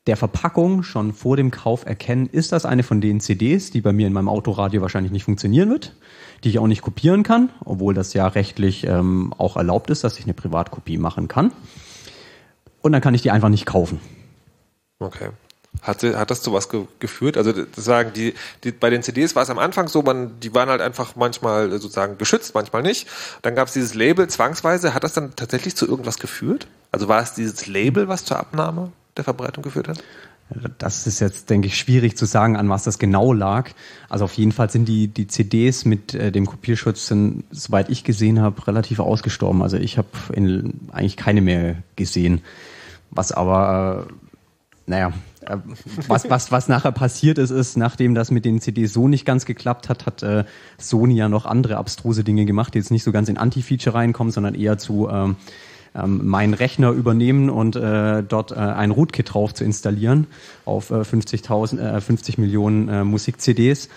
der 0.07 0.17
Verpackung 0.17 0.83
schon 0.83 1.13
vor 1.13 1.37
dem 1.37 1.51
Kauf 1.51 1.85
erkennen, 1.85 2.27
ist 2.27 2.51
das 2.51 2.65
eine 2.65 2.83
von 2.83 3.01
den 3.01 3.19
CDs, 3.19 3.69
die 3.69 3.81
bei 3.81 3.93
mir 3.93 4.07
in 4.07 4.13
meinem 4.13 4.29
Autoradio 4.29 4.81
wahrscheinlich 4.81 5.11
nicht 5.11 5.23
funktionieren 5.23 5.69
wird, 5.69 5.95
die 6.43 6.49
ich 6.49 6.59
auch 6.59 6.67
nicht 6.67 6.81
kopieren 6.81 7.23
kann, 7.23 7.49
obwohl 7.63 7.93
das 7.93 8.13
ja 8.13 8.27
rechtlich 8.27 8.85
ähm, 8.87 9.33
auch 9.37 9.55
erlaubt 9.55 9.89
ist, 9.89 10.03
dass 10.03 10.17
ich 10.17 10.25
eine 10.25 10.33
Privatkopie 10.33 10.97
machen 10.97 11.27
kann. 11.27 11.51
Und 12.81 12.93
dann 12.93 13.01
kann 13.01 13.13
ich 13.13 13.21
die 13.21 13.31
einfach 13.31 13.49
nicht 13.49 13.65
kaufen. 13.65 13.99
Okay. 14.99 15.29
Hat, 15.81 16.03
hat 16.03 16.29
das 16.29 16.41
zu 16.41 16.51
was 16.51 16.69
ge 16.69 16.85
geführt? 16.99 17.37
Also 17.37 17.53
sagen 17.75 18.11
die, 18.13 18.33
die 18.63 18.71
bei 18.71 18.89
den 18.89 19.01
CDs 19.01 19.35
war 19.35 19.43
es 19.43 19.49
am 19.49 19.59
Anfang 19.59 19.87
so, 19.87 20.01
man, 20.01 20.39
die 20.39 20.53
waren 20.53 20.69
halt 20.69 20.81
einfach 20.81 21.15
manchmal 21.15 21.71
sozusagen 21.71 22.17
geschützt, 22.17 22.53
manchmal 22.53 22.81
nicht. 22.81 23.07
Dann 23.43 23.55
gab 23.55 23.67
es 23.67 23.73
dieses 23.73 23.93
Label 23.93 24.27
zwangsweise. 24.27 24.93
Hat 24.93 25.03
das 25.03 25.13
dann 25.13 25.35
tatsächlich 25.35 25.75
zu 25.75 25.87
irgendwas 25.87 26.17
geführt? 26.17 26.67
Also 26.91 27.07
war 27.07 27.21
es 27.21 27.33
dieses 27.33 27.67
Label, 27.67 28.07
was 28.07 28.25
zur 28.25 28.39
Abnahme 28.39 28.91
der 29.15 29.23
Verbreitung 29.23 29.63
geführt 29.63 29.87
hat? 29.87 30.03
Das 30.79 31.05
ist 31.05 31.19
jetzt, 31.19 31.49
denke 31.51 31.67
ich, 31.67 31.77
schwierig 31.77 32.17
zu 32.17 32.25
sagen, 32.25 32.57
an 32.57 32.69
was 32.69 32.83
das 32.83 32.97
genau 32.97 33.33
lag. 33.33 33.69
Also 34.09 34.25
auf 34.25 34.33
jeden 34.33 34.51
Fall 34.51 34.69
sind 34.69 34.85
die, 34.85 35.07
die 35.07 35.27
CDs 35.27 35.85
mit 35.85 36.15
äh, 36.15 36.31
dem 36.31 36.47
Kopierschutz, 36.47 37.07
sind, 37.07 37.43
soweit 37.51 37.89
ich 37.89 38.03
gesehen 38.03 38.41
habe, 38.41 38.65
relativ 38.65 38.99
ausgestorben. 38.99 39.61
Also 39.61 39.77
ich 39.77 39.99
habe 39.99 40.07
eigentlich 40.91 41.17
keine 41.17 41.41
mehr 41.41 41.75
gesehen. 41.95 42.41
Was 43.11 43.31
aber, 43.31 44.07
äh, 44.09 44.13
naja, 44.87 45.09
äh, 45.09 45.11
was, 46.07 46.29
was, 46.29 46.51
was 46.51 46.67
nachher 46.67 46.91
passiert 46.91 47.37
ist, 47.37 47.51
ist, 47.51 47.77
nachdem 47.77 48.15
das 48.15 48.31
mit 48.31 48.45
den 48.45 48.61
CDs 48.61 48.93
so 48.93 49.07
nicht 49.07 49.25
ganz 49.25 49.45
geklappt 49.45 49.89
hat, 49.89 50.05
hat 50.05 50.23
äh, 50.23 50.45
Sony 50.77 51.15
ja 51.15 51.29
noch 51.29 51.45
andere 51.45 51.77
abstruse 51.77 52.23
Dinge 52.23 52.45
gemacht, 52.45 52.73
die 52.73 52.79
jetzt 52.79 52.91
nicht 52.91 53.03
so 53.03 53.11
ganz 53.11 53.29
in 53.29 53.37
Anti-Feature 53.37 53.95
reinkommen, 53.95 54.31
sondern 54.31 54.55
eher 54.55 54.77
zu 54.77 55.09
ähm, 55.09 55.35
ähm, 55.95 56.27
meinen 56.27 56.53
Rechner 56.53 56.91
übernehmen 56.91 57.49
und 57.49 57.75
äh, 57.75 58.23
dort 58.23 58.51
äh, 58.51 58.55
ein 58.55 58.91
Rootkit 58.91 59.33
drauf 59.33 59.53
zu 59.53 59.63
installieren 59.63 60.27
auf 60.65 60.91
äh, 60.91 61.01
50.000, 61.01 61.97
äh, 61.97 62.01
50 62.01 62.37
Millionen 62.37 62.89
äh, 62.89 63.03
Musik-CDs. 63.03 63.89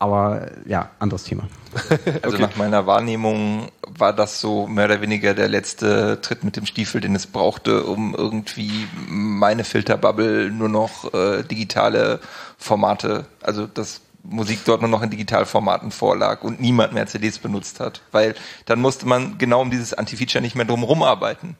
Aber 0.00 0.50
ja, 0.64 0.90
anderes 0.98 1.24
Thema. 1.24 1.44
Also 2.22 2.38
nach 2.38 2.56
meiner 2.56 2.86
Wahrnehmung 2.86 3.68
war 3.86 4.12
das 4.12 4.40
so 4.40 4.66
mehr 4.66 4.86
oder 4.86 5.00
weniger 5.02 5.34
der 5.34 5.48
letzte 5.48 6.20
Tritt 6.20 6.42
mit 6.42 6.56
dem 6.56 6.66
Stiefel, 6.66 7.00
den 7.00 7.14
es 7.14 7.26
brauchte, 7.26 7.84
um 7.84 8.14
irgendwie 8.16 8.88
meine 9.08 9.62
Filterbubble 9.62 10.50
nur 10.50 10.68
noch 10.68 11.12
äh, 11.14 11.42
digitale 11.44 12.20
Formate, 12.56 13.26
also 13.42 13.66
dass 13.66 14.00
Musik 14.22 14.60
dort 14.64 14.80
nur 14.80 14.90
noch 14.90 15.02
in 15.02 15.10
Digitalformaten 15.10 15.90
vorlag 15.90 16.42
und 16.42 16.60
niemand 16.60 16.92
mehr 16.92 17.06
CDs 17.06 17.38
benutzt 17.38 17.78
hat. 17.78 18.00
Weil 18.10 18.34
dann 18.64 18.80
musste 18.80 19.06
man 19.06 19.38
genau 19.38 19.60
um 19.60 19.70
dieses 19.70 19.94
Anti-Feature 19.94 20.42
nicht 20.42 20.56
mehr 20.56 20.64
drum 20.64 20.82
rumarbeiten. 20.82 21.56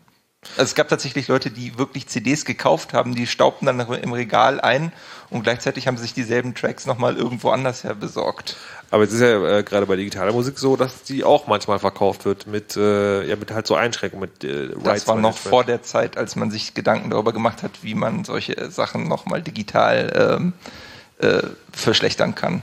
Also 0.57 0.63
es 0.71 0.75
gab 0.75 0.89
tatsächlich 0.89 1.29
Leute, 1.29 1.51
die 1.51 1.77
wirklich 1.77 2.07
CDs 2.07 2.47
gekauft 2.47 2.95
haben, 2.95 3.15
die 3.15 3.27
staubten 3.27 3.67
dann 3.67 3.79
im 3.79 4.13
Regal 4.15 4.59
ein 4.59 4.91
und 5.29 5.43
gleichzeitig 5.43 5.87
haben 5.87 5.99
sie 5.99 6.05
sich 6.05 6.15
dieselben 6.15 6.55
Tracks 6.55 6.87
nochmal 6.87 7.17
irgendwo 7.17 7.51
anders 7.51 7.85
her 7.85 7.95
besorgt. 7.95 8.57
Aber 8.91 9.05
es 9.05 9.13
ist 9.13 9.21
ja 9.21 9.59
äh, 9.59 9.63
gerade 9.63 9.85
bei 9.85 9.97
digitaler 9.97 10.33
Musik 10.33 10.59
so, 10.59 10.77
dass 10.77 11.03
die 11.03 11.25
auch 11.25 11.47
manchmal 11.47 11.79
verkauft 11.79 12.25
wird 12.25 12.47
mit, 12.47 12.75
äh, 12.77 13.23
ja, 13.27 13.37
mit 13.37 13.51
halt 13.51 13.67
so 13.67 13.75
Einschränkungen, 13.75 14.31
mit 14.33 14.43
äh, 14.43 14.71
Das 14.83 15.07
war 15.07 15.17
noch 15.17 15.37
vor 15.37 15.63
der 15.65 15.83
Zeit, 15.83 16.17
als 16.17 16.37
man 16.37 16.51
sich 16.51 16.73
Gedanken 16.73 17.11
darüber 17.11 17.35
gemacht 17.35 17.63
hat, 17.63 17.83
wie 17.83 17.95
man 17.95 18.25
solche 18.25 18.71
Sachen 18.71 19.09
nochmal 19.09 19.43
digital 19.43 20.39
ähm, 20.41 20.53
äh, 21.19 21.43
verschlechtern 21.71 22.35
kann. 22.35 22.63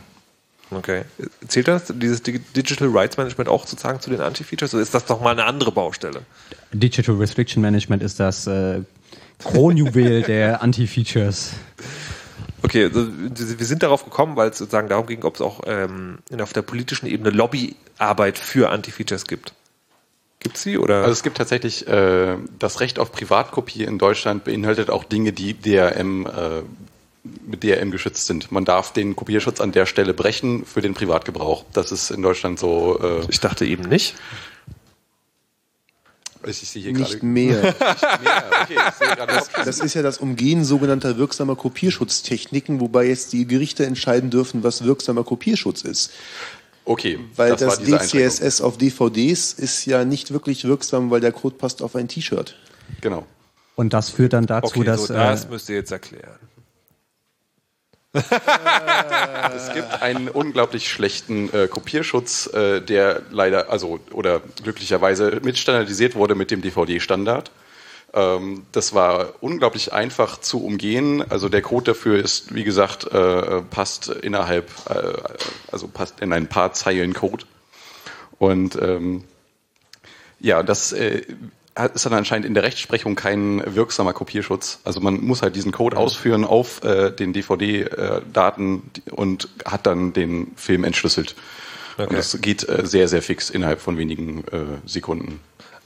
Okay. 0.71 1.03
Zählt 1.47 1.67
das, 1.69 1.83
dieses 1.95 2.23
Dig- 2.23 2.53
Digital 2.53 2.89
Rights 2.89 3.15
Management 3.17 3.49
auch 3.49 3.65
sozusagen 3.67 4.01
zu 4.01 4.09
den 4.09 4.19
Anti-Features 4.19 4.73
oder 4.73 4.83
ist 4.83 4.93
das 4.93 5.05
doch 5.05 5.21
mal 5.21 5.31
eine 5.31 5.45
andere 5.45 5.71
Baustelle? 5.71 6.23
Digital 6.73 7.15
Restriction 7.15 7.61
Management 7.61 8.03
ist 8.03 8.19
das 8.19 8.47
äh, 8.47 8.81
Kronjuwel 9.39 10.21
der 10.27 10.61
Anti-Features. 10.61 11.53
Okay, 12.63 12.85
also 12.85 13.07
wir 13.07 13.65
sind 13.65 13.83
darauf 13.83 14.03
gekommen, 14.03 14.35
weil 14.35 14.49
es 14.49 14.57
sozusagen 14.57 14.89
darum 14.89 15.05
ging, 15.05 15.23
ob 15.23 15.35
es 15.35 15.41
auch 15.41 15.61
ähm, 15.67 16.19
auf 16.39 16.53
der 16.53 16.63
politischen 16.63 17.07
Ebene 17.07 17.29
Lobbyarbeit 17.29 18.37
für 18.37 18.69
Anti-Features 18.69 19.25
gibt. 19.25 19.53
Gibt 20.39 20.57
sie 20.57 20.77
oder? 20.77 20.97
Also 21.01 21.11
es 21.11 21.23
gibt 21.23 21.37
tatsächlich 21.37 21.87
äh, 21.87 22.35
das 22.59 22.79
Recht 22.79 22.99
auf 22.99 23.11
Privatkopie 23.11 23.83
in 23.83 23.97
Deutschland 23.97 24.43
beinhaltet 24.43 24.89
auch 24.89 25.03
Dinge, 25.03 25.33
die 25.33 25.53
DRM 25.53 26.25
äh, 26.25 26.61
mit 27.45 27.63
DRM 27.63 27.91
geschützt 27.91 28.27
sind. 28.27 28.51
Man 28.51 28.65
darf 28.65 28.93
den 28.93 29.15
Kopierschutz 29.15 29.59
an 29.61 29.71
der 29.71 29.85
Stelle 29.85 30.13
brechen 30.13 30.65
für 30.65 30.81
den 30.81 30.93
Privatgebrauch. 30.93 31.65
Das 31.73 31.91
ist 31.91 32.11
in 32.11 32.21
Deutschland 32.21 32.59
so. 32.59 32.99
Äh, 33.01 33.25
ich 33.29 33.39
dachte 33.39 33.65
eben 33.65 33.83
nicht. 33.89 34.15
Ich 36.47 36.69
sehe 36.69 36.81
hier 36.83 36.93
Nicht 36.93 37.11
gerade- 37.13 37.25
mehr. 37.25 37.61
Nicht 37.63 37.75
mehr. 37.75 38.43
Okay, 38.63 38.75
ich 38.75 38.95
sehe 39.07 39.15
Das, 39.27 39.49
das 39.65 39.79
ist 39.79 39.93
ja 39.93 40.01
das 40.01 40.17
Umgehen 40.17 40.63
sogenannter 40.63 41.17
wirksamer 41.17 41.55
Kopierschutztechniken, 41.55 42.79
wobei 42.79 43.05
jetzt 43.07 43.33
die 43.33 43.45
Gerichte 43.47 43.85
entscheiden 43.85 44.29
dürfen, 44.29 44.63
was 44.63 44.83
wirksamer 44.83 45.23
Kopierschutz 45.23 45.81
ist. 45.81 46.11
Okay, 46.85 47.19
Weil 47.35 47.55
das 47.55 47.79
war 47.79 47.85
das. 47.97 48.09
DCSS 48.11 48.61
auf 48.61 48.77
DVDs 48.77 49.51
ist 49.53 49.85
ja 49.85 50.05
nicht 50.05 50.31
wirklich 50.31 50.63
wirksam, 50.63 51.11
weil 51.11 51.19
der 51.19 51.33
Code 51.33 51.55
passt 51.57 51.81
auf 51.81 51.95
ein 51.97 52.07
T-Shirt. 52.07 52.55
Genau. 53.01 53.25
Und 53.75 53.93
das 53.93 54.09
führt 54.09 54.31
dann 54.33 54.45
dazu, 54.45 54.67
okay, 54.77 54.83
dass 54.85 55.07
so, 55.07 55.13
das 55.13 55.45
äh, 55.45 55.49
müsst 55.49 55.69
ihr 55.69 55.75
jetzt 55.75 55.91
erklären. 55.91 56.39
Es 59.55 59.73
gibt 59.73 60.01
einen 60.01 60.27
unglaublich 60.29 60.89
schlechten 60.89 61.53
äh, 61.53 61.67
Kopierschutz, 61.67 62.47
äh, 62.47 62.81
der 62.81 63.21
leider, 63.31 63.69
also 63.69 63.99
oder 64.11 64.41
glücklicherweise 64.63 65.39
mitstandardisiert 65.43 66.15
wurde 66.15 66.35
mit 66.35 66.51
dem 66.51 66.61
DVD-Standard. 66.61 67.51
Ähm, 68.13 68.65
das 68.71 68.93
war 68.93 69.33
unglaublich 69.41 69.93
einfach 69.93 70.39
zu 70.39 70.63
umgehen. 70.63 71.23
Also 71.29 71.49
der 71.49 71.61
Code 71.61 71.91
dafür 71.91 72.23
ist, 72.23 72.53
wie 72.53 72.63
gesagt, 72.63 73.05
äh, 73.11 73.61
passt 73.63 74.09
innerhalb, 74.09 74.69
äh, 74.89 75.13
also 75.71 75.87
passt 75.87 76.19
in 76.21 76.33
ein 76.33 76.47
paar 76.47 76.73
Zeilen 76.73 77.13
Code. 77.13 77.45
Und 78.39 78.77
ähm, 78.81 79.23
ja, 80.39 80.63
das 80.63 80.93
äh, 80.93 81.23
ist 81.85 82.05
dann 82.05 82.13
anscheinend 82.13 82.45
in 82.45 82.53
der 82.53 82.63
Rechtsprechung 82.63 83.15
kein 83.15 83.63
wirksamer 83.65 84.13
Kopierschutz. 84.13 84.79
Also 84.83 84.99
man 84.99 85.21
muss 85.21 85.41
halt 85.41 85.55
diesen 85.55 85.71
Code 85.71 85.97
ausführen 85.97 86.43
auf 86.43 86.83
äh, 86.83 87.11
den 87.11 87.33
DVD-Daten 87.33 88.83
und 89.11 89.49
hat 89.65 89.85
dann 89.85 90.13
den 90.13 90.51
Film 90.55 90.83
entschlüsselt. 90.83 91.35
Und 91.97 92.13
das 92.13 92.39
geht 92.41 92.67
äh, 92.67 92.85
sehr, 92.85 93.07
sehr 93.07 93.21
fix 93.21 93.49
innerhalb 93.49 93.81
von 93.81 93.97
wenigen 93.97 94.43
äh, 94.51 94.65
Sekunden. 94.85 95.39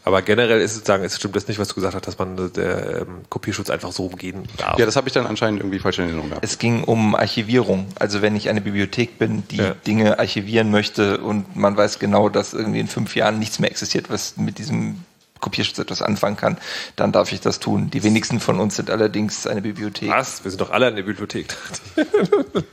Aber 0.03 0.23
generell 0.23 0.59
ist 0.61 0.75
es 0.75 0.83
sagen, 0.83 1.03
es 1.03 1.15
stimmt 1.15 1.35
das 1.35 1.47
nicht, 1.47 1.59
was 1.59 1.67
du 1.67 1.75
gesagt 1.75 1.93
hast, 1.93 2.07
dass 2.07 2.17
man 2.17 2.37
äh, 2.37 2.49
der 2.49 3.01
ähm, 3.01 3.21
Kopierschutz 3.29 3.69
einfach 3.69 3.91
so 3.91 4.07
umgehen 4.07 4.43
darf. 4.57 4.79
Ja, 4.79 4.85
das 4.85 4.95
habe 4.95 5.07
ich 5.07 5.13
dann 5.13 5.27
anscheinend 5.27 5.61
irgendwie 5.61 5.79
falsch 5.79 5.99
in 5.99 6.05
Erinnerung 6.05 6.29
gehabt. 6.29 6.43
Es 6.43 6.57
ging 6.57 6.83
um 6.83 7.15
Archivierung. 7.15 7.87
Also 7.99 8.21
wenn 8.21 8.35
ich 8.35 8.49
eine 8.49 8.61
Bibliothek 8.61 9.19
bin, 9.19 9.43
die 9.49 9.61
Dinge 9.85 10.17
archivieren 10.17 10.71
möchte 10.71 11.19
und 11.19 11.55
man 11.55 11.77
weiß 11.77 11.99
genau, 11.99 12.29
dass 12.29 12.53
irgendwie 12.53 12.79
in 12.79 12.87
fünf 12.87 13.15
Jahren 13.15 13.37
nichts 13.37 13.59
mehr 13.59 13.69
existiert, 13.69 14.09
was 14.09 14.37
mit 14.37 14.57
diesem 14.57 15.03
Kopierschutz 15.41 15.79
etwas 15.79 16.01
anfangen 16.01 16.37
kann, 16.37 16.57
dann 16.95 17.11
darf 17.11 17.31
ich 17.33 17.41
das 17.41 17.59
tun. 17.59 17.89
Die 17.89 18.03
wenigsten 18.03 18.39
von 18.39 18.59
uns 18.59 18.77
sind 18.77 18.89
allerdings 18.89 19.45
eine 19.47 19.61
Bibliothek. 19.61 20.09
Was? 20.09 20.43
Wir 20.43 20.51
sind 20.51 20.61
doch 20.61 20.71
alle 20.71 20.87
in 20.87 20.95
der 20.95 21.03
Bibliothek. 21.03 21.55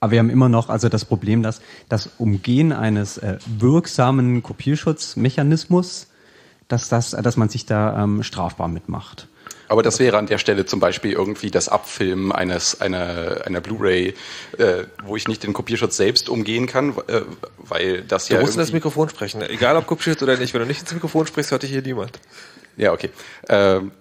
Aber 0.00 0.10
wir 0.10 0.18
haben 0.18 0.30
immer 0.30 0.48
noch 0.48 0.68
also 0.68 0.88
das 0.88 1.04
Problem, 1.04 1.44
dass 1.44 1.60
das 1.88 2.10
Umgehen 2.18 2.72
eines 2.72 3.18
äh, 3.18 3.38
wirksamen 3.46 4.42
Kopierschutzmechanismus, 4.42 6.08
dass, 6.66 6.88
das, 6.88 7.12
dass 7.12 7.36
man 7.36 7.48
sich 7.48 7.66
da 7.66 8.02
ähm, 8.02 8.24
strafbar 8.24 8.66
mitmacht. 8.66 9.28
Aber 9.68 9.82
das 9.82 9.98
wäre 9.98 10.18
an 10.18 10.26
der 10.26 10.38
Stelle 10.38 10.66
zum 10.66 10.80
Beispiel 10.80 11.12
irgendwie 11.12 11.50
das 11.50 11.68
Abfilmen 11.68 12.32
eines 12.32 12.80
einer 12.80 13.42
einer 13.46 13.60
Blu-ray, 13.60 14.14
äh, 14.58 14.84
wo 15.04 15.16
ich 15.16 15.28
nicht 15.28 15.42
den 15.42 15.52
Kopierschutz 15.52 15.96
selbst 15.96 16.28
umgehen 16.28 16.66
kann, 16.66 16.94
äh, 17.08 17.22
weil 17.58 18.02
das 18.02 18.26
Du 18.26 18.34
ja 18.34 18.40
musst 18.40 18.54
in 18.54 18.60
das 18.60 18.72
Mikrofon 18.72 19.08
sprechen. 19.08 19.42
Egal 19.42 19.76
ob 19.76 19.86
Kopierschutz 19.86 20.22
oder 20.22 20.36
nicht. 20.36 20.52
Wenn 20.54 20.60
du 20.60 20.66
nicht 20.66 20.80
ins 20.80 20.92
Mikrofon 20.92 21.26
sprichst, 21.26 21.50
hört 21.50 21.62
dich 21.62 21.70
hier 21.70 21.82
niemand. 21.82 22.18
Ja, 22.76 22.92
okay. 22.92 23.10
Ähm, 23.48 23.92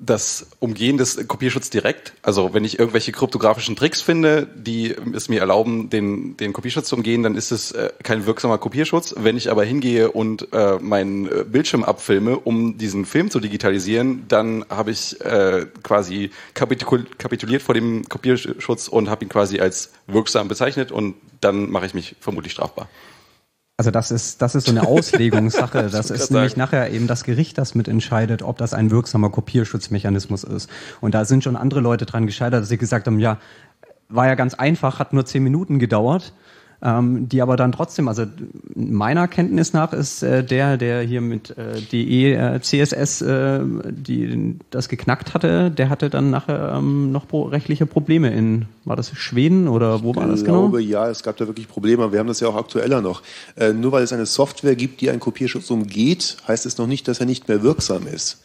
das 0.00 0.46
Umgehen 0.58 0.96
des 0.96 1.28
Kopierschutzes 1.28 1.70
direkt, 1.70 2.14
also 2.22 2.54
wenn 2.54 2.64
ich 2.64 2.78
irgendwelche 2.78 3.12
kryptografischen 3.12 3.76
Tricks 3.76 4.00
finde, 4.00 4.48
die 4.54 4.96
es 5.14 5.28
mir 5.28 5.40
erlauben, 5.40 5.90
den, 5.90 6.36
den 6.38 6.52
Kopierschutz 6.52 6.88
zu 6.88 6.96
umgehen, 6.96 7.22
dann 7.22 7.36
ist 7.36 7.50
es 7.50 7.72
äh, 7.72 7.90
kein 8.02 8.24
wirksamer 8.24 8.56
Kopierschutz. 8.58 9.14
Wenn 9.18 9.36
ich 9.36 9.50
aber 9.50 9.64
hingehe 9.64 10.10
und 10.10 10.48
äh, 10.52 10.78
meinen 10.80 11.26
äh, 11.26 11.44
Bildschirm 11.44 11.84
abfilme, 11.84 12.38
um 12.38 12.78
diesen 12.78 13.04
Film 13.04 13.30
zu 13.30 13.40
digitalisieren, 13.40 14.24
dann 14.28 14.64
habe 14.70 14.90
ich 14.90 15.20
äh, 15.20 15.66
quasi 15.82 16.30
kapitul 16.54 17.06
kapituliert 17.18 17.62
vor 17.62 17.74
dem 17.74 18.08
Kopierschutz 18.08 18.88
und 18.88 19.10
habe 19.10 19.24
ihn 19.24 19.28
quasi 19.28 19.60
als 19.60 19.92
wirksam 20.06 20.48
bezeichnet 20.48 20.90
und 20.92 21.14
dann 21.40 21.70
mache 21.70 21.86
ich 21.86 21.94
mich 21.94 22.16
vermutlich 22.20 22.52
strafbar. 22.52 22.88
Also 23.80 23.90
das 23.90 24.10
ist, 24.10 24.42
das 24.42 24.54
ist 24.54 24.66
so 24.66 24.72
eine 24.72 24.82
Auslegungssache. 24.86 25.88
Das 25.88 26.10
ist 26.10 26.30
nämlich 26.30 26.50
sagen. 26.50 26.60
nachher 26.60 26.90
eben 26.90 27.06
das 27.06 27.24
Gericht, 27.24 27.56
das 27.56 27.74
mitentscheidet, 27.74 28.42
ob 28.42 28.58
das 28.58 28.74
ein 28.74 28.90
wirksamer 28.90 29.30
Kopierschutzmechanismus 29.30 30.44
ist. 30.44 30.68
Und 31.00 31.14
da 31.14 31.24
sind 31.24 31.42
schon 31.42 31.56
andere 31.56 31.80
Leute 31.80 32.04
dran 32.04 32.26
gescheitert, 32.26 32.60
dass 32.60 32.68
sie 32.68 32.76
gesagt 32.76 33.06
haben, 33.06 33.18
ja, 33.18 33.38
war 34.10 34.26
ja 34.26 34.34
ganz 34.34 34.52
einfach, 34.52 34.98
hat 34.98 35.14
nur 35.14 35.24
zehn 35.24 35.42
Minuten 35.42 35.78
gedauert. 35.78 36.34
Ähm, 36.82 37.28
die 37.28 37.42
aber 37.42 37.58
dann 37.58 37.72
trotzdem, 37.72 38.08
also 38.08 38.24
meiner 38.74 39.28
Kenntnis 39.28 39.74
nach 39.74 39.92
ist 39.92 40.22
äh, 40.22 40.42
der, 40.42 40.78
der 40.78 41.02
hier 41.02 41.20
mit 41.20 41.50
äh, 41.58 41.78
DE 41.92 42.32
äh, 42.32 42.60
CSS 42.60 43.20
äh, 43.20 43.60
die, 43.90 44.58
das 44.70 44.88
geknackt 44.88 45.34
hatte, 45.34 45.70
der 45.70 45.90
hatte 45.90 46.08
dann 46.08 46.30
nachher 46.30 46.72
ähm, 46.74 47.12
noch 47.12 47.28
pro 47.28 47.42
rechtliche 47.42 47.84
Probleme 47.84 48.30
in, 48.30 48.64
war 48.86 48.96
das 48.96 49.10
Schweden 49.14 49.68
oder 49.68 50.02
wo 50.02 50.16
war 50.16 50.26
das 50.26 50.40
ich 50.40 50.46
genau? 50.46 50.60
glaube, 50.68 50.80
ja, 50.80 51.10
es 51.10 51.22
gab 51.22 51.36
da 51.36 51.46
wirklich 51.46 51.68
Probleme. 51.68 52.12
Wir 52.12 52.18
haben 52.18 52.28
das 52.28 52.40
ja 52.40 52.48
auch 52.48 52.56
aktueller 52.56 53.02
noch. 53.02 53.22
Äh, 53.56 53.74
nur 53.74 53.92
weil 53.92 54.02
es 54.02 54.14
eine 54.14 54.24
Software 54.24 54.74
gibt, 54.74 55.02
die 55.02 55.10
einen 55.10 55.20
Kopierschutz 55.20 55.70
umgeht, 55.70 56.38
heißt 56.48 56.64
es 56.64 56.78
noch 56.78 56.86
nicht, 56.86 57.06
dass 57.08 57.20
er 57.20 57.26
nicht 57.26 57.46
mehr 57.46 57.62
wirksam 57.62 58.06
ist. 58.06 58.40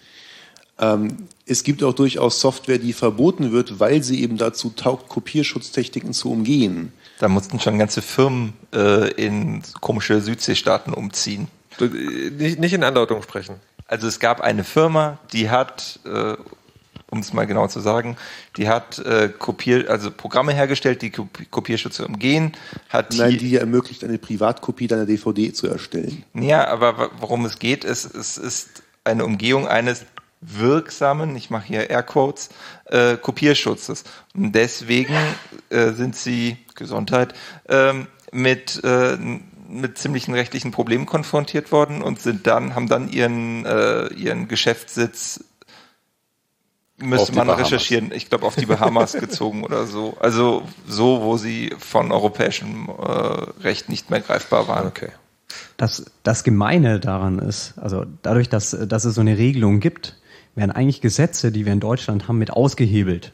Ähm, 0.77 1.17
es 1.45 1.63
gibt 1.63 1.83
auch 1.83 1.93
durchaus 1.93 2.41
Software, 2.41 2.79
die 2.79 2.91
verboten 2.91 3.53
wird, 3.53 3.79
weil 3.79 4.03
sie 4.03 4.21
eben 4.21 4.37
dazu 4.37 4.73
taugt, 4.75 5.07
Kopierschutztechniken 5.07 6.11
zu 6.11 6.31
umgehen. 6.31 6.91
Da 7.19 7.27
mussten 7.27 7.59
schon 7.59 7.79
ganze 7.79 8.01
Firmen 8.01 8.53
äh, 8.73 9.09
in 9.11 9.61
komische 9.81 10.21
Südseestaaten 10.21 10.93
umziehen. 10.93 11.47
Nicht, 11.79 12.59
nicht 12.59 12.73
in 12.73 12.83
Andeutung 12.83 13.21
sprechen. 13.21 13.55
Also 13.87 14.07
es 14.07 14.19
gab 14.19 14.41
eine 14.41 14.63
Firma, 14.63 15.19
die 15.31 15.49
hat, 15.49 15.99
äh, 16.05 16.35
um 17.09 17.19
es 17.19 17.33
mal 17.33 17.45
genau 17.45 17.67
zu 17.67 17.79
sagen, 17.79 18.17
die 18.57 18.67
hat 18.67 18.99
äh, 18.99 19.29
Kopier, 19.29 19.89
also 19.89 20.09
Programme 20.09 20.53
hergestellt, 20.53 21.01
die 21.01 21.11
Kopi- 21.11 21.45
Kopierschütze 21.45 22.05
umgehen, 22.07 22.53
hat 22.89 23.13
Nein, 23.13 23.31
die, 23.31 23.37
die 23.37 23.49
dir 23.49 23.59
ermöglicht, 23.59 24.03
eine 24.03 24.17
Privatkopie 24.17 24.87
deiner 24.87 25.05
DVD 25.05 25.53
zu 25.53 25.67
erstellen. 25.67 26.23
Ja, 26.33 26.67
aber 26.67 27.11
worum 27.19 27.45
es 27.45 27.59
geht, 27.59 27.83
ist, 27.83 28.05
es 28.15 28.37
ist 28.37 28.83
eine 29.03 29.23
Umgehung 29.23 29.67
eines 29.67 30.05
wirksamen, 30.41 31.35
ich 31.35 31.49
mache 31.49 31.67
hier 31.67 31.89
Airquotes, 31.89 32.49
äh, 32.85 33.17
Kopierschutzes. 33.17 34.03
Und 34.33 34.53
deswegen 34.53 35.15
äh, 35.69 35.91
sind 35.91 36.15
sie, 36.15 36.57
Gesundheit, 36.75 37.33
ähm, 37.67 38.07
mit, 38.31 38.83
äh, 38.83 39.17
mit 39.67 39.97
ziemlichen 39.97 40.33
rechtlichen 40.33 40.71
Problemen 40.71 41.05
konfrontiert 41.05 41.71
worden 41.71 42.01
und 42.01 42.21
sind 42.21 42.47
dann, 42.47 42.75
haben 42.75 42.87
dann 42.87 43.09
ihren, 43.09 43.65
äh, 43.65 44.07
ihren 44.13 44.47
Geschäftssitz 44.47 45.43
müsste 46.97 47.33
man 47.33 47.47
Bahamas. 47.47 47.65
recherchieren, 47.65 48.11
ich 48.13 48.29
glaube 48.29 48.45
auf 48.45 48.55
die 48.55 48.65
Bahamas 48.65 49.13
gezogen 49.19 49.63
oder 49.63 49.85
so. 49.85 50.15
Also 50.19 50.63
so, 50.87 51.21
wo 51.21 51.37
sie 51.37 51.73
von 51.77 52.11
europäischem 52.11 52.89
äh, 52.89 53.63
Recht 53.63 53.89
nicht 53.89 54.09
mehr 54.09 54.21
greifbar 54.21 54.67
waren. 54.67 54.87
Okay. 54.87 55.09
Das, 55.77 56.05
das 56.23 56.43
Gemeine 56.43 56.99
daran 56.99 57.39
ist, 57.39 57.77
also 57.77 58.05
dadurch, 58.21 58.49
dass, 58.49 58.71
dass 58.87 59.05
es 59.05 59.15
so 59.15 59.21
eine 59.21 59.37
Regelung 59.37 59.79
gibt, 59.79 60.17
werden 60.55 60.71
eigentlich 60.71 61.01
Gesetze, 61.01 61.51
die 61.51 61.65
wir 61.65 61.73
in 61.73 61.79
Deutschland 61.79 62.27
haben, 62.27 62.37
mit 62.37 62.51
ausgehebelt. 62.51 63.33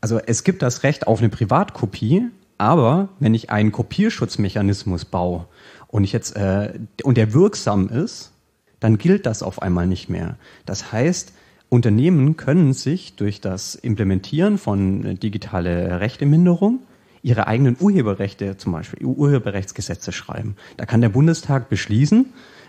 Also 0.00 0.18
es 0.18 0.44
gibt 0.44 0.60
das 0.60 0.82
Recht 0.82 1.06
auf 1.06 1.20
eine 1.20 1.30
Privatkopie, 1.30 2.28
aber 2.58 3.08
wenn 3.20 3.34
ich 3.34 3.50
einen 3.50 3.72
Kopierschutzmechanismus 3.72 5.04
baue 5.04 5.46
und 5.88 6.04
ich 6.04 6.12
jetzt 6.12 6.36
äh, 6.36 6.78
und 7.02 7.16
der 7.16 7.32
wirksam 7.32 7.88
ist, 7.88 8.32
dann 8.80 8.98
gilt 8.98 9.26
das 9.26 9.42
auf 9.42 9.62
einmal 9.62 9.86
nicht 9.86 10.08
mehr. 10.08 10.36
Das 10.66 10.92
heißt, 10.92 11.32
Unternehmen 11.68 12.36
können 12.36 12.72
sich 12.72 13.16
durch 13.16 13.40
das 13.40 13.74
Implementieren 13.74 14.58
von 14.58 15.04
äh, 15.04 15.14
digitale 15.14 16.00
Rechteminderung 16.00 16.80
ihre 17.22 17.46
eigenen 17.46 17.76
Urheberrechte, 17.80 18.58
zum 18.58 18.72
Beispiel 18.72 19.04
Urheberrechtsgesetze 19.04 20.12
schreiben. 20.12 20.56
Da 20.76 20.84
kann 20.84 21.00
der 21.00 21.08
Bundestag 21.08 21.70
beschließen, 21.70 22.26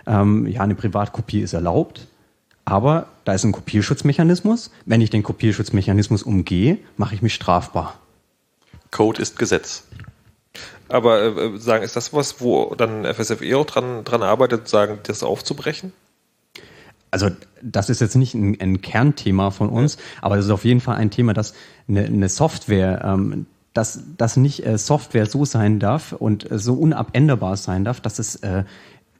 ähm, 0.07 0.47
ja, 0.47 0.61
eine 0.61 0.75
Privatkopie 0.75 1.41
ist 1.41 1.53
erlaubt, 1.53 2.07
aber 2.63 3.07
da 3.25 3.33
ist 3.33 3.43
ein 3.43 3.51
Kopierschutzmechanismus. 3.51 4.71
Wenn 4.85 5.01
ich 5.01 5.09
den 5.09 5.23
Kopierschutzmechanismus 5.23 6.23
umgehe, 6.23 6.77
mache 6.97 7.13
ich 7.13 7.21
mich 7.21 7.33
strafbar. 7.33 7.99
Code 8.95 9.21
ist 9.21 9.37
Gesetz. 9.37 9.83
Aber 10.87 11.21
äh, 11.21 11.57
sagen, 11.57 11.83
ist 11.83 11.97
das 11.97 12.13
was, 12.13 12.39
wo 12.39 12.75
dann 12.75 13.03
FSFE 13.03 13.57
auch 13.57 13.65
dran, 13.65 14.05
dran 14.05 14.23
arbeitet, 14.23 14.69
sagen, 14.69 14.99
das 15.03 15.21
aufzubrechen? 15.21 15.91
Also 17.11 17.29
das 17.61 17.89
ist 17.89 17.99
jetzt 17.99 18.15
nicht 18.15 18.35
ein, 18.35 18.57
ein 18.61 18.81
Kernthema 18.81 19.51
von 19.51 19.67
uns, 19.67 19.97
aber 20.21 20.37
das 20.37 20.45
ist 20.45 20.51
auf 20.51 20.63
jeden 20.63 20.79
Fall 20.79 20.95
ein 20.95 21.11
Thema, 21.11 21.33
dass 21.33 21.53
eine, 21.89 22.05
eine 22.05 22.29
Software, 22.29 23.03
ähm, 23.03 23.47
dass, 23.73 23.99
dass 24.17 24.37
nicht 24.37 24.65
äh, 24.65 24.77
Software 24.77 25.25
so 25.25 25.43
sein 25.43 25.79
darf 25.79 26.13
und 26.13 26.49
äh, 26.49 26.57
so 26.57 26.75
unabänderbar 26.75 27.57
sein 27.57 27.83
darf, 27.83 27.99
dass 27.99 28.17
es 28.17 28.37
äh, 28.37 28.63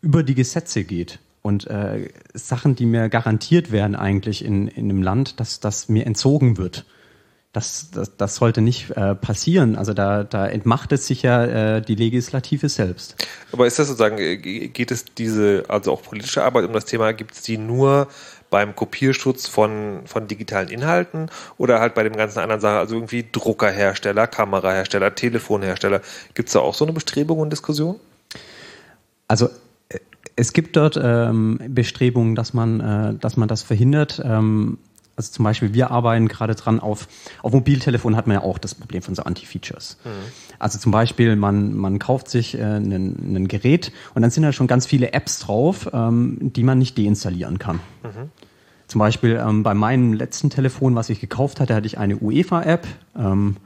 über 0.02 0.24
die 0.24 0.36
Gesetze 0.36 0.86
geht. 0.86 1.20
Und 1.42 1.68
äh, 1.68 2.10
Sachen, 2.34 2.78
die 2.78 2.86
mir 2.86 3.10
garantiert 3.10 3.74
werden 3.74 3.98
eigentlich 3.98 4.46
in, 4.46 4.70
in 4.70 4.90
einem 4.90 5.04
Land, 5.04 5.42
dass 5.42 5.60
das 5.60 5.90
mir 5.90 6.06
entzogen 6.06 6.58
wird. 6.58 6.86
Das, 7.56 7.90
das, 7.90 8.18
das 8.18 8.36
sollte 8.36 8.60
nicht 8.60 8.92
äh, 8.98 9.16
passieren. 9.16 9.78
Also 9.78 9.94
da, 9.94 10.26
da 10.26 10.46
entmachtet 10.46 11.02
sich 11.02 11.22
ja 11.22 11.78
äh, 11.78 11.82
die 11.82 11.96
Legislative 11.96 12.68
selbst. 12.68 13.16
Aber 13.54 13.66
ist 13.66 13.80
das 13.80 13.88
sozusagen, 13.88 14.18
äh, 14.18 14.36
geht 14.36 14.92
es 14.92 15.06
diese, 15.06 15.64
also 15.70 15.94
auch 15.94 16.02
politische 16.02 16.44
Arbeit 16.44 16.66
um 16.66 16.74
das 16.74 16.84
Thema, 16.84 17.14
gibt 17.14 17.34
es 17.34 17.44
die 17.44 17.58
nur 17.58 18.10
beim 18.50 18.76
Kopierschutz 18.76 19.48
von, 19.48 20.02
von 20.04 20.28
digitalen 20.28 20.68
Inhalten 20.68 21.30
oder 21.58 21.80
halt 21.80 21.96
bei 21.96 22.04
dem 22.04 22.18
ganzen 22.18 22.40
anderen 22.40 22.60
Sachen, 22.60 22.78
also 22.78 22.96
irgendwie 22.96 23.26
Druckerhersteller, 23.32 24.28
Kamerahersteller, 24.28 25.16
Telefonhersteller, 25.16 26.02
gibt 26.34 26.50
es 26.50 26.54
da 26.54 26.60
auch 26.60 26.74
so 26.74 26.84
eine 26.84 26.92
Bestrebung 26.92 27.40
und 27.40 27.52
Diskussion? 27.52 28.02
Also 29.30 29.50
äh, 29.88 30.00
es 30.36 30.52
gibt 30.52 30.76
dort 30.76 31.00
ähm, 31.02 31.58
Bestrebungen, 31.70 32.36
dass 32.36 32.54
man, 32.54 32.82
äh, 32.82 33.14
dass 33.18 33.38
man 33.38 33.48
das 33.48 33.64
verhindert. 33.64 34.22
Ähm, 34.26 34.78
also 35.16 35.32
zum 35.32 35.46
Beispiel, 35.46 35.74
wir 35.74 35.92
arbeiten 35.92 36.28
gerade 36.28 36.56
dran 36.56 36.80
auf, 36.80 37.08
auf 37.42 37.54
Mobiltelefon 37.54 38.16
hat 38.16 38.28
man 38.28 38.36
ja 38.36 38.44
auch 38.44 38.58
das 38.58 38.76
Problem 38.76 39.02
von 39.02 39.16
so 39.16 39.24
Anti-Features. 39.24 39.98
Also 40.60 40.78
zum 40.78 40.92
Beispiel, 40.92 41.36
man, 41.36 41.74
man 41.74 42.00
kauft 42.00 42.30
sich 42.30 42.58
äh, 42.58 42.62
ein, 42.62 43.48
Gerät 43.48 43.92
und 44.14 44.22
dann 44.22 44.32
sind 44.32 44.44
da 44.44 44.52
schon 44.52 44.68
ganz 44.68 44.86
viele 44.86 45.14
Apps 45.14 45.40
drauf, 45.40 45.90
ähm, 45.94 46.38
die 46.42 46.64
man 46.64 46.80
nicht 46.80 46.98
deinstallieren 46.98 47.60
kann. 47.60 47.80
Zum 48.88 49.00
Beispiel 49.00 49.42
ähm, 49.42 49.64
bei 49.64 49.74
meinem 49.74 50.14
letzten 50.14 50.50
Telefon, 50.50 50.96
was 50.96 51.10
ich 51.10 51.20
gekauft 51.20 51.60
hatte, 51.60 51.76
hatte 51.76 51.88
ich 51.88 51.98
eine 51.98 52.18
UEFA-App. 52.18 52.86
Ähm, 53.18 53.58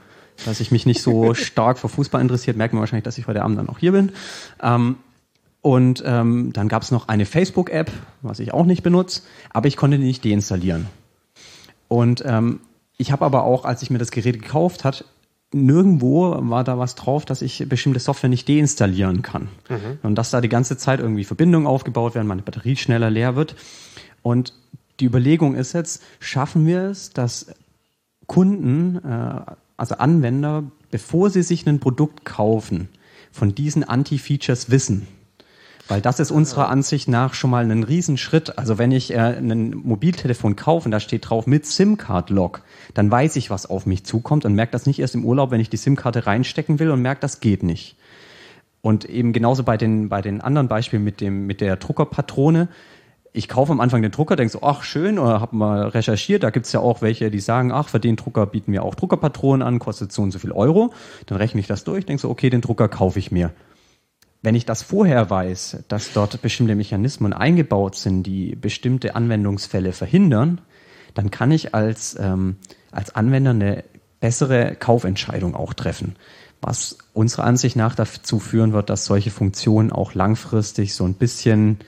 dass 0.45 0.61
ich 0.61 0.71
mich 0.71 0.85
nicht 0.85 1.01
so 1.01 1.33
stark 1.33 1.77
für 1.77 1.89
Fußball 1.89 2.21
interessiert, 2.21 2.55
merkt 2.55 2.73
man 2.73 2.79
wahrscheinlich, 2.79 3.03
dass 3.03 3.17
ich 3.17 3.27
heute 3.27 3.41
Abend 3.41 3.57
dann 3.57 3.67
auch 3.67 3.79
hier 3.79 3.91
bin. 3.91 4.13
Ähm, 4.61 4.95
und 5.61 6.01
ähm, 6.05 6.53
dann 6.53 6.69
gab 6.69 6.83
es 6.83 6.91
noch 6.91 7.09
eine 7.09 7.25
Facebook-App, 7.25 7.91
was 8.21 8.39
ich 8.39 8.53
auch 8.53 8.65
nicht 8.65 8.81
benutze, 8.81 9.23
aber 9.49 9.67
ich 9.67 9.75
konnte 9.75 9.97
die 9.97 10.05
nicht 10.05 10.23
deinstallieren. 10.23 10.87
Und 11.89 12.23
ähm, 12.25 12.61
ich 12.97 13.11
habe 13.11 13.25
aber 13.25 13.43
auch, 13.43 13.65
als 13.65 13.81
ich 13.81 13.89
mir 13.89 13.97
das 13.97 14.11
Gerät 14.11 14.41
gekauft 14.41 14.85
hat, 14.85 15.03
nirgendwo 15.51 16.37
war 16.49 16.63
da 16.63 16.77
was 16.77 16.95
drauf, 16.95 17.25
dass 17.25 17.41
ich 17.41 17.67
bestimmte 17.67 17.99
Software 17.99 18.29
nicht 18.29 18.47
deinstallieren 18.47 19.21
kann. 19.21 19.49
Mhm. 19.67 19.99
Und 20.03 20.15
dass 20.15 20.29
da 20.29 20.39
die 20.39 20.49
ganze 20.49 20.77
Zeit 20.77 20.99
irgendwie 20.99 21.23
Verbindungen 21.23 21.67
aufgebaut 21.67 22.15
werden, 22.15 22.27
meine 22.27 22.43
Batterie 22.43 22.77
schneller 22.77 23.09
leer 23.09 23.35
wird. 23.35 23.55
Und 24.21 24.53
die 24.99 25.05
Überlegung 25.05 25.55
ist 25.55 25.73
jetzt, 25.73 26.03
schaffen 26.19 26.65
wir 26.67 26.83
es, 26.83 27.09
dass 27.11 27.47
Kunden, 28.27 28.97
äh, 29.03 29.41
also 29.75 29.95
Anwender, 29.95 30.63
bevor 30.91 31.29
sie 31.29 31.41
sich 31.41 31.67
ein 31.67 31.79
Produkt 31.79 32.25
kaufen, 32.25 32.89
von 33.31 33.55
diesen 33.55 33.83
Anti-Features 33.83 34.69
wissen. 34.69 35.07
Weil 35.89 36.01
das 36.01 36.19
ist 36.19 36.29
unserer 36.29 36.69
Ansicht 36.69 37.07
nach 37.07 37.33
schon 37.33 37.49
mal 37.49 37.69
ein 37.69 37.83
Riesenschritt. 37.83 38.59
Also 38.59 38.77
wenn 38.77 38.91
ich 38.91 39.11
äh, 39.11 39.17
ein 39.17 39.71
Mobiltelefon 39.75 40.55
kaufe 40.55 40.85
und 40.85 40.91
da 40.91 40.99
steht 40.99 41.27
drauf 41.27 41.47
mit 41.47 41.65
SIM-Card-Log, 41.65 42.61
dann 42.93 43.09
weiß 43.09 43.35
ich, 43.37 43.49
was 43.49 43.65
auf 43.65 43.87
mich 43.87 44.03
zukommt 44.03 44.45
und 44.45 44.53
merke 44.53 44.71
das 44.71 44.85
nicht 44.85 44.99
erst 44.99 45.15
im 45.15 45.25
Urlaub, 45.25 45.49
wenn 45.49 45.59
ich 45.59 45.69
die 45.71 45.77
SIM-Karte 45.77 46.27
reinstecken 46.27 46.77
will 46.77 46.91
und 46.91 47.01
merke, 47.01 47.21
das 47.21 47.39
geht 47.39 47.63
nicht. 47.63 47.95
Und 48.81 49.05
eben 49.05 49.33
genauso 49.33 49.63
bei 49.63 49.77
den, 49.77 50.09
bei 50.09 50.21
den 50.21 50.41
anderen 50.41 50.67
Beispielen 50.67 51.03
mit, 51.03 51.21
dem, 51.21 51.47
mit 51.47 51.59
der 51.59 51.75
Druckerpatrone. 51.75 52.69
ich 53.33 53.49
kaufe 53.49 53.71
am 53.71 53.79
Anfang 53.79 54.03
den 54.03 54.11
Drucker, 54.11 54.35
denke 54.35 54.53
so, 54.53 54.61
ach 54.61 54.83
schön, 54.83 55.17
oder 55.17 55.41
habe 55.41 55.55
mal 55.55 55.87
recherchiert, 55.87 56.43
da 56.43 56.51
gibt's 56.51 56.71
ja 56.71 56.81
auch 56.81 57.01
welche, 57.01 57.31
die 57.31 57.39
sagen, 57.39 57.71
ach, 57.71 57.89
für 57.89 57.99
den 57.99 58.15
Drucker 58.15 58.45
bieten 58.45 58.71
wir 58.71 58.83
auch 58.83 58.93
Druckerpatronen 58.93 59.67
an, 59.67 59.79
kostet 59.79 60.11
so 60.11 60.21
und 60.21 60.29
so 60.29 60.37
viel 60.37 60.51
Euro. 60.51 60.93
Dann 61.25 61.39
rechne 61.39 61.59
ich 61.59 61.67
das 61.67 61.83
durch, 61.83 62.05
denke 62.05 62.21
so, 62.21 62.29
okay, 62.29 62.51
den 62.51 62.61
Drucker 62.61 62.87
kaufe 62.87 63.17
ich 63.17 63.31
mir. 63.31 63.51
Wenn 64.41 64.55
ich 64.55 64.65
das 64.65 64.81
vorher 64.83 65.29
weiß, 65.29 65.83
dass 65.89 66.13
dort 66.13 66.41
bestimmte 66.41 66.75
Mechanismen 66.75 67.33
eingebaut 67.33 67.95
sind, 67.95 68.23
die 68.23 68.55
bestimmte 68.55 69.15
Anwendungsfälle 69.15 69.91
verhindern, 69.91 70.61
dann 71.13 71.29
kann 71.29 71.51
ich 71.51 71.75
als, 71.75 72.15
ähm, 72.19 72.55
als 72.91 73.13
Anwender 73.15 73.51
eine 73.51 73.83
bessere 74.21 74.75
Kaufentscheidung 74.75 75.55
auch 75.55 75.73
treffen. 75.73 76.15
Was 76.61 76.97
unserer 77.13 77.45
Ansicht 77.45 77.75
nach 77.75 77.95
dazu 77.95 78.39
führen 78.39 78.73
wird, 78.73 78.89
dass 78.89 79.05
solche 79.05 79.31
Funktionen 79.31 79.91
auch 79.91 80.13
langfristig 80.13 80.93
so 80.93 81.05
ein 81.05 81.13
bisschen 81.13 81.79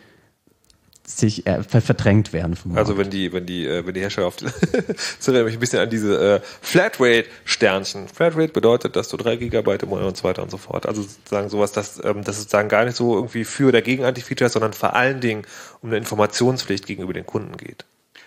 sich 1.20 1.46
äh, 1.48 1.64
ver- 1.64 1.82
verdrängt 1.82 2.34
werden 2.34 2.56
vom 2.56 2.78
Also 2.78 2.98
wenn 2.98 3.10
die, 3.10 3.32
wenn 3.34 3.46
die, 3.46 3.66
äh, 3.66 3.86
wenn 3.86 3.94
die 3.94 4.00
Hersteller 4.02 4.28
auf 4.28 4.36
das 4.38 4.54
erinnert 5.28 5.46
mich 5.46 5.56
ein 5.56 5.60
bisschen 5.60 5.80
an 5.80 5.90
diese 5.90 6.36
äh, 6.36 6.40
Flatrate-Sternchen. 6.62 8.08
Flatrate 8.08 8.54
bedeutet, 8.54 8.96
dass 8.96 9.10
du 9.10 9.18
drei 9.18 9.36
Gigabyte 9.36 9.84
im 9.84 9.90
Monat 9.90 10.06
und 10.06 10.18
so 10.18 10.24
weiter 10.24 10.44
und 10.44 10.52
so 10.52 10.58
fort. 10.58 10.86
Also 10.86 11.02
sozusagen 11.02 11.50
sowas, 11.50 11.72
dass 11.72 12.04
ähm, 12.04 12.24
das 12.24 12.38
sozusagen 12.38 12.70
gar 12.70 12.86
nicht 12.86 12.96
so 12.98 13.16
irgendwie 13.16 13.44
für 13.44 13.68
oder 13.70 13.82
gegen 13.82 14.04
Anti-Feature, 14.04 14.50
sondern 14.50 14.74
vor 14.74 14.96
allen 14.96 15.22
Dingen 15.22 15.44
um 15.82 15.90
eine 15.90 15.98
Informationspflicht 15.98 16.86
gegenüber 16.86 17.14
den 17.14 17.26
Kunden 17.26 17.58
geht. 17.58 17.86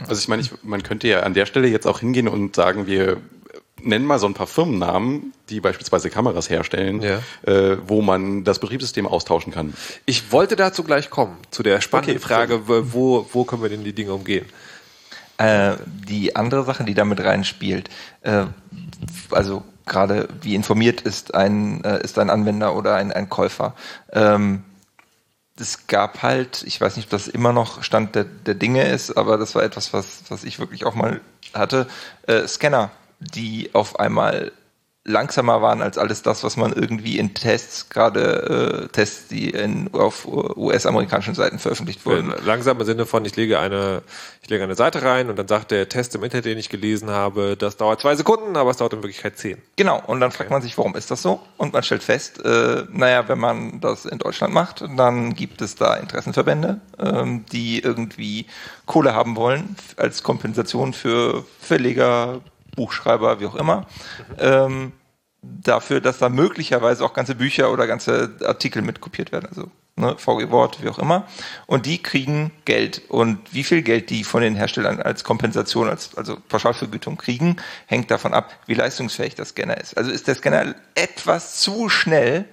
Also 0.09 0.21
ich 0.21 0.29
meine, 0.29 0.43
ich, 0.43 0.51
man 0.63 0.83
könnte 0.83 1.07
ja 1.07 1.21
an 1.21 1.35
der 1.35 1.47
Stelle 1.47 1.69
jetzt 1.69 1.87
auch 1.87 2.01
hingehen 2.01 2.27
und 2.29 2.57
sagen, 2.57 2.87
wir 2.87 3.19
nennen 3.85 4.05
mal 4.07 4.19
so 4.19 4.27
ein 4.27 4.35
paar 4.35 4.47
Firmennamen, 4.47 5.33
die 5.51 5.61
beispielsweise 5.61 6.11
Kameras 6.11 6.49
herstellen, 6.51 7.03
äh, 7.03 7.77
wo 7.87 8.03
man 8.03 8.45
das 8.45 8.59
Betriebssystem 8.59 9.07
austauschen 9.07 9.53
kann. 9.53 9.75
Ich 10.07 10.33
wollte 10.33 10.57
dazu 10.57 10.83
gleich 10.85 11.11
kommen, 11.11 11.37
zu 11.51 11.63
der 11.63 11.81
spannenden 11.81 12.17
Okay, 12.17 12.27
Frage, 12.27 12.69
wo- 12.69 12.83
wo, 12.93 13.27
wo 13.33 13.45
können 13.45 13.63
wir 13.63 13.69
denn 13.69 13.85
die 13.85 13.93
Dinge 13.93 14.13
umgehen? 14.15 14.47
Äh, 15.37 15.77
die 15.87 16.37
andere 16.37 16.65
Sache, 16.65 16.85
die 16.85 16.95
damit 16.95 17.21
reinspielt, 17.21 17.89
äh, 18.23 18.45
also 19.31 19.65
gerade 19.87 20.29
wie 20.43 20.55
informiert 20.55 21.01
ist 21.01 21.35
ein, 21.35 21.83
äh, 21.85 22.03
ist 22.03 22.19
ein 22.19 22.31
Anwender 22.31 22.75
oder 22.77 22.95
ein, 22.95 23.13
ein 23.13 23.29
Käufer. 23.29 23.75
Ähm, 24.13 24.63
es 25.59 25.87
gab 25.87 26.23
halt, 26.23 26.65
ich 26.67 26.81
weiß 26.81 26.97
nicht, 26.97 27.07
ob 27.07 27.11
das 27.11 27.29
immer 27.29 27.53
noch 27.53 27.83
Stand 27.83 28.15
der, 28.15 28.25
der 28.25 28.55
Dinge 28.55 28.89
ist, 28.89 29.17
aber 29.17 29.37
das 29.39 29.55
war 29.55 29.63
etwas, 29.63 29.93
was, 29.93 30.23
was 30.29 30.43
ich 30.45 30.59
wirklich 30.59 30.85
auch 30.85 30.95
mal 30.95 31.21
hatte, 31.53 31.87
äh, 32.27 32.47
Scanner, 32.49 32.91
die 33.35 33.71
auf 33.73 33.99
einmal 33.99 34.53
langsamer 35.07 35.61
waren 35.61 35.83
als 35.83 35.99
alles 35.99 36.23
das, 36.23 36.43
was 36.45 36.57
man 36.57 36.73
irgendwie 36.73 37.19
in 37.19 37.35
Tests, 37.35 37.91
gerade 37.91 38.85
äh, 38.85 38.89
Tests, 38.89 39.29
die 39.29 39.51
in, 39.51 39.93
auf 39.93 40.27
US-amerikanischen 40.27 41.35
Seiten 41.35 41.59
veröffentlicht 41.59 42.07
wurden. 42.07 42.33
Langsam 42.45 42.81
im 42.81 42.87
Sinne 42.87 43.05
von, 43.05 43.25
ich 43.27 43.37
lege 43.37 43.59
eine, 43.59 44.03
ich 44.43 44.49
lege 44.49 44.65
eine 44.65 44.75
Seite 44.75 45.03
rein 45.03 45.29
und 45.29 45.39
dann 45.39 45.47
sagt 45.47 45.73
der 45.73 45.91
Test 45.91 46.15
im 46.15 46.25
Internet, 46.25 46.47
den 46.47 46.59
ich 46.59 46.71
gelesen 46.71 47.11
habe, 47.11 47.55
das 47.59 47.77
dauert 47.77 48.01
zwei 48.01 48.17
Sekunden, 48.17 48.57
aber 48.57 48.71
es 48.71 48.79
dauert 48.79 48.95
in 48.95 49.03
Wirklichkeit 49.03 49.37
zehn. 49.37 49.59
Genau, 49.77 50.03
und 50.07 50.21
dann 50.21 50.33
fragt 50.33 50.51
man 50.51 50.63
sich, 50.63 50.79
warum 50.79 50.97
ist 50.97 51.11
das 51.11 51.21
so? 51.21 51.41
Und 51.59 51.75
man 51.75 51.83
stellt 51.83 52.03
fest, 52.03 52.43
äh, 52.43 52.85
naja, 52.91 53.29
wenn 53.29 53.39
man 53.39 53.81
das 53.81 54.07
in 54.07 54.19
Deutschland 54.19 54.55
macht, 54.55 54.83
dann 54.97 55.35
gibt 55.35 55.61
es 55.61 55.75
da 55.75 55.97
Interessenverbände, 55.97 56.81
ähm, 56.99 57.45
die 57.53 57.81
irgendwie 57.81 58.47
Kohle 58.87 59.15
haben 59.15 59.37
wollen 59.37 59.77
als 59.99 60.23
Kompensation 60.23 60.95
für 60.95 61.45
Verleger, 61.61 62.41
Buchschreiber, 62.77 63.41
wie 63.41 63.47
auch 63.47 63.55
immer. 63.55 63.87
Ähm, 64.39 64.93
dafür, 65.43 66.01
dass 66.01 66.19
da 66.19 66.29
möglicherweise 66.29 67.05
auch 67.05 67.13
ganze 67.13 67.35
Bücher 67.35 67.73
oder 67.73 67.87
ganze 67.87 68.37
Artikel 68.45 68.83
mit 68.83 69.01
kopiert 69.01 69.33
werden, 69.33 69.47
also 69.49 69.71
ne, 69.97 70.17
VG 70.17 70.51
Wort, 70.51 70.83
wie 70.83 70.89
auch 70.89 70.99
immer. 70.99 71.27
Und 71.67 71.87
die 71.87 72.03
kriegen 72.03 72.51
Geld. 72.65 73.03
Und 73.09 73.53
wie 73.53 73.65
viel 73.65 73.83
Geld 73.83 74.11
die 74.11 74.25
von 74.25 74.43
den 74.43 74.55
Herstellern 74.55 75.01
als 75.01 75.25
Kompensation, 75.25 75.89
als 75.89 76.17
also 76.17 76.37
Pauschalvergütung 76.49 77.17
kriegen, 77.17 77.57
hängt 77.87 78.11
davon 78.11 78.35
ab, 78.35 78.53
wie 78.67 78.75
leistungsfähig 78.75 79.35
der 79.35 79.45
Scanner 79.45 79.79
ist. 79.79 79.97
Also 79.97 80.11
ist 80.11 80.29
der 80.29 80.35
Scanner 80.35 80.75
etwas 80.95 81.61
zu 81.61 81.89
schnell, 81.89 82.47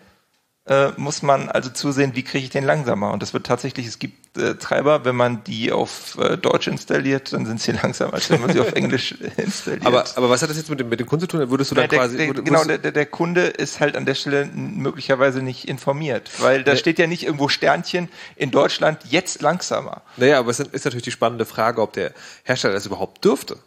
äh, 0.67 0.89
muss 0.97 1.23
man 1.23 1.49
also 1.49 1.69
zusehen, 1.71 2.11
wie 2.15 2.23
kriege 2.23 2.43
ich 2.43 2.51
den 2.51 2.63
langsamer. 2.63 3.11
Und 3.11 3.21
das 3.23 3.33
wird 3.33 3.47
tatsächlich, 3.47 3.87
es 3.87 3.97
gibt 3.97 4.37
äh, 4.37 4.55
Treiber, 4.55 5.05
wenn 5.05 5.15
man 5.15 5.43
die 5.43 5.71
auf 5.71 6.17
äh, 6.19 6.37
Deutsch 6.37 6.67
installiert, 6.67 7.33
dann 7.33 7.45
sind 7.47 7.59
sie 7.59 7.71
langsamer, 7.83 8.13
als 8.13 8.29
wenn 8.29 8.39
man 8.41 8.51
sie 8.53 8.59
auf 8.59 8.71
Englisch 8.73 9.11
installiert. 9.37 9.85
Aber, 9.87 10.05
aber 10.15 10.29
was 10.29 10.41
hat 10.43 10.49
das 10.51 10.57
jetzt 10.57 10.69
mit 10.69 10.79
dem, 10.79 10.87
mit 10.89 10.99
dem 10.99 11.07
Kunden 11.07 11.21
zu 11.21 11.27
tun? 11.37 11.49
Würdest 11.49 11.71
du 11.71 11.75
dann 11.75 11.85
Ja, 11.85 11.87
der, 11.87 11.99
quasi, 11.99 12.17
der, 12.17 12.27
würdest- 12.27 12.45
genau, 12.45 12.63
der, 12.63 12.77
der- 12.77 13.05
Kunde 13.07 13.41
ist 13.47 13.79
halt 13.79 13.95
an 13.97 14.05
der 14.05 14.13
Stelle 14.15 14.45
möglicherweise 14.53 15.41
nicht 15.41 15.67
informiert, 15.67 16.29
weil 16.39 16.63
da 16.63 16.73
Nee. 16.73 16.77
steht 16.77 16.99
ja 16.99 17.07
nicht 17.07 17.23
irgendwo 17.23 17.49
Sternchen 17.49 18.07
in 18.35 18.51
Deutschland 18.51 18.99
jetzt 19.09 19.41
langsamer. 19.41 20.03
Naja, 20.17 20.37
aber 20.39 20.51
es 20.51 20.59
ist 20.59 20.85
natürlich 20.85 21.03
die 21.03 21.11
spannende 21.11 21.45
Frage, 21.45 21.81
ob 21.81 21.93
der 21.93 22.13
Hersteller 22.43 22.75
das 22.75 22.85
überhaupt 22.85 23.25
dürfte. 23.25 23.57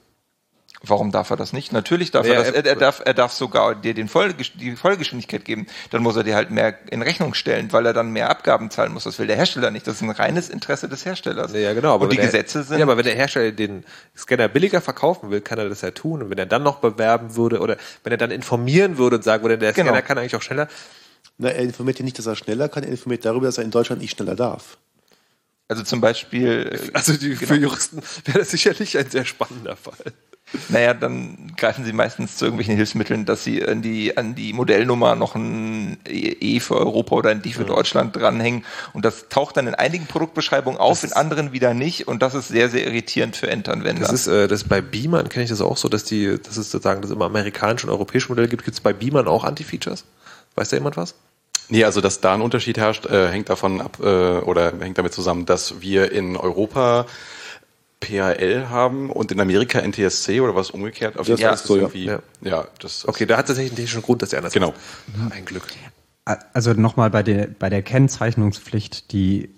Warum 0.86 1.12
darf 1.12 1.31
er 1.31 1.36
das 1.36 1.52
nicht? 1.52 1.73
Natürlich 1.73 2.11
darf 2.11 2.27
er 2.27 2.35
das. 2.35 2.51
Er, 2.51 2.65
er, 2.66 2.77
darf, 2.77 3.01
er 3.05 3.15
darf 3.15 3.32
sogar 3.32 3.74
dir 3.74 3.94
den 3.94 4.09
Voll, 4.09 4.35
die 4.35 4.77
Vollgeschwindigkeit 4.77 5.44
geben. 5.44 5.66
Dann 5.90 6.02
muss 6.02 6.16
er 6.16 6.23
dir 6.24 6.35
halt 6.36 6.51
mehr 6.51 6.78
in 6.90 7.02
Rechnung 7.02 7.35
stellen, 7.35 7.73
weil 7.73 7.86
er 7.86 7.93
dann 7.93 8.11
mehr 8.11 8.31
Abgaben 8.31 8.70
zahlen 8.70 8.93
muss. 8.93 9.05
Das 9.05 9.19
will 9.19 9.27
der 9.27 9.36
Hersteller 9.36 9.70
nicht. 9.70 9.86
Das 9.86 9.97
ist 9.97 10.02
ein 10.02 10.11
reines 10.11 10.51
Interesse 10.51 10.89
des 10.89 11.05
Herstellers. 11.05 11.52
Ja, 11.55 11.73
genau. 11.73 11.97
Und 11.98 12.12
die 12.12 12.16
der- 12.16 12.27
Gesetze 12.27 12.62
sind. 12.62 12.78
Ja, 12.78 12.85
aber 12.85 12.97
wenn 12.97 13.05
der 13.05 13.15
Hersteller 13.15 13.52
den 13.52 13.85
Scanner 14.16 14.48
billiger 14.48 14.81
verkaufen 14.81 15.31
will, 15.31 15.40
kann 15.40 15.59
er 15.59 15.69
das 15.69 15.81
ja 15.81 15.90
tun. 15.90 16.23
Und 16.23 16.31
wenn 16.31 16.39
er 16.39 16.47
dann 16.47 16.62
noch 16.62 16.81
bewerben 16.81 17.36
würde 17.36 17.61
oder 17.61 17.77
wenn 18.02 18.12
er 18.12 18.19
dann 18.19 18.31
informieren 18.31 18.98
würde 18.98 19.16
und 19.16 19.23
sagen 19.23 19.43
würde, 19.43 19.59
der 19.59 19.73
Genau. 19.73 19.86
Scanner 19.89 20.02
kann 20.02 20.19
eigentlich 20.19 20.36
auch 20.36 20.43
schneller. 20.43 20.69
Na, 21.39 21.48
er 21.48 21.62
informiert 21.62 21.98
ja 21.98 22.05
nicht, 22.05 22.19
dass 22.19 22.27
er 22.27 22.36
schneller 22.36 22.69
kann, 22.69 22.85
er 22.85 22.90
informiert 22.90 23.24
darüber, 23.24 23.47
dass 23.47 23.59
er 23.59 23.65
in 23.65 23.70
Deutschland 23.70 24.01
nicht 24.02 24.12
schneller 24.16 24.36
darf. 24.36 24.77
Also 25.66 25.82
zum 25.82 26.01
Beispiel. 26.02 26.78
Also 26.93 27.15
die, 27.15 27.35
für 27.36 27.55
Juristen 27.56 28.02
wäre 28.27 28.40
das 28.40 28.51
sicherlich 28.51 28.98
ein 28.98 29.09
sehr 29.11 29.24
spannender 29.24 29.77
Fall. 29.77 30.12
Naja, 30.68 30.94
dann 30.94 31.52
greifen 31.56 31.85
sie 31.85 31.93
meistens 31.93 32.36
zu 32.36 32.44
irgendwelchen 32.44 32.76
Hilfsmitteln, 32.76 33.24
dass 33.24 33.44
sie 33.44 33.66
an 33.66 33.82
die, 33.82 34.16
an 34.16 34.35
die 34.35 34.52
Modellnummer 34.52 35.14
noch 35.14 35.35
ein 35.35 35.98
E 36.06 36.60
für 36.60 36.76
Europa 36.76 37.14
oder 37.14 37.31
ein 37.31 37.43
D 37.43 37.51
für 37.51 37.64
Deutschland 37.64 38.16
dranhängen. 38.16 38.64
Und 38.93 39.05
das 39.05 39.28
taucht 39.28 39.56
dann 39.56 39.66
in 39.66 39.74
einigen 39.74 40.06
Produktbeschreibungen 40.06 40.78
auf, 40.78 41.05
in 41.05 41.12
anderen 41.12 41.52
wieder 41.52 41.74
nicht. 41.74 42.09
Und 42.09 42.22
das 42.22 42.35
ist 42.35 42.48
sehr, 42.48 42.68
sehr 42.68 42.86
irritierend 42.86 43.36
für 43.36 43.51
Endanwender. 43.51 44.02
Das 44.02 44.12
ist, 44.12 44.26
äh, 44.26 44.48
das 44.48 44.64
bei 44.64 44.81
Beamern 44.81 45.28
kenne 45.28 45.44
ich 45.44 45.51
das 45.51 45.60
auch 45.60 45.76
so, 45.76 45.89
dass 45.89 46.05
die, 46.05 46.39
dass 46.43 46.56
es 46.56 46.70
sozusagen, 46.70 47.01
dass 47.01 47.10
es 47.10 47.16
immer 47.16 47.26
amerikanische 47.26 47.86
und 47.86 47.93
europäische 47.93 48.28
Modelle 48.28 48.48
gibt. 48.48 48.64
Gibt 48.64 48.74
es 48.74 48.81
bei 48.81 48.93
Beamern 48.93 49.28
auch 49.28 49.44
Anti-Features? 49.44 50.05
Weiß 50.55 50.68
da 50.68 50.76
jemand 50.76 50.97
was? 50.97 51.14
Nee, 51.68 51.85
also 51.85 52.01
dass 52.01 52.20
da 52.20 52.35
ein 52.35 52.43
Unterschied 52.43 52.76
herrscht, 52.76 53.06
äh, 53.06 53.28
hängt 53.28 53.48
davon 53.48 53.81
ab 53.81 53.98
äh, 54.01 54.05
oder 54.05 54.72
hängt 54.78 54.98
damit 54.98 55.14
zusammen, 55.14 55.47
dass 55.47 55.81
wir 55.81 56.12
in 56.12 56.36
Europa 56.36 57.06
PAL 58.06 58.68
haben 58.70 59.10
und 59.10 59.32
in 59.32 59.40
Amerika 59.40 59.81
NTSC 59.81 60.40
oder 60.40 60.55
was 60.55 60.70
umgekehrt. 60.70 61.18
Auf 61.18 61.26
Ja, 61.26 61.32
jeden 61.35 61.43
Fall 61.43 61.51
das 61.52 61.60
ist 61.62 61.66
so, 61.68 61.76
irgendwie, 61.76 62.05
Ja. 62.06 62.18
ja. 62.43 62.66
das 62.81 63.06
Okay, 63.09 63.26
da 63.26 63.36
hat 63.36 63.44
es 63.44 63.48
tatsächlich 63.48 63.72
einen 63.72 63.76
technischen 63.76 64.02
Grund, 64.02 64.22
dass 64.22 64.32
er 64.32 64.39
anders 64.39 64.52
Genau. 64.52 64.74
macht. 65.16 65.32
Ein 65.32 65.44
Glück. 65.44 65.64
Also 66.52 66.72
nochmal 66.72 67.10
bei 67.10 67.22
der, 67.22 67.47
bei 67.48 67.68
der 67.68 67.82
Kennzeichnungspflicht, 67.82 69.12
die, 69.12 69.51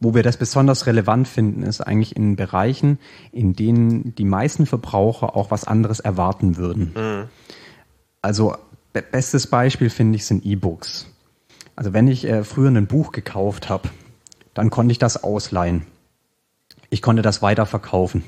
wo 0.00 0.14
wir 0.14 0.22
das 0.22 0.36
besonders 0.36 0.86
relevant 0.86 1.28
finden, 1.28 1.62
ist 1.62 1.80
eigentlich 1.80 2.16
in 2.16 2.34
Bereichen, 2.36 2.98
in 3.32 3.54
denen 3.54 4.14
die 4.16 4.24
meisten 4.24 4.66
Verbraucher 4.66 5.36
auch 5.36 5.50
was 5.50 5.64
anderes 5.64 6.00
erwarten 6.00 6.56
würden. 6.56 7.28
Also 8.22 8.56
be 8.92 9.02
bestes 9.02 9.46
Beispiel 9.46 9.90
finde 9.90 10.16
ich 10.16 10.26
sind 10.26 10.44
E-Books. 10.44 11.06
Also 11.76 11.92
wenn 11.92 12.08
ich 12.08 12.24
äh, 12.24 12.44
früher 12.44 12.68
ein 12.70 12.86
Buch 12.86 13.12
gekauft 13.12 13.68
habe, 13.68 13.88
dann 14.54 14.70
konnte 14.70 14.92
ich 14.92 14.98
das 14.98 15.22
ausleihen. 15.24 15.86
Ich 16.94 17.02
konnte 17.02 17.22
das 17.22 17.42
weiterverkaufen. 17.42 18.22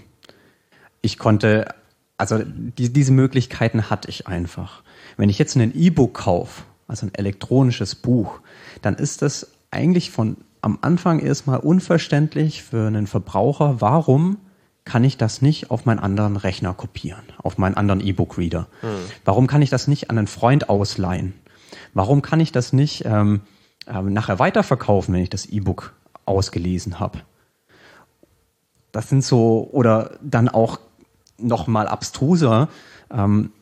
Ich 1.00 1.18
konnte, 1.18 1.72
also 2.16 2.40
die, 2.44 2.92
diese 2.92 3.12
Möglichkeiten 3.12 3.90
hatte 3.90 4.08
ich 4.08 4.26
einfach. 4.26 4.82
Wenn 5.16 5.28
ich 5.28 5.38
jetzt 5.38 5.54
ein 5.54 5.72
E-Book 5.72 6.14
kaufe, 6.14 6.64
also 6.88 7.06
ein 7.06 7.14
elektronisches 7.14 7.94
Buch, 7.94 8.40
dann 8.82 8.96
ist 8.96 9.22
das 9.22 9.52
eigentlich 9.70 10.10
von 10.10 10.36
am 10.62 10.80
Anfang 10.82 11.20
erstmal 11.20 11.60
unverständlich 11.60 12.64
für 12.64 12.88
einen 12.88 13.06
Verbraucher. 13.06 13.80
Warum 13.80 14.38
kann 14.84 15.04
ich 15.04 15.16
das 15.16 15.42
nicht 15.42 15.70
auf 15.70 15.84
meinen 15.84 16.00
anderen 16.00 16.36
Rechner 16.36 16.74
kopieren, 16.74 17.22
auf 17.44 17.58
meinen 17.58 17.76
anderen 17.76 18.00
E-Book-Reader? 18.00 18.66
Warum 19.24 19.46
kann 19.46 19.62
ich 19.62 19.70
das 19.70 19.86
nicht 19.86 20.10
an 20.10 20.18
einen 20.18 20.26
Freund 20.26 20.68
ausleihen? 20.68 21.34
Warum 21.94 22.20
kann 22.20 22.40
ich 22.40 22.50
das 22.50 22.72
nicht 22.72 23.04
ähm, 23.04 23.42
ähm, 23.86 24.12
nachher 24.12 24.40
weiterverkaufen, 24.40 25.14
wenn 25.14 25.22
ich 25.22 25.30
das 25.30 25.46
E-Book 25.46 25.92
ausgelesen 26.24 26.98
habe? 26.98 27.20
Das 28.96 29.10
sind 29.10 29.22
so, 29.22 29.68
oder 29.72 30.12
dann 30.22 30.48
auch 30.48 30.80
noch 31.36 31.66
mal 31.66 31.86
abstruser, 31.86 32.70
ähm, 33.12 33.52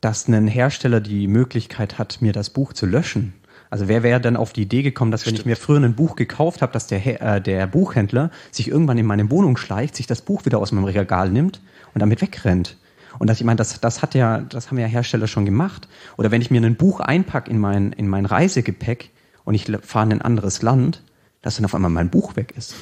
dass 0.00 0.26
ein 0.26 0.48
Hersteller 0.48 1.00
die 1.00 1.28
Möglichkeit 1.28 2.00
hat, 2.00 2.20
mir 2.20 2.32
das 2.32 2.50
Buch 2.50 2.72
zu 2.72 2.86
löschen. 2.86 3.32
Also 3.70 3.86
wer 3.86 4.02
wäre 4.02 4.20
denn 4.20 4.36
auf 4.36 4.52
die 4.52 4.62
Idee 4.62 4.82
gekommen, 4.82 5.12
dass 5.12 5.24
wenn 5.24 5.36
ich 5.36 5.46
mir 5.46 5.54
früher 5.54 5.78
ein 5.78 5.94
Buch 5.94 6.16
gekauft 6.16 6.62
habe, 6.62 6.72
dass 6.72 6.88
der, 6.88 7.22
äh, 7.22 7.40
der 7.40 7.68
Buchhändler 7.68 8.32
sich 8.50 8.66
irgendwann 8.66 8.98
in 8.98 9.06
meine 9.06 9.30
Wohnung 9.30 9.56
schleicht, 9.56 9.94
sich 9.94 10.08
das 10.08 10.20
Buch 10.20 10.46
wieder 10.46 10.58
aus 10.58 10.72
meinem 10.72 10.86
Regal 10.86 11.30
nimmt 11.30 11.60
und 11.94 12.00
damit 12.00 12.20
wegrennt? 12.20 12.76
Und 13.20 13.30
das, 13.30 13.38
ich 13.38 13.46
meine, 13.46 13.58
das, 13.58 13.80
das 13.80 14.02
hat 14.02 14.16
ja, 14.16 14.40
das 14.40 14.72
haben 14.72 14.78
ja 14.78 14.86
Hersteller 14.86 15.28
schon 15.28 15.44
gemacht. 15.44 15.86
Oder 16.16 16.32
wenn 16.32 16.42
ich 16.42 16.50
mir 16.50 16.60
ein 16.60 16.74
Buch 16.74 16.98
einpack 16.98 17.46
in 17.46 17.60
mein, 17.60 17.92
in 17.92 18.08
mein 18.08 18.26
Reisegepäck 18.26 19.10
und 19.44 19.54
ich 19.54 19.70
fahre 19.82 20.06
in 20.06 20.12
ein 20.14 20.22
anderes 20.22 20.60
Land, 20.60 21.04
dass 21.40 21.54
dann 21.54 21.66
auf 21.66 21.74
einmal 21.76 21.92
mein 21.92 22.10
Buch 22.10 22.34
weg 22.34 22.54
ist. 22.56 22.74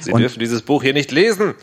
Sie 0.00 0.12
Und- 0.12 0.20
dürfen 0.20 0.38
dieses 0.38 0.62
Buch 0.62 0.82
hier 0.82 0.92
nicht 0.94 1.12
lesen. 1.12 1.54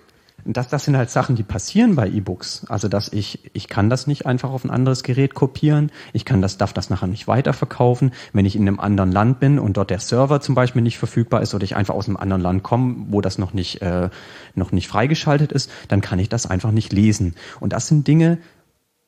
Das, 0.46 0.68
das 0.68 0.84
sind 0.84 0.98
halt 0.98 1.10
Sachen, 1.10 1.38
die 1.38 1.44
passieren 1.44 1.96
bei 1.96 2.10
E-Books. 2.10 2.66
Also, 2.68 2.90
dass 2.90 3.08
ich, 3.14 3.50
ich 3.54 3.70
kann 3.70 3.90
das 3.90 4.08
nicht 4.08 4.26
einfach 4.26 4.52
auf 4.52 4.66
ein 4.66 4.72
anderes 4.72 5.04
Gerät 5.04 5.36
kopieren. 5.36 5.90
Ich 6.12 6.26
kann 6.26 6.42
das, 6.42 6.58
darf 6.58 6.74
das 6.74 6.90
nachher 6.90 7.08
nicht 7.08 7.30
weiterverkaufen. 7.30 8.12
Wenn 8.34 8.46
ich 8.46 8.58
in 8.58 8.64
einem 8.68 8.80
anderen 8.82 9.14
Land 9.14 9.40
bin 9.40 9.58
und 9.58 9.78
dort 9.78 9.90
der 9.90 10.00
Server 10.00 10.42
zum 10.42 10.54
Beispiel 10.54 10.82
nicht 10.82 10.98
verfügbar 10.98 11.42
ist 11.42 11.54
oder 11.54 11.64
ich 11.64 11.78
einfach 11.78 11.94
aus 11.94 12.08
einem 12.08 12.18
anderen 12.18 12.42
Land 12.42 12.62
komme, 12.62 13.06
wo 13.08 13.22
das 13.22 13.38
noch 13.38 13.54
nicht, 13.54 13.82
äh, 13.82 14.10
noch 14.54 14.74
nicht 14.74 14.90
freigeschaltet 14.90 15.54
ist, 15.54 15.72
dann 15.88 16.02
kann 16.02 16.20
ich 16.20 16.28
das 16.28 16.46
einfach 16.46 16.72
nicht 16.72 16.92
lesen. 16.92 17.36
Und 17.62 17.72
das 17.72 17.88
sind 17.88 18.06
Dinge, 18.06 18.38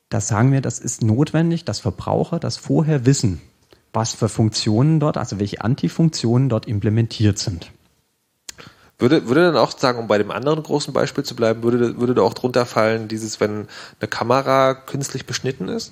das 0.08 0.30
sagen 0.30 0.54
wir, 0.54 0.62
das 0.62 0.80
ist 0.80 1.04
notwendig, 1.04 1.66
dass 1.66 1.82
Verbraucher 1.82 2.40
das 2.40 2.56
vorher 2.56 3.06
wissen, 3.06 3.42
was 3.92 4.14
für 4.14 4.30
Funktionen 4.30 5.02
dort, 5.02 5.18
also 5.18 5.38
welche 5.40 5.62
Antifunktionen 5.62 6.48
dort 6.48 6.66
implementiert 6.66 7.40
sind. 7.40 7.72
Würde, 8.98 9.28
würde 9.28 9.42
dann 9.42 9.58
auch 9.58 9.78
sagen, 9.78 10.00
um 10.00 10.08
bei 10.08 10.18
dem 10.18 10.32
anderen 10.32 10.64
großen 10.64 10.94
Beispiel 10.94 11.24
zu 11.24 11.36
bleiben, 11.36 11.64
würde, 11.64 11.98
würde 11.98 12.14
da 12.14 12.22
auch 12.22 12.34
drunter 12.34 12.66
fallen, 12.66 13.08
dieses, 13.08 13.40
wenn 13.42 13.68
eine 14.00 14.08
Kamera 14.08 14.74
künstlich 14.74 15.26
beschnitten 15.26 15.68
ist? 15.68 15.92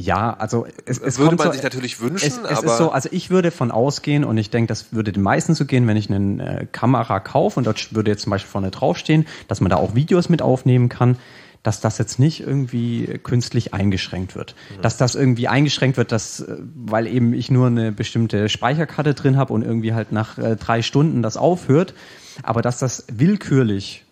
Ja, 0.00 0.34
also 0.38 0.66
es, 0.86 0.98
es 0.98 1.18
Würde 1.18 1.36
man 1.36 1.48
so, 1.48 1.52
sich 1.52 1.62
natürlich 1.62 2.00
wünschen, 2.00 2.26
es, 2.26 2.38
es 2.38 2.62
ist 2.62 2.78
so, 2.78 2.90
also 2.90 3.08
ich 3.12 3.28
würde 3.28 3.50
von 3.50 3.70
ausgehen 3.70 4.24
und 4.24 4.38
ich 4.38 4.48
denke, 4.48 4.68
das 4.68 4.92
würde 4.92 5.12
den 5.12 5.22
meisten 5.22 5.54
so 5.54 5.66
gehen, 5.66 5.86
wenn 5.86 5.96
ich 5.96 6.10
eine 6.10 6.62
äh, 6.62 6.66
Kamera 6.66 7.20
kaufe 7.20 7.60
und 7.60 7.66
dort 7.66 7.94
würde 7.94 8.10
jetzt 8.10 8.22
zum 8.22 8.30
Beispiel 8.30 8.50
vorne 8.50 8.70
draufstehen, 8.70 9.26
dass 9.46 9.60
man 9.60 9.68
da 9.68 9.76
auch 9.76 9.94
Videos 9.94 10.28
mit 10.28 10.42
aufnehmen 10.42 10.88
kann, 10.88 11.18
dass 11.62 11.80
das 11.80 11.98
jetzt 11.98 12.18
nicht 12.18 12.40
irgendwie 12.40 13.18
künstlich 13.22 13.74
eingeschränkt 13.74 14.34
wird. 14.34 14.54
Mhm. 14.76 14.82
Dass 14.82 14.96
das 14.96 15.14
irgendwie 15.14 15.48
eingeschränkt 15.48 15.96
wird, 15.96 16.12
dass, 16.12 16.40
äh, 16.40 16.56
weil 16.74 17.06
eben 17.06 17.32
ich 17.32 17.50
nur 17.50 17.66
eine 17.66 17.92
bestimmte 17.92 18.48
Speicherkarte 18.48 19.14
drin 19.14 19.36
habe 19.36 19.52
und 19.52 19.62
irgendwie 19.62 19.92
halt 19.92 20.12
nach 20.12 20.38
äh, 20.38 20.56
drei 20.56 20.82
Stunden 20.82 21.22
das 21.22 21.36
aufhört, 21.36 21.94
aber 22.42 22.62
dass 22.62 22.78
das 22.78 23.06
willkürlich 23.12 24.04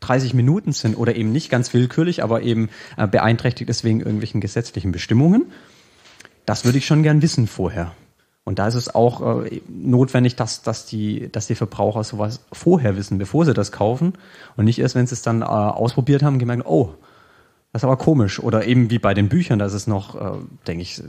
30 0.00 0.34
Minuten 0.34 0.72
sind 0.72 0.96
oder 0.96 1.16
eben 1.16 1.32
nicht 1.32 1.50
ganz 1.50 1.74
willkürlich, 1.74 2.22
aber 2.22 2.42
eben 2.42 2.68
äh, 2.96 3.06
beeinträchtigt 3.06 3.68
ist 3.68 3.84
wegen 3.84 4.00
irgendwelchen 4.00 4.40
gesetzlichen 4.40 4.92
Bestimmungen. 4.92 5.52
Das 6.46 6.64
würde 6.64 6.78
ich 6.78 6.86
schon 6.86 7.02
gern 7.02 7.20
wissen 7.20 7.46
vorher. 7.46 7.92
Und 8.48 8.58
da 8.58 8.66
ist 8.66 8.76
es 8.76 8.94
auch 8.94 9.44
äh, 9.44 9.60
notwendig, 9.68 10.34
dass, 10.34 10.62
dass, 10.62 10.86
die, 10.86 11.30
dass 11.30 11.48
die 11.48 11.54
Verbraucher 11.54 12.02
sowas 12.02 12.40
vorher 12.50 12.96
wissen, 12.96 13.18
bevor 13.18 13.44
sie 13.44 13.52
das 13.52 13.72
kaufen 13.72 14.14
und 14.56 14.64
nicht 14.64 14.78
erst, 14.78 14.94
wenn 14.94 15.06
sie 15.06 15.12
es 15.12 15.20
dann 15.20 15.42
äh, 15.42 15.44
ausprobiert 15.44 16.22
haben, 16.22 16.38
gemerkt, 16.38 16.64
oh, 16.64 16.94
das 17.74 17.80
ist 17.80 17.84
aber 17.84 17.98
komisch. 17.98 18.40
Oder 18.40 18.64
eben 18.64 18.88
wie 18.88 18.98
bei 18.98 19.12
den 19.12 19.28
Büchern, 19.28 19.58
da 19.58 19.66
ist 19.66 19.86
noch, 19.86 20.14
äh, 20.14 20.38
denke 20.66 20.80
ich, 20.80 21.02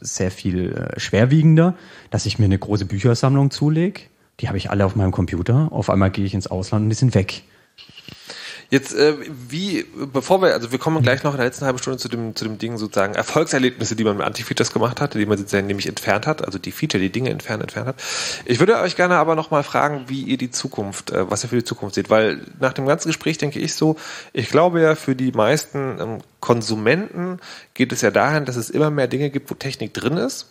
sehr 0.00 0.30
viel 0.30 0.72
äh, 0.72 0.98
schwerwiegender, 0.98 1.74
dass 2.08 2.24
ich 2.24 2.38
mir 2.38 2.46
eine 2.46 2.58
große 2.58 2.86
Büchersammlung 2.86 3.50
zulege. 3.50 4.00
Die 4.40 4.48
habe 4.48 4.56
ich 4.56 4.70
alle 4.70 4.86
auf 4.86 4.96
meinem 4.96 5.12
Computer. 5.12 5.68
Auf 5.72 5.90
einmal 5.90 6.10
gehe 6.10 6.24
ich 6.24 6.32
ins 6.32 6.46
Ausland 6.46 6.84
und 6.84 6.88
die 6.88 6.96
sind 6.96 7.14
weg. 7.14 7.42
Jetzt, 8.70 8.94
äh, 8.94 9.16
wie, 9.48 9.84
bevor 10.12 10.40
wir, 10.40 10.54
also 10.54 10.70
wir 10.70 10.78
kommen 10.78 11.02
gleich 11.02 11.24
noch 11.24 11.32
in 11.32 11.38
der 11.38 11.46
letzten 11.46 11.64
halben 11.64 11.78
Stunde 11.78 11.98
zu 11.98 12.08
dem, 12.08 12.36
zu 12.36 12.44
dem 12.44 12.56
Ding 12.56 12.78
sozusagen 12.78 13.14
Erfolgserlebnisse, 13.14 13.96
die 13.96 14.04
man 14.04 14.16
mit 14.16 14.24
Anti-Features 14.24 14.72
gemacht 14.72 15.00
hat, 15.00 15.14
die 15.14 15.26
man 15.26 15.38
sozusagen 15.38 15.66
nämlich 15.66 15.88
entfernt 15.88 16.28
hat, 16.28 16.44
also 16.44 16.60
die 16.60 16.70
Feature, 16.70 17.02
die 17.02 17.10
Dinge 17.10 17.30
entfernt, 17.30 17.62
entfernt 17.62 17.88
hat. 17.88 17.96
Ich 18.44 18.60
würde 18.60 18.78
euch 18.78 18.94
gerne 18.94 19.16
aber 19.16 19.34
nochmal 19.34 19.64
fragen, 19.64 20.04
wie 20.06 20.22
ihr 20.22 20.38
die 20.38 20.52
Zukunft, 20.52 21.10
äh, 21.10 21.28
was 21.28 21.42
ihr 21.44 21.48
für 21.48 21.56
die 21.56 21.64
Zukunft 21.64 21.96
seht, 21.96 22.10
weil 22.10 22.46
nach 22.60 22.72
dem 22.72 22.86
ganzen 22.86 23.08
Gespräch 23.08 23.38
denke 23.38 23.58
ich 23.58 23.74
so, 23.74 23.96
ich 24.32 24.50
glaube 24.50 24.80
ja, 24.80 24.94
für 24.94 25.16
die 25.16 25.32
meisten 25.32 25.98
ähm, 26.00 26.18
Konsumenten 26.38 27.40
geht 27.74 27.90
es 27.90 28.02
ja 28.02 28.12
dahin, 28.12 28.44
dass 28.44 28.54
es 28.54 28.70
immer 28.70 28.90
mehr 28.90 29.08
Dinge 29.08 29.30
gibt, 29.30 29.50
wo 29.50 29.54
Technik 29.56 29.94
drin 29.94 30.16
ist 30.16 30.46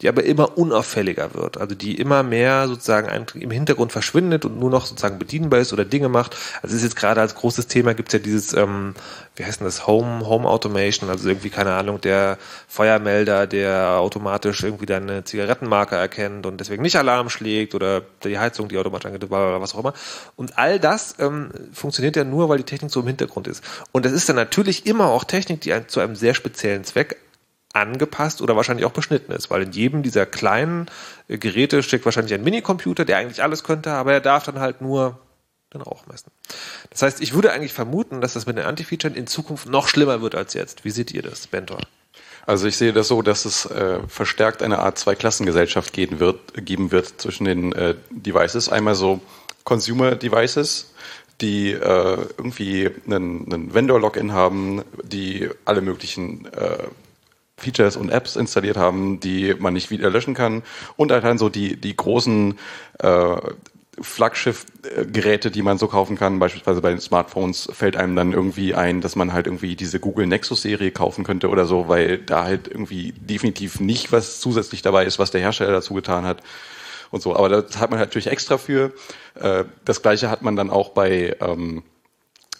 die 0.00 0.08
aber 0.08 0.24
immer 0.24 0.58
unauffälliger 0.58 1.34
wird, 1.34 1.58
also 1.58 1.74
die 1.74 1.98
immer 1.98 2.22
mehr 2.22 2.66
sozusagen 2.68 3.26
im 3.34 3.50
Hintergrund 3.50 3.92
verschwindet 3.92 4.44
und 4.44 4.58
nur 4.58 4.70
noch 4.70 4.86
sozusagen 4.86 5.18
bedienbar 5.18 5.60
ist 5.60 5.72
oder 5.72 5.84
Dinge 5.84 6.08
macht. 6.08 6.36
Also 6.62 6.74
es 6.74 6.82
ist 6.82 6.82
jetzt 6.82 6.96
gerade 6.96 7.20
als 7.20 7.34
großes 7.34 7.68
Thema 7.68 7.94
gibt 7.94 8.08
es 8.08 8.12
ja 8.14 8.18
dieses, 8.18 8.52
ähm, 8.52 8.94
wie 9.36 9.44
heißt 9.44 9.60
denn 9.60 9.66
das, 9.66 9.86
Home, 9.86 10.26
Home 10.26 10.48
Automation, 10.48 11.08
also 11.08 11.28
irgendwie, 11.28 11.50
keine 11.50 11.72
Ahnung, 11.72 12.00
der 12.00 12.38
Feuermelder, 12.68 13.46
der 13.46 13.98
automatisch 13.98 14.62
irgendwie 14.62 14.86
deine 14.86 15.24
Zigarettenmarke 15.24 15.96
erkennt 15.96 16.46
und 16.46 16.58
deswegen 16.58 16.82
nicht 16.82 16.96
Alarm 16.96 17.30
schlägt 17.30 17.74
oder 17.74 18.02
die 18.24 18.38
Heizung, 18.38 18.68
die 18.68 18.78
automatisch 18.78 19.06
angeht, 19.06 19.24
oder 19.24 19.60
was 19.60 19.74
auch 19.74 19.80
immer. 19.80 19.94
Und 20.36 20.58
all 20.58 20.80
das 20.80 21.16
ähm, 21.18 21.50
funktioniert 21.72 22.16
ja 22.16 22.24
nur, 22.24 22.48
weil 22.48 22.58
die 22.58 22.64
Technik 22.64 22.90
so 22.90 23.00
im 23.00 23.06
Hintergrund 23.06 23.46
ist. 23.46 23.62
Und 23.92 24.04
das 24.04 24.12
ist 24.12 24.28
dann 24.28 24.36
natürlich 24.36 24.86
immer 24.86 25.06
auch 25.08 25.24
Technik, 25.24 25.60
die 25.60 25.72
zu 25.86 26.00
einem 26.00 26.16
sehr 26.16 26.34
speziellen 26.34 26.84
Zweck 26.84 27.16
angepasst 27.72 28.42
oder 28.42 28.56
wahrscheinlich 28.56 28.86
auch 28.86 28.92
beschnitten 28.92 29.32
ist, 29.32 29.50
weil 29.50 29.62
in 29.62 29.72
jedem 29.72 30.02
dieser 30.02 30.26
kleinen 30.26 30.86
äh, 31.28 31.38
Geräte 31.38 31.82
steckt 31.82 32.04
wahrscheinlich 32.04 32.34
ein 32.34 32.44
Minicomputer, 32.44 33.04
der 33.04 33.18
eigentlich 33.18 33.42
alles 33.42 33.64
könnte, 33.64 33.92
aber 33.92 34.12
er 34.12 34.20
darf 34.20 34.44
dann 34.44 34.60
halt 34.60 34.80
nur 34.80 35.18
den 35.72 35.80
Rauch 35.80 36.06
messen. 36.06 36.30
Das 36.90 37.02
heißt, 37.02 37.20
ich 37.22 37.32
würde 37.32 37.52
eigentlich 37.52 37.72
vermuten, 37.72 38.20
dass 38.20 38.34
das 38.34 38.46
mit 38.46 38.58
den 38.58 38.64
Anti-Featuren 38.64 39.14
in 39.14 39.26
Zukunft 39.26 39.68
noch 39.68 39.88
schlimmer 39.88 40.20
wird 40.20 40.34
als 40.34 40.54
jetzt. 40.54 40.84
Wie 40.84 40.90
seht 40.90 41.12
ihr 41.12 41.22
das, 41.22 41.46
Bentor? 41.46 41.80
Also 42.44 42.66
ich 42.66 42.76
sehe 42.76 42.92
das 42.92 43.08
so, 43.08 43.22
dass 43.22 43.44
es 43.44 43.66
äh, 43.66 44.00
verstärkt 44.08 44.62
eine 44.62 44.80
Art 44.80 44.98
Zweiklassengesellschaft 44.98 45.92
geben 45.92 46.20
wird, 46.20 46.40
geben 46.54 46.90
wird 46.90 47.20
zwischen 47.20 47.44
den 47.44 47.72
äh, 47.72 47.94
Devices. 48.10 48.68
Einmal 48.68 48.96
so 48.96 49.20
Consumer 49.64 50.16
Devices, 50.16 50.92
die 51.40 51.70
äh, 51.70 51.78
irgendwie 52.36 52.90
einen, 53.06 53.52
einen 53.52 53.74
Vendor-Login 53.74 54.32
haben, 54.32 54.82
die 55.04 55.48
alle 55.64 55.80
möglichen 55.82 56.46
äh, 56.46 56.78
Features 57.62 57.96
und 57.96 58.10
Apps 58.10 58.36
installiert 58.36 58.76
haben, 58.76 59.20
die 59.20 59.54
man 59.58 59.74
nicht 59.74 59.90
wieder 59.90 60.10
löschen 60.10 60.34
kann. 60.34 60.62
Und 60.96 61.12
halt 61.12 61.24
dann 61.24 61.38
so 61.38 61.48
die, 61.48 61.80
die 61.80 61.96
großen 61.96 62.58
äh, 62.98 63.36
Flaggschiff-Geräte, 64.00 65.50
die 65.50 65.62
man 65.62 65.76
so 65.78 65.86
kaufen 65.86 66.16
kann, 66.16 66.38
beispielsweise 66.38 66.80
bei 66.80 66.90
den 66.90 67.00
Smartphones, 67.00 67.68
fällt 67.72 67.96
einem 67.96 68.16
dann 68.16 68.32
irgendwie 68.32 68.74
ein, 68.74 69.00
dass 69.02 69.16
man 69.16 69.32
halt 69.32 69.46
irgendwie 69.46 69.76
diese 69.76 70.00
Google 70.00 70.26
Nexus-Serie 70.26 70.90
kaufen 70.92 71.24
könnte 71.24 71.50
oder 71.50 71.66
so, 71.66 71.88
weil 71.88 72.18
da 72.18 72.44
halt 72.44 72.68
irgendwie 72.68 73.12
definitiv 73.12 73.80
nicht 73.80 74.10
was 74.10 74.40
zusätzlich 74.40 74.82
dabei 74.82 75.04
ist, 75.04 75.18
was 75.18 75.30
der 75.30 75.42
Hersteller 75.42 75.72
dazu 75.72 75.92
getan 75.94 76.24
hat 76.24 76.42
und 77.10 77.22
so. 77.22 77.36
Aber 77.36 77.48
das 77.50 77.78
hat 77.78 77.90
man 77.90 78.00
natürlich 78.00 78.28
extra 78.28 78.56
für. 78.58 78.92
Äh, 79.34 79.64
Das 79.84 80.02
gleiche 80.02 80.30
hat 80.30 80.42
man 80.42 80.56
dann 80.56 80.70
auch 80.70 80.90
bei 80.90 81.36
ähm, 81.40 81.82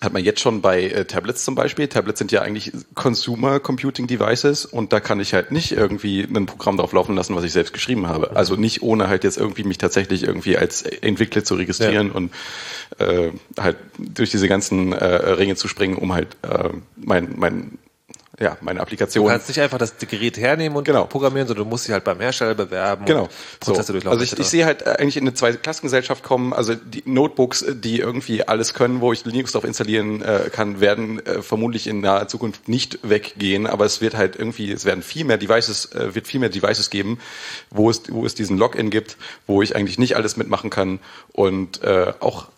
hat 0.02 0.12
man 0.12 0.24
jetzt 0.24 0.40
schon 0.40 0.60
bei 0.60 0.82
äh, 0.82 1.04
Tablets 1.04 1.44
zum 1.44 1.54
Beispiel. 1.54 1.86
Tablets 1.86 2.18
sind 2.18 2.32
ja 2.32 2.42
eigentlich 2.42 2.72
Consumer 2.94 3.60
Computing 3.60 4.08
Devices 4.08 4.66
und 4.66 4.92
da 4.92 5.00
kann 5.00 5.20
ich 5.20 5.32
halt 5.32 5.52
nicht 5.52 5.72
irgendwie 5.72 6.22
ein 6.22 6.46
Programm 6.46 6.76
drauf 6.76 6.92
laufen 6.92 7.14
lassen, 7.14 7.36
was 7.36 7.44
ich 7.44 7.52
selbst 7.52 7.72
geschrieben 7.72 8.08
habe. 8.08 8.34
Also 8.36 8.56
nicht 8.56 8.82
ohne 8.82 9.08
halt 9.08 9.22
jetzt 9.22 9.38
irgendwie 9.38 9.62
mich 9.62 9.78
tatsächlich 9.78 10.24
irgendwie 10.24 10.56
als 10.56 10.82
Entwickler 10.82 11.44
zu 11.44 11.54
registrieren 11.54 12.10
und 12.10 12.32
äh, 12.98 13.30
halt 13.58 13.76
durch 13.98 14.30
diese 14.30 14.48
ganzen 14.48 14.92
äh, 14.92 15.04
Ringe 15.04 15.54
zu 15.54 15.68
springen, 15.68 15.96
um 15.96 16.12
halt 16.12 16.36
äh, 16.42 16.70
mein, 16.96 17.34
mein 17.36 17.78
ja, 18.42 18.56
meine 18.60 18.78
Du 18.78 18.82
Applikation 18.82 19.28
kannst 19.28 19.48
nicht 19.48 19.60
einfach 19.60 19.78
das 19.78 19.96
Gerät 19.98 20.36
hernehmen 20.36 20.76
und 20.76 20.84
programmieren, 21.08 21.46
sondern 21.46 21.64
du 21.64 21.70
musst 21.70 21.86
dich 21.86 21.92
halt 21.92 22.02
beim 22.04 22.18
Hersteller 22.20 22.54
bewerben 22.54 23.04
Genau. 23.04 23.22
und 23.22 23.30
Prozesse 23.60 23.86
so. 23.86 23.92
durchlaufen. 23.92 24.20
Also 24.20 24.34
ich, 24.34 24.38
ich 24.38 24.46
sehe 24.48 24.64
halt 24.66 24.82
äh, 24.82 24.96
eigentlich 24.98 25.16
in 25.16 25.22
eine 25.22 25.34
Zweiklassengesellschaft 25.34 26.24
kommen. 26.24 26.52
Also 26.52 26.74
die 26.74 27.02
Notebooks, 27.06 27.62
äh, 27.62 27.76
die 27.76 28.00
irgendwie 28.00 28.46
alles 28.46 28.74
können, 28.74 29.00
wo 29.00 29.12
ich 29.12 29.24
Linux 29.24 29.52
drauf 29.52 29.64
installieren 29.64 30.22
äh, 30.22 30.50
kann, 30.50 30.80
werden 30.80 31.24
äh, 31.24 31.42
vermutlich 31.42 31.86
in 31.86 32.00
naher 32.00 32.26
Zukunft 32.26 32.68
nicht 32.68 32.98
weggehen. 33.02 33.66
Aber 33.66 33.84
es 33.84 34.00
wird 34.00 34.16
halt 34.16 34.36
irgendwie, 34.36 34.72
es 34.72 34.84
werden 34.84 35.02
viel 35.02 35.24
mehr 35.24 35.38
Devices, 35.38 35.92
äh, 35.94 36.14
wird 36.14 36.26
viel 36.26 36.40
mehr 36.40 36.48
Devices 36.48 36.90
geben, 36.90 37.18
wo 37.70 37.90
es, 37.90 38.02
wo 38.08 38.26
es 38.26 38.34
diesen 38.34 38.58
Login 38.58 38.90
gibt, 38.90 39.16
wo 39.46 39.62
ich 39.62 39.76
eigentlich 39.76 39.98
nicht 39.98 40.16
alles 40.16 40.36
mitmachen 40.36 40.70
kann 40.70 40.98
und 41.32 41.82
äh, 41.84 42.12
auch 42.20 42.48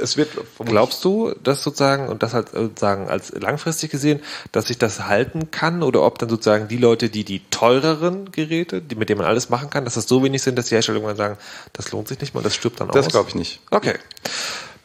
es 0.00 0.16
wird 0.16 0.30
Glaubst 0.58 1.04
du, 1.04 1.34
dass 1.42 1.62
sozusagen, 1.62 2.08
und 2.08 2.22
das 2.22 2.34
halt 2.34 2.50
sozusagen 2.50 3.08
als 3.08 3.30
langfristig 3.32 3.90
gesehen, 3.90 4.20
dass 4.52 4.66
sich 4.66 4.78
das 4.78 5.06
halten 5.06 5.50
kann 5.50 5.82
oder 5.82 6.02
ob 6.02 6.18
dann 6.18 6.28
sozusagen 6.28 6.68
die 6.68 6.76
Leute, 6.76 7.10
die 7.10 7.24
die 7.24 7.40
teureren 7.50 8.32
Geräte, 8.32 8.80
die, 8.80 8.94
mit 8.94 9.08
denen 9.08 9.18
man 9.18 9.26
alles 9.26 9.50
machen 9.50 9.70
kann, 9.70 9.84
dass 9.84 9.94
das 9.94 10.06
so 10.06 10.22
wenig 10.22 10.42
sind, 10.42 10.56
dass 10.58 10.66
die 10.66 10.74
Hersteller 10.74 10.96
irgendwann 10.96 11.16
sagen, 11.16 11.38
das 11.72 11.92
lohnt 11.92 12.08
sich 12.08 12.20
nicht 12.20 12.34
mal, 12.34 12.42
das 12.42 12.54
stirbt 12.54 12.80
dann 12.80 12.88
aus? 12.88 12.94
Das 12.94 13.08
glaube 13.08 13.28
ich 13.28 13.34
nicht. 13.34 13.60
Okay. 13.70 13.94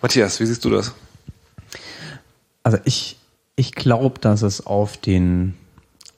Matthias, 0.01 0.39
wie 0.39 0.45
siehst 0.45 0.63
du 0.65 0.69
das? 0.69 0.93
Also 2.63 2.77
ich, 2.85 3.17
ich 3.55 3.73
glaube, 3.73 4.19
dass 4.19 4.41
es 4.41 4.65
auf 4.65 4.97
den 4.97 5.55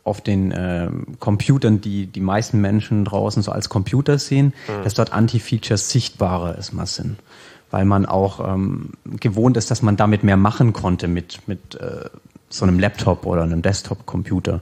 auf 0.03 0.19
den 0.19 0.51
ähm, 0.55 1.19
Computern, 1.19 1.79
die 1.79 2.07
die 2.07 2.21
meisten 2.21 2.59
Menschen 2.59 3.05
draußen 3.05 3.43
so 3.43 3.51
als 3.51 3.69
Computer 3.69 4.17
sehen, 4.17 4.53
Mhm. 4.67 4.83
dass 4.83 4.95
dort 4.95 5.13
Anti-Features 5.13 5.91
sichtbarer 5.91 6.55
erstmal 6.55 6.87
sind. 6.87 7.19
Weil 7.71 7.85
man 7.85 8.05
auch 8.05 8.53
ähm, 8.53 8.91
gewohnt 9.05 9.57
ist, 9.57 9.71
dass 9.71 9.81
man 9.81 9.97
damit 9.97 10.23
mehr 10.23 10.37
machen 10.37 10.73
konnte 10.73 11.07
mit, 11.07 11.47
mit 11.47 11.75
äh, 11.75 12.09
so 12.49 12.65
einem 12.65 12.79
Laptop 12.79 13.25
oder 13.25 13.43
einem 13.43 13.61
Desktop-Computer. 13.61 14.61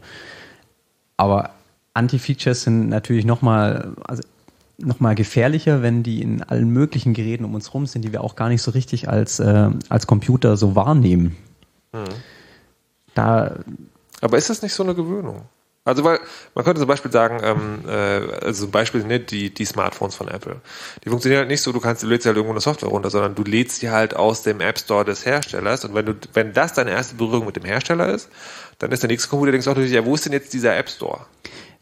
Aber 1.18 1.52
Anti-Features 1.96 2.64
sind 2.64 2.90
natürlich 2.90 3.26
nochmal 3.26 3.94
also 4.08 4.24
noch 4.78 5.00
mal 5.00 5.16
gefährlicher, 5.16 5.82
wenn 5.82 6.04
die 6.04 6.22
in 6.22 6.44
allen 6.44 6.70
möglichen 6.70 7.14
Geräten 7.14 7.44
um 7.46 7.54
uns 7.54 7.74
rum 7.74 7.86
sind, 7.86 8.04
die 8.04 8.12
wir 8.12 8.24
auch 8.24 8.36
gar 8.36 8.50
nicht 8.50 8.62
so 8.62 8.72
richtig 8.72 9.10
als, 9.10 9.40
äh, 9.40 9.70
als 9.90 10.08
Computer 10.08 10.56
so 10.56 10.76
wahrnehmen. 10.76 11.36
Da 13.14 13.56
Aber 14.22 14.38
ist 14.38 14.50
das 14.50 14.62
nicht 14.62 14.74
so 14.74 14.84
eine 14.84 14.96
Gewöhnung? 14.96 15.42
Also 15.86 16.04
weil 16.04 16.20
man 16.56 16.66
könnte 16.66 16.80
zum 16.80 16.88
Beispiel 16.88 17.12
sagen, 17.12 17.40
ähm, 17.42 17.88
äh, 17.88 18.46
also 18.46 18.64
zum 18.64 18.72
Beispiel 18.72 19.04
ne, 19.04 19.20
die, 19.20 19.54
die 19.54 19.66
Smartphones 19.66 20.16
von 20.16 20.28
Apple. 20.28 20.62
Die 21.04 21.10
funktionieren 21.10 21.40
halt 21.40 21.50
nicht 21.50 21.62
so, 21.62 21.72
du 21.72 21.80
kannst, 21.80 22.04
du 22.04 22.08
lädst 22.08 22.26
halt 22.26 22.36
irgendwo 22.36 22.54
eine 22.54 22.62
Software 22.62 22.90
runter, 22.90 23.10
sondern 23.10 23.34
du 23.36 23.44
lädst 23.44 23.82
die 23.82 23.90
halt 23.90 24.16
aus 24.16 24.44
dem 24.44 24.60
App 24.60 24.78
Store 24.78 25.06
des 25.06 25.26
Herstellers 25.26 25.86
und 25.86 25.96
wenn 25.96 26.06
du, 26.06 26.14
wenn 26.34 26.54
das 26.54 26.74
deine 26.74 26.92
erste 26.92 27.16
Berührung 27.16 27.46
mit 27.46 27.56
dem 27.56 27.66
Hersteller 27.66 28.10
ist, 28.10 28.30
dann 28.78 28.92
ist 28.92 29.04
der 29.04 29.10
nächste 29.10 29.30
Computer, 29.30 29.52
denkst 29.52 29.68
auch 29.68 29.72
natürlich, 29.72 29.92
ja, 29.92 30.06
wo 30.06 30.16
ist 30.16 30.26
denn 30.26 30.34
jetzt 30.34 30.54
dieser 30.54 30.78
App 30.78 30.90
Store? 30.90 31.26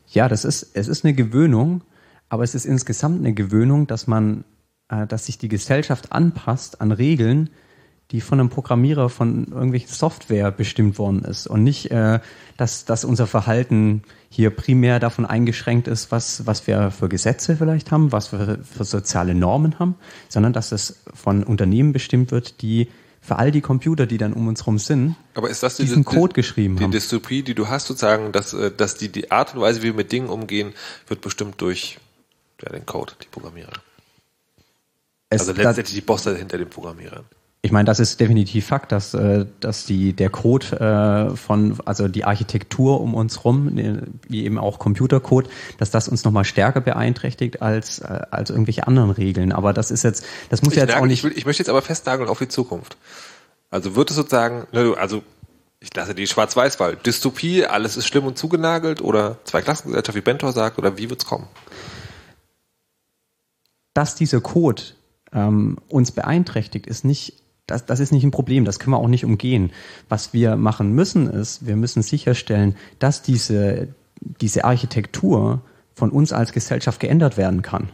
Ja, 0.08 0.30
das 0.30 0.46
ist, 0.46 0.72
es 0.74 0.88
ist 0.88 1.04
eine 1.04 1.14
Gewöhnung, 1.14 1.84
aber 2.30 2.44
es 2.44 2.56
ist 2.56 2.66
insgesamt 2.66 3.20
eine 3.20 3.34
Gewöhnung, 3.34 3.88
dass 3.88 4.08
man, 4.08 4.46
äh, 4.90 5.08
dass 5.08 5.26
sich 5.26 5.38
die 5.38 5.50
Gesellschaft 5.50 6.12
anpasst 6.12 6.82
an 6.82 6.92
Regeln, 6.92 7.50
die 8.12 8.22
von 8.22 8.40
einem 8.40 8.50
Programmierer 8.50 9.10
von 9.10 9.48
irgendwelchen 9.52 9.90
Software 9.90 10.50
bestimmt 10.52 10.98
worden 10.98 11.24
ist 11.26 11.46
und 11.48 11.64
nicht, 11.64 11.92
äh, 11.92 12.20
dass, 12.56 12.86
dass 12.86 13.04
unser 13.04 13.28
Verhalten 13.28 14.04
hier 14.30 14.50
primär 14.50 15.00
davon 15.00 15.26
eingeschränkt 15.26 15.88
ist, 15.90 16.10
was, 16.12 16.46
was 16.46 16.68
wir 16.68 16.92
für 16.92 17.10
Gesetze 17.10 17.58
vielleicht 17.58 17.92
haben, 17.92 18.12
was 18.14 18.32
wir 18.32 18.60
für 18.64 18.84
soziale 18.86 19.36
Normen 19.36 19.78
haben, 19.80 19.96
sondern 20.30 20.54
dass 20.54 20.72
es 20.72 21.02
von 21.14 21.44
Unternehmen 21.44 21.92
bestimmt 21.92 22.32
wird, 22.32 22.62
die 22.62 22.88
für 23.20 23.38
all 23.40 23.52
die 23.52 23.60
Computer, 23.60 24.06
die 24.06 24.18
dann 24.18 24.32
um 24.32 24.48
uns 24.48 24.62
herum 24.62 24.80
sind, 24.80 25.18
Aber 25.34 25.50
ist 25.50 25.62
das 25.62 25.76
die, 25.76 25.84
diesen 25.84 26.04
die, 26.04 26.16
Code 26.16 26.34
geschrieben 26.34 26.78
die 26.78 26.86
haben. 26.86 26.92
Dystopie, 26.92 27.44
die 27.44 27.56
du 27.56 27.68
hast, 27.68 27.88
sozusagen, 27.88 28.32
dass, 28.32 28.54
äh, 28.54 28.72
dass 28.72 28.96
die, 28.96 29.10
die 29.10 29.32
Art 29.32 29.54
und 29.54 29.60
Weise, 29.60 29.82
wie 29.82 29.88
wir 29.88 29.94
mit 29.94 30.14
Dingen 30.14 30.30
umgehen, 30.30 30.74
wird 31.08 31.20
bestimmt 31.20 31.60
durch 31.60 31.98
ja, 32.64 32.70
den 32.70 32.86
Code, 32.86 33.12
die 33.22 33.28
Programmierer. 33.28 33.74
Es- 35.30 35.42
also 35.42 35.52
letztendlich 35.52 35.94
die 35.96 36.02
Bosse 36.02 36.38
hinter 36.38 36.58
den 36.58 36.70
Programmierern. 36.70 37.26
Ich 37.68 37.74
meine, 37.74 37.84
das 37.84 38.00
ist 38.00 38.22
definitiv 38.22 38.66
Fakt, 38.66 38.94
dass, 38.94 39.14
äh, 39.14 39.46
dass 39.60 39.86
die, 39.86 40.14
der 40.14 40.30
Code 40.30 40.68
äh, 40.80 41.36
von, 41.36 41.78
also 41.84 42.08
die 42.08 42.24
Architektur 42.24 43.02
um 43.02 43.14
uns 43.14 43.44
rum, 43.44 43.78
äh, 43.78 44.04
wie 44.30 44.46
eben 44.46 44.58
auch 44.58 44.80
Computercode, 44.80 45.50
dass 45.78 45.92
das 45.92 46.08
uns 46.08 46.24
nochmal 46.24 46.46
stärker 46.46 46.80
beeinträchtigt 46.80 47.62
als, 47.62 48.02
als 48.02 48.52
irgendwelche 48.52 48.88
anderen 48.88 49.12
Regeln. 49.12 49.52
Aber 49.52 49.74
das 49.74 49.92
ist 49.92 50.06
jetzt, 50.06 50.24
das 50.50 50.62
muss 50.62 50.72
ich, 50.72 50.78
ja 50.78 50.84
jetzt 50.86 50.94
nagel- 50.94 51.02
auch 51.02 51.06
ich, 51.08 51.10
nicht. 51.10 51.24
will, 51.26 51.34
ich 51.36 51.46
möchte 51.46 51.62
jetzt 51.62 51.68
aber 51.68 51.82
festnageln 51.82 52.30
auf 52.30 52.40
die 52.40 52.48
Zukunft. 52.48 52.96
Also 53.70 53.98
wird 53.98 54.12
es 54.12 54.16
sozusagen, 54.16 54.66
also 54.96 55.24
ich 55.82 55.94
lasse 55.94 56.16
die 56.16 56.26
Schwarz-Weiß-Wahl. 56.26 56.96
Dystopie, 56.96 57.66
alles 57.66 57.98
ist 57.98 58.08
schlimm 58.08 58.24
und 58.24 58.38
zugenagelt 58.38 59.02
oder 59.02 59.40
Zweiklassengesellschaft, 59.44 60.16
wie 60.16 60.22
Bentor 60.22 60.54
sagt, 60.54 60.78
oder 60.78 60.98
wie 60.98 61.10
wird's 61.10 61.26
kommen? 61.26 61.48
dass 63.94 64.16
dieser 64.16 64.40
Code 64.42 64.84
ähm, 65.34 65.80
uns 65.90 66.12
beeinträchtigt, 66.12 66.88
ist 66.88 67.04
nicht, 67.04 67.34
das, 67.68 67.86
das 67.86 68.00
ist 68.00 68.12
nicht 68.12 68.24
ein 68.24 68.32
Problem, 68.32 68.66
das 68.66 68.80
können 68.80 68.94
wir 68.94 69.00
auch 69.00 69.10
nicht 69.10 69.26
umgehen. 69.26 69.72
Was 70.10 70.34
wir 70.34 70.56
machen 70.56 70.94
müssen, 70.94 71.30
ist, 71.30 71.68
wir 71.68 71.76
müssen 71.76 72.02
sicherstellen, 72.02 72.76
dass 72.98 73.22
diese, 73.22 73.90
diese 74.22 74.64
Architektur 74.64 75.62
von 75.94 76.10
uns 76.10 76.32
als 76.32 76.54
Gesellschaft 76.54 77.00
geändert 77.00 77.38
werden 77.38 77.62
kann. 77.62 77.90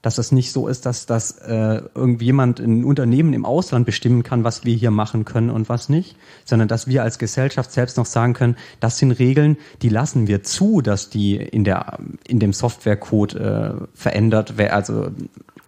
Dass 0.00 0.18
es 0.18 0.32
nicht 0.32 0.52
so 0.52 0.68
ist, 0.68 0.86
dass, 0.86 1.06
dass 1.06 1.32
äh, 1.38 1.82
irgendjemand, 1.94 2.60
ein 2.60 2.84
Unternehmen 2.84 3.32
im 3.32 3.44
Ausland 3.44 3.86
bestimmen 3.86 4.22
kann, 4.22 4.44
was 4.44 4.64
wir 4.64 4.74
hier 4.74 4.90
machen 4.90 5.24
können 5.24 5.50
und 5.50 5.68
was 5.68 5.88
nicht, 5.88 6.16
sondern 6.44 6.68
dass 6.68 6.86
wir 6.86 7.02
als 7.02 7.18
Gesellschaft 7.18 7.72
selbst 7.72 7.96
noch 7.96 8.06
sagen 8.06 8.32
können, 8.32 8.56
das 8.80 8.98
sind 8.98 9.12
Regeln, 9.12 9.56
die 9.82 9.88
lassen 9.88 10.28
wir 10.28 10.42
zu, 10.42 10.80
dass 10.80 11.10
die 11.10 11.36
in, 11.36 11.64
der, 11.64 11.98
in 12.26 12.38
dem 12.38 12.52
Softwarecode 12.52 13.34
äh, 13.34 13.70
verändert 13.94 14.56
werden, 14.56 14.72
also 14.72 15.10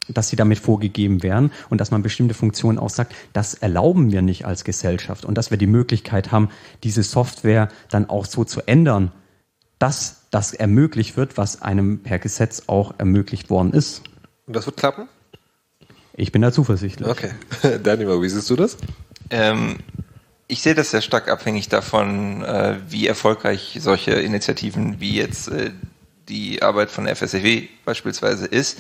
dass 0.09 0.29
sie 0.29 0.37
damit 0.37 0.59
vorgegeben 0.59 1.23
werden 1.23 1.51
und 1.71 1.81
dass 1.81 1.91
man 1.91 2.03
bestimmte 2.03 2.35
Funktionen 2.35 2.79
auch 2.79 2.91
sagt, 2.91 3.15
das 3.33 3.55
erlauben 3.55 4.13
wir 4.13 4.23
nicht 4.23 4.45
als 4.45 4.65
Gesellschaft 4.65 5.25
und 5.25 5.37
dass 5.37 5.51
wir 5.51 5.59
die 5.59 5.67
Möglichkeit 5.67 6.33
haben, 6.33 6.51
diese 6.83 7.03
Software 7.03 7.69
dann 7.91 8.09
auch 8.09 8.27
so 8.27 8.45
zu 8.45 8.67
ändern, 8.67 9.13
dass 9.79 10.23
das 10.31 10.55
ermöglicht 10.55 11.17
wird, 11.17 11.37
was 11.37 11.63
einem 11.63 12.03
per 12.03 12.19
Gesetz 12.19 12.65
auch 12.67 12.95
ermöglicht 12.99 13.51
worden 13.51 13.73
ist. 13.73 14.03
Und 14.47 14.57
das 14.57 14.67
wird 14.67 14.77
klappen? 14.77 15.09
Ich 16.15 16.33
bin 16.33 16.43
da 16.43 16.51
zuversichtlich. 16.51 17.09
Okay. 17.09 17.31
Daniel, 17.83 18.23
wie 18.23 18.29
siehst 18.29 18.49
du 18.49 18.57
das? 18.57 18.79
Ähm, 19.31 19.79
ich 20.49 20.63
sehe 20.63 20.75
das 20.75 20.93
sehr 20.93 21.03
stark 21.03 21.29
abhängig 21.29 21.69
davon, 21.69 22.43
äh, 22.43 22.77
wie 22.89 23.07
erfolgreich 23.07 23.77
solche 23.81 24.13
Initiativen 24.13 25.01
wie 25.01 25.17
jetzt 25.17 25.49
äh, 25.49 25.73
die 26.29 26.63
Arbeit 26.63 26.91
von 26.91 27.05
der 27.05 27.17
FSFW 27.17 27.69
beispielsweise 27.85 28.47
ist, 28.47 28.79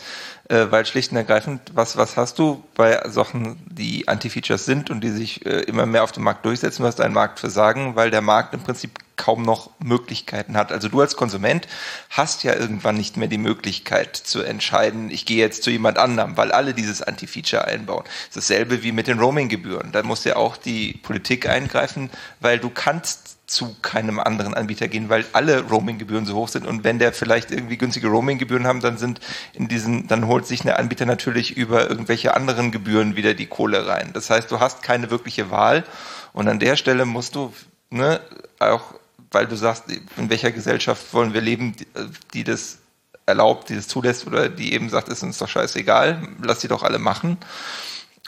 äh, 0.48 0.66
weil 0.70 0.86
schlicht 0.86 1.10
und 1.12 1.16
ergreifend, 1.16 1.60
was, 1.74 1.96
was 1.96 2.16
hast 2.16 2.38
du 2.38 2.62
bei 2.74 3.00
Sachen, 3.08 3.58
die 3.66 4.08
Anti-Features 4.08 4.64
sind 4.64 4.90
und 4.90 5.02
die 5.02 5.10
sich 5.10 5.44
äh, 5.46 5.60
immer 5.62 5.86
mehr 5.86 6.04
auf 6.04 6.12
dem 6.12 6.24
Markt 6.24 6.44
durchsetzen? 6.44 6.82
Du 6.82 6.88
hast 6.88 7.00
einen 7.00 7.14
Marktversagen, 7.14 7.96
weil 7.96 8.10
der 8.10 8.20
Markt 8.20 8.54
im 8.54 8.60
Prinzip 8.60 8.98
kaum 9.16 9.42
noch 9.42 9.70
Möglichkeiten 9.78 10.56
hat. 10.56 10.72
Also 10.72 10.88
du 10.88 11.00
als 11.00 11.16
Konsument 11.16 11.66
hast 12.10 12.44
ja 12.44 12.54
irgendwann 12.54 12.96
nicht 12.96 13.16
mehr 13.16 13.28
die 13.28 13.38
Möglichkeit 13.38 14.14
zu 14.14 14.42
entscheiden, 14.42 15.10
ich 15.10 15.26
gehe 15.26 15.38
jetzt 15.38 15.62
zu 15.62 15.70
jemand 15.70 15.98
anderem, 15.98 16.36
weil 16.36 16.52
alle 16.52 16.74
dieses 16.74 17.02
Anti-Feature 17.02 17.64
einbauen. 17.64 18.04
Das 18.04 18.36
ist 18.36 18.50
dasselbe 18.50 18.82
wie 18.82 18.92
mit 18.92 19.06
den 19.06 19.18
Roaming-Gebühren. 19.18 19.90
Da 19.92 20.02
muss 20.02 20.24
ja 20.24 20.36
auch 20.36 20.56
die 20.56 20.92
Politik 21.02 21.48
eingreifen, 21.48 22.10
weil 22.40 22.58
du 22.58 22.70
kannst 22.70 23.35
zu 23.46 23.76
keinem 23.80 24.18
anderen 24.18 24.54
Anbieter 24.54 24.88
gehen, 24.88 25.08
weil 25.08 25.24
alle 25.32 25.62
Roaming-Gebühren 25.62 26.26
so 26.26 26.34
hoch 26.34 26.48
sind. 26.48 26.66
Und 26.66 26.82
wenn 26.82 26.98
der 26.98 27.12
vielleicht 27.12 27.52
irgendwie 27.52 27.76
günstige 27.76 28.08
Roaming-Gebühren 28.08 28.66
haben, 28.66 28.80
dann 28.80 28.98
sind 28.98 29.20
in 29.52 29.68
diesen, 29.68 30.08
dann 30.08 30.26
holt 30.26 30.46
sich 30.46 30.64
ein 30.64 30.70
Anbieter 30.70 31.06
natürlich 31.06 31.56
über 31.56 31.88
irgendwelche 31.88 32.34
anderen 32.34 32.72
Gebühren 32.72 33.14
wieder 33.14 33.34
die 33.34 33.46
Kohle 33.46 33.86
rein. 33.86 34.10
Das 34.12 34.30
heißt, 34.30 34.50
du 34.50 34.58
hast 34.58 34.82
keine 34.82 35.10
wirkliche 35.10 35.50
Wahl. 35.50 35.84
Und 36.32 36.48
an 36.48 36.58
der 36.58 36.76
Stelle 36.76 37.04
musst 37.04 37.36
du, 37.36 37.52
ne, 37.90 38.20
auch, 38.58 38.94
weil 39.30 39.46
du 39.46 39.54
sagst, 39.54 39.84
in 40.16 40.28
welcher 40.28 40.50
Gesellschaft 40.50 41.14
wollen 41.14 41.32
wir 41.32 41.40
leben, 41.40 41.76
die, 41.76 41.86
die 42.34 42.44
das 42.44 42.78
erlaubt, 43.26 43.68
die 43.68 43.76
das 43.76 43.86
zulässt 43.86 44.26
oder 44.26 44.48
die 44.48 44.72
eben 44.72 44.88
sagt, 44.88 45.08
ist 45.08 45.22
uns 45.22 45.38
doch 45.38 45.48
scheißegal, 45.48 46.28
lass 46.42 46.60
die 46.60 46.68
doch 46.68 46.82
alle 46.82 46.98
machen. 46.98 47.38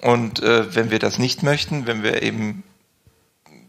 Und 0.01 0.41
äh, 0.43 0.75
wenn 0.77 0.91
wir 0.91 1.01
das 1.01 1.19
nicht 1.19 1.43
möchten, 1.43 1.87
wenn 1.87 2.05
wir 2.05 2.23
eben 2.23 2.63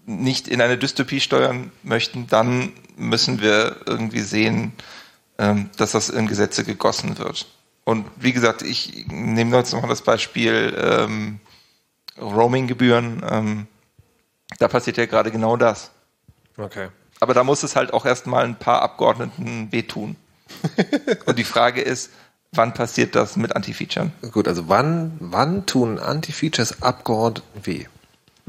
nicht 0.10 0.48
in 0.48 0.62
eine 0.62 0.78
Dystopie 0.78 1.20
steuern 1.20 1.72
möchten, 1.84 2.28
dann 2.28 2.74
müssen 2.98 3.42
wir 3.42 3.78
irgendwie 3.86 4.22
sehen, 4.22 4.74
ähm, 5.38 5.70
dass 5.78 5.92
das 5.92 6.10
in 6.10 6.28
Gesetze 6.28 6.64
gegossen 6.64 7.18
wird. 7.20 7.48
Und 7.84 8.06
wie 8.18 8.34
gesagt, 8.34 8.62
ich 8.62 9.06
nehme 9.08 9.56
jetzt 9.56 9.72
noch 9.72 9.82
mal 9.82 9.88
das 9.88 10.02
Beispiel 10.02 10.76
ähm, 10.80 11.40
Roaming-Gebühren. 12.20 13.24
Ähm, 13.30 13.68
da 14.58 14.68
passiert 14.68 14.98
ja 14.98 15.06
gerade 15.06 15.32
genau 15.32 15.58
das. 15.58 15.92
Okay. 16.58 16.90
Aber 17.20 17.34
da 17.34 17.44
muss 17.44 17.64
es 17.64 17.76
halt 17.76 17.94
auch 17.94 18.06
erstmal 18.06 18.46
ein 18.46 18.56
paar 18.58 18.82
Abgeordneten 18.82 19.72
wehtun. 19.72 20.16
Und 21.26 21.38
die 21.38 21.44
Frage 21.44 21.82
ist, 21.82 22.10
wann 22.52 22.74
passiert 22.74 23.16
das 23.16 23.36
mit 23.36 23.56
Anti-Featuren? 23.56 24.12
Gut, 24.32 24.48
also 24.48 24.68
wann, 24.70 25.18
wann 25.20 25.66
tun 25.66 26.00
Anti-Features 26.00 26.82
Abgeordneten 26.82 27.66
weh? 27.66 27.86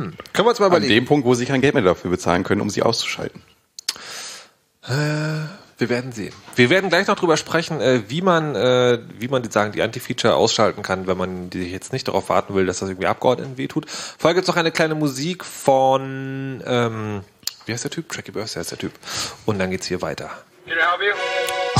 Hm. 0.00 0.14
Können 0.32 0.46
wir 0.46 0.50
uns 0.50 0.58
mal 0.58 0.66
An 0.66 0.72
überlegen. 0.72 0.94
dem 0.94 1.04
Punkt, 1.04 1.26
wo 1.26 1.34
sie 1.34 1.44
kein 1.44 1.60
Geld 1.60 1.74
mehr 1.74 1.82
dafür 1.82 2.10
bezahlen 2.10 2.42
können, 2.42 2.62
um 2.62 2.70
sie 2.70 2.82
auszuschalten. 2.82 3.42
Äh, 4.84 4.90
wir 5.76 5.88
werden 5.88 6.12
sehen. 6.12 6.32
Wir 6.56 6.70
werden 6.70 6.88
gleich 6.88 7.06
noch 7.06 7.16
drüber 7.16 7.36
sprechen, 7.36 7.82
äh, 7.82 8.02
wie 8.08 8.22
man, 8.22 8.54
äh, 8.54 8.98
wie 9.18 9.28
man 9.28 9.42
die 9.42 9.50
sagen, 9.50 9.72
die 9.72 9.82
Anti-Feature 9.82 10.34
ausschalten 10.34 10.82
kann, 10.82 11.06
wenn 11.06 11.18
man 11.18 11.50
die 11.50 11.70
jetzt 11.70 11.92
nicht 11.92 12.08
darauf 12.08 12.30
warten 12.30 12.54
will, 12.54 12.64
dass 12.64 12.78
das 12.78 12.88
irgendwie 12.88 13.08
Abgeordneten 13.08 13.58
wehtut. 13.58 13.86
Vorher 13.90 14.34
gibt's 14.34 14.48
noch 14.48 14.56
eine 14.56 14.72
kleine 14.72 14.94
Musik 14.94 15.44
von, 15.44 16.62
ähm, 16.66 17.20
wie 17.66 17.72
heißt 17.72 17.84
der 17.84 17.90
Typ? 17.90 18.08
Tracky 18.08 18.32
Burst 18.32 18.56
heißt 18.56 18.70
der 18.70 18.78
Typ. 18.78 18.92
Und 19.44 19.58
dann 19.58 19.70
geht's 19.70 19.86
hier 19.86 20.00
weiter. 20.00 20.30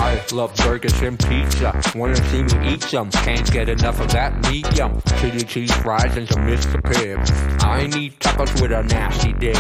I 0.01 0.19
love 0.33 0.57
burgers 0.57 0.99
and 1.03 1.19
pizza. 1.19 1.79
Wanna 1.95 2.17
see 2.17 2.43
me 2.43 2.73
eat 2.73 2.83
some? 2.83 3.11
Can't 3.11 3.53
get 3.53 3.69
enough 3.69 4.01
of 4.01 4.11
that 4.13 4.33
medium. 4.49 5.03
Chili 5.21 5.45
cheese 5.45 5.73
fries 5.73 6.17
and 6.17 6.27
some 6.27 6.47
Mr. 6.47 6.81
Pibb. 6.81 7.63
I 7.63 7.87
need 7.87 8.19
tacos 8.19 8.63
with 8.63 8.73
a 8.73 8.83
nasty 8.83 9.35
dip. 9.35 9.59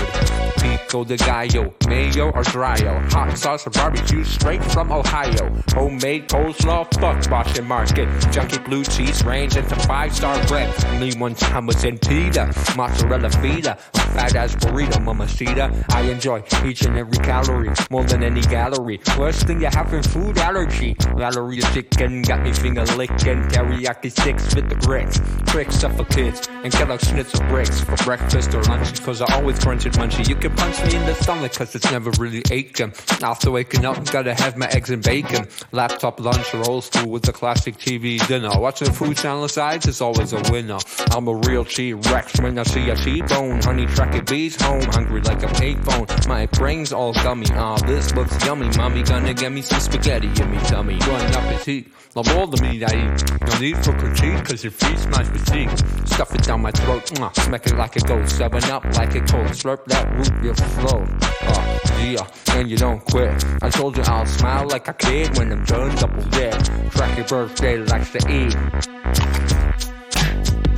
Pico 0.57 1.05
de 1.05 1.19
gallo, 1.19 1.75
mayo 1.89 2.31
or 2.31 2.43
dryo. 2.43 3.12
Hot 3.12 3.37
sauce 3.37 3.67
or 3.67 3.71
barbecue 3.71 4.25
straight 4.25 4.65
from 4.65 4.91
Ohio. 4.91 5.53
Homemade 5.75 6.27
coleslaw, 6.29 6.85
fuck 6.99 7.29
Boston 7.29 7.67
Market. 7.67 8.09
Junky 8.33 8.65
blue 8.65 8.85
cheese 8.85 9.23
range 9.25 9.57
into 9.57 9.77
five 9.77 10.15
star 10.15 10.43
bread. 10.47 10.71
One 11.19 11.35
time 11.35 11.67
was 11.67 11.85
in 11.85 11.99
pita. 11.99 12.47
Mozzarella 12.77 13.29
feta. 13.29 13.77
Fat 14.15 14.35
ass 14.35 14.55
burrito, 14.57 15.05
mamacita. 15.05 15.71
I 15.91 16.03
enjoy 16.03 16.43
each 16.65 16.83
and 16.83 16.97
every 16.97 17.19
calorie 17.19 17.71
more 17.91 18.05
than 18.05 18.23
any 18.23 18.41
gallery. 18.41 19.01
Worst 19.19 19.47
thing 19.47 19.61
you 19.61 19.69
have 19.69 19.93
in 19.93 20.03
food 20.03 20.30
allergy. 20.39 20.97
Valeria 21.16 21.62
chicken 21.73 22.23
got 22.23 22.43
me 22.43 22.52
finger 22.52 22.85
licking. 22.97 23.43
Teriyaki 23.48 24.11
sticks 24.11 24.55
with 24.55 24.69
the 24.69 24.77
grits. 24.77 25.20
Tricks 25.47 25.82
up 25.85 25.97
for 25.97 26.05
kids. 26.05 26.48
and 26.62 26.73
Kellogg's 26.73 27.09
schnitzel 27.09 27.44
bricks 27.48 27.81
for 27.81 27.97
breakfast 28.05 28.55
or 28.55 28.62
lunch. 28.65 29.02
Cause 29.02 29.23
I 29.23 29.35
always 29.35 29.59
crunch 29.59 29.86
it 29.86 29.94
munchy. 29.94 30.28
You 30.28 30.36
can 30.36 30.55
punch 30.55 30.82
me 30.85 30.97
in 30.97 31.07
the 31.07 31.15
stomach 31.15 31.52
cause 31.55 31.74
it's 31.74 31.90
never 31.90 32.11
really 32.19 32.43
aching. 32.51 32.93
After 33.23 33.51
waking 33.51 33.85
up, 33.85 34.05
gotta 34.11 34.35
have 34.35 34.57
my 34.57 34.66
eggs 34.66 34.90
and 34.90 35.02
bacon. 35.02 35.48
Laptop 35.73 36.20
lunch 36.20 36.55
old 36.55 36.85
school 36.85 37.11
with 37.11 37.23
the 37.23 37.32
classic 37.32 37.77
TV 37.77 38.24
dinner. 38.27 38.51
Watching 38.59 38.89
the 38.89 38.94
food 38.94 39.16
channel 39.16 39.48
sides 39.48 39.86
is 39.86 40.01
always 40.01 40.32
a 40.32 40.43
winner. 40.51 40.78
I'm 41.12 41.28
a 41.28 41.35
real 41.35 41.65
T-Rex 41.65 42.40
when 42.40 42.59
I 42.59 42.62
see 42.65 42.89
a 42.90 42.97
T-bone. 42.97 43.62
Honey 43.62 43.86
track 43.86 44.27
bees 44.27 44.61
home, 44.61 44.82
hungry 44.82 45.20
like 45.23 45.43
a 45.43 45.47
payphone. 45.47 46.28
My 46.28 46.47
brain's 46.47 46.93
all 46.93 47.12
gummy. 47.12 47.47
Ah, 47.52 47.78
this 47.86 48.15
looks 48.15 48.44
yummy. 48.44 48.69
Mommy 48.77 49.02
gonna 49.02 49.35
get 49.35 49.52
me 49.52 49.62
some 49.62 49.81
spaghetti 49.81 50.20
in 50.25 50.51
me 50.51 50.59
tummy. 50.65 50.99
Bon 50.99 51.21
appetit. 51.21 51.87
Love 52.15 52.29
all 52.37 52.47
the 52.47 52.61
meat 52.63 52.83
I 52.83 52.93
eat. 52.93 53.41
No 53.47 53.59
need 53.59 53.77
for 53.85 53.93
critique, 53.93 54.45
cause 54.45 54.65
it 54.65 54.73
feeds 54.73 55.07
my 55.07 55.23
physique. 55.23 55.71
Stuff 56.07 56.35
it 56.35 56.43
down 56.43 56.61
my 56.63 56.73
throat, 56.73 57.07
mwah, 57.15 57.35
smack 57.45 57.67
it 57.67 57.77
like 57.77 57.97
it 57.97 58.07
goes. 58.07 58.33
Seven 58.33 58.65
up 58.65 58.85
like 58.97 59.15
a 59.15 59.21
cold. 59.21 59.47
Slurp 59.49 59.85
that 59.87 60.11
root, 60.17 60.45
you 60.45 60.55
flow. 60.55 61.07
Uh, 61.43 61.79
yeah, 62.03 62.57
and 62.57 62.69
you 62.69 62.77
don't 62.77 63.05
quit. 63.05 63.45
I 63.63 63.71
told 63.71 63.97
you 63.97 64.03
I'll 64.05 64.27
smile 64.27 64.67
like 64.69 64.89
a 64.89 64.95
kid 64.95 65.39
when 65.39 65.53
I'm 65.53 65.65
done 65.65 65.95
double 65.97 66.23
dip. 66.31 66.55
Track 66.91 67.17
your 67.17 67.27
birthday 67.27 67.79
likes 67.79 68.11
to 68.13 68.19
eat. 68.29 68.55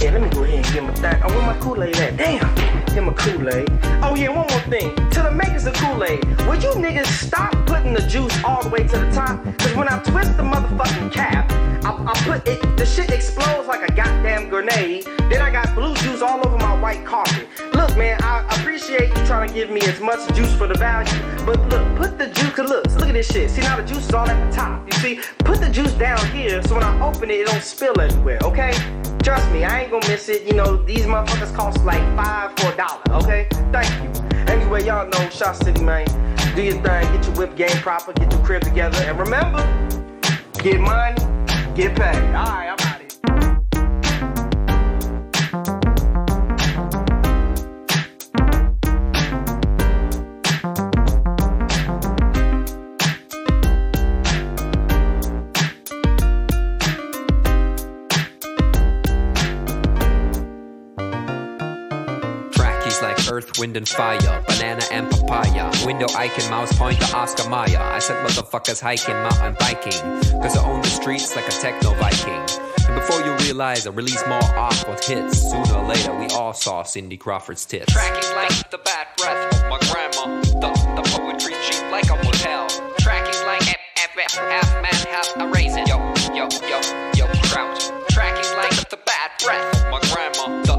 Yeah, 0.02 0.10
let 0.10 0.22
me 0.22 0.28
go 0.30 0.42
ahead 0.42 0.56
and 0.56 0.66
him 0.66 0.88
a 0.90 0.92
that. 1.00 1.22
I 1.22 1.26
want 1.34 1.46
my 1.46 1.58
Kool-Aid 1.60 1.96
at. 1.96 2.16
Damn. 2.16 2.81
Him 2.92 3.08
a 3.08 3.14
Kool-Aid. 3.14 3.70
Oh 4.02 4.14
yeah, 4.14 4.28
one 4.28 4.46
more 4.48 4.60
thing. 4.68 4.94
To 5.12 5.22
the 5.22 5.30
makers 5.30 5.64
of 5.64 5.72
Kool-Aid, 5.72 6.24
would 6.46 6.62
you 6.62 6.72
niggas 6.72 7.06
stop 7.06 7.50
putting 7.64 7.94
the 7.94 8.02
juice 8.02 8.36
all 8.44 8.62
the 8.62 8.68
way 8.68 8.86
to 8.86 8.98
the 8.98 9.10
top? 9.12 9.42
Cause 9.58 9.74
when 9.74 9.88
I 9.88 9.98
twist 10.02 10.36
the 10.36 10.42
motherfucking 10.42 11.10
cap, 11.10 11.50
I, 11.86 11.90
I 11.90 12.12
put 12.24 12.46
it, 12.46 12.60
the 12.76 12.84
shit 12.84 13.10
explodes 13.10 13.66
like 13.66 13.88
a 13.88 13.94
goddamn 13.94 14.50
grenade. 14.50 15.06
Then 15.30 15.40
I 15.40 15.50
got 15.50 15.74
blue 15.74 15.94
juice 15.96 16.20
all 16.20 16.46
over 16.46 16.58
my 16.58 16.78
white 16.82 17.02
carpet. 17.06 17.48
Look, 17.72 17.96
man, 17.96 18.20
I 18.22 18.46
appreciate 18.60 19.08
you 19.08 19.24
trying 19.24 19.48
to 19.48 19.54
give 19.54 19.70
me 19.70 19.80
as 19.82 19.98
much 19.98 20.20
juice 20.34 20.54
for 20.54 20.66
the 20.66 20.76
value. 20.76 21.10
But 21.46 21.66
look, 21.70 21.96
put 21.96 22.18
the 22.18 22.26
juice, 22.26 22.52
cause 22.52 22.68
look, 22.68 22.84
look 22.96 23.08
at 23.08 23.14
this 23.14 23.32
shit. 23.32 23.48
See 23.48 23.62
now 23.62 23.78
the 23.78 23.84
juice 23.84 24.06
is 24.06 24.12
all 24.12 24.28
at 24.28 24.50
the 24.50 24.54
top. 24.54 24.86
You 24.86 24.98
see, 24.98 25.20
put 25.38 25.60
the 25.60 25.70
juice 25.70 25.94
down 25.94 26.24
here 26.30 26.62
so 26.64 26.74
when 26.74 26.84
I 26.84 27.00
open 27.00 27.30
it, 27.30 27.40
it 27.40 27.46
don't 27.46 27.62
spill 27.62 27.98
everywhere, 27.98 28.38
okay? 28.42 28.72
Trust 29.22 29.50
me, 29.52 29.64
I 29.64 29.82
ain't 29.82 29.92
gonna 29.92 30.08
miss 30.08 30.28
it. 30.28 30.44
You 30.46 30.54
know, 30.54 30.76
these 30.84 31.06
motherfuckers 31.06 31.54
cost 31.54 31.84
like 31.84 32.02
five 32.16 32.52
dollar, 32.56 32.76
okay? 33.10 33.46
Thank 33.70 33.90
you. 34.02 34.10
Anyway, 34.52 34.84
y'all 34.84 35.08
know, 35.08 35.28
Shot 35.30 35.56
City, 35.56 35.82
man. 35.82 36.06
Do 36.54 36.62
your 36.62 36.74
thing, 36.74 36.82
get 36.82 37.26
your 37.26 37.36
whip 37.36 37.56
game 37.56 37.76
proper, 37.78 38.12
get 38.12 38.32
your 38.32 38.44
crib 38.44 38.62
together, 38.62 38.98
and 38.98 39.18
remember, 39.18 39.62
get 40.58 40.80
money, 40.80 41.16
get 41.74 41.96
paid. 41.96 42.16
Alright, 42.34 42.70
I'm 42.70 42.91
Earth, 63.32 63.58
Wind, 63.58 63.78
and 63.78 63.88
Fire, 63.88 64.44
Banana 64.46 64.84
and 64.92 65.10
Papaya, 65.10 65.72
Window 65.86 66.06
icon, 66.14 66.50
mouse 66.50 66.76
pointer, 66.76 67.16
Oscar 67.16 67.48
Mayer. 67.48 67.80
I 67.80 67.98
said 67.98 68.22
motherfuckers 68.26 68.78
hiking, 68.78 69.14
mountain 69.14 69.56
biking, 69.58 70.02
cause 70.42 70.54
I 70.54 70.62
own 70.62 70.82
the 70.82 70.88
streets 70.88 71.34
like 71.34 71.48
a 71.48 71.50
techno 71.50 71.94
Viking. 71.94 72.44
And 72.86 72.94
before 72.94 73.22
you 73.22 73.34
realize 73.46 73.86
I 73.86 73.90
release 73.90 74.22
more 74.28 74.44
awkward 74.54 75.02
hits, 75.02 75.50
sooner 75.50 75.76
or 75.76 75.88
later 75.88 76.14
we 76.14 76.26
all 76.36 76.52
saw 76.52 76.82
Cindy 76.82 77.16
Crawford's 77.16 77.64
tits. 77.64 77.90
Tracking 77.90 78.36
like 78.36 78.70
the 78.70 78.76
bad 78.84 79.06
breath 79.16 79.54
of 79.54 79.70
my 79.70 79.78
grandma, 79.88 80.42
the, 80.60 80.68
the 80.96 81.02
poetry 81.16 81.54
cheap 81.64 81.90
like 81.90 82.10
a 82.10 82.16
motel. 82.22 82.68
Tracking 82.98 83.46
like 83.46 83.62
F, 83.66 83.80
F, 83.96 84.18
F, 84.18 84.34
half 84.36 84.82
man, 84.82 85.06
half 85.08 85.36
a 85.36 85.48
raisin. 85.48 85.86
Yo, 85.86 85.96
yo, 86.36 86.48
yo, 86.68 86.80
yo, 87.16 87.26
crouch. 87.48 87.88
Trackies 88.10 88.52
like 88.52 88.90
the 88.90 88.98
bad 89.06 89.30
breath 89.42 89.74
of 89.74 89.90
my 89.90 90.00
grandma, 90.12 90.71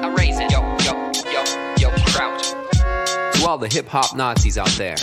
a 0.00 0.10
raisin. 0.10 0.48
Yo, 0.50 0.60
yo, 0.84 1.12
yo, 1.30 1.44
yo, 1.78 1.90
crouch. 2.06 2.50
To 3.34 3.46
all 3.46 3.58
the 3.58 3.68
hip 3.70 3.86
hop 3.86 4.16
Nazis 4.16 4.58
out 4.58 4.68
there. 4.70 4.96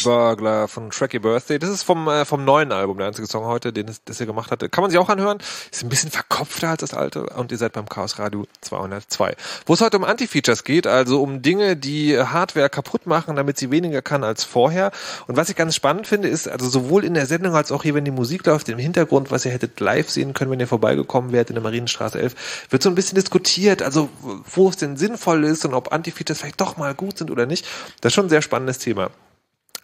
Cheeseburglar 0.00 0.68
von 0.68 0.90
Tracky 0.90 1.18
Birthday. 1.18 1.58
Das 1.58 1.70
ist 1.70 1.82
vom, 1.82 2.08
äh, 2.08 2.24
vom 2.24 2.44
neuen 2.44 2.72
Album, 2.72 2.98
der 2.98 3.08
einzige 3.08 3.26
Song 3.26 3.44
heute, 3.44 3.72
den 3.72 3.88
es, 3.88 4.02
das 4.04 4.20
er 4.20 4.26
gemacht 4.26 4.50
hatte. 4.50 4.68
Kann 4.68 4.82
man 4.82 4.90
sich 4.90 4.98
auch 4.98 5.08
anhören. 5.08 5.38
Ist 5.70 5.82
ein 5.82 5.88
bisschen 5.88 6.10
verkopfter 6.10 6.70
als 6.70 6.80
das 6.80 6.94
alte. 6.94 7.26
Und 7.26 7.52
ihr 7.52 7.58
seid 7.58 7.72
beim 7.72 7.88
Chaos 7.88 8.18
Radio 8.18 8.46
202. 8.62 9.36
Wo 9.66 9.74
es 9.74 9.80
heute 9.80 9.98
um 9.98 10.04
Anti-Features 10.04 10.64
geht, 10.64 10.86
also 10.86 11.22
um 11.22 11.42
Dinge, 11.42 11.76
die 11.76 12.18
Hardware 12.18 12.70
kaputt 12.70 13.06
machen, 13.06 13.36
damit 13.36 13.58
sie 13.58 13.70
weniger 13.70 14.02
kann 14.02 14.24
als 14.24 14.44
vorher. 14.44 14.90
Und 15.26 15.36
was 15.36 15.48
ich 15.48 15.56
ganz 15.56 15.74
spannend 15.74 16.06
finde, 16.06 16.28
ist, 16.28 16.48
also 16.48 16.68
sowohl 16.68 17.04
in 17.04 17.14
der 17.14 17.26
Sendung 17.26 17.54
als 17.54 17.72
auch 17.72 17.82
hier, 17.82 17.94
wenn 17.94 18.04
die 18.04 18.10
Musik 18.10 18.46
läuft, 18.46 18.68
im 18.68 18.78
Hintergrund, 18.78 19.30
was 19.30 19.44
ihr 19.44 19.52
hättet 19.52 19.80
live 19.80 20.08
sehen 20.08 20.34
können, 20.34 20.50
wenn 20.50 20.60
ihr 20.60 20.68
vorbeigekommen 20.68 21.32
wärt 21.32 21.50
in 21.50 21.54
der 21.54 21.62
Marienstraße 21.62 22.18
11, 22.18 22.66
wird 22.70 22.82
so 22.82 22.88
ein 22.88 22.94
bisschen 22.94 23.16
diskutiert, 23.16 23.82
also 23.82 24.08
wo 24.20 24.68
es 24.68 24.76
denn 24.76 24.96
sinnvoll 24.96 25.44
ist 25.44 25.64
und 25.64 25.74
ob 25.74 25.92
Anti-Features 25.92 26.38
vielleicht 26.38 26.60
doch 26.60 26.76
mal 26.76 26.94
gut 26.94 27.18
sind 27.18 27.30
oder 27.30 27.46
nicht. 27.46 27.66
Das 28.00 28.10
ist 28.10 28.14
schon 28.14 28.26
ein 28.26 28.30
sehr 28.30 28.42
spannendes 28.42 28.78
Thema. 28.78 29.10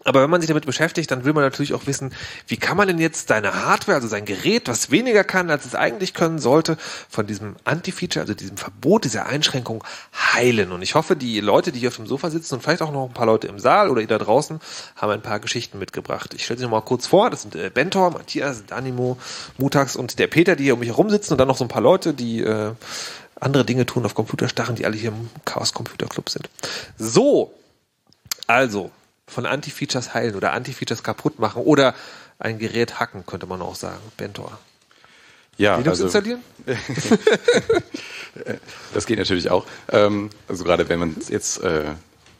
Aber 0.07 0.23
wenn 0.23 0.29
man 0.29 0.39
sich 0.39 0.47
damit 0.47 0.65
beschäftigt, 0.65 1.11
dann 1.11 1.25
will 1.25 1.33
man 1.33 1.43
natürlich 1.43 1.73
auch 1.73 1.85
wissen, 1.85 2.13
wie 2.47 2.55
kann 2.55 2.77
man 2.77 2.87
denn 2.87 2.97
jetzt 2.97 3.27
seine 3.27 3.65
Hardware, 3.65 3.97
also 3.97 4.07
sein 4.07 4.23
Gerät, 4.23 4.69
was 4.69 4.89
weniger 4.89 5.25
kann, 5.25 5.51
als 5.51 5.65
es 5.65 5.75
eigentlich 5.75 6.13
können 6.13 6.39
sollte, 6.39 6.77
von 7.09 7.27
diesem 7.27 7.57
Anti-Feature, 7.65 8.21
also 8.21 8.33
diesem 8.33 8.55
Verbot, 8.55 9.03
dieser 9.03 9.25
Einschränkung 9.25 9.83
heilen. 10.33 10.71
Und 10.71 10.81
ich 10.81 10.95
hoffe, 10.95 11.17
die 11.17 11.41
Leute, 11.41 11.73
die 11.73 11.79
hier 11.79 11.89
auf 11.89 11.97
dem 11.97 12.07
Sofa 12.07 12.29
sitzen 12.29 12.55
und 12.55 12.61
vielleicht 12.61 12.81
auch 12.81 12.93
noch 12.93 13.07
ein 13.07 13.13
paar 13.13 13.25
Leute 13.25 13.47
im 13.47 13.59
Saal 13.59 13.89
oder 13.89 13.99
ihr 13.99 14.07
da 14.07 14.17
draußen, 14.17 14.61
haben 14.95 15.11
ein 15.11 15.21
paar 15.21 15.41
Geschichten 15.41 15.77
mitgebracht. 15.77 16.33
Ich 16.33 16.45
stelle 16.45 16.57
sie 16.57 16.63
noch 16.63 16.71
mal 16.71 16.81
kurz 16.81 17.05
vor. 17.05 17.29
Das 17.29 17.41
sind 17.41 17.55
äh, 17.57 17.69
Bentor, 17.69 18.11
Matthias, 18.11 18.65
Danimo, 18.65 19.17
Mutax 19.57 19.97
und 19.97 20.19
der 20.19 20.27
Peter, 20.27 20.55
die 20.55 20.63
hier 20.63 20.75
um 20.75 20.79
mich 20.79 20.87
herum 20.87 21.09
sitzen 21.09 21.33
und 21.33 21.37
dann 21.37 21.49
noch 21.49 21.57
so 21.57 21.65
ein 21.65 21.69
paar 21.69 21.81
Leute, 21.81 22.13
die 22.13 22.43
äh, 22.43 22.71
andere 23.41 23.65
Dinge 23.65 23.85
tun 23.85 24.05
auf 24.05 24.15
Computerstarren, 24.15 24.75
die 24.75 24.85
alle 24.85 24.95
hier 24.95 25.09
im 25.09 25.29
Chaos 25.43 25.73
Computer 25.73 26.07
Club 26.07 26.29
sind. 26.29 26.49
So, 26.97 27.53
also, 28.47 28.91
von 29.27 29.45
Anti-Features 29.45 30.13
heilen 30.13 30.35
oder 30.35 30.53
Anti-Features 30.53 31.03
kaputt 31.03 31.39
machen 31.39 31.61
oder 31.63 31.93
ein 32.39 32.59
Gerät 32.59 32.99
hacken, 32.99 33.25
könnte 33.25 33.45
man 33.45 33.61
auch 33.61 33.75
sagen. 33.75 33.99
Bentor. 34.15 34.57
Ja, 35.57 35.77
Linux 35.77 36.01
also- 36.01 36.03
installieren? 36.05 36.41
Das 38.93 39.07
geht 39.07 39.17
natürlich 39.17 39.49
auch. 39.49 39.65
Ähm, 39.89 40.29
also 40.47 40.63
gerade 40.63 40.87
wenn 40.89 40.99
man 40.99 41.15
jetzt, 41.29 41.61
äh, 41.63 41.85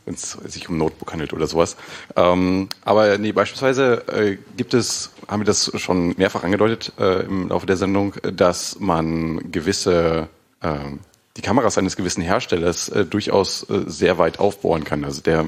wenn 0.06 0.14
es 0.14 0.32
sich 0.32 0.70
um 0.70 0.78
Notebook 0.78 1.12
handelt 1.12 1.34
oder 1.34 1.48
sowas. 1.48 1.76
Ähm, 2.16 2.70
aber 2.86 3.18
nee, 3.18 3.32
beispielsweise 3.32 4.04
äh, 4.08 4.38
gibt 4.56 4.76
es, 4.76 5.10
haben 5.28 5.42
wir 5.42 5.46
das 5.46 5.72
schon 5.80 6.10
mehrfach 6.18 6.44
angedeutet 6.44 6.94
äh, 7.00 7.22
im 7.26 7.50
Laufe 7.50 7.66
der 7.66 7.78
Sendung, 7.78 8.14
dass 8.22 8.80
man 8.80 9.52
gewisse 9.52 10.28
ähm, 10.62 11.00
die 11.38 11.42
Kameras 11.42 11.78
eines 11.78 11.96
gewissen 11.96 12.22
Herstellers 12.22 12.90
äh, 12.90 13.06
durchaus 13.06 13.70
äh, 13.70 13.84
sehr 13.86 14.18
weit 14.18 14.40
aufbohren 14.40 14.84
kann. 14.84 15.06
Also 15.06 15.22
der, 15.22 15.46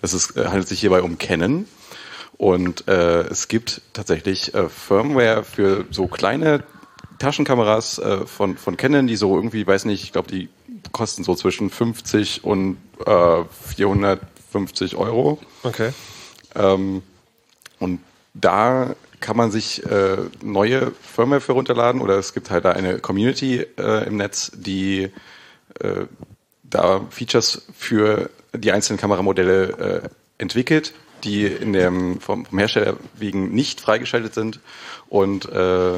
das 0.00 0.14
ist, 0.14 0.36
äh, 0.36 0.46
handelt 0.46 0.66
sich 0.66 0.80
hierbei 0.80 1.02
um 1.02 1.18
Canon. 1.18 1.66
Und 2.38 2.88
äh, 2.88 3.22
es 3.22 3.48
gibt 3.48 3.82
tatsächlich 3.92 4.54
äh, 4.54 4.68
Firmware 4.68 5.44
für 5.44 5.86
so 5.90 6.06
kleine 6.06 6.64
Taschenkameras 7.18 7.98
äh, 7.98 8.26
von, 8.26 8.56
von 8.56 8.76
Canon, 8.76 9.06
die 9.06 9.16
so 9.16 9.34
irgendwie, 9.36 9.66
weiß 9.66 9.84
nicht, 9.84 10.02
ich 10.02 10.12
glaube, 10.12 10.28
die 10.28 10.48
kosten 10.92 11.24
so 11.24 11.34
zwischen 11.34 11.70
50 11.70 12.44
und 12.44 12.78
äh, 13.04 13.44
450 13.74 14.96
Euro. 14.96 15.38
Okay. 15.62 15.92
Ähm, 16.54 17.02
und 17.78 18.00
da 18.34 18.94
kann 19.20 19.36
man 19.36 19.50
sich 19.50 19.84
äh, 19.86 20.16
neue 20.42 20.92
Firmware 21.00 21.40
für 21.40 21.52
runterladen 21.52 22.00
oder 22.00 22.18
es 22.18 22.34
gibt 22.34 22.50
halt 22.50 22.64
da 22.64 22.72
eine 22.72 22.98
Community 22.98 23.66
äh, 23.78 24.06
im 24.06 24.16
Netz, 24.16 24.52
die 24.54 25.10
äh, 25.80 26.06
da 26.62 27.00
Features 27.10 27.62
für 27.76 28.30
die 28.52 28.72
einzelnen 28.72 28.98
Kameramodelle 28.98 30.02
äh, 30.04 30.08
entwickelt, 30.38 30.94
die 31.24 31.46
in 31.46 31.72
dem 31.72 32.20
vom, 32.20 32.46
vom 32.46 32.58
Hersteller 32.58 32.96
wegen 33.14 33.52
nicht 33.52 33.80
freigeschaltet 33.80 34.34
sind 34.34 34.60
und 35.08 35.46
äh, 35.46 35.94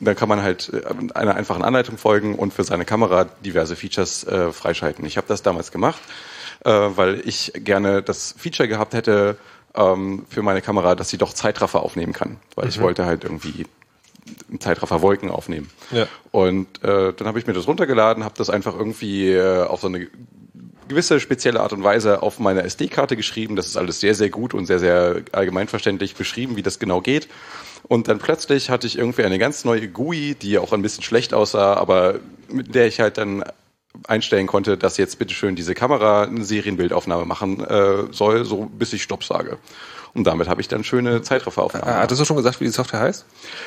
dann 0.00 0.16
kann 0.16 0.28
man 0.28 0.42
halt 0.42 0.72
äh, 0.72 0.82
einer 1.14 1.34
einfachen 1.34 1.62
Anleitung 1.62 1.98
folgen 1.98 2.34
und 2.34 2.52
für 2.52 2.64
seine 2.64 2.84
Kamera 2.84 3.24
diverse 3.24 3.76
Features 3.76 4.24
äh, 4.24 4.52
freischalten. 4.52 5.04
Ich 5.04 5.16
habe 5.16 5.26
das 5.28 5.42
damals 5.42 5.72
gemacht, 5.72 6.00
äh, 6.64 6.70
weil 6.70 7.22
ich 7.24 7.52
gerne 7.54 8.02
das 8.02 8.34
Feature 8.36 8.68
gehabt 8.68 8.94
hätte 8.94 9.36
ähm, 9.74 10.24
für 10.28 10.42
meine 10.42 10.62
Kamera, 10.62 10.94
dass 10.94 11.08
sie 11.08 11.18
doch 11.18 11.32
Zeitraffer 11.32 11.82
aufnehmen 11.82 12.12
kann, 12.12 12.36
weil 12.54 12.68
ich 12.68 12.78
Mhm. 12.78 12.82
wollte 12.82 13.06
halt 13.06 13.24
irgendwie 13.24 13.66
Zeitraffer 14.58 15.02
Wolken 15.02 15.30
aufnehmen. 15.30 15.70
Ja. 15.90 16.06
Und 16.30 16.82
äh, 16.82 17.12
dann 17.12 17.26
habe 17.26 17.38
ich 17.38 17.46
mir 17.46 17.52
das 17.52 17.66
runtergeladen, 17.66 18.24
habe 18.24 18.34
das 18.38 18.50
einfach 18.50 18.74
irgendwie 18.76 19.30
äh, 19.32 19.64
auf 19.64 19.80
so 19.80 19.88
eine 19.88 20.06
gewisse 20.88 21.18
spezielle 21.20 21.60
Art 21.60 21.72
und 21.72 21.82
Weise 21.82 22.22
auf 22.22 22.38
meiner 22.38 22.64
SD-Karte 22.64 23.16
geschrieben. 23.16 23.56
Das 23.56 23.66
ist 23.66 23.76
alles 23.76 24.00
sehr, 24.00 24.14
sehr 24.14 24.30
gut 24.30 24.54
und 24.54 24.66
sehr, 24.66 24.78
sehr 24.78 25.22
allgemeinverständlich 25.32 26.14
beschrieben, 26.14 26.56
wie 26.56 26.62
das 26.62 26.78
genau 26.78 27.00
geht. 27.00 27.28
Und 27.86 28.08
dann 28.08 28.18
plötzlich 28.18 28.70
hatte 28.70 28.86
ich 28.86 28.96
irgendwie 28.98 29.24
eine 29.24 29.38
ganz 29.38 29.64
neue 29.64 29.88
GUI, 29.88 30.34
die 30.40 30.58
auch 30.58 30.72
ein 30.72 30.82
bisschen 30.82 31.02
schlecht 31.02 31.34
aussah, 31.34 31.74
aber 31.74 32.16
mit 32.48 32.74
der 32.74 32.86
ich 32.86 33.00
halt 33.00 33.18
dann 33.18 33.44
einstellen 34.06 34.46
konnte, 34.46 34.76
dass 34.76 34.96
jetzt 34.96 35.18
bitteschön 35.18 35.56
diese 35.56 35.74
Kamera 35.74 36.24
eine 36.24 36.44
Serienbildaufnahme 36.44 37.24
machen 37.24 37.64
äh, 37.64 38.12
soll, 38.12 38.44
so 38.44 38.66
bis 38.66 38.92
ich 38.92 39.02
Stopp 39.02 39.24
sage. 39.24 39.58
Und 40.14 40.24
damit 40.26 40.48
habe 40.48 40.60
ich 40.60 40.68
dann 40.68 40.84
schöne 40.84 41.22
Zeitrafferaufnahmen. 41.22 41.88
Ah, 41.88 41.98
hattest 41.98 42.20
du 42.20 42.24
schon 42.24 42.36
gesagt, 42.36 42.60
wie 42.60 42.64
die 42.64 42.70
Software 42.70 43.00
heißt? 43.00 43.24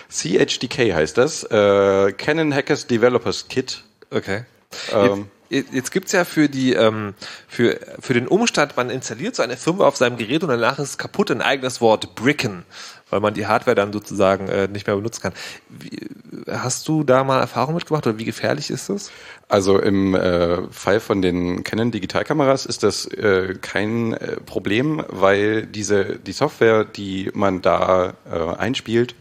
CHDK 0.09 0.93
heißt 0.93 1.17
das. 1.17 1.43
Äh, 1.43 2.13
Canon 2.13 2.53
Hackers 2.53 2.87
Developers 2.87 3.47
Kit. 3.49 3.83
Okay. 4.11 4.45
Ähm, 4.93 5.27
Jetzt, 5.49 5.73
jetzt 5.73 5.91
gibt's 5.91 6.11
ja 6.11 6.25
für 6.25 6.49
die 6.49 6.73
ähm, 6.73 7.13
für 7.47 7.79
für 7.99 8.13
den 8.13 8.27
Umstand, 8.27 8.75
man 8.75 8.89
installiert 8.89 9.35
so 9.35 9.43
eine 9.43 9.55
Firmware 9.55 9.87
auf 9.87 9.95
seinem 9.95 10.17
Gerät 10.17 10.43
und 10.43 10.49
danach 10.49 10.77
ist 10.79 10.89
es 10.89 10.97
kaputt, 10.97 11.31
ein 11.31 11.41
eigenes 11.41 11.79
Wort 11.79 12.15
bricken, 12.15 12.65
weil 13.09 13.19
man 13.19 13.33
die 13.33 13.47
Hardware 13.47 13.75
dann 13.75 13.93
sozusagen 13.93 14.47
äh, 14.47 14.67
nicht 14.67 14.87
mehr 14.87 14.95
benutzen 14.95 15.21
kann. 15.21 15.33
Wie, 15.69 16.09
hast 16.49 16.87
du 16.87 17.03
da 17.03 17.23
mal 17.23 17.39
Erfahrung 17.39 17.75
mitgemacht 17.75 18.05
oder 18.07 18.17
wie 18.17 18.25
gefährlich 18.25 18.69
ist 18.69 18.89
das? 18.89 19.11
Also 19.47 19.79
im 19.79 20.13
äh, 20.15 20.63
Fall 20.71 20.99
von 20.99 21.21
den 21.21 21.63
Canon 21.63 21.91
Digitalkameras 21.91 22.65
ist 22.65 22.83
das 22.83 23.05
äh, 23.05 23.55
kein 23.61 24.13
äh, 24.13 24.37
Problem, 24.41 25.03
weil 25.09 25.65
diese 25.65 26.17
die 26.17 26.33
Software, 26.33 26.83
die 26.83 27.31
man 27.33 27.61
da 27.61 28.13
äh, 28.31 28.55
einspielt, 28.57 29.15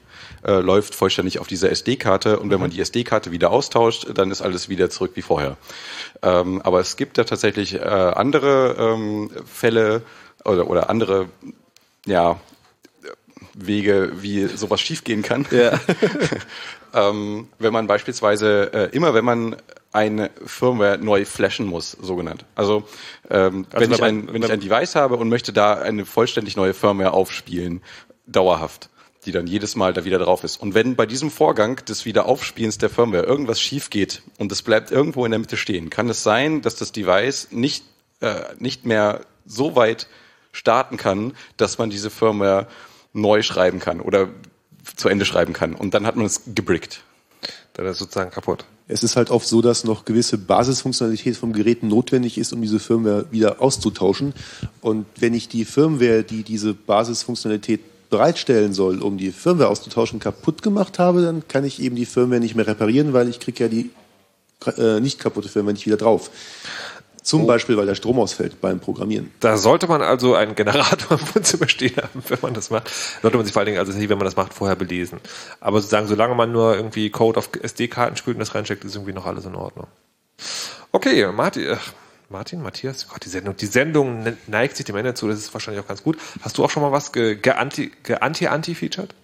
äh, 0.44 0.60
läuft 0.60 0.94
vollständig 0.94 1.38
auf 1.38 1.46
dieser 1.46 1.70
SD-Karte 1.70 2.38
und 2.38 2.50
wenn 2.50 2.60
man 2.60 2.70
die 2.70 2.80
SD-Karte 2.80 3.30
wieder 3.30 3.50
austauscht, 3.50 4.06
dann 4.14 4.30
ist 4.30 4.42
alles 4.42 4.68
wieder 4.68 4.90
zurück 4.90 5.12
wie 5.14 5.22
vorher. 5.22 5.56
Ähm, 6.22 6.60
aber 6.62 6.80
es 6.80 6.96
gibt 6.96 7.18
da 7.18 7.24
tatsächlich 7.24 7.74
äh, 7.74 7.78
andere 7.78 8.76
ähm, 8.78 9.30
Fälle 9.46 10.02
oder, 10.44 10.68
oder 10.68 10.90
andere 10.90 11.28
ja, 12.06 12.38
Wege, 13.56 14.12
wie 14.20 14.46
sowas 14.46 14.80
schiefgehen 14.80 15.22
kann. 15.22 15.46
Ja. 15.50 15.80
ähm, 16.94 17.48
wenn 17.58 17.72
man 17.72 17.86
beispielsweise 17.86 18.70
äh, 18.72 18.96
immer, 18.96 19.14
wenn 19.14 19.24
man 19.24 19.56
eine 19.92 20.30
Firmware 20.44 20.98
neu 20.98 21.24
flashen 21.24 21.66
muss, 21.66 21.92
so 21.92 22.16
genannt. 22.16 22.44
Also, 22.54 22.86
ähm, 23.30 23.66
Also 23.72 23.80
wenn, 23.80 23.92
ich 23.92 24.02
ein, 24.02 24.32
wenn 24.32 24.42
ich 24.42 24.52
ein 24.52 24.60
Device 24.60 24.94
habe 24.94 25.16
und 25.16 25.30
möchte 25.30 25.54
da 25.54 25.74
eine 25.74 26.04
vollständig 26.04 26.56
neue 26.56 26.74
Firmware 26.74 27.12
aufspielen, 27.12 27.80
dauerhaft, 28.26 28.90
die 29.24 29.32
dann 29.32 29.46
jedes 29.46 29.74
Mal 29.74 29.94
da 29.94 30.04
wieder 30.04 30.18
drauf 30.18 30.44
ist. 30.44 30.58
Und 30.58 30.74
wenn 30.74 30.96
bei 30.96 31.06
diesem 31.06 31.30
Vorgang 31.30 31.76
des 31.86 32.04
Wiederaufspielens 32.04 32.76
der 32.76 32.90
Firmware 32.90 33.24
irgendwas 33.24 33.60
schief 33.60 33.88
geht 33.88 34.22
und 34.38 34.52
es 34.52 34.62
bleibt 34.62 34.90
irgendwo 34.90 35.24
in 35.24 35.30
der 35.30 35.40
Mitte 35.40 35.56
stehen, 35.56 35.88
kann 35.88 36.10
es 36.10 36.22
sein, 36.22 36.60
dass 36.60 36.76
das 36.76 36.92
Device 36.92 37.48
nicht, 37.50 37.84
äh, 38.20 38.34
nicht 38.58 38.84
mehr 38.84 39.22
so 39.46 39.76
weit 39.76 40.08
starten 40.52 40.96
kann, 40.96 41.34
dass 41.56 41.78
man 41.78 41.88
diese 41.88 42.10
Firmware 42.10 42.66
neu 43.16 43.42
schreiben 43.42 43.80
kann 43.80 44.00
oder 44.00 44.28
zu 44.94 45.08
Ende 45.08 45.24
schreiben 45.24 45.52
kann. 45.52 45.74
Und 45.74 45.94
dann 45.94 46.06
hat 46.06 46.16
man 46.16 46.26
es 46.26 46.42
gebrickt. 46.54 47.02
Dann 47.74 47.86
ist 47.86 47.92
es 47.92 47.98
sozusagen 47.98 48.30
kaputt. 48.30 48.64
Es 48.88 49.02
ist 49.02 49.16
halt 49.16 49.30
oft 49.30 49.46
so, 49.46 49.60
dass 49.60 49.84
noch 49.84 50.04
gewisse 50.04 50.38
Basisfunktionalität 50.38 51.36
vom 51.36 51.52
Gerät 51.52 51.82
notwendig 51.82 52.38
ist, 52.38 52.52
um 52.52 52.62
diese 52.62 52.78
Firmware 52.78 53.26
wieder 53.30 53.60
auszutauschen. 53.60 54.32
Und 54.80 55.06
wenn 55.18 55.34
ich 55.34 55.48
die 55.48 55.64
Firmware, 55.64 56.22
die 56.22 56.42
diese 56.44 56.72
Basisfunktionalität 56.72 57.80
bereitstellen 58.08 58.72
soll, 58.72 59.02
um 59.02 59.18
die 59.18 59.32
Firmware 59.32 59.68
auszutauschen, 59.68 60.20
kaputt 60.20 60.62
gemacht 60.62 60.98
habe, 60.98 61.22
dann 61.22 61.48
kann 61.48 61.64
ich 61.64 61.82
eben 61.82 61.96
die 61.96 62.06
Firmware 62.06 62.40
nicht 62.40 62.54
mehr 62.54 62.66
reparieren, 62.66 63.12
weil 63.12 63.28
ich 63.28 63.40
kriege 63.40 63.64
ja 63.64 63.68
die 63.68 63.90
äh, 64.78 65.00
nicht 65.00 65.18
kaputte 65.18 65.48
Firmware 65.48 65.74
nicht 65.74 65.86
wieder 65.86 65.96
drauf. 65.96 66.30
Zum 67.26 67.44
Beispiel, 67.44 67.76
weil 67.76 67.86
der 67.86 67.96
Strom 67.96 68.20
ausfällt 68.20 68.60
beim 68.60 68.78
Programmieren. 68.78 69.32
Da 69.40 69.56
sollte 69.56 69.88
man 69.88 70.00
also 70.00 70.36
einen 70.36 70.54
Generator 70.54 71.18
im 71.20 71.34
Wohnzimmer 71.34 71.68
stehen 71.68 71.96
haben, 71.96 72.22
wenn 72.28 72.38
man 72.40 72.54
das 72.54 72.70
macht. 72.70 72.88
Sollte 73.20 73.36
man 73.36 73.44
sich 73.44 73.52
vor 73.52 73.60
allen 73.60 73.66
Dingen, 73.66 73.78
also 73.80 73.90
nicht, 73.92 74.08
wenn 74.08 74.16
man 74.18 74.26
das 74.26 74.36
macht, 74.36 74.54
vorher 74.54 74.76
belesen. 74.76 75.18
Aber 75.58 75.80
sozusagen, 75.80 76.06
solange 76.06 76.36
man 76.36 76.52
nur 76.52 76.76
irgendwie 76.76 77.10
Code 77.10 77.38
auf 77.40 77.50
SD-Karten 77.60 78.16
spielt 78.16 78.36
und 78.36 78.40
das 78.40 78.54
reinsteckt, 78.54 78.84
ist 78.84 78.94
irgendwie 78.94 79.12
noch 79.12 79.26
alles 79.26 79.44
in 79.44 79.56
Ordnung. 79.56 79.88
Okay, 80.92 81.26
Martin, 81.32 81.64
äh, 81.66 81.76
Martin, 82.28 82.62
Matthias, 82.62 83.08
Gott, 83.08 83.24
die 83.24 83.28
Sendung, 83.28 83.56
die 83.56 83.66
Sendung 83.66 84.22
ne- 84.22 84.36
neigt 84.46 84.76
sich 84.76 84.86
dem 84.86 84.94
Ende 84.96 85.14
zu, 85.14 85.26
das 85.26 85.38
ist 85.38 85.52
wahrscheinlich 85.52 85.82
auch 85.82 85.88
ganz 85.88 86.04
gut. 86.04 86.18
Hast 86.42 86.58
du 86.58 86.64
auch 86.64 86.70
schon 86.70 86.82
mal 86.84 86.92
was 86.92 87.10
ge- 87.12 87.34
ge-anti- 87.34 87.90
ge-anti-anti-featured? 88.04 89.14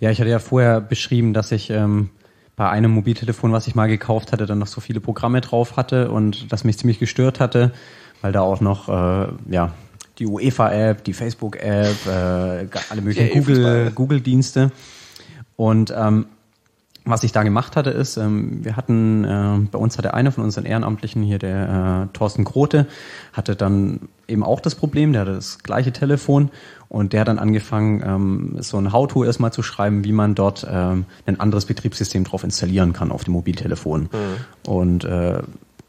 Ja, 0.00 0.10
ich 0.10 0.20
hatte 0.20 0.30
ja 0.30 0.38
vorher 0.38 0.80
beschrieben, 0.80 1.34
dass 1.34 1.52
ich 1.52 1.68
ähm, 1.70 2.08
bei 2.56 2.68
einem 2.68 2.90
Mobiltelefon, 2.90 3.52
was 3.52 3.66
ich 3.66 3.74
mal 3.74 3.88
gekauft 3.88 4.32
hatte, 4.32 4.46
dann 4.46 4.58
noch 4.58 4.66
so 4.66 4.80
viele 4.80 5.00
Programme 5.00 5.40
drauf 5.40 5.76
hatte 5.76 6.10
und 6.10 6.52
das 6.52 6.64
mich 6.64 6.78
ziemlich 6.78 6.98
gestört 6.98 7.40
hatte, 7.40 7.72
weil 8.20 8.32
da 8.32 8.42
auch 8.42 8.60
noch 8.60 8.88
äh, 8.88 9.28
ja 9.50 9.72
die 10.18 10.26
UEFA-App, 10.26 11.04
die 11.04 11.14
Facebook-App, 11.14 12.06
äh, 12.06 12.10
alle 12.90 13.00
möglichen 13.02 13.30
Google- 13.30 13.56
Fußball. 13.56 13.90
Google-Dienste. 13.94 14.70
und 15.56 15.92
ähm, 15.96 16.26
was 17.04 17.24
ich 17.24 17.32
da 17.32 17.42
gemacht 17.42 17.74
hatte, 17.74 17.90
ist, 17.90 18.16
ähm, 18.16 18.64
wir 18.64 18.76
hatten, 18.76 19.24
äh, 19.24 19.68
bei 19.72 19.78
uns 19.78 19.98
hatte 19.98 20.14
einer 20.14 20.30
von 20.30 20.44
unseren 20.44 20.66
Ehrenamtlichen 20.66 21.22
hier, 21.22 21.40
der 21.40 22.08
äh, 22.12 22.16
Thorsten 22.16 22.44
Grote, 22.44 22.86
hatte 23.32 23.56
dann 23.56 24.08
eben 24.28 24.44
auch 24.44 24.60
das 24.60 24.76
Problem, 24.76 25.12
der 25.12 25.22
hatte 25.22 25.34
das 25.34 25.58
gleiche 25.64 25.92
Telefon 25.92 26.50
und 26.92 27.14
der 27.14 27.22
hat 27.22 27.28
dann 27.28 27.38
angefangen, 27.38 28.02
ähm, 28.04 28.56
so 28.60 28.76
ein 28.76 28.92
How-To 28.92 29.24
erstmal 29.24 29.50
zu 29.50 29.62
schreiben, 29.62 30.04
wie 30.04 30.12
man 30.12 30.34
dort 30.34 30.66
ähm, 30.70 31.06
ein 31.24 31.40
anderes 31.40 31.64
Betriebssystem 31.64 32.24
drauf 32.24 32.44
installieren 32.44 32.92
kann 32.92 33.10
auf 33.10 33.24
dem 33.24 33.32
Mobiltelefon. 33.32 34.10
Und 34.66 35.04
äh, 35.04 35.40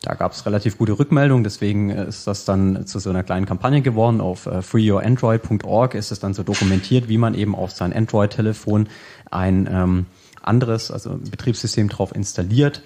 da 0.01 0.13
gab 0.13 0.31
es 0.31 0.45
relativ 0.45 0.77
gute 0.77 0.97
Rückmeldungen, 0.97 1.43
deswegen 1.43 1.89
ist 1.89 2.25
das 2.25 2.45
dann 2.45 2.87
zu 2.87 2.99
so 2.99 3.09
einer 3.09 3.23
kleinen 3.23 3.45
Kampagne 3.45 3.81
geworden. 3.81 4.21
Auf 4.21 4.45
äh, 4.45 4.61
freeyourandroid.org 4.61 5.93
ist 5.95 6.13
es 6.13 6.19
dann 6.19 6.33
so 6.33 6.43
dokumentiert, 6.43 7.09
wie 7.09 7.17
man 7.17 7.35
eben 7.35 7.53
auf 7.53 7.71
sein 7.71 7.91
Android-Telefon 7.91 8.87
ein 9.29 9.67
ähm, 9.69 10.05
anderes, 10.41 10.89
also 10.89 11.09
ein 11.09 11.29
Betriebssystem 11.29 11.89
drauf 11.89 12.15
installiert, 12.15 12.81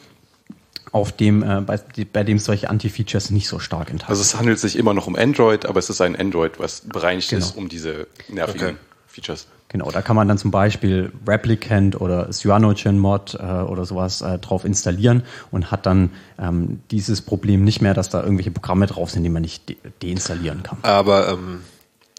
auf 0.91 1.11
dem, 1.11 1.43
äh, 1.43 1.61
bei, 1.61 1.80
bei 2.14 2.23
dem 2.23 2.39
solche 2.39 2.69
Anti-Features 2.69 3.30
nicht 3.31 3.47
so 3.47 3.59
stark 3.59 3.89
enthalten 3.89 4.11
Also 4.11 4.22
es 4.22 4.35
handelt 4.38 4.59
sich 4.59 4.76
immer 4.77 4.93
noch 4.93 5.07
um 5.07 5.15
Android, 5.15 5.65
aber 5.65 5.80
es 5.80 5.89
ist 5.89 6.01
ein 6.01 6.15
Android, 6.15 6.59
was 6.59 6.81
bereinigt 6.81 7.30
Genau. 7.30 7.45
ist 7.45 7.57
um 7.57 7.69
diese 7.69 8.07
nervigen 8.30 8.68
Okay. 8.68 8.77
Features. 9.07 9.47
Genau, 9.69 9.91
da 9.91 10.01
kann 10.01 10.15
man 10.15 10.30
dann 10.30 10.38
zum 10.38 10.49
Beispiel 10.51 11.11
Replicant 11.27 11.99
oder 11.99 12.31
CyanogenMod 12.31 13.34
äh, 13.35 13.43
oder 13.43 13.85
sowas 13.85 14.22
äh, 14.22 14.39
drauf 14.39 14.64
installieren 14.64 15.23
und 15.51 15.72
hat 15.72 15.85
dann 15.85 16.11
ähm, 16.39 16.80
dieses 16.89 17.22
Problem 17.22 17.65
nicht 17.65 17.81
mehr, 17.81 17.93
dass 17.93 18.09
da 18.09 18.23
irgendwelche 18.23 18.51
Programme 18.51 18.85
drauf 18.88 19.11
sind, 19.11 19.23
die 19.23 19.30
man 19.30 19.41
nicht 19.41 19.68
de 19.68 19.76
deinstallieren 20.01 20.64
kann. 20.64 20.77
Aber 20.84 21.27
ähm, 21.30 21.61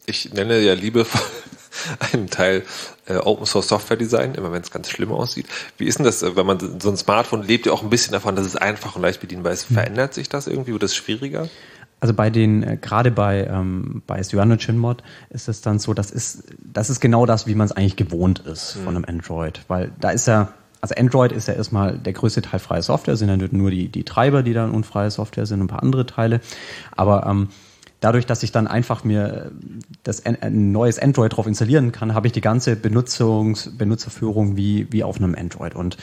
ich 0.04 0.30
nenne 0.34 0.58
ja 0.60 0.74
liebevoll 0.74 1.22
einen 2.12 2.28
Teil 2.28 2.64
äh, 3.06 3.16
Open 3.16 3.46
Source 3.46 3.68
Software 3.68 3.96
Design, 3.96 4.34
immer 4.34 4.52
wenn 4.52 4.62
es 4.62 4.70
ganz 4.70 4.90
schlimm 4.90 5.12
aussieht. 5.12 5.46
Wie 5.76 5.86
ist 5.86 5.98
denn 5.98 6.04
das, 6.04 6.22
äh, 6.22 6.36
wenn 6.36 6.46
man 6.46 6.80
so 6.80 6.90
ein 6.90 6.96
Smartphone 6.96 7.42
lebt 7.42 7.66
ja 7.66 7.72
auch 7.72 7.82
ein 7.82 7.90
bisschen 7.90 8.12
davon, 8.12 8.36
dass 8.36 8.46
es 8.46 8.56
einfach 8.56 8.96
und 8.96 9.02
leicht 9.02 9.20
bedienbar 9.20 9.52
ist. 9.52 9.64
Verändert 9.64 10.14
sich 10.14 10.28
das 10.28 10.46
irgendwie? 10.46 10.72
Wird 10.72 10.82
das 10.82 10.94
schwieriger? 10.94 11.48
Also 12.00 12.14
bei 12.14 12.30
den, 12.30 12.62
äh, 12.62 12.76
gerade 12.80 13.10
bei, 13.10 13.44
ähm, 13.44 14.02
bei 14.06 14.22
CyanogenMod 14.22 15.02
ist 15.30 15.48
es 15.48 15.62
dann 15.62 15.78
so, 15.78 15.94
das 15.94 16.10
ist, 16.10 16.44
das 16.58 16.90
ist 16.90 17.00
genau 17.00 17.26
das, 17.26 17.46
wie 17.46 17.54
man 17.54 17.66
es 17.66 17.72
eigentlich 17.72 17.96
gewohnt 17.96 18.40
ist 18.40 18.78
von 18.84 18.94
einem 18.94 19.04
Android. 19.04 19.62
Weil 19.66 19.90
da 20.00 20.10
ist 20.10 20.28
ja, 20.28 20.52
also 20.80 20.94
Android 20.96 21.32
ist 21.32 21.48
ja 21.48 21.54
erstmal 21.54 21.98
der 21.98 22.12
größte 22.12 22.42
Teil 22.42 22.60
freie 22.60 22.82
Software, 22.82 23.16
sind 23.16 23.28
dann 23.28 23.48
nur 23.50 23.70
die, 23.70 23.88
die 23.88 24.04
Treiber, 24.04 24.44
die 24.44 24.52
dann 24.52 24.70
unfreie 24.70 25.10
Software 25.10 25.46
sind 25.46 25.60
und 25.60 25.66
ein 25.66 25.68
paar 25.68 25.82
andere 25.82 26.06
Teile. 26.06 26.40
Aber 26.94 27.26
ähm, 27.26 27.48
dadurch, 28.00 28.26
dass 28.26 28.42
ich 28.42 28.52
dann 28.52 28.66
einfach 28.66 29.04
mir 29.04 29.50
das 30.02 30.24
ein, 30.24 30.72
neues 30.72 30.98
Android 30.98 31.36
drauf 31.36 31.46
installieren 31.46 31.92
kann, 31.92 32.14
habe 32.14 32.26
ich 32.26 32.32
die 32.32 32.40
ganze 32.40 32.76
Benutzungs, 32.76 33.76
Benutzerführung 33.76 34.56
wie, 34.56 34.86
wie 34.90 35.04
auf 35.04 35.16
einem 35.16 35.34
Android. 35.34 35.74
Und 35.74 35.96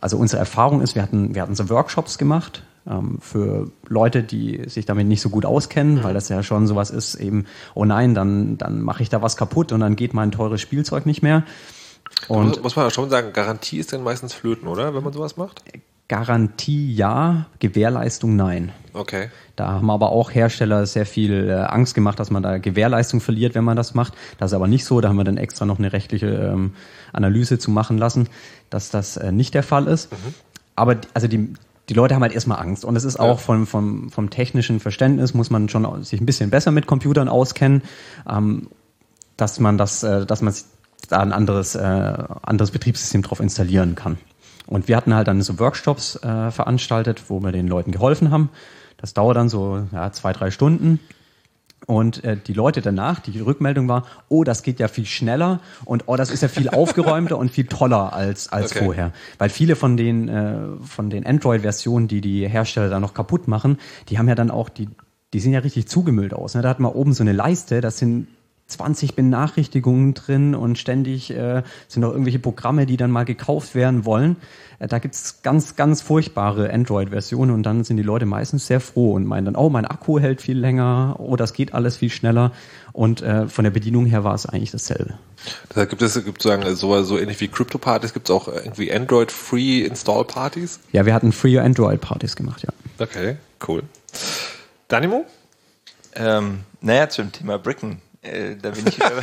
also 0.00 0.16
unsere 0.16 0.40
Erfahrung 0.40 0.80
ist, 0.80 0.94
wir 0.94 1.02
hatten, 1.02 1.34
wir 1.34 1.42
hatten 1.42 1.54
so 1.54 1.68
Workshops 1.68 2.18
gemacht 2.18 2.62
ähm, 2.86 3.18
für 3.20 3.70
Leute, 3.88 4.22
die 4.22 4.68
sich 4.68 4.86
damit 4.86 5.06
nicht 5.06 5.20
so 5.20 5.30
gut 5.30 5.44
auskennen, 5.44 6.02
weil 6.02 6.14
das 6.14 6.28
ja 6.28 6.42
schon 6.42 6.66
sowas 6.66 6.90
ist, 6.90 7.14
eben, 7.16 7.46
oh 7.74 7.84
nein, 7.84 8.14
dann, 8.14 8.58
dann 8.58 8.80
mache 8.80 9.02
ich 9.02 9.08
da 9.08 9.22
was 9.22 9.36
kaputt 9.36 9.72
und 9.72 9.80
dann 9.80 9.96
geht 9.96 10.14
mein 10.14 10.30
teures 10.30 10.60
Spielzeug 10.60 11.06
nicht 11.06 11.22
mehr. 11.22 11.44
Und 12.28 12.48
muss, 12.48 12.62
muss 12.62 12.76
man 12.76 12.86
ja 12.86 12.90
schon 12.90 13.10
sagen, 13.10 13.32
Garantie 13.32 13.78
ist 13.78 13.92
dann 13.92 14.02
meistens 14.02 14.34
flöten, 14.34 14.68
oder? 14.68 14.94
Wenn 14.94 15.04
man 15.04 15.12
sowas 15.12 15.36
macht? 15.36 15.62
Garantie 16.10 16.92
ja, 16.92 17.46
Gewährleistung 17.60 18.34
nein. 18.34 18.72
Okay. 18.94 19.30
Da 19.54 19.68
haben 19.68 19.88
aber 19.90 20.10
auch 20.10 20.32
Hersteller 20.32 20.84
sehr 20.84 21.06
viel 21.06 21.48
äh, 21.48 21.52
Angst 21.52 21.94
gemacht, 21.94 22.18
dass 22.18 22.32
man 22.32 22.42
da 22.42 22.58
Gewährleistung 22.58 23.20
verliert, 23.20 23.54
wenn 23.54 23.62
man 23.62 23.76
das 23.76 23.94
macht. 23.94 24.14
Das 24.38 24.50
ist 24.50 24.54
aber 24.56 24.66
nicht 24.66 24.84
so. 24.84 25.00
Da 25.00 25.08
haben 25.08 25.16
wir 25.18 25.22
dann 25.24 25.36
extra 25.36 25.66
noch 25.66 25.78
eine 25.78 25.92
rechtliche 25.92 26.26
ähm, 26.26 26.72
Analyse 27.12 27.60
zu 27.60 27.70
machen 27.70 27.96
lassen, 27.96 28.28
dass 28.70 28.90
das 28.90 29.16
äh, 29.18 29.30
nicht 29.30 29.54
der 29.54 29.62
Fall 29.62 29.86
ist. 29.86 30.08
Aber 30.74 30.96
die- 30.96 31.06
also 31.14 31.28
die, 31.28 31.54
die 31.88 31.94
Leute 31.94 32.16
haben 32.16 32.22
halt 32.22 32.32
erstmal 32.32 32.58
Angst. 32.58 32.84
Und 32.84 32.96
es 32.96 33.04
ist 33.04 33.20
auch 33.20 33.38
vom, 33.38 33.68
vom, 33.68 34.10
vom 34.10 34.30
technischen 34.30 34.80
Verständnis, 34.80 35.32
muss 35.32 35.50
man 35.50 35.68
schon 35.68 36.02
sich 36.02 36.20
ein 36.20 36.26
bisschen 36.26 36.50
besser 36.50 36.72
mit 36.72 36.88
Computern 36.88 37.28
auskennen, 37.28 37.82
ähm, 38.28 38.66
dass 39.36 39.60
man 39.60 39.78
das, 39.78 40.02
äh, 40.02 40.26
dass 40.26 40.42
man 40.42 40.52
da 41.08 41.20
ein 41.20 41.32
anderes, 41.32 41.76
äh, 41.76 41.78
anderes 42.42 42.72
Betriebssystem 42.72 43.22
drauf 43.22 43.38
installieren 43.38 43.94
kann. 43.94 44.18
Und 44.70 44.88
wir 44.88 44.96
hatten 44.96 45.14
halt 45.14 45.28
dann 45.28 45.42
so 45.42 45.58
Workshops 45.58 46.16
äh, 46.16 46.50
veranstaltet, 46.50 47.24
wo 47.28 47.40
wir 47.40 47.52
den 47.52 47.68
Leuten 47.68 47.90
geholfen 47.90 48.30
haben. 48.30 48.48
Das 48.96 49.12
dauert 49.12 49.36
dann 49.36 49.48
so 49.48 49.86
ja, 49.92 50.12
zwei, 50.12 50.32
drei 50.32 50.50
Stunden. 50.50 51.00
Und 51.86 52.22
äh, 52.22 52.36
die 52.36 52.52
Leute 52.52 52.80
danach, 52.80 53.18
die 53.18 53.40
Rückmeldung 53.40 53.88
war, 53.88 54.06
oh, 54.28 54.44
das 54.44 54.62
geht 54.62 54.78
ja 54.78 54.86
viel 54.86 55.06
schneller 55.06 55.58
und 55.84 56.04
oh, 56.06 56.14
das 56.14 56.30
ist 56.30 56.42
ja 56.42 56.48
viel 56.48 56.68
aufgeräumter 56.70 57.36
und 57.36 57.50
viel 57.50 57.66
toller 57.66 58.12
als, 58.12 58.52
als 58.52 58.70
Okay. 58.70 58.84
vorher. 58.84 59.12
Weil 59.38 59.48
viele 59.48 59.74
von 59.74 59.96
den, 59.96 60.28
äh, 60.28 60.58
von 60.82 61.10
den 61.10 61.26
Android-Versionen, 61.26 62.06
die 62.06 62.20
die 62.20 62.48
Hersteller 62.48 62.90
da 62.90 63.00
noch 63.00 63.12
kaputt 63.12 63.48
machen, 63.48 63.78
die 64.08 64.18
haben 64.18 64.28
ja 64.28 64.36
dann 64.36 64.52
auch, 64.52 64.68
die, 64.68 64.88
die 65.32 65.40
sehen 65.40 65.52
ja 65.52 65.60
richtig 65.60 65.88
zugemüllt 65.88 66.32
aus. 66.32 66.54
Ne? 66.54 66.62
Da 66.62 66.68
hat 66.68 66.78
man 66.78 66.92
oben 66.92 67.12
so 67.12 67.24
eine 67.24 67.32
Leiste, 67.32 67.80
das 67.80 67.98
sind 67.98 68.28
20 68.70 69.14
Benachrichtigungen 69.14 70.14
drin 70.14 70.54
und 70.54 70.78
ständig 70.78 71.30
äh, 71.30 71.62
sind 71.88 72.02
noch 72.02 72.10
irgendwelche 72.10 72.38
Programme, 72.38 72.86
die 72.86 72.96
dann 72.96 73.10
mal 73.10 73.24
gekauft 73.24 73.74
werden 73.74 74.04
wollen. 74.04 74.36
Äh, 74.78 74.88
da 74.88 74.98
gibt's 74.98 75.42
ganz, 75.42 75.76
ganz 75.76 76.02
furchtbare 76.02 76.72
Android-Versionen 76.72 77.52
und 77.52 77.62
dann 77.62 77.84
sind 77.84 77.96
die 77.96 78.02
Leute 78.02 78.26
meistens 78.26 78.66
sehr 78.66 78.80
froh 78.80 79.12
und 79.12 79.26
meinen 79.26 79.44
dann, 79.44 79.56
oh, 79.56 79.70
mein 79.70 79.84
Akku 79.84 80.18
hält 80.18 80.40
viel 80.40 80.58
länger, 80.58 81.16
oh, 81.18 81.36
das 81.36 81.52
geht 81.52 81.74
alles 81.74 81.96
viel 81.96 82.10
schneller. 82.10 82.52
Und 82.92 83.22
äh, 83.22 83.46
von 83.46 83.62
der 83.62 83.70
Bedienung 83.70 84.06
her 84.06 84.24
war 84.24 84.34
es 84.34 84.46
eigentlich 84.46 84.72
dasselbe. 84.72 85.14
Da 85.74 85.84
gibt 85.84 86.02
es 86.02 86.14
gibt 86.14 86.42
sozusagen 86.42 86.74
so, 86.74 87.02
so 87.04 87.18
ähnlich 87.18 87.40
wie 87.40 87.48
Crypto-Partys, 87.48 88.12
gibt 88.12 88.28
es 88.28 88.34
auch 88.34 88.48
irgendwie 88.48 88.92
Android-Free-Install-Partys? 88.92 90.80
Ja, 90.92 91.06
wir 91.06 91.14
hatten 91.14 91.32
Free 91.32 91.58
Android-Partys 91.58 92.34
gemacht, 92.34 92.62
ja. 92.62 92.70
Okay, 92.98 93.36
cool. 93.68 93.82
Danimo? 94.88 95.24
Ähm, 96.14 96.60
naja, 96.80 97.08
zum 97.08 97.30
Thema 97.30 97.58
Bricken. 97.58 98.02
Äh, 98.22 98.56
da 98.56 98.70
bin 98.70 98.86
ich 98.86 98.96
wieder. 98.96 99.22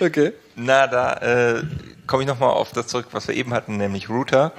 okay. 0.00 0.32
Na, 0.56 0.86
da 0.86 1.14
äh, 1.14 1.62
komme 2.06 2.24
ich 2.24 2.28
nochmal 2.28 2.50
auf 2.50 2.72
das 2.72 2.88
zurück, 2.88 3.06
was 3.12 3.28
wir 3.28 3.34
eben 3.34 3.54
hatten, 3.54 3.76
nämlich 3.76 4.08
Router. 4.08 4.52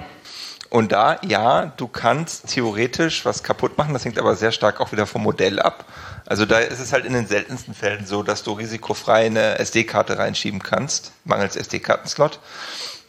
Und 0.70 0.92
da, 0.92 1.18
ja, 1.22 1.66
du 1.76 1.88
kannst 1.88 2.48
theoretisch 2.48 3.24
was 3.24 3.42
kaputt 3.42 3.76
machen, 3.76 3.92
das 3.92 4.04
hängt 4.04 4.18
aber 4.18 4.36
sehr 4.36 4.52
stark 4.52 4.80
auch 4.80 4.92
wieder 4.92 5.04
vom 5.04 5.22
Modell 5.22 5.58
ab. 5.58 5.84
Also 6.26 6.46
da 6.46 6.60
ist 6.60 6.78
es 6.78 6.92
halt 6.92 7.04
in 7.04 7.12
den 7.12 7.26
seltensten 7.26 7.74
Fällen 7.74 8.06
so, 8.06 8.22
dass 8.22 8.44
du 8.44 8.52
risikofrei 8.52 9.26
eine 9.26 9.58
SD-Karte 9.58 10.16
reinschieben 10.16 10.62
kannst, 10.62 11.10
mangels 11.24 11.56
SD-Kartenslot. 11.56 12.38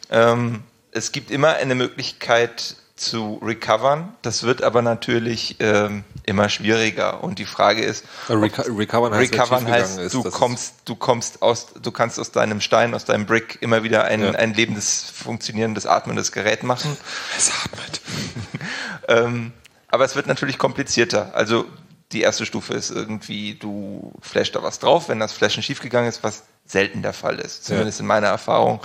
Ähm, 0.09 0.63
es 0.91 1.11
gibt 1.11 1.29
immer 1.29 1.53
eine 1.53 1.75
Möglichkeit 1.75 2.77
zu 3.01 3.39
recovern, 3.43 4.15
das 4.21 4.43
wird 4.43 4.63
aber 4.63 4.81
natürlich 4.81 5.57
ähm, 5.59 6.03
immer 6.23 6.47
schwieriger. 6.49 7.23
Und 7.23 7.39
die 7.39 7.45
Frage 7.45 7.81
ist, 7.83 8.05
reco- 8.29 8.77
recovern 8.77 9.13
heißt, 9.13 9.33
recovern 9.33 9.67
heißt, 9.67 9.99
ist, 9.99 10.13
du 10.13 10.23
kommst, 10.23 10.75
du 10.85 10.95
kommst 10.95 11.41
aus, 11.41 11.67
du 11.81 11.91
kannst 11.91 12.19
aus 12.19 12.31
deinem 12.31 12.61
Stein, 12.61 12.93
aus 12.93 13.05
deinem 13.05 13.25
Brick 13.25 13.57
immer 13.61 13.83
wieder 13.83 14.03
ein, 14.05 14.21
Ja. 14.23 14.31
ein 14.31 14.53
lebendes, 14.53 15.09
funktionierendes, 15.13 15.85
atmendes 15.85 16.31
Gerät 16.31 16.63
machen. 16.63 16.95
Es 17.37 17.51
atmet. 17.51 18.01
ähm, 19.07 19.51
aber 19.87 20.05
es 20.05 20.15
wird 20.15 20.27
natürlich 20.27 20.57
komplizierter. 20.57 21.31
Also 21.33 21.65
die 22.11 22.21
erste 22.21 22.45
Stufe 22.45 22.73
ist 22.73 22.91
irgendwie, 22.91 23.55
du 23.55 24.13
flashst 24.21 24.55
da 24.55 24.63
was 24.63 24.79
drauf, 24.79 25.09
wenn 25.09 25.19
das 25.19 25.31
Flashen 25.33 25.63
schiefgegangen 25.63 26.09
ist, 26.09 26.23
was 26.23 26.43
selten 26.65 27.01
der 27.01 27.13
Fall 27.13 27.39
ist, 27.39 27.65
zumindest 27.65 27.99
in 27.99 28.05
meiner 28.05 28.27
Erfahrung. 28.27 28.79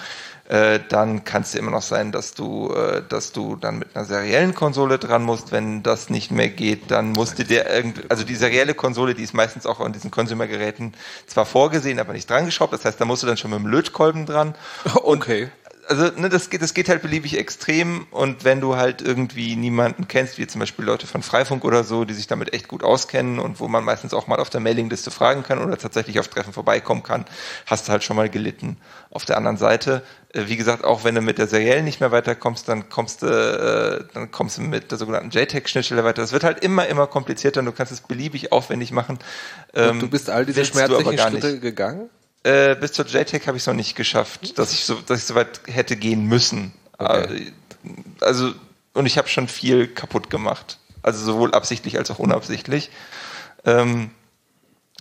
Äh, 0.48 0.80
dann 0.88 1.24
kann 1.24 1.42
es 1.42 1.54
immer 1.54 1.70
noch 1.70 1.82
sein, 1.82 2.12
dass 2.12 2.34
du, 2.34 2.72
äh, 2.72 3.02
dass 3.08 3.32
du 3.32 3.56
dann 3.56 3.80
mit 3.80 3.96
einer 3.96 4.04
seriellen 4.04 4.54
Konsole 4.54 4.98
dran 4.98 5.22
musst. 5.22 5.50
Wenn 5.50 5.82
das 5.82 6.08
nicht 6.08 6.30
mehr 6.30 6.48
geht, 6.48 6.90
dann 6.90 7.12
musst 7.12 7.38
du 7.38 7.44
dir 7.44 7.68
irgendwie, 7.68 8.02
also 8.08 8.24
die 8.24 8.36
serielle 8.36 8.74
Konsole, 8.74 9.14
die 9.14 9.22
ist 9.22 9.34
meistens 9.34 9.66
auch 9.66 9.80
an 9.80 9.92
diesen 9.92 10.10
Consumer-Geräten 10.10 10.92
zwar 11.26 11.46
vorgesehen, 11.46 11.98
aber 11.98 12.12
nicht 12.12 12.30
dran 12.30 12.46
geschraubt. 12.46 12.72
Das 12.72 12.84
heißt, 12.84 13.00
da 13.00 13.04
musst 13.04 13.22
du 13.22 13.26
dann 13.26 13.36
schon 13.36 13.50
mit 13.50 13.60
dem 13.60 13.66
Lötkolben 13.66 14.26
dran. 14.26 14.54
Okay. 15.06 15.50
Also 15.88 16.10
ne, 16.16 16.28
das, 16.28 16.50
geht, 16.50 16.62
das 16.62 16.74
geht 16.74 16.88
halt 16.88 17.02
beliebig 17.02 17.38
extrem 17.38 18.06
und 18.10 18.44
wenn 18.44 18.60
du 18.60 18.76
halt 18.76 19.02
irgendwie 19.02 19.56
niemanden 19.56 20.08
kennst, 20.08 20.38
wie 20.38 20.46
zum 20.46 20.58
Beispiel 20.58 20.84
Leute 20.84 21.06
von 21.06 21.22
Freifunk 21.22 21.64
oder 21.64 21.84
so, 21.84 22.04
die 22.04 22.14
sich 22.14 22.26
damit 22.26 22.52
echt 22.54 22.68
gut 22.68 22.82
auskennen 22.82 23.38
und 23.38 23.60
wo 23.60 23.68
man 23.68 23.84
meistens 23.84 24.12
auch 24.12 24.26
mal 24.26 24.40
auf 24.40 24.50
der 24.50 24.60
Mailingliste 24.60 25.10
fragen 25.10 25.42
kann 25.42 25.58
oder 25.58 25.78
tatsächlich 25.78 26.18
auf 26.18 26.28
Treffen 26.28 26.52
vorbeikommen 26.52 27.02
kann, 27.02 27.24
hast 27.66 27.86
du 27.86 27.92
halt 27.92 28.02
schon 28.02 28.16
mal 28.16 28.28
gelitten. 28.28 28.78
Auf 29.10 29.24
der 29.24 29.36
anderen 29.36 29.56
Seite, 29.56 30.02
äh, 30.32 30.44
wie 30.46 30.56
gesagt, 30.56 30.84
auch 30.84 31.04
wenn 31.04 31.14
du 31.14 31.20
mit 31.20 31.38
der 31.38 31.46
seriellen 31.46 31.84
nicht 31.84 32.00
mehr 32.00 32.10
weiterkommst, 32.10 32.68
dann 32.68 32.88
kommst 32.88 33.22
du, 33.22 33.26
äh, 33.26 34.04
dann 34.12 34.30
kommst 34.30 34.58
du 34.58 34.62
mit 34.62 34.90
der 34.90 34.98
sogenannten 34.98 35.30
JTAG-Schnittstelle 35.30 36.04
weiter. 36.04 36.22
Das 36.22 36.32
wird 36.32 36.44
halt 36.44 36.64
immer, 36.64 36.86
immer 36.86 37.06
komplizierter 37.06 37.60
und 37.60 37.66
du 37.66 37.72
kannst 37.72 37.92
es 37.92 38.00
beliebig 38.00 38.52
aufwendig 38.52 38.90
machen. 38.90 39.18
Und 39.72 40.00
du 40.00 40.08
bist 40.08 40.30
all 40.30 40.44
diese 40.44 40.64
schmerzlichen. 40.64 41.18
Schritte 41.18 41.60
gegangen? 41.60 42.10
Äh, 42.46 42.76
bis 42.76 42.92
zur 42.92 43.04
JTAG 43.06 43.48
habe 43.48 43.56
ich 43.56 43.64
es 43.64 43.66
noch 43.66 43.74
nicht 43.74 43.96
geschafft, 43.96 44.56
dass 44.56 44.72
ich 44.72 44.84
so, 44.84 44.94
dass 44.94 45.18
ich 45.18 45.24
so 45.24 45.34
weit 45.34 45.62
hätte 45.66 45.96
gehen 45.96 46.26
müssen. 46.26 46.72
Äh, 47.00 47.50
Also 48.20 48.54
und 48.94 49.04
ich 49.06 49.18
habe 49.18 49.26
schon 49.26 49.48
viel 49.48 49.88
kaputt 49.88 50.30
gemacht, 50.30 50.78
also 51.02 51.24
sowohl 51.24 51.54
absichtlich 51.54 51.98
als 51.98 52.08
auch 52.12 52.20
unabsichtlich. 52.20 52.90
Ähm, 53.64 54.10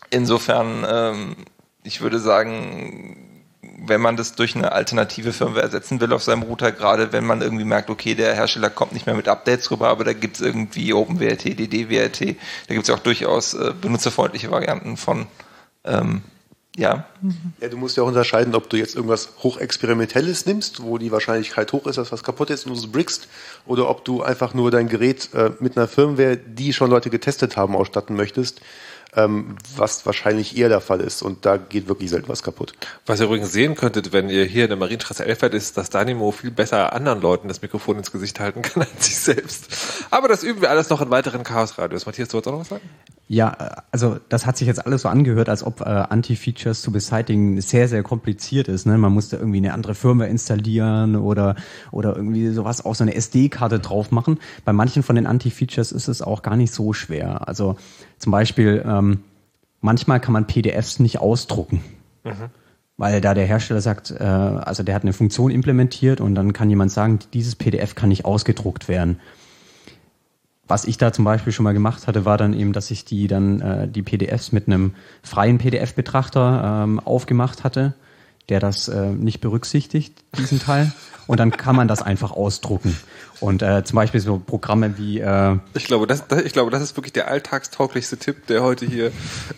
insofern, 0.10 0.88
ähm, 0.90 1.36
ich 1.84 2.02
würde 2.02 2.20
sagen, 2.20 3.46
wenn 3.62 4.02
man 4.02 4.18
das 4.18 4.34
durch 4.34 4.56
eine 4.56 4.72
alternative 4.72 5.32
Firmware 5.32 5.62
ersetzen 5.62 6.02
will 6.02 6.14
auf 6.14 6.24
seinem 6.24 6.42
Router, 6.42 6.72
gerade 6.72 7.14
wenn 7.14 7.28
man 7.28 7.44
irgendwie 7.44 7.64
merkt, 7.64 7.92
okay, 7.92 8.16
der 8.16 8.34
Hersteller 8.34 8.72
kommt 8.72 8.94
nicht 8.94 9.06
mehr 9.06 9.16
mit 9.16 9.28
Updates 9.28 9.70
rüber, 9.70 9.90
aber 9.90 10.04
da 10.04 10.14
gibt's 10.14 10.42
irgendwie 10.42 10.94
OpenWRT, 10.94 11.60
DDWRT, 11.60 12.38
da 12.68 12.74
gibt's 12.74 12.90
ja 12.90 12.96
auch 12.96 13.00
durchaus 13.00 13.54
äh, 13.54 13.72
benutzerfreundliche 13.80 14.50
Varianten 14.50 14.98
von. 14.98 15.28
Ähm, 15.84 16.24
ja, 16.78 17.06
Ja, 17.62 17.70
du 17.70 17.78
musst 17.78 17.96
ja 17.96 18.04
auch 18.04 18.08
unterscheiden, 18.08 18.54
ob 18.54 18.70
du 18.70 18.78
jetzt 18.78 18.96
irgendwas 18.96 19.30
Hochexperimentelles 19.44 20.46
nimmst, 20.46 20.84
wo 20.84 20.98
die 20.98 21.12
Wahrscheinlichkeit 21.12 21.72
hoch 21.72 21.88
ist, 21.88 21.98
dass 21.98 22.12
was 22.12 22.24
kaputt 22.24 22.50
ist 22.50 22.66
und 22.66 22.74
du 22.74 22.80
es 22.80 22.92
brickst, 22.92 23.28
oder 23.66 23.90
ob 23.90 24.04
du 24.04 24.22
einfach 24.22 24.54
nur 24.54 24.72
dein 24.72 24.90
Gerät 24.90 25.30
äh, 25.34 25.52
mit 25.60 25.78
einer 25.78 25.88
Firmware, 25.88 26.38
die 26.38 26.74
schon 26.74 26.90
Leute 26.90 27.10
getestet 27.10 27.56
haben, 27.56 27.76
ausstatten 27.76 28.16
möchtest, 28.16 28.62
ähm, 29.16 29.56
was 29.76 30.06
wahrscheinlich 30.06 30.58
eher 30.58 30.70
der 30.70 30.82
Fall 30.82 31.02
ist. 31.02 31.22
Und 31.22 31.46
da 31.46 31.58
geht 31.58 31.88
wirklich 31.88 32.10
selten 32.10 32.30
was 32.30 32.44
kaputt. 32.44 32.74
Was 33.06 33.20
ihr 33.20 33.26
übrigens 33.26 33.52
sehen 33.52 33.76
könntet, 33.76 34.14
wenn 34.14 34.30
ihr 34.30 34.46
hier 34.46 34.64
in 34.64 34.70
der 34.70 34.78
Marienstraße 34.78 35.26
11 35.26 35.40
seid, 35.40 35.54
ist, 35.54 35.78
dass 35.78 35.90
Danimo 35.90 36.32
viel 36.32 36.52
besser 36.52 36.94
anderen 36.94 37.22
Leuten 37.22 37.48
das 37.48 37.62
Mikrofon 37.62 37.98
ins 37.98 38.12
Gesicht 38.12 38.40
halten 38.40 38.62
kann 38.62 38.84
als 38.94 39.06
sich 39.06 39.18
selbst. 39.18 39.68
Aber 40.12 40.28
das 40.28 40.44
üben 40.44 40.62
wir 40.62 40.70
alles 40.70 40.90
noch 40.90 41.02
in 41.02 41.10
weiteren 41.10 41.44
Chaos-Radios. 41.44 42.06
Matthias, 42.06 42.30
du 42.30 42.34
wolltest 42.36 42.48
auch 42.50 42.54
noch 42.54 42.62
was 42.62 42.70
sagen? 42.70 42.90
Ja, 43.28 43.84
also 43.92 44.20
das 44.30 44.46
hat 44.46 44.56
sich 44.56 44.68
jetzt 44.68 44.86
alles 44.86 45.02
so 45.02 45.10
angehört, 45.10 45.50
als 45.50 45.64
ob 45.64 45.82
äh, 45.82 45.86
Anti-Features 45.86 46.84
zu 46.84 46.92
beseitigen 46.92 47.60
sehr, 47.60 47.88
sehr 47.88 48.04
kompliziert 48.04 48.68
ist. 48.68 48.86
Ne? 48.86 49.00
Man 49.00 49.14
musste 49.14 49.38
irgendwie 49.38 49.58
eine 49.58 49.74
andere 49.74 49.96
Firma 49.96 50.26
installieren 50.26 51.16
oder, 51.16 51.56
oder 51.92 52.16
irgendwie 52.16 52.50
sowas 52.50 52.86
auf 52.86 52.98
so 52.98 53.04
eine 53.04 53.16
SD-Karte 53.16 53.80
drauf 53.80 54.12
machen. 54.12 54.40
Bei 54.64 54.74
manchen 54.74 55.02
von 55.02 55.16
den 55.16 55.26
Anti-Features 55.26 55.92
ist 55.92 56.08
es 56.08 56.22
auch 56.22 56.44
gar 56.44 56.56
nicht 56.56 56.72
so 56.72 56.94
schwer. 56.94 57.48
Also 57.48 57.78
zum 58.18 58.32
Beispiel, 58.32 58.84
ähm, 58.86 59.20
manchmal 59.82 60.20
kann 60.20 60.34
man 60.34 60.48
PDFs 60.48 61.00
nicht 61.00 61.20
ausdrucken. 61.20 61.82
Weil 62.98 63.20
da 63.22 63.34
der 63.34 63.46
Hersteller 63.46 63.82
sagt, 63.82 64.12
äh, 64.12 64.24
also 64.24 64.84
der 64.84 64.96
hat 64.96 65.04
eine 65.04 65.14
Funktion 65.14 65.52
implementiert 65.52 66.22
und 66.22 66.34
dann 66.36 66.54
kann 66.54 66.70
jemand 66.70 66.92
sagen, 66.92 67.20
dieses 67.34 67.56
PDF 67.56 67.94
kann 67.96 68.10
nicht 68.10 68.26
ausgedruckt 68.26 68.88
werden. 68.88 69.20
Was 70.68 70.86
ich 70.86 70.98
da 70.98 71.14
zum 71.14 71.26
Beispiel 71.26 71.54
schon 71.54 71.66
mal 71.66 71.74
gemacht 71.74 72.08
hatte, 72.08 72.26
war 72.26 72.38
dann 72.38 72.54
eben, 72.54 72.74
dass 72.74 72.90
ich 72.90 73.06
die 73.06 73.28
dann 73.28 73.62
äh, 73.62 73.88
die 73.88 74.02
PDFs 74.02 74.52
mit 74.52 74.68
einem 74.68 74.96
freien 75.22 75.60
PDF-Betrachter 75.60 76.84
ähm, 76.84 77.00
aufgemacht 77.00 77.64
hatte, 77.64 77.94
der 78.50 78.60
das 78.60 78.88
äh, 78.88 79.10
nicht 79.12 79.42
berücksichtigt, 79.42 80.24
diesen 80.38 80.60
Teil. 80.60 80.92
Und 81.28 81.40
dann 81.40 81.52
kann 81.52 81.76
man 81.76 81.88
das 81.88 82.02
einfach 82.02 82.32
ausdrucken. 82.32 82.96
Und 83.46 83.62
äh, 83.62 83.84
zum 83.84 83.98
Beispiel 83.98 84.20
so 84.20 84.40
Programme 84.40 84.98
wie 84.98 85.20
äh, 85.20 85.58
Ich 85.76 85.86
glaube, 85.86 86.08
das, 86.08 86.28
das, 86.28 86.42
ich 86.42 86.54
glaube, 86.54 86.72
das 86.72 86.82
ist 86.82 86.98
wirklich 86.98 87.14
der 87.14 87.28
alltagstauglichste 87.28 88.18
Tipp, 88.18 88.48
der 88.48 88.64
heute 88.64 88.88
hier 88.88 89.12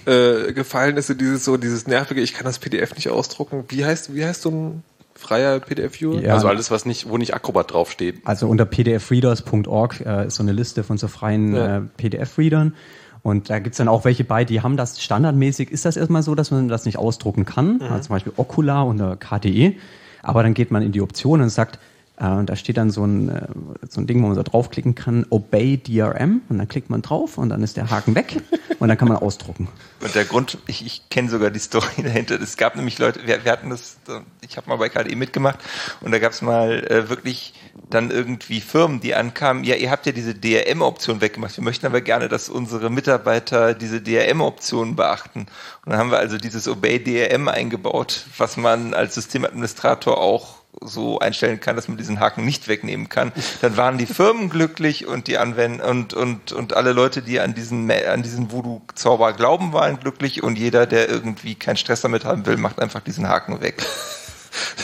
äh, 0.06 0.52
gefallen 0.52 0.98
ist. 0.98 1.08
So 1.08 1.14
dieses, 1.14 1.46
so 1.46 1.56
dieses 1.56 1.88
nervige, 1.88 2.20
ich 2.20 2.34
kann 2.34 2.44
das 2.44 2.60
PDF 2.60 2.96
nicht 2.96 3.10
ausdrucken. 3.10 3.64
Wie 3.70 3.86
heißt, 3.86 4.14
wie 4.14 4.26
heißt 4.26 4.42
so 4.42 4.52
ein 4.52 4.84
freier 5.16 5.62
PDF-Viewer? 5.62 6.20
Ja. 6.20 6.34
Also 6.34 6.50
alles, 6.50 6.70
was 6.70 6.86
nicht, 6.86 7.10
wo 7.10 7.18
nicht 7.18 7.34
Acrobat 7.34 7.72
draufsteht. 7.72 8.18
Also 8.26 8.50
unter 8.50 8.66
pdfreaders.org 8.66 10.02
äh, 10.06 10.28
ist 10.28 10.36
so 10.36 10.44
eine 10.44 10.52
Liste 10.52 10.84
von 10.84 10.98
so 10.98 11.08
freien 11.08 11.56
Ja. 11.56 11.78
äh, 11.78 11.82
PDF-Readern. 11.96 12.76
Und 13.24 13.50
da 13.50 13.60
gibt's 13.60 13.78
dann 13.78 13.88
auch 13.88 14.04
welche 14.04 14.26
bei, 14.26 14.44
die 14.44 14.62
haben 14.62 14.76
das 14.76 15.02
standardmäßig, 15.02 15.72
ist 15.72 15.86
das 15.86 15.96
erstmal 15.96 16.24
so, 16.24 16.36
dass 16.36 16.52
man 16.52 16.68
das 16.68 16.84
nicht 16.84 16.98
ausdrucken 16.98 17.46
kann. 17.46 17.82
Also 17.82 18.08
zum 18.08 18.16
Beispiel 18.16 18.34
Ocular 18.36 18.86
unter 18.86 19.16
KDE. 19.16 19.76
Aber 20.24 20.44
dann 20.44 20.54
geht 20.54 20.72
man 20.72 20.82
in 20.82 20.92
die 20.92 21.02
Option 21.02 21.42
und 21.42 21.50
sagt, 21.50 21.80
und 22.20 22.50
da 22.50 22.56
steht 22.56 22.78
dann 22.78 22.90
so 22.90 23.06
ein, 23.06 23.30
äh, 23.30 23.48
so 23.88 24.02
ein 24.02 24.08
Ding, 24.08 24.24
wo 24.24 24.28
man 24.28 24.36
so 24.36 24.42
draufklicken 24.42 24.96
kann, 24.96 25.26
Obey 25.30 25.78
DRM. 25.78 26.42
Und 26.50 26.58
dann 26.58 26.68
klickt 26.68 26.90
man 26.90 27.04
drauf 27.04 27.38
und 27.38 27.50
dann 27.50 27.62
ist 27.62 27.78
der 27.78 27.92
Haken 27.92 28.16
weg 28.16 28.42
und 28.80 28.88
dann 28.88 28.98
kann 28.98 29.08
man 29.08 29.18
ausdrucken. 29.18 29.68
Und 30.02 30.16
der 30.16 30.26
Grund, 30.26 30.58
ich, 30.66 30.84
ich 30.84 31.10
kenne 31.10 31.30
sogar 31.30 31.52
die 31.52 31.60
Story 31.60 31.86
dahinter. 32.04 32.42
Es 32.42 32.58
gab 32.58 32.76
nämlich 32.76 32.98
Leute, 32.98 33.20
wir, 33.26 33.46
wir 33.46 33.52
hatten 33.52 33.70
das, 33.70 33.98
äh, 34.08 34.22
ich 34.42 34.58
habe 34.58 34.68
mal 34.68 34.78
bei 34.78 34.90
KDE 34.90 35.16
mitgemacht 35.16 35.60
und 36.02 36.12
da 36.12 36.18
gab 36.18 36.32
es 36.32 36.42
mal 36.42 36.84
äh, 36.90 37.08
wirklich 37.08 37.54
dann 37.90 38.10
irgendwie 38.10 38.62
Firmen, 38.62 39.00
die 39.00 39.14
ankamen, 39.14 39.64
ja, 39.64 39.76
ihr 39.76 39.92
habt 39.92 40.08
ja 40.08 40.12
diese 40.12 40.34
DRM-Option 40.34 41.22
weggemacht. 41.22 41.56
Wir 41.56 41.64
möchten 41.64 41.86
aber 41.86 42.02
gerne, 42.02 42.30
dass 42.30 42.50
unsere 42.50 42.90
Mitarbeiter 42.90 43.76
diese 43.76 44.02
DRM-Optionen 44.02 44.96
beachten. 44.96 45.42
Und 45.86 45.92
dann 45.92 46.00
haben 46.00 46.10
wir 46.10 46.18
also 46.18 46.38
dieses 46.38 46.68
Obey 46.68 46.98
DRM 47.04 47.48
eingebaut, 47.48 48.26
was 48.38 48.58
man 48.58 48.96
als 48.96 49.14
Systemadministrator 49.14 50.18
auch 50.18 50.57
so 50.82 51.20
einstellen 51.20 51.60
kann, 51.60 51.76
dass 51.76 51.88
man 51.88 51.98
diesen 51.98 52.20
Haken 52.20 52.46
nicht 52.46 52.68
wegnehmen 52.68 53.10
kann, 53.10 53.32
dann 53.62 53.78
waren 53.78 53.98
die 53.98 54.06
Firmen 54.06 54.50
glücklich 54.50 55.08
und 55.08 55.28
die 55.28 55.38
Anwender 55.38 55.88
und, 55.88 56.14
und, 56.14 56.52
und 56.52 56.74
alle 56.74 56.94
Leute, 56.94 57.22
die 57.22 57.40
an 57.40 57.54
diesen, 57.54 57.90
an 57.92 58.24
diesen 58.24 58.52
Voodoo-Zauber 58.52 59.34
glauben, 59.34 59.74
waren 59.74 60.00
glücklich 60.00 60.44
und 60.44 60.58
jeder, 60.58 60.86
der 60.86 61.10
irgendwie 61.10 61.56
keinen 61.56 61.78
Stress 61.78 62.02
damit 62.02 62.26
haben 62.26 62.46
will, 62.46 62.58
macht 62.58 62.80
einfach 62.80 63.02
diesen 63.02 63.28
Haken 63.28 63.62
weg. 63.62 63.84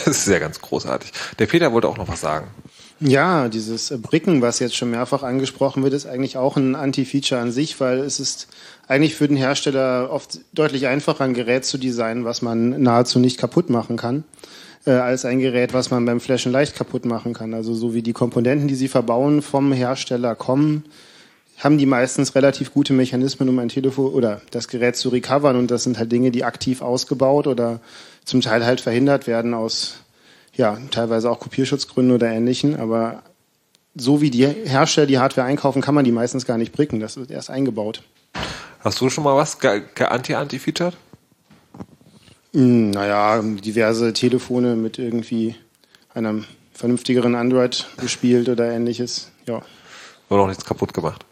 Das 0.04 0.18
ist 0.18 0.24
sehr 0.24 0.38
ganz 0.38 0.60
großartig. 0.60 1.10
Der 1.40 1.46
Peter 1.46 1.72
wollte 1.72 1.88
auch 1.88 1.96
noch 1.96 2.06
was 2.06 2.20
sagen. 2.20 2.46
Ja, 3.00 3.48
dieses 3.48 3.92
Bricken, 4.00 4.40
was 4.40 4.60
jetzt 4.60 4.76
schon 4.76 4.90
mehrfach 4.90 5.24
angesprochen 5.24 5.82
wird, 5.82 5.94
ist 5.94 6.06
eigentlich 6.06 6.36
auch 6.36 6.56
ein 6.56 6.76
Anti-Feature 6.76 7.40
an 7.40 7.50
sich, 7.50 7.80
weil 7.80 7.98
es 7.98 8.20
ist 8.20 8.46
eigentlich 8.86 9.16
für 9.16 9.26
den 9.26 9.36
Hersteller 9.36 10.10
oft 10.10 10.38
deutlich 10.52 10.86
einfacher, 10.86 11.24
ein 11.24 11.34
Gerät 11.34 11.64
zu 11.64 11.76
designen, 11.76 12.24
was 12.24 12.40
man 12.40 12.82
nahezu 12.82 13.18
nicht 13.18 13.38
kaputt 13.38 13.68
machen 13.68 13.96
kann, 13.96 14.22
äh, 14.86 14.92
als 14.92 15.24
ein 15.24 15.40
Gerät, 15.40 15.74
was 15.74 15.90
man 15.90 16.04
beim 16.04 16.20
Flashen 16.20 16.52
leicht 16.52 16.76
kaputt 16.76 17.04
machen 17.04 17.34
kann. 17.34 17.54
Also 17.54 17.74
so 17.74 17.94
wie 17.94 18.02
die 18.02 18.12
Komponenten, 18.12 18.68
die 18.68 18.74
sie 18.74 18.88
verbauen, 18.88 19.42
vom 19.42 19.72
Hersteller 19.72 20.34
kommen, 20.34 20.84
haben 21.58 21.78
die 21.78 21.86
meistens 21.86 22.34
relativ 22.34 22.72
gute 22.72 22.92
Mechanismen, 22.92 23.48
um 23.48 23.58
ein 23.58 23.68
Telefon 23.68 24.12
oder 24.12 24.40
das 24.50 24.68
Gerät 24.68 24.96
zu 24.96 25.08
recovern. 25.08 25.56
Und 25.56 25.70
das 25.70 25.84
sind 25.84 25.98
halt 25.98 26.10
Dinge, 26.10 26.30
die 26.30 26.44
aktiv 26.44 26.82
ausgebaut 26.82 27.46
oder 27.46 27.80
zum 28.24 28.40
Teil 28.40 28.64
halt 28.64 28.80
verhindert 28.80 29.26
werden 29.26 29.54
aus 29.54 30.04
ja, 30.56 30.78
teilweise 30.90 31.30
auch 31.30 31.40
Kopierschutzgründen 31.40 32.14
oder 32.14 32.28
ähnlichen, 32.28 32.76
aber 32.76 33.22
so 33.94 34.20
wie 34.20 34.30
die 34.30 34.46
Hersteller 34.46 35.06
die 35.06 35.18
Hardware 35.18 35.46
einkaufen, 35.46 35.82
kann 35.82 35.94
man 35.94 36.04
die 36.04 36.12
meistens 36.12 36.46
gar 36.46 36.58
nicht 36.58 36.72
bricken. 36.72 37.00
Das 37.00 37.16
wird 37.16 37.30
erst 37.30 37.50
eingebaut. 37.50 38.02
Hast 38.80 39.00
du 39.00 39.08
schon 39.08 39.24
mal 39.24 39.36
was 39.36 39.58
anti-anti-featured? 39.60 40.96
Hm, 42.54 42.92
naja, 42.92 43.42
diverse 43.42 44.12
Telefone 44.12 44.76
mit 44.76 44.98
irgendwie 44.98 45.56
einem 46.14 46.44
vernünftigeren 46.72 47.34
Android 47.34 47.86
gespielt 47.98 48.48
oder 48.48 48.70
ähnliches. 48.70 49.32
Ja. 49.46 49.60
Oder 50.28 50.42
auch 50.42 50.46
nichts 50.46 50.64
kaputt 50.64 50.94
gemacht? 50.94 51.26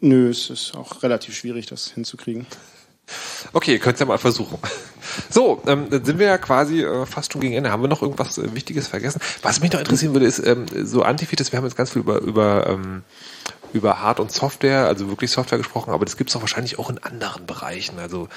Nö, 0.00 0.28
es 0.28 0.50
ist 0.50 0.74
auch 0.76 1.02
relativ 1.04 1.36
schwierig, 1.36 1.66
das 1.66 1.92
hinzukriegen. 1.92 2.46
Okay, 3.52 3.78
könnt 3.78 3.98
ihr 3.98 4.00
ja 4.00 4.06
mal 4.06 4.18
versuchen. 4.18 4.58
So, 5.30 5.62
ähm, 5.66 5.86
dann 5.90 6.04
sind 6.04 6.18
wir 6.18 6.26
ja 6.26 6.38
quasi 6.38 6.82
äh, 6.82 7.06
fast 7.06 7.32
schon 7.32 7.40
gegen 7.40 7.54
Ende. 7.54 7.70
Haben 7.70 7.82
wir 7.82 7.88
noch 7.88 8.02
irgendwas 8.02 8.36
äh, 8.38 8.54
Wichtiges 8.54 8.88
vergessen? 8.88 9.20
Was 9.42 9.60
mich 9.60 9.70
noch 9.72 9.78
interessieren 9.78 10.12
würde, 10.14 10.26
ist 10.26 10.44
ähm, 10.44 10.66
so 10.82 11.02
Antifeatures. 11.02 11.52
Wir 11.52 11.58
haben 11.58 11.64
jetzt 11.66 11.76
ganz 11.76 11.90
viel 11.90 12.00
über 12.00 12.18
über 12.20 12.66
ähm, 12.66 13.02
über 13.74 14.00
Hard- 14.00 14.20
und 14.20 14.32
Software, 14.32 14.86
also 14.86 15.08
wirklich 15.08 15.30
Software 15.30 15.58
gesprochen, 15.58 15.90
aber 15.90 16.04
das 16.04 16.16
gibt 16.16 16.30
es 16.30 16.34
doch 16.34 16.40
wahrscheinlich 16.40 16.78
auch 16.78 16.88
in 16.90 16.98
anderen 16.98 17.44
Bereichen. 17.46 17.98
Also 17.98 18.28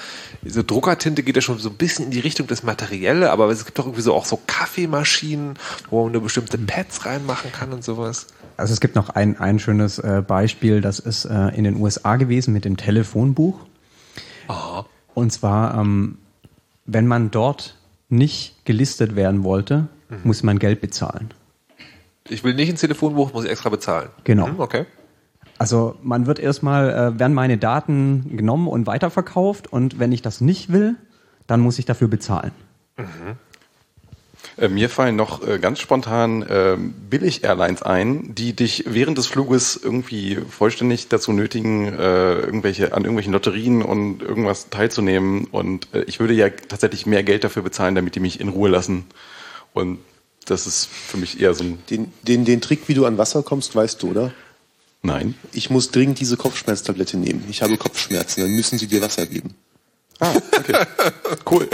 diese 0.42 0.64
Druckertinte 0.64 1.22
geht 1.22 1.36
ja 1.36 1.42
schon 1.42 1.58
so 1.58 1.70
ein 1.70 1.76
bisschen 1.76 2.06
in 2.06 2.10
die 2.10 2.20
Richtung 2.20 2.46
des 2.46 2.62
Materielle, 2.62 3.30
aber 3.30 3.48
es 3.48 3.64
gibt 3.64 3.78
doch 3.78 3.86
irgendwie 3.86 4.02
so 4.02 4.14
auch 4.14 4.24
so 4.26 4.38
Kaffeemaschinen, 4.46 5.54
wo 5.90 6.02
man 6.04 6.12
nur 6.12 6.22
bestimmte 6.22 6.58
Pads 6.58 7.06
reinmachen 7.06 7.52
kann 7.52 7.72
und 7.72 7.82
sowas. 7.84 8.26
Also 8.56 8.72
es 8.74 8.80
gibt 8.80 8.94
noch 8.96 9.10
ein, 9.10 9.38
ein 9.40 9.58
schönes 9.58 9.98
äh, 9.98 10.22
Beispiel, 10.26 10.80
das 10.80 10.98
ist 10.98 11.24
äh, 11.24 11.48
in 11.56 11.64
den 11.64 11.76
USA 11.76 12.16
gewesen 12.16 12.52
mit 12.52 12.64
dem 12.64 12.76
Telefonbuch. 12.76 13.60
Aha. 14.48 14.86
Und 15.14 15.32
zwar, 15.32 15.78
ähm, 15.78 16.18
wenn 16.84 17.06
man 17.06 17.30
dort 17.30 17.76
nicht 18.08 18.64
gelistet 18.64 19.16
werden 19.16 19.44
wollte, 19.44 19.88
Mhm. 20.08 20.20
muss 20.24 20.42
man 20.42 20.58
Geld 20.58 20.80
bezahlen. 20.80 21.34
Ich 22.30 22.44
will 22.44 22.54
nicht 22.54 22.68
ins 22.68 22.80
Telefonbuch, 22.80 23.32
muss 23.32 23.44
ich 23.44 23.50
extra 23.50 23.68
bezahlen. 23.68 24.08
Genau. 24.24 24.46
Mhm, 24.48 24.60
okay. 24.60 24.86
Also 25.58 25.96
man 26.02 26.26
wird 26.26 26.38
erstmal, 26.38 26.90
äh, 26.90 27.18
werden 27.18 27.34
meine 27.34 27.58
Daten 27.58 28.36
genommen 28.36 28.68
und 28.68 28.86
weiterverkauft 28.86 29.72
und 29.72 29.98
wenn 29.98 30.12
ich 30.12 30.22
das 30.22 30.40
nicht 30.40 30.72
will, 30.72 30.96
dann 31.46 31.60
muss 31.60 31.78
ich 31.78 31.84
dafür 31.84 32.08
bezahlen. 32.08 32.52
Äh, 34.56 34.68
Mir 34.68 34.88
fallen 34.88 35.16
noch 35.16 35.46
äh, 35.46 35.58
ganz 35.58 35.80
spontan 35.80 36.44
ähm, 36.48 36.94
Billig-Airlines 37.10 37.82
ein, 37.82 38.34
die 38.34 38.54
dich 38.54 38.84
während 38.86 39.18
des 39.18 39.26
Fluges 39.26 39.76
irgendwie 39.82 40.36
vollständig 40.36 41.08
dazu 41.08 41.32
nötigen, 41.32 41.86
äh, 41.86 42.34
irgendwelche 42.34 42.92
an 42.92 43.02
irgendwelchen 43.02 43.32
Lotterien 43.32 43.82
und 43.82 44.22
irgendwas 44.22 44.70
teilzunehmen. 44.70 45.46
Und 45.50 45.92
äh, 45.94 46.02
ich 46.02 46.20
würde 46.20 46.34
ja 46.34 46.50
tatsächlich 46.50 47.06
mehr 47.06 47.22
Geld 47.22 47.44
dafür 47.44 47.62
bezahlen, 47.62 47.94
damit 47.94 48.14
die 48.14 48.20
mich 48.20 48.40
in 48.40 48.48
Ruhe 48.48 48.68
lassen. 48.68 49.04
Und 49.72 49.98
das 50.44 50.66
ist 50.66 50.86
für 50.86 51.18
mich 51.18 51.40
eher 51.40 51.54
so 51.54 51.64
ein. 51.64 51.78
Den, 51.90 52.12
den, 52.22 52.44
den 52.44 52.60
Trick, 52.60 52.88
wie 52.88 52.94
du 52.94 53.06
an 53.06 53.18
Wasser 53.18 53.42
kommst, 53.42 53.74
weißt 53.76 54.02
du, 54.02 54.10
oder? 54.10 54.32
Nein. 55.02 55.34
Ich 55.52 55.70
muss 55.70 55.90
dringend 55.90 56.20
diese 56.20 56.36
Kopfschmerztablette 56.36 57.16
nehmen. 57.16 57.44
Ich 57.48 57.62
habe 57.62 57.76
Kopfschmerzen, 57.76 58.42
dann 58.42 58.50
müssen 58.50 58.78
sie 58.78 58.86
dir 58.86 59.00
Wasser 59.00 59.26
geben. 59.26 59.54
Ah, 60.18 60.34
okay. 60.56 60.74
cool. 61.50 61.68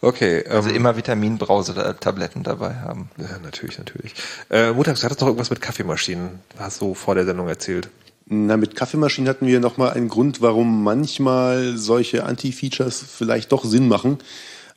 Okay. 0.00 0.44
Also 0.46 0.70
immer 0.70 0.96
Vitaminbrause-Tabletten 0.96 2.42
dabei 2.42 2.74
haben. 2.74 3.08
Ja, 3.16 3.38
natürlich, 3.42 3.78
natürlich. 3.78 4.14
Äh, 4.50 4.72
Mutax, 4.72 5.00
du 5.00 5.04
hattest 5.04 5.20
noch 5.20 5.28
irgendwas 5.28 5.50
mit 5.50 5.60
Kaffeemaschinen, 5.60 6.40
hast 6.58 6.80
du 6.80 6.94
vor 6.94 7.14
der 7.14 7.24
Sendung 7.24 7.48
erzählt. 7.48 7.88
Na, 8.26 8.56
mit 8.56 8.74
Kaffeemaschinen 8.74 9.28
hatten 9.28 9.46
wir 9.46 9.60
nochmal 9.60 9.92
einen 9.92 10.08
Grund, 10.08 10.40
warum 10.40 10.82
manchmal 10.82 11.76
solche 11.76 12.24
Anti-Features 12.24 13.04
vielleicht 13.06 13.52
doch 13.52 13.64
Sinn 13.64 13.86
machen. 13.86 14.18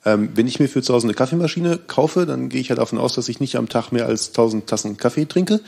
Ähm, 0.05 0.29
wenn 0.35 0.47
ich 0.47 0.59
mir 0.59 0.67
für 0.67 0.81
zu 0.81 0.93
Hause 0.93 1.07
eine 1.07 1.13
Kaffeemaschine 1.13 1.79
kaufe, 1.87 2.25
dann 2.25 2.49
gehe 2.49 2.61
ich 2.61 2.67
ja 2.67 2.75
davon 2.75 2.99
aus, 2.99 3.13
dass 3.13 3.29
ich 3.29 3.39
nicht 3.39 3.55
am 3.55 3.67
Tag 3.67 3.91
mehr 3.91 4.05
als 4.05 4.29
1000 4.29 4.67
Tassen 4.67 4.97
Kaffee 4.97 5.25
trinke. 5.25 5.61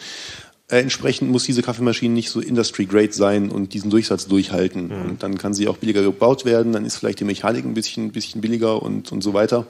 Äh, 0.70 0.80
entsprechend 0.80 1.30
muss 1.32 1.44
diese 1.44 1.62
Kaffeemaschine 1.62 2.14
nicht 2.14 2.30
so 2.30 2.40
Industry-Grade 2.40 3.12
sein 3.12 3.50
und 3.50 3.74
diesen 3.74 3.90
Durchsatz 3.90 4.28
durchhalten. 4.28 4.92
Und 4.92 5.24
dann 5.24 5.38
kann 5.38 5.54
sie 5.54 5.68
auch 5.68 5.78
billiger 5.78 6.04
gebaut 6.04 6.46
werden, 6.46 6.74
dann 6.74 6.86
ist 6.86 6.98
vielleicht 6.98 7.20
die 7.20 7.26
Mechanik 7.26 7.66
ein 7.66 7.74
bisschen, 7.74 8.06
ein 8.06 8.12
bisschen 8.12 8.42
billiger 8.42 8.82
und, 8.82 9.12
und 9.12 9.22
so 9.22 9.34
weiter. 9.34 9.66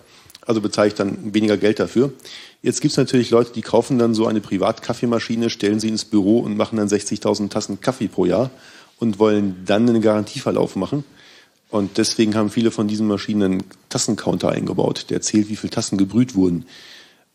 Also 0.46 0.62
bezahle 0.62 0.88
ich 0.88 0.96
dann 0.96 1.34
weniger 1.34 1.58
Geld 1.58 1.80
dafür. 1.80 2.12
Jetzt 2.62 2.82
gibt 2.82 2.92
es 2.92 2.98
natürlich 2.98 3.30
Leute, 3.30 3.52
die 3.54 3.62
kaufen 3.62 3.98
dann 4.00 4.14
so 4.14 4.28
eine 4.28 4.42
Privatkaffeemaschine, 4.42 5.50
stellen 5.50 5.80
sie 5.80 5.90
ins 5.90 6.06
Büro 6.06 6.40
und 6.40 6.58
machen 6.58 6.78
dann 6.78 6.88
60.000 6.88 7.50
Tassen 7.50 7.82
Kaffee 7.82 8.08
pro 8.08 8.26
Jahr 8.26 8.50
und 8.98 9.20
wollen 9.20 9.64
dann 9.66 9.88
einen 9.88 10.02
Garantieverlauf 10.02 10.76
machen. 10.76 11.04
Und 11.70 11.98
deswegen 11.98 12.36
haben 12.36 12.50
viele 12.50 12.72
von 12.72 12.88
diesen 12.88 13.08
Maschinen 13.08 13.44
einen 13.44 13.64
Tassencounter 13.90 14.50
eingebaut, 14.50 15.06
der 15.10 15.22
zählt, 15.22 15.50
wie 15.50 15.56
viele 15.56 15.70
Tassen 15.70 15.98
gebrüht 15.98 16.36
wurden. 16.36 16.66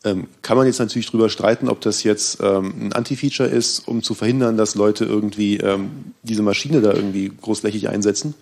Ähm, 0.05 0.27
kann 0.43 0.55
man 0.55 0.67
jetzt 0.67 0.79
natürlich 0.79 1.09
drüber 1.09 1.29
streiten, 1.29 1.67
ob 1.67 1.81
das 1.81 2.03
jetzt 2.03 2.39
ähm, 2.41 2.73
ein 2.79 2.93
Anti-Feature 2.93 3.49
ist, 3.49 3.87
um 3.87 4.03
zu 4.03 4.13
verhindern, 4.13 4.55
dass 4.55 4.75
Leute 4.75 5.03
irgendwie 5.03 5.57
ähm, 5.57 6.13
diese 6.21 6.43
Maschine 6.43 6.79
da 6.81 6.93
irgendwie 6.93 7.31
großflächig 7.41 7.89
einsetzen. 7.89 8.35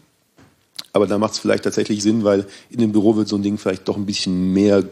Aber 0.92 1.08
da 1.08 1.18
macht 1.18 1.34
es 1.34 1.40
vielleicht 1.40 1.64
tatsächlich 1.64 2.04
Sinn, 2.04 2.24
weil 2.24 2.46
in 2.70 2.80
dem 2.80 2.92
Büro 2.92 3.16
wird 3.16 3.28
so 3.30 3.38
ein 3.38 3.44
Ding 3.44 3.58
vielleicht 3.58 3.88
doch 3.88 3.96
ein 3.98 4.06
bisschen 4.06 4.52
mehr 4.54 4.84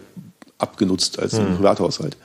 abgenutzt 0.58 1.20
als 1.20 1.34
im 1.34 1.48
Hm. 1.48 1.58
Privathaushalt. 1.58 2.16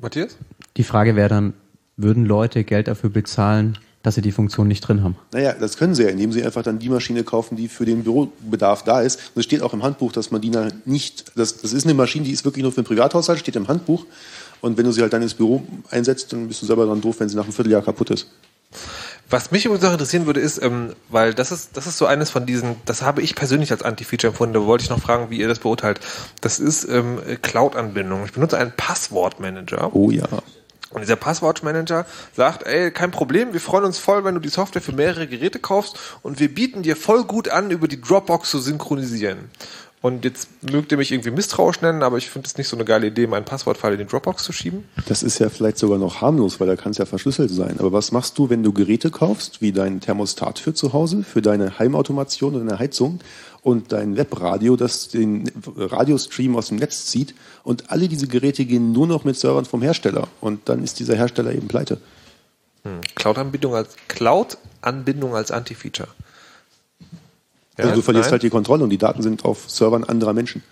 Matthias? 0.00 0.36
Die 0.76 0.84
Frage 0.84 1.16
wäre 1.16 1.28
dann, 1.28 1.54
würden 1.96 2.24
Leute 2.26 2.62
Geld 2.62 2.88
dafür 2.88 3.10
bezahlen, 3.10 3.78
dass 4.08 4.14
sie 4.14 4.22
die 4.22 4.32
Funktion 4.32 4.66
nicht 4.66 4.80
drin 4.80 5.02
haben? 5.02 5.16
Naja, 5.32 5.52
das 5.52 5.76
können 5.76 5.94
sie 5.94 6.02
ja, 6.02 6.08
indem 6.08 6.32
sie 6.32 6.42
einfach 6.42 6.62
dann 6.62 6.78
die 6.78 6.88
Maschine 6.88 7.24
kaufen, 7.24 7.56
die 7.56 7.68
für 7.68 7.84
den 7.84 8.04
Bürobedarf 8.04 8.82
da 8.82 9.02
ist. 9.02 9.20
Und 9.34 9.40
es 9.40 9.44
steht 9.44 9.62
auch 9.62 9.74
im 9.74 9.82
Handbuch, 9.82 10.12
dass 10.12 10.30
man 10.30 10.40
die 10.40 10.50
dann 10.50 10.72
nicht, 10.86 11.32
das, 11.36 11.58
das 11.58 11.74
ist 11.74 11.84
eine 11.84 11.92
Maschine, 11.92 12.24
die 12.24 12.32
ist 12.32 12.44
wirklich 12.44 12.62
nur 12.62 12.72
für 12.72 12.80
den 12.80 12.86
Privathaushalt, 12.86 13.38
steht 13.38 13.56
im 13.56 13.68
Handbuch. 13.68 14.06
Und 14.62 14.78
wenn 14.78 14.86
du 14.86 14.92
sie 14.92 15.02
halt 15.02 15.12
dann 15.12 15.20
ins 15.20 15.34
Büro 15.34 15.62
einsetzt, 15.90 16.32
dann 16.32 16.48
bist 16.48 16.62
du 16.62 16.66
selber 16.66 16.86
dann 16.86 17.00
doof, 17.02 17.20
wenn 17.20 17.28
sie 17.28 17.36
nach 17.36 17.44
einem 17.44 17.52
Vierteljahr 17.52 17.82
kaputt 17.82 18.10
ist. 18.10 18.28
Was 19.30 19.50
mich 19.50 19.66
übrigens 19.66 19.84
noch 19.84 19.92
interessieren 19.92 20.24
würde, 20.24 20.40
ist, 20.40 20.62
ähm, 20.62 20.94
weil 21.10 21.34
das 21.34 21.52
ist, 21.52 21.76
das 21.76 21.86
ist 21.86 21.98
so 21.98 22.06
eines 22.06 22.30
von 22.30 22.46
diesen, 22.46 22.76
das 22.86 23.02
habe 23.02 23.20
ich 23.20 23.34
persönlich 23.34 23.70
als 23.70 23.82
Anti-Feature 23.82 24.30
empfunden, 24.30 24.54
da 24.54 24.64
wollte 24.64 24.84
ich 24.84 24.90
noch 24.90 25.00
fragen, 25.00 25.28
wie 25.28 25.38
ihr 25.38 25.48
das 25.48 25.58
beurteilt. 25.58 26.00
Das 26.40 26.58
ist 26.60 26.88
ähm, 26.88 27.18
Cloud-Anbindung. 27.42 28.24
Ich 28.24 28.32
benutze 28.32 28.56
einen 28.56 28.72
Passwortmanager. 28.74 29.94
Oh 29.94 30.10
ja. 30.10 30.26
Und 30.90 31.02
dieser 31.02 31.16
Passwortmanager 31.16 32.06
sagt, 32.34 32.66
ey, 32.66 32.90
kein 32.90 33.10
Problem, 33.10 33.52
wir 33.52 33.60
freuen 33.60 33.84
uns 33.84 33.98
voll, 33.98 34.24
wenn 34.24 34.34
du 34.34 34.40
die 34.40 34.48
Software 34.48 34.80
für 34.80 34.92
mehrere 34.92 35.26
Geräte 35.26 35.58
kaufst 35.58 35.98
und 36.22 36.40
wir 36.40 36.52
bieten 36.54 36.82
dir 36.82 36.96
voll 36.96 37.24
gut 37.24 37.48
an, 37.50 37.70
über 37.70 37.88
die 37.88 38.00
Dropbox 38.00 38.50
zu 38.50 38.58
synchronisieren. 38.58 39.50
Und 40.00 40.24
jetzt 40.24 40.48
mögt 40.62 40.92
ihr 40.92 40.98
mich 40.98 41.10
irgendwie 41.10 41.32
misstrauisch 41.32 41.80
nennen, 41.80 42.04
aber 42.04 42.18
ich 42.18 42.30
finde 42.30 42.46
es 42.46 42.56
nicht 42.56 42.68
so 42.68 42.76
eine 42.76 42.84
geile 42.84 43.08
Idee, 43.08 43.26
meinen 43.26 43.44
Passwortfall 43.44 43.92
in 43.94 43.98
die 43.98 44.06
Dropbox 44.06 44.44
zu 44.44 44.52
schieben. 44.52 44.84
Das 45.06 45.24
ist 45.24 45.40
ja 45.40 45.48
vielleicht 45.48 45.76
sogar 45.76 45.98
noch 45.98 46.20
harmlos, 46.20 46.60
weil 46.60 46.68
da 46.68 46.76
kann 46.76 46.92
es 46.92 46.98
ja 46.98 47.04
verschlüsselt 47.04 47.50
sein. 47.50 47.76
Aber 47.80 47.92
was 47.92 48.12
machst 48.12 48.38
du, 48.38 48.48
wenn 48.48 48.62
du 48.62 48.72
Geräte 48.72 49.10
kaufst, 49.10 49.60
wie 49.60 49.72
dein 49.72 50.00
Thermostat 50.00 50.60
für 50.60 50.72
zu 50.72 50.92
Hause, 50.92 51.24
für 51.24 51.42
deine 51.42 51.80
Heimautomation 51.80 52.54
oder 52.54 52.64
deine 52.64 52.78
Heizung 52.78 53.18
und 53.68 53.92
dein 53.92 54.16
Webradio, 54.16 54.76
das 54.76 55.08
den 55.08 55.50
Radiostream 55.76 56.56
aus 56.56 56.68
dem 56.68 56.78
Netz 56.78 57.06
zieht 57.06 57.34
und 57.64 57.90
alle 57.90 58.08
diese 58.08 58.26
Geräte 58.26 58.64
gehen 58.64 58.92
nur 58.92 59.06
noch 59.06 59.24
mit 59.24 59.36
Servern 59.36 59.64
vom 59.64 59.82
Hersteller 59.82 60.28
und 60.40 60.68
dann 60.68 60.82
ist 60.82 60.98
dieser 60.98 61.16
Hersteller 61.16 61.52
eben 61.52 61.68
pleite. 61.68 61.98
Hm. 62.84 63.00
Cloud-Anbindung 63.14 63.74
als 63.74 63.96
Cloud-Anbindung 64.08 65.34
als 65.34 65.50
Anti-Feature. 65.50 66.08
Ja, 67.76 67.84
also 67.84 67.96
du 67.96 68.02
verlierst 68.02 68.26
nein? 68.26 68.32
halt 68.32 68.42
die 68.42 68.50
Kontrolle 68.50 68.84
und 68.84 68.90
die 68.90 68.98
Daten 68.98 69.22
sind 69.22 69.44
auf 69.44 69.70
Servern 69.70 70.04
anderer 70.04 70.32
Menschen. 70.32 70.62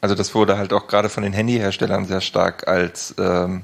Also 0.00 0.14
das 0.14 0.34
wurde 0.34 0.58
halt 0.58 0.72
auch 0.72 0.86
gerade 0.86 1.08
von 1.08 1.22
den 1.22 1.32
Handyherstellern 1.32 2.06
sehr 2.06 2.20
stark 2.20 2.68
als, 2.68 3.14
ähm, 3.18 3.62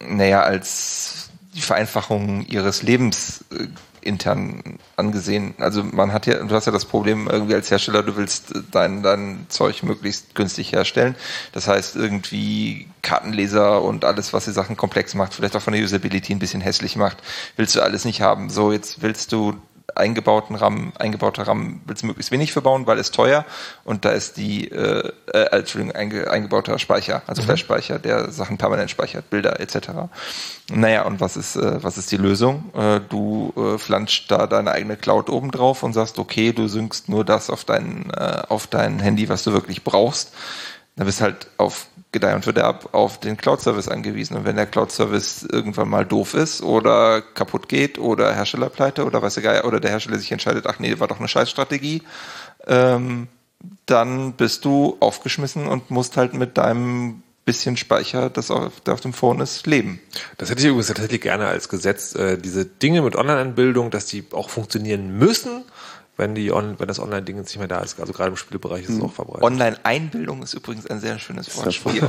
naja, 0.00 0.42
als 0.42 1.30
die 1.54 1.60
Vereinfachung 1.60 2.46
ihres 2.46 2.82
Lebens 2.82 3.44
äh, 3.52 3.66
intern 4.04 4.78
angesehen. 4.96 5.54
Also 5.58 5.82
man 5.82 6.12
hat 6.12 6.26
ja, 6.26 6.42
du 6.42 6.54
hast 6.54 6.66
ja 6.66 6.72
das 6.72 6.84
Problem 6.84 7.28
irgendwie 7.28 7.54
als 7.54 7.70
Hersteller, 7.70 8.02
du 8.02 8.16
willst 8.16 8.54
dein, 8.70 9.02
dein 9.02 9.46
Zeug 9.48 9.82
möglichst 9.82 10.34
günstig 10.34 10.72
herstellen. 10.72 11.16
Das 11.52 11.68
heißt 11.68 11.96
irgendwie 11.96 12.88
Kartenleser 13.02 13.82
und 13.82 14.04
alles, 14.04 14.32
was 14.32 14.44
die 14.44 14.52
Sachen 14.52 14.76
komplex 14.76 15.14
macht, 15.14 15.34
vielleicht 15.34 15.56
auch 15.56 15.62
von 15.62 15.72
der 15.72 15.82
Usability 15.82 16.34
ein 16.34 16.38
bisschen 16.38 16.60
hässlich 16.60 16.96
macht, 16.96 17.18
willst 17.56 17.74
du 17.74 17.80
alles 17.80 18.04
nicht 18.04 18.20
haben. 18.20 18.50
So, 18.50 18.72
jetzt 18.72 19.02
willst 19.02 19.32
du 19.32 19.54
eingebauten 19.94 20.56
RAM, 20.56 20.92
eingebaute 20.98 21.46
RAM 21.46 21.80
willst 21.86 22.02
du 22.02 22.06
möglichst 22.08 22.32
wenig 22.32 22.52
verbauen, 22.52 22.86
weil 22.86 22.98
es 22.98 23.10
teuer 23.10 23.44
und 23.84 24.04
da 24.04 24.10
ist 24.10 24.36
die 24.36 24.70
äh, 24.70 25.12
äh, 25.32 25.44
Entschuldigung, 25.56 25.94
einge, 25.94 26.30
eingebauter 26.30 26.78
Speicher, 26.78 27.22
also 27.26 27.42
Mhm. 27.42 27.46
Flash-Speicher, 27.46 27.98
der 27.98 28.30
Sachen 28.30 28.58
permanent 28.58 28.90
speichert, 28.90 29.30
Bilder 29.30 29.60
etc. 29.60 29.90
Naja, 30.72 31.02
und 31.04 31.20
was 31.20 31.36
ist, 31.36 31.56
äh, 31.56 31.82
was 31.82 31.98
ist 31.98 32.10
die 32.10 32.16
Lösung? 32.16 32.72
Äh, 32.74 33.00
du 33.08 33.52
äh, 33.56 33.78
flanscht 33.78 34.30
da 34.30 34.46
deine 34.46 34.72
eigene 34.72 34.96
Cloud 34.96 35.30
oben 35.30 35.50
drauf 35.50 35.82
und 35.82 35.92
sagst, 35.92 36.18
okay, 36.18 36.52
du 36.52 36.68
synkst 36.68 37.08
nur 37.08 37.24
das 37.24 37.50
auf 37.50 37.64
dein, 37.64 38.10
äh, 38.10 38.42
auf 38.48 38.66
dein 38.66 38.98
Handy, 38.98 39.28
was 39.28 39.44
du 39.44 39.52
wirklich 39.52 39.84
brauchst. 39.84 40.32
Dann 40.96 41.06
bist 41.06 41.20
halt 41.20 41.48
auf 41.56 41.86
Gedeih 42.14 42.34
und 42.36 42.44
Verderb 42.44 42.88
auf 42.92 43.18
den 43.18 43.36
Cloud-Service 43.36 43.88
angewiesen. 43.88 44.36
Und 44.36 44.44
wenn 44.44 44.56
der 44.56 44.66
Cloud-Service 44.66 45.46
irgendwann 45.50 45.88
mal 45.88 46.06
doof 46.06 46.32
ist 46.34 46.62
oder 46.62 47.20
kaputt 47.20 47.68
geht 47.68 47.98
oder 47.98 48.32
Herstellerpleite 48.32 49.04
oder 49.04 49.20
weiß 49.20 49.34
Geier, 49.42 49.64
oder 49.64 49.80
der 49.80 49.90
Hersteller 49.90 50.18
sich 50.18 50.32
entscheidet, 50.32 50.66
ach 50.66 50.78
nee, 50.78 50.98
war 51.00 51.08
doch 51.08 51.18
eine 51.18 51.28
Scheißstrategie, 51.28 52.02
ähm, 52.66 53.28
dann 53.86 54.34
bist 54.34 54.64
du 54.64 54.96
aufgeschmissen 55.00 55.66
und 55.66 55.90
musst 55.90 56.16
halt 56.16 56.34
mit 56.34 56.56
deinem 56.56 57.22
bisschen 57.44 57.76
Speicher, 57.76 58.30
das 58.30 58.50
auf, 58.50 58.80
der 58.80 58.94
auf 58.94 59.00
dem 59.00 59.12
Phone 59.12 59.40
ist, 59.40 59.66
leben. 59.66 60.00
Das 60.38 60.50
hätte 60.50 60.62
ich 60.62 60.68
übrigens 60.68 60.86
tatsächlich 60.86 61.20
gerne 61.20 61.46
als 61.46 61.68
Gesetz, 61.68 62.14
äh, 62.14 62.38
diese 62.38 62.64
Dinge 62.64 63.02
mit 63.02 63.16
Online-Anbildung, 63.16 63.90
dass 63.90 64.06
die 64.06 64.24
auch 64.32 64.48
funktionieren 64.48 65.18
müssen, 65.18 65.64
wenn 66.16 66.34
die 66.34 66.52
on, 66.52 66.78
wenn 66.78 66.86
das 66.86 67.00
Online-Ding 67.00 67.36
jetzt 67.38 67.48
nicht 67.48 67.58
mehr 67.58 67.68
da 67.68 67.80
ist. 67.80 67.98
Also 67.98 68.12
gerade 68.12 68.30
im 68.30 68.36
Spielbereich 68.36 68.84
ist 68.84 68.90
es 68.90 69.02
auch 69.02 69.12
verbreitet. 69.12 69.42
Online-Einbildung 69.42 70.42
ist 70.42 70.54
übrigens 70.54 70.86
ein 70.86 71.00
sehr 71.00 71.18
schönes 71.18 71.56
Wortspiel. 71.56 72.08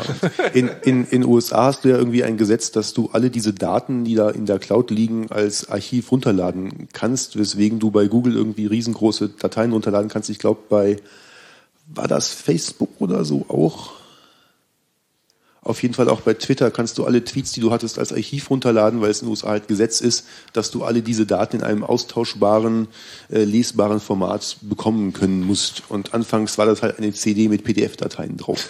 In, 0.53 0.69
in, 0.84 1.06
in 1.06 1.26
USA 1.26 1.65
hast 1.65 1.84
du 1.86 1.90
ja 1.90 1.98
irgendwie 1.98 2.23
ein 2.23 2.38
Gesetz, 2.38 2.72
dass 2.72 2.94
du 2.94 3.10
alle 3.14 3.32
diese 3.32 3.53
Daten, 3.53 4.06
die 4.06 4.15
da 4.15 4.30
in 4.30 4.45
der 4.45 4.60
Cloud 4.60 4.91
liegen, 4.91 5.32
als 5.32 5.69
Archiv 5.69 6.11
runterladen 6.11 6.88
kannst, 6.94 7.38
weswegen 7.38 7.80
du 7.80 7.90
bei 7.90 8.07
Google 8.07 8.36
irgendwie 8.36 8.68
riesengroße 8.68 9.30
Dateien 9.30 9.72
runterladen 9.72 10.10
kannst. 10.10 10.30
Ich 10.30 10.40
glaube, 10.40 10.61
bei, 10.69 10.98
war 11.88 12.07
das 12.07 12.30
Facebook 12.30 12.90
oder 12.99 13.26
so 13.26 13.45
auch? 13.48 14.05
Auf 15.66 15.82
jeden 15.82 15.96
Fall 15.96 16.10
auch 16.10 16.22
bei 16.22 16.36
Twitter 16.36 16.70
kannst 16.70 17.00
du 17.00 17.06
alle 17.06 17.24
Tweets, 17.26 17.52
die 17.52 17.60
du 17.60 17.72
hattest, 17.72 17.98
als 17.98 18.14
Archiv 18.14 18.52
runterladen, 18.52 19.02
weil 19.02 19.10
es 19.10 19.22
in 19.22 19.26
den 19.26 19.32
USA 19.32 19.50
halt 19.50 19.68
Gesetz 19.68 20.00
ist, 20.00 20.28
dass 20.54 20.70
du 20.70 20.84
alle 20.84 21.02
diese 21.02 21.26
Daten 21.26 21.58
in 21.58 21.64
einem 21.64 21.84
austauschbaren, 21.84 22.88
äh, 23.32 23.44
lesbaren 23.44 24.00
Format 24.00 24.58
bekommen 24.62 25.12
können 25.12 25.44
musst. 25.44 25.82
Und 25.90 26.14
anfangs 26.14 26.60
war 26.60 26.68
das 26.68 26.84
halt 26.84 27.00
eine 27.00 27.12
CD 27.14 27.50
mit 27.50 27.64
PDF-Dateien 27.64 28.38
drauf. 28.38 28.68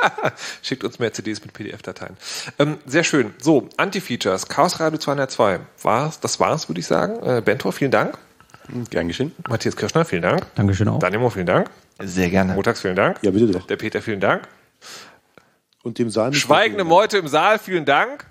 Schickt 0.62 0.84
uns 0.84 0.98
mehr 0.98 1.10
CDs 1.10 1.40
mit 1.42 1.54
PDF-Dateien. 1.54 2.18
Ähm, 2.58 2.76
sehr 2.84 3.02
schön. 3.02 3.32
So, 3.40 3.70
Anti-Features. 3.78 4.46
Chaos 4.48 4.78
Radio 4.78 4.98
202. 4.98 5.60
War's, 5.80 6.20
das 6.20 6.38
war's, 6.38 6.68
würde 6.68 6.80
ich 6.80 6.86
sagen. 6.86 7.16
Äh, 7.24 7.40
Bentor, 7.42 7.72
vielen 7.72 7.92
Dank. 7.92 8.18
Gern 8.90 9.08
geschehen. 9.08 9.32
Matthias 9.48 9.74
Kirschner, 9.74 10.04
vielen 10.04 10.22
Dank. 10.22 10.42
Dankeschön 10.54 10.86
auch. 10.88 10.98
Daniel 10.98 11.20
Mohr, 11.20 11.30
vielen 11.30 11.46
Dank. 11.46 11.70
Sehr 11.98 12.28
gerne. 12.28 12.52
Montags, 12.52 12.82
vielen 12.82 12.96
Dank. 12.96 13.20
Ja, 13.22 13.30
bitte 13.30 13.46
doch. 13.46 13.66
Der 13.66 13.76
Peter, 13.76 14.02
vielen 14.02 14.20
Dank. 14.20 14.46
Und 15.86 16.00
dem 16.00 16.10
Saal. 16.10 16.34
Schweigende 16.34 16.82
Meute 16.82 17.16
im 17.16 17.28
Saal, 17.28 17.60
vielen 17.60 17.84
Dank. 17.84 18.26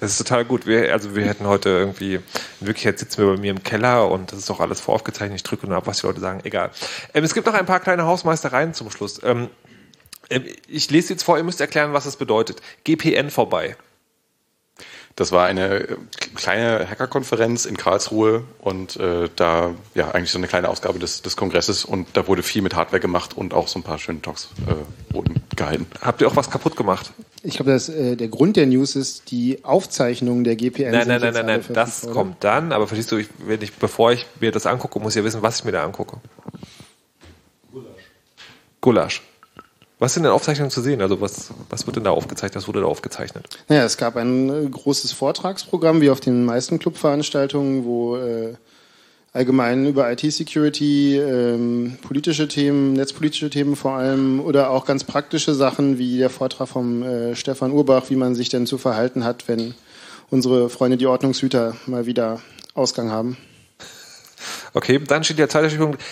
Das 0.00 0.12
ist 0.12 0.16
total 0.16 0.46
gut. 0.46 0.66
Wir, 0.66 0.94
also 0.94 1.14
wir 1.14 1.26
hätten 1.26 1.46
heute 1.46 1.68
irgendwie, 1.68 2.14
in 2.14 2.22
Wirklichkeit 2.60 2.98
sitzen 2.98 3.18
wir 3.18 3.34
bei 3.34 3.38
mir 3.38 3.50
im 3.50 3.62
Keller 3.62 4.10
und 4.10 4.32
das 4.32 4.38
ist 4.38 4.48
doch 4.48 4.60
alles 4.60 4.80
voraufgezeichnet. 4.80 5.36
Ich 5.36 5.42
drücke 5.42 5.66
nur 5.66 5.76
ab, 5.76 5.86
was 5.86 6.00
die 6.00 6.06
Leute 6.06 6.20
sagen. 6.20 6.40
Egal. 6.44 6.70
Ähm, 7.12 7.22
es 7.22 7.34
gibt 7.34 7.46
noch 7.46 7.54
ein 7.54 7.66
paar 7.66 7.80
kleine 7.80 8.06
Hausmeistereien 8.06 8.72
zum 8.72 8.90
Schluss. 8.90 9.20
Ähm, 9.22 9.50
ähm, 10.30 10.44
ich 10.68 10.90
lese 10.90 11.12
jetzt 11.12 11.22
vor, 11.22 11.36
ihr 11.36 11.44
müsst 11.44 11.60
erklären, 11.60 11.92
was 11.92 12.06
es 12.06 12.16
bedeutet. 12.16 12.62
GPN 12.84 13.28
vorbei. 13.28 13.76
Das 15.16 15.32
war 15.32 15.46
eine 15.46 15.80
äh, 15.80 15.96
kleine 16.34 16.88
Hackerkonferenz 16.90 17.64
in 17.64 17.78
Karlsruhe 17.78 18.44
und 18.60 18.96
äh, 18.96 19.30
da 19.34 19.74
ja 19.94 20.10
eigentlich 20.10 20.30
so 20.30 20.36
eine 20.36 20.46
kleine 20.46 20.68
Ausgabe 20.68 20.98
des, 20.98 21.22
des 21.22 21.36
Kongresses 21.36 21.86
und 21.86 22.08
da 22.12 22.28
wurde 22.28 22.42
viel 22.42 22.60
mit 22.60 22.76
Hardware 22.76 23.00
gemacht 23.00 23.34
und 23.34 23.54
auch 23.54 23.66
so 23.66 23.78
ein 23.78 23.82
paar 23.82 23.98
schöne 23.98 24.20
Talks 24.20 24.50
äh, 24.66 25.14
wurden 25.14 25.42
gehalten. 25.56 25.86
Habt 26.02 26.20
ihr 26.20 26.28
auch 26.28 26.36
was 26.36 26.50
kaputt 26.50 26.76
gemacht? 26.76 27.12
Ich 27.42 27.56
glaube, 27.56 27.70
dass 27.70 27.88
äh, 27.88 28.14
der 28.14 28.28
Grund 28.28 28.56
der 28.56 28.66
News 28.66 28.94
ist, 28.94 29.30
die 29.30 29.64
Aufzeichnungen 29.64 30.44
der 30.44 30.54
GPN. 30.54 30.92
Nein, 30.92 31.08
nein, 31.08 31.20
nein, 31.22 31.32
nein, 31.32 31.46
nein. 31.46 31.64
Das 31.70 32.04
oder? 32.04 32.12
kommt 32.12 32.44
dann, 32.44 32.72
aber 32.72 32.86
verstehst 32.86 33.10
du, 33.10 33.16
ich, 33.16 33.28
wenn 33.38 33.62
ich, 33.62 33.72
bevor 33.72 34.12
ich 34.12 34.26
mir 34.40 34.52
das 34.52 34.66
angucke, 34.66 35.00
muss 35.00 35.16
ich 35.16 35.20
ja 35.20 35.24
wissen, 35.24 35.40
was 35.40 35.60
ich 35.60 35.64
mir 35.64 35.72
da 35.72 35.82
angucke. 35.82 36.18
Gulasch. 38.82 39.22
Was 39.98 40.12
sind 40.12 40.24
denn 40.24 40.32
Aufzeichnungen 40.32 40.70
zu 40.70 40.82
sehen? 40.82 41.00
Also 41.00 41.20
was, 41.22 41.50
was 41.70 41.86
wird 41.86 41.96
denn 41.96 42.04
da 42.04 42.10
aufgezeichnet? 42.10 42.56
Was 42.56 42.68
wurde 42.68 42.80
da 42.80 42.86
aufgezeichnet? 42.86 43.48
Naja, 43.68 43.84
es 43.84 43.96
gab 43.96 44.16
ein 44.16 44.50
äh, 44.50 44.68
großes 44.68 45.12
Vortragsprogramm, 45.12 46.02
wie 46.02 46.10
auf 46.10 46.20
den 46.20 46.44
meisten 46.44 46.78
Clubveranstaltungen, 46.78 47.86
wo 47.86 48.16
äh, 48.16 48.54
allgemein 49.32 49.86
über 49.86 50.10
IT-Security, 50.12 51.18
ähm, 51.18 51.98
politische 52.02 52.46
Themen, 52.46 52.92
netzpolitische 52.92 53.48
Themen 53.48 53.74
vor 53.74 53.92
allem 53.92 54.40
oder 54.40 54.70
auch 54.70 54.84
ganz 54.84 55.04
praktische 55.04 55.54
Sachen 55.54 55.98
wie 55.98 56.18
der 56.18 56.30
Vortrag 56.30 56.68
vom 56.68 57.02
äh, 57.02 57.34
Stefan 57.34 57.72
Urbach, 57.72 58.10
wie 58.10 58.16
man 58.16 58.34
sich 58.34 58.50
denn 58.50 58.66
zu 58.66 58.76
verhalten 58.76 59.24
hat, 59.24 59.48
wenn 59.48 59.74
unsere 60.28 60.68
Freunde 60.68 60.98
die 60.98 61.06
Ordnungshüter 61.06 61.74
mal 61.86 62.04
wieder 62.04 62.40
Ausgang 62.74 63.10
haben. 63.10 63.38
Okay, 64.74 64.98
dann 64.98 65.24
steht 65.24 65.38
der 65.38 65.48
Zeiterstichpunkt 65.48 66.02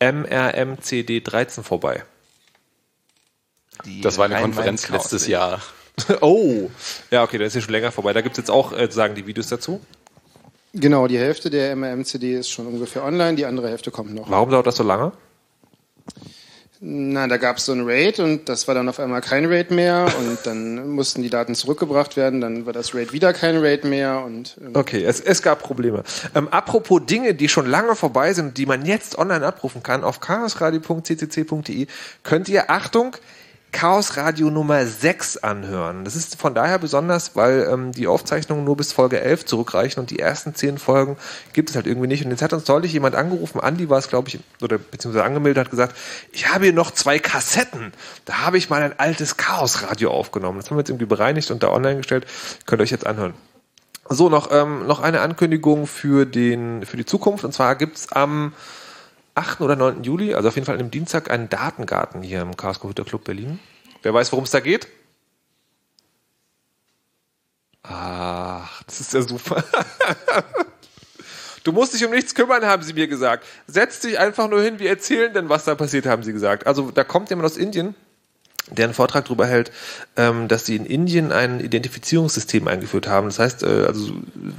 MRMCD 0.00 1.20
13 1.20 1.64
vorbei. 1.64 2.04
Das 4.02 4.18
war 4.18 4.26
eine 4.26 4.40
Konferenz 4.40 4.88
letztes 4.88 5.26
Jahr. 5.26 5.60
oh, 6.20 6.70
ja, 7.10 7.24
okay, 7.24 7.38
das 7.38 7.48
ist 7.48 7.54
ja 7.54 7.60
schon 7.62 7.72
länger 7.72 7.92
vorbei. 7.92 8.12
Da 8.12 8.20
gibt 8.20 8.34
es 8.34 8.38
jetzt 8.38 8.50
auch 8.50 8.72
äh, 8.72 8.90
sagen 8.90 9.14
die 9.14 9.26
Videos 9.26 9.48
dazu. 9.48 9.80
Genau, 10.74 11.08
die 11.08 11.18
Hälfte 11.18 11.50
der 11.50 11.74
MRM-CD 11.74 12.34
ist 12.34 12.50
schon 12.50 12.66
ungefähr 12.66 13.04
online, 13.04 13.36
die 13.36 13.46
andere 13.46 13.68
Hälfte 13.68 13.90
kommt 13.90 14.14
noch. 14.14 14.30
Warum 14.30 14.50
dauert 14.50 14.66
das 14.66 14.76
so 14.76 14.84
lange? 14.84 15.12
Na, 16.80 17.26
da 17.26 17.38
gab 17.38 17.56
es 17.56 17.64
so 17.64 17.72
ein 17.72 17.80
RAID 17.80 18.20
und 18.20 18.48
das 18.48 18.68
war 18.68 18.74
dann 18.74 18.88
auf 18.88 19.00
einmal 19.00 19.20
kein 19.20 19.46
RAID 19.46 19.72
mehr 19.72 20.06
und 20.18 20.38
dann 20.44 20.90
mussten 20.90 21.22
die 21.22 21.30
Daten 21.30 21.56
zurückgebracht 21.56 22.16
werden, 22.16 22.40
dann 22.40 22.66
war 22.66 22.72
das 22.72 22.94
RAID 22.94 23.12
wieder 23.12 23.32
kein 23.32 23.56
RAID 23.56 23.84
mehr 23.84 24.22
und 24.24 24.56
ähm, 24.60 24.70
Okay, 24.74 25.02
es, 25.02 25.20
es 25.20 25.42
gab 25.42 25.60
Probleme. 25.60 26.04
Ähm, 26.36 26.46
apropos 26.48 27.00
Dinge, 27.04 27.34
die 27.34 27.48
schon 27.48 27.66
lange 27.66 27.96
vorbei 27.96 28.32
sind, 28.32 28.58
die 28.58 28.66
man 28.66 28.86
jetzt 28.86 29.18
online 29.18 29.44
abrufen 29.44 29.82
kann, 29.82 30.04
auf 30.04 30.20
chaosradio.ccc.de 30.20 31.88
könnt 32.22 32.48
ihr, 32.48 32.70
Achtung, 32.70 33.16
Chaos 33.70 34.16
Radio 34.16 34.50
Nummer 34.50 34.86
6 34.86 35.38
anhören. 35.38 36.04
Das 36.04 36.16
ist 36.16 36.36
von 36.40 36.54
daher 36.54 36.78
besonders, 36.78 37.36
weil 37.36 37.68
ähm, 37.70 37.92
die 37.92 38.06
Aufzeichnungen 38.06 38.64
nur 38.64 38.76
bis 38.76 38.92
Folge 38.92 39.20
11 39.20 39.44
zurückreichen 39.44 40.00
und 40.00 40.10
die 40.10 40.18
ersten 40.18 40.54
10 40.54 40.78
Folgen 40.78 41.16
gibt 41.52 41.70
es 41.70 41.76
halt 41.76 41.86
irgendwie 41.86 42.08
nicht. 42.08 42.24
Und 42.24 42.30
jetzt 42.30 42.42
hat 42.42 42.52
uns 42.52 42.64
deutlich 42.64 42.92
jemand 42.92 43.14
angerufen, 43.14 43.60
Andi 43.60 43.88
war 43.90 43.98
es, 43.98 44.08
glaube 44.08 44.28
ich, 44.28 44.40
oder 44.62 44.78
beziehungsweise 44.78 45.24
angemeldet, 45.24 45.64
hat 45.64 45.70
gesagt, 45.70 45.96
ich 46.32 46.52
habe 46.52 46.64
hier 46.64 46.72
noch 46.72 46.90
zwei 46.90 47.18
Kassetten. 47.18 47.92
Da 48.24 48.38
habe 48.38 48.56
ich 48.56 48.70
mal 48.70 48.82
ein 48.82 48.98
altes 48.98 49.36
Chaos 49.36 49.82
Radio 49.82 50.10
aufgenommen. 50.10 50.58
Das 50.58 50.70
haben 50.70 50.76
wir 50.76 50.80
jetzt 50.80 50.90
irgendwie 50.90 51.06
bereinigt 51.06 51.50
und 51.50 51.62
da 51.62 51.68
online 51.68 51.98
gestellt. 51.98 52.26
Könnt 52.64 52.80
ihr 52.80 52.84
euch 52.84 52.90
jetzt 52.90 53.06
anhören. 53.06 53.34
So, 54.08 54.30
noch, 54.30 54.50
ähm, 54.50 54.86
noch 54.86 55.00
eine 55.00 55.20
Ankündigung 55.20 55.86
für, 55.86 56.24
den, 56.24 56.86
für 56.86 56.96
die 56.96 57.04
Zukunft. 57.04 57.44
Und 57.44 57.52
zwar 57.52 57.76
gibt's 57.76 58.10
am 58.10 58.54
8. 59.38 59.60
oder 59.60 59.76
9. 59.76 60.02
Juli, 60.02 60.34
also 60.34 60.48
auf 60.48 60.56
jeden 60.56 60.66
Fall 60.66 60.74
an 60.74 60.80
dem 60.80 60.90
Dienstag, 60.90 61.30
einen 61.30 61.48
Datengarten 61.48 62.22
hier 62.22 62.42
im 62.42 62.56
Chaos 62.56 62.80
Computer 62.80 63.04
Club 63.04 63.22
Berlin. 63.24 63.60
Wer 64.02 64.12
weiß, 64.12 64.32
worum 64.32 64.44
es 64.44 64.50
da 64.50 64.58
geht? 64.58 64.88
Ach, 67.84 68.82
das 68.82 69.00
ist 69.00 69.14
ja 69.14 69.22
super. 69.22 69.64
Du 71.64 71.72
musst 71.72 71.92
dich 71.92 72.02
um 72.02 72.12
nichts 72.12 72.34
kümmern, 72.34 72.64
haben 72.64 72.82
sie 72.82 72.94
mir 72.94 73.08
gesagt. 73.08 73.44
Setz 73.66 74.00
dich 74.00 74.18
einfach 74.18 74.48
nur 74.48 74.62
hin, 74.62 74.78
wir 74.78 74.88
erzählen 74.88 75.34
denn, 75.34 75.50
was 75.50 75.64
da 75.64 75.74
passiert, 75.74 76.06
haben 76.06 76.22
sie 76.22 76.32
gesagt. 76.32 76.66
Also 76.66 76.90
da 76.90 77.04
kommt 77.04 77.28
jemand 77.28 77.44
aus 77.44 77.58
Indien, 77.58 77.94
der 78.70 78.86
einen 78.86 78.94
Vortrag 78.94 79.24
darüber 79.26 79.46
hält, 79.46 79.70
ähm, 80.16 80.48
dass 80.48 80.66
sie 80.66 80.76
in 80.76 80.86
Indien 80.86 81.32
ein 81.32 81.60
Identifizierungssystem 81.60 82.68
eingeführt 82.68 83.08
haben. 83.08 83.28
Das 83.28 83.38
heißt, 83.38 83.62
äh, 83.62 83.84
also 83.86 84.12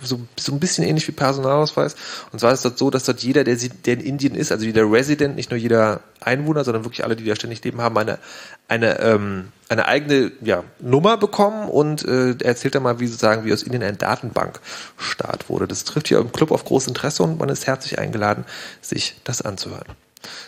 so, 0.03 0.19
so 0.38 0.52
ein 0.52 0.60
bisschen 0.60 0.84
ähnlich 0.84 1.07
wie 1.07 1.11
Personalausweis. 1.11 1.95
Und 2.31 2.40
zwar 2.40 2.53
ist 2.53 2.65
das 2.65 2.77
so, 2.77 2.90
dass 2.90 3.03
dort 3.03 3.22
jeder, 3.22 3.44
der, 3.44 3.56
der 3.56 3.94
in 3.94 4.02
Indien 4.02 4.36
ist, 4.36 4.52
also 4.52 4.65
jeder 4.65 4.91
Resident, 4.91 5.36
nicht 5.36 5.52
nur 5.52 5.60
jeder 5.60 6.02
Einwohner, 6.22 6.64
sondern 6.64 6.84
wirklich 6.84 7.03
alle, 7.03 7.15
die 7.15 7.26
da 7.26 7.36
ständig 7.36 7.64
leben, 7.64 7.81
haben 7.81 7.98
eine, 7.98 8.19
eine, 8.68 8.99
ähm, 8.99 9.49
eine 9.69 9.86
eigene 9.88 10.31
ja, 10.41 10.64
Nummer 10.80 11.18
bekommen 11.18 11.69
und 11.69 12.03
äh, 12.06 12.31
er 12.31 12.45
erzählt 12.45 12.76
dann 12.76 12.84
mal, 12.84 12.99
wie 12.99 13.07
sozusagen, 13.07 13.45
wie 13.45 13.53
aus 13.53 13.64
Indien 13.64 13.84
ein 13.84 13.98
Datenbankstart 13.98 15.49
wurde. 15.49 15.68
Das 15.68 15.84
trifft 15.84 16.07
hier 16.07 16.19
im 16.19 16.31
Club 16.31 16.52
auf 16.52 16.65
großes 16.65 16.88
Interesse 16.88 17.23
und 17.23 17.40
man 17.40 17.49
ist 17.49 17.68
herzlich 17.68 17.99
eingeladen, 17.99 18.45
sich 18.81 19.15
das 19.23 19.41
anzuhören. 19.41 19.88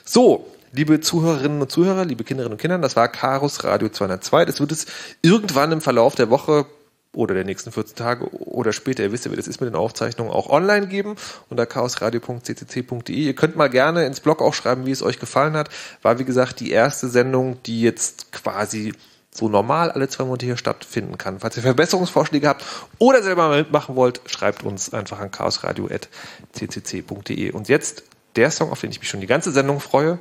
So, 0.04 0.48
liebe 0.72 1.00
Zuhörerinnen 1.00 1.62
und 1.62 1.72
Zuhörer, 1.72 2.06
liebe 2.06 2.24
Kinderinnen 2.24 2.54
und 2.54 2.62
Kinder, 2.62 2.78
das 2.78 2.96
war 2.96 3.08
Karus 3.08 3.64
Radio 3.64 3.90
202. 3.90 4.46
Das 4.46 4.60
wird 4.60 4.72
es 4.72 4.86
irgendwann 5.22 5.72
im 5.72 5.82
Verlauf 5.82 6.16
der 6.16 6.30
Woche 6.30 6.66
oder 7.14 7.34
der 7.34 7.44
nächsten 7.44 7.74
14 7.74 7.96
Tage 7.96 8.30
oder 8.30 8.72
später, 8.72 9.04
ihr 9.04 9.12
wisst 9.12 9.26
ja, 9.26 9.32
wie 9.32 9.36
das 9.36 9.48
ist 9.48 9.60
mit 9.60 9.70
den 9.70 9.76
Aufzeichnungen, 9.76 10.32
auch 10.32 10.50
online 10.50 10.88
geben 10.88 11.18
unter 11.50 11.66
chaosradio.ccc.de. 11.66 13.16
Ihr 13.16 13.36
könnt 13.36 13.58
mal 13.58 13.70
gerne 13.70 14.06
ins 14.06 14.22
Blog 14.22 14.42
auch 14.42 14.54
schreiben, 14.54 14.86
wie 14.86 14.92
es 14.92 15.04
euch 15.04 15.20
gefallen 15.20 15.58
hat. 15.58 15.70
War, 16.02 16.20
wie 16.20 16.26
gesagt, 16.26 16.62
die 16.62 16.72
erste 16.72 17.10
Sendung, 17.10 17.62
die 17.64 17.82
jetzt 17.82 18.32
quasi 18.32 18.94
so 19.34 19.50
normal 19.50 19.92
alle 19.92 20.08
zwei 20.10 20.26
Monate 20.26 20.46
hier 20.46 20.58
stattfinden 20.58 21.18
kann. 21.18 21.40
Falls 21.40 21.56
ihr 21.58 21.64
Verbesserungsvorschläge 21.64 22.48
habt 22.48 22.64
oder 22.98 23.24
selber 23.24 23.50
mal 23.50 23.60
mitmachen 23.60 23.96
wollt, 23.96 24.22
schreibt 24.26 24.64
uns 24.64 24.94
einfach 24.94 25.20
an 25.20 25.32
chaosradio.ccc.de. 25.32 27.52
Und 27.52 27.70
jetzt 27.70 28.04
der 28.36 28.52
Song, 28.52 28.72
auf 28.72 28.82
den 28.82 28.92
ich 28.92 29.00
mich 29.00 29.10
schon 29.10 29.22
die 29.22 29.28
ganze 29.28 29.52
Sendung 29.52 29.80
freue, 29.80 30.20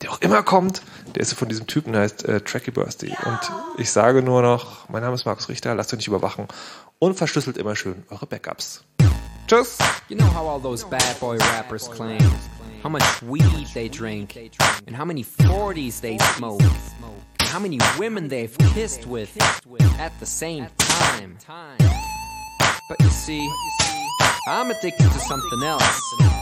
der 0.00 0.12
auch 0.12 0.20
immer 0.20 0.42
kommt, 0.42 0.82
der 1.14 1.22
ist 1.22 1.34
von 1.34 1.48
diesem 1.48 1.66
Typen, 1.66 1.92
der 1.92 2.02
heißt 2.02 2.24
äh, 2.24 2.40
Tracky 2.40 2.70
Birthday. 2.70 3.16
Und 3.24 3.40
ich 3.78 3.90
sage 3.90 4.22
nur 4.22 4.42
noch, 4.42 4.88
mein 4.88 5.02
Name 5.02 5.14
ist 5.14 5.24
Markus 5.24 5.48
Richter, 5.48 5.74
lasst 5.74 5.92
euch 5.92 5.98
nicht 5.98 6.08
überwachen 6.08 6.48
und 6.98 7.14
verschlüsselt 7.14 7.56
immer 7.56 7.76
schön 7.76 8.04
eure 8.10 8.26
Backups. 8.26 8.84
Tschüss! 9.46 9.78
You 10.08 10.16
know 10.16 10.26
how 10.26 10.48
all 10.48 10.60
those 10.60 10.84
bad 10.84 11.18
boy 11.20 11.36
rappers 11.56 11.90
claim 11.90 12.20
how 12.82 12.88
much 12.88 13.02
weed 13.22 13.66
they 13.74 13.88
drink 13.88 14.36
and 14.86 14.96
how 14.96 15.04
many 15.04 15.24
40s 15.24 16.00
they 16.00 16.18
smoke 16.18 16.62
and 17.40 17.48
how 17.48 17.58
many 17.58 17.78
women 17.98 18.28
they've 18.28 18.56
kissed 18.74 19.06
with 19.06 19.30
at 19.98 20.12
the 20.20 20.26
same 20.26 20.66
time. 20.78 21.38
But 22.88 23.00
you 23.00 23.08
see, 23.10 23.48
I'm 24.48 24.70
addicted 24.70 25.10
to 25.12 25.20
something 25.20 25.62
else. 25.62 26.41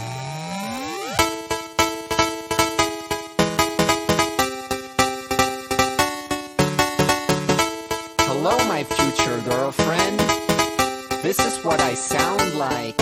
My 8.81 8.95
future 8.95 9.39
girlfriend. 9.41 10.19
This 11.21 11.39
is 11.39 11.63
what 11.63 11.79
I 11.81 11.93
sound 11.93 12.55
like. 12.55 12.95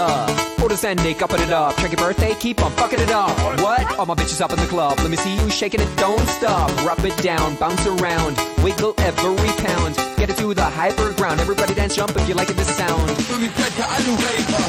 Uh, 0.00 0.56
orders 0.62 0.84
ending, 0.84 1.22
upping 1.22 1.40
it 1.40 1.52
up. 1.52 1.76
Check 1.76 1.92
your 1.92 1.98
birthday, 1.98 2.34
keep 2.34 2.62
on 2.64 2.70
fucking 2.72 3.00
it 3.00 3.10
up. 3.10 3.36
What? 3.60 3.98
All 3.98 4.06
my 4.06 4.14
bitches 4.14 4.40
up 4.40 4.52
in 4.52 4.58
the 4.58 4.66
club. 4.66 4.98
Let 4.98 5.10
me 5.10 5.16
see 5.16 5.34
you 5.34 5.50
shaking 5.50 5.80
it, 5.80 5.96
don't 5.96 6.26
stop. 6.26 6.70
Rub 6.86 7.04
it 7.04 7.16
down, 7.22 7.56
bounce 7.56 7.86
around, 7.86 8.38
wiggle 8.62 8.94
every 8.98 9.52
pound 9.64 10.09
get 10.20 10.28
it 10.28 10.36
to 10.36 10.52
the 10.52 10.62
hyper 10.62 11.12
ground. 11.14 11.40
Everybody 11.40 11.72
dance, 11.72 11.96
jump 11.96 12.14
if 12.14 12.28
you 12.28 12.34
like 12.34 12.50
it 12.50 12.56
the 12.56 12.64
sound. 12.64 13.08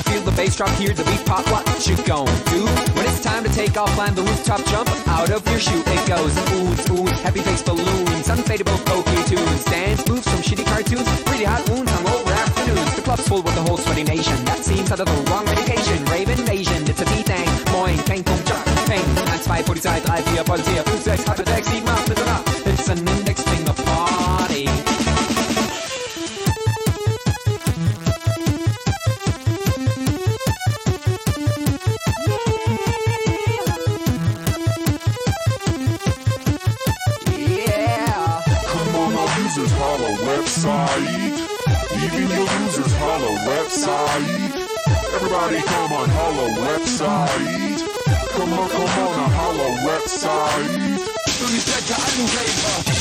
Feel 0.07 0.23
the 0.23 0.31
bass 0.31 0.55
drop, 0.55 0.71
hear 0.79 0.93
the 0.93 1.03
beat 1.03 1.25
pop. 1.25 1.43
What 1.51 1.67
you 1.85 1.97
gon' 2.07 2.31
do? 2.47 2.63
When 2.95 3.03
it's 3.03 3.21
time 3.21 3.43
to 3.43 3.51
take 3.51 3.75
off, 3.75 3.91
climb 3.91 4.15
the 4.15 4.23
rooftop, 4.23 4.63
jump 4.71 4.87
out 5.07 5.29
of 5.29 5.45
your 5.51 5.59
shoe. 5.59 5.83
It 5.85 6.07
goes 6.07 6.31
oohs, 6.55 6.87
oohs, 6.95 7.19
Happy 7.19 7.41
face, 7.41 7.61
balloons, 7.63 8.27
unfadable 8.31 8.79
folky 8.87 9.19
tunes, 9.27 9.65
dance 9.65 10.07
moves 10.07 10.23
from 10.23 10.39
shitty 10.39 10.65
cartoons, 10.65 11.07
pretty 11.23 11.43
hot 11.43 11.67
wounds 11.69 11.91
on 11.91 12.07
over 12.07 12.31
afternoons. 12.31 12.95
The 12.95 13.01
club's 13.01 13.27
full 13.27 13.43
with 13.43 13.55
the 13.55 13.63
whole 13.63 13.77
sweaty 13.77 14.03
nation. 14.03 14.37
That 14.45 14.63
seems 14.63 14.89
out 14.89 15.01
of 15.01 15.07
the 15.07 15.19
wrong 15.29 15.43
medication. 15.43 16.05
Rave 16.05 16.29
invasion, 16.29 16.87
it's 16.87 17.01
a 17.01 17.05
beat 17.11 17.27
thing. 17.27 17.49
Moin, 17.75 17.97
Kang, 18.07 18.23
Kung, 18.23 18.43
jump 18.45 18.63
bang. 18.87 19.15
That's 19.27 19.47
why 19.49 19.61
for 19.63 19.75
the 19.75 19.81
time, 19.81 20.01
three, 20.23 20.37
four, 20.47 20.57
five, 20.57 20.87
six, 21.03 21.23
seven, 21.27 21.45
eight, 21.49 21.83
nine, 21.83 22.05
ten, 22.07 22.15
eleven, 22.15 22.15
twelve, 22.15 22.67
it's 22.67 22.87
an 22.87 22.99
index 22.99 23.43
finger 23.43 23.73
fall. 23.73 24.30
Website. 40.61 41.41
Even 42.03 42.29
your 42.29 42.47
users 42.61 42.93
holla 42.97 43.31
website. 43.49 44.53
Everybody 45.15 45.61
come 45.61 45.93
on 45.93 46.09
holla 46.09 46.49
website. 46.61 47.81
Come 48.33 48.53
on, 48.53 48.69
come 48.69 48.83
on, 48.83 49.31
holla 49.31 49.69
website. 49.88 51.21
Don't 51.39 53.00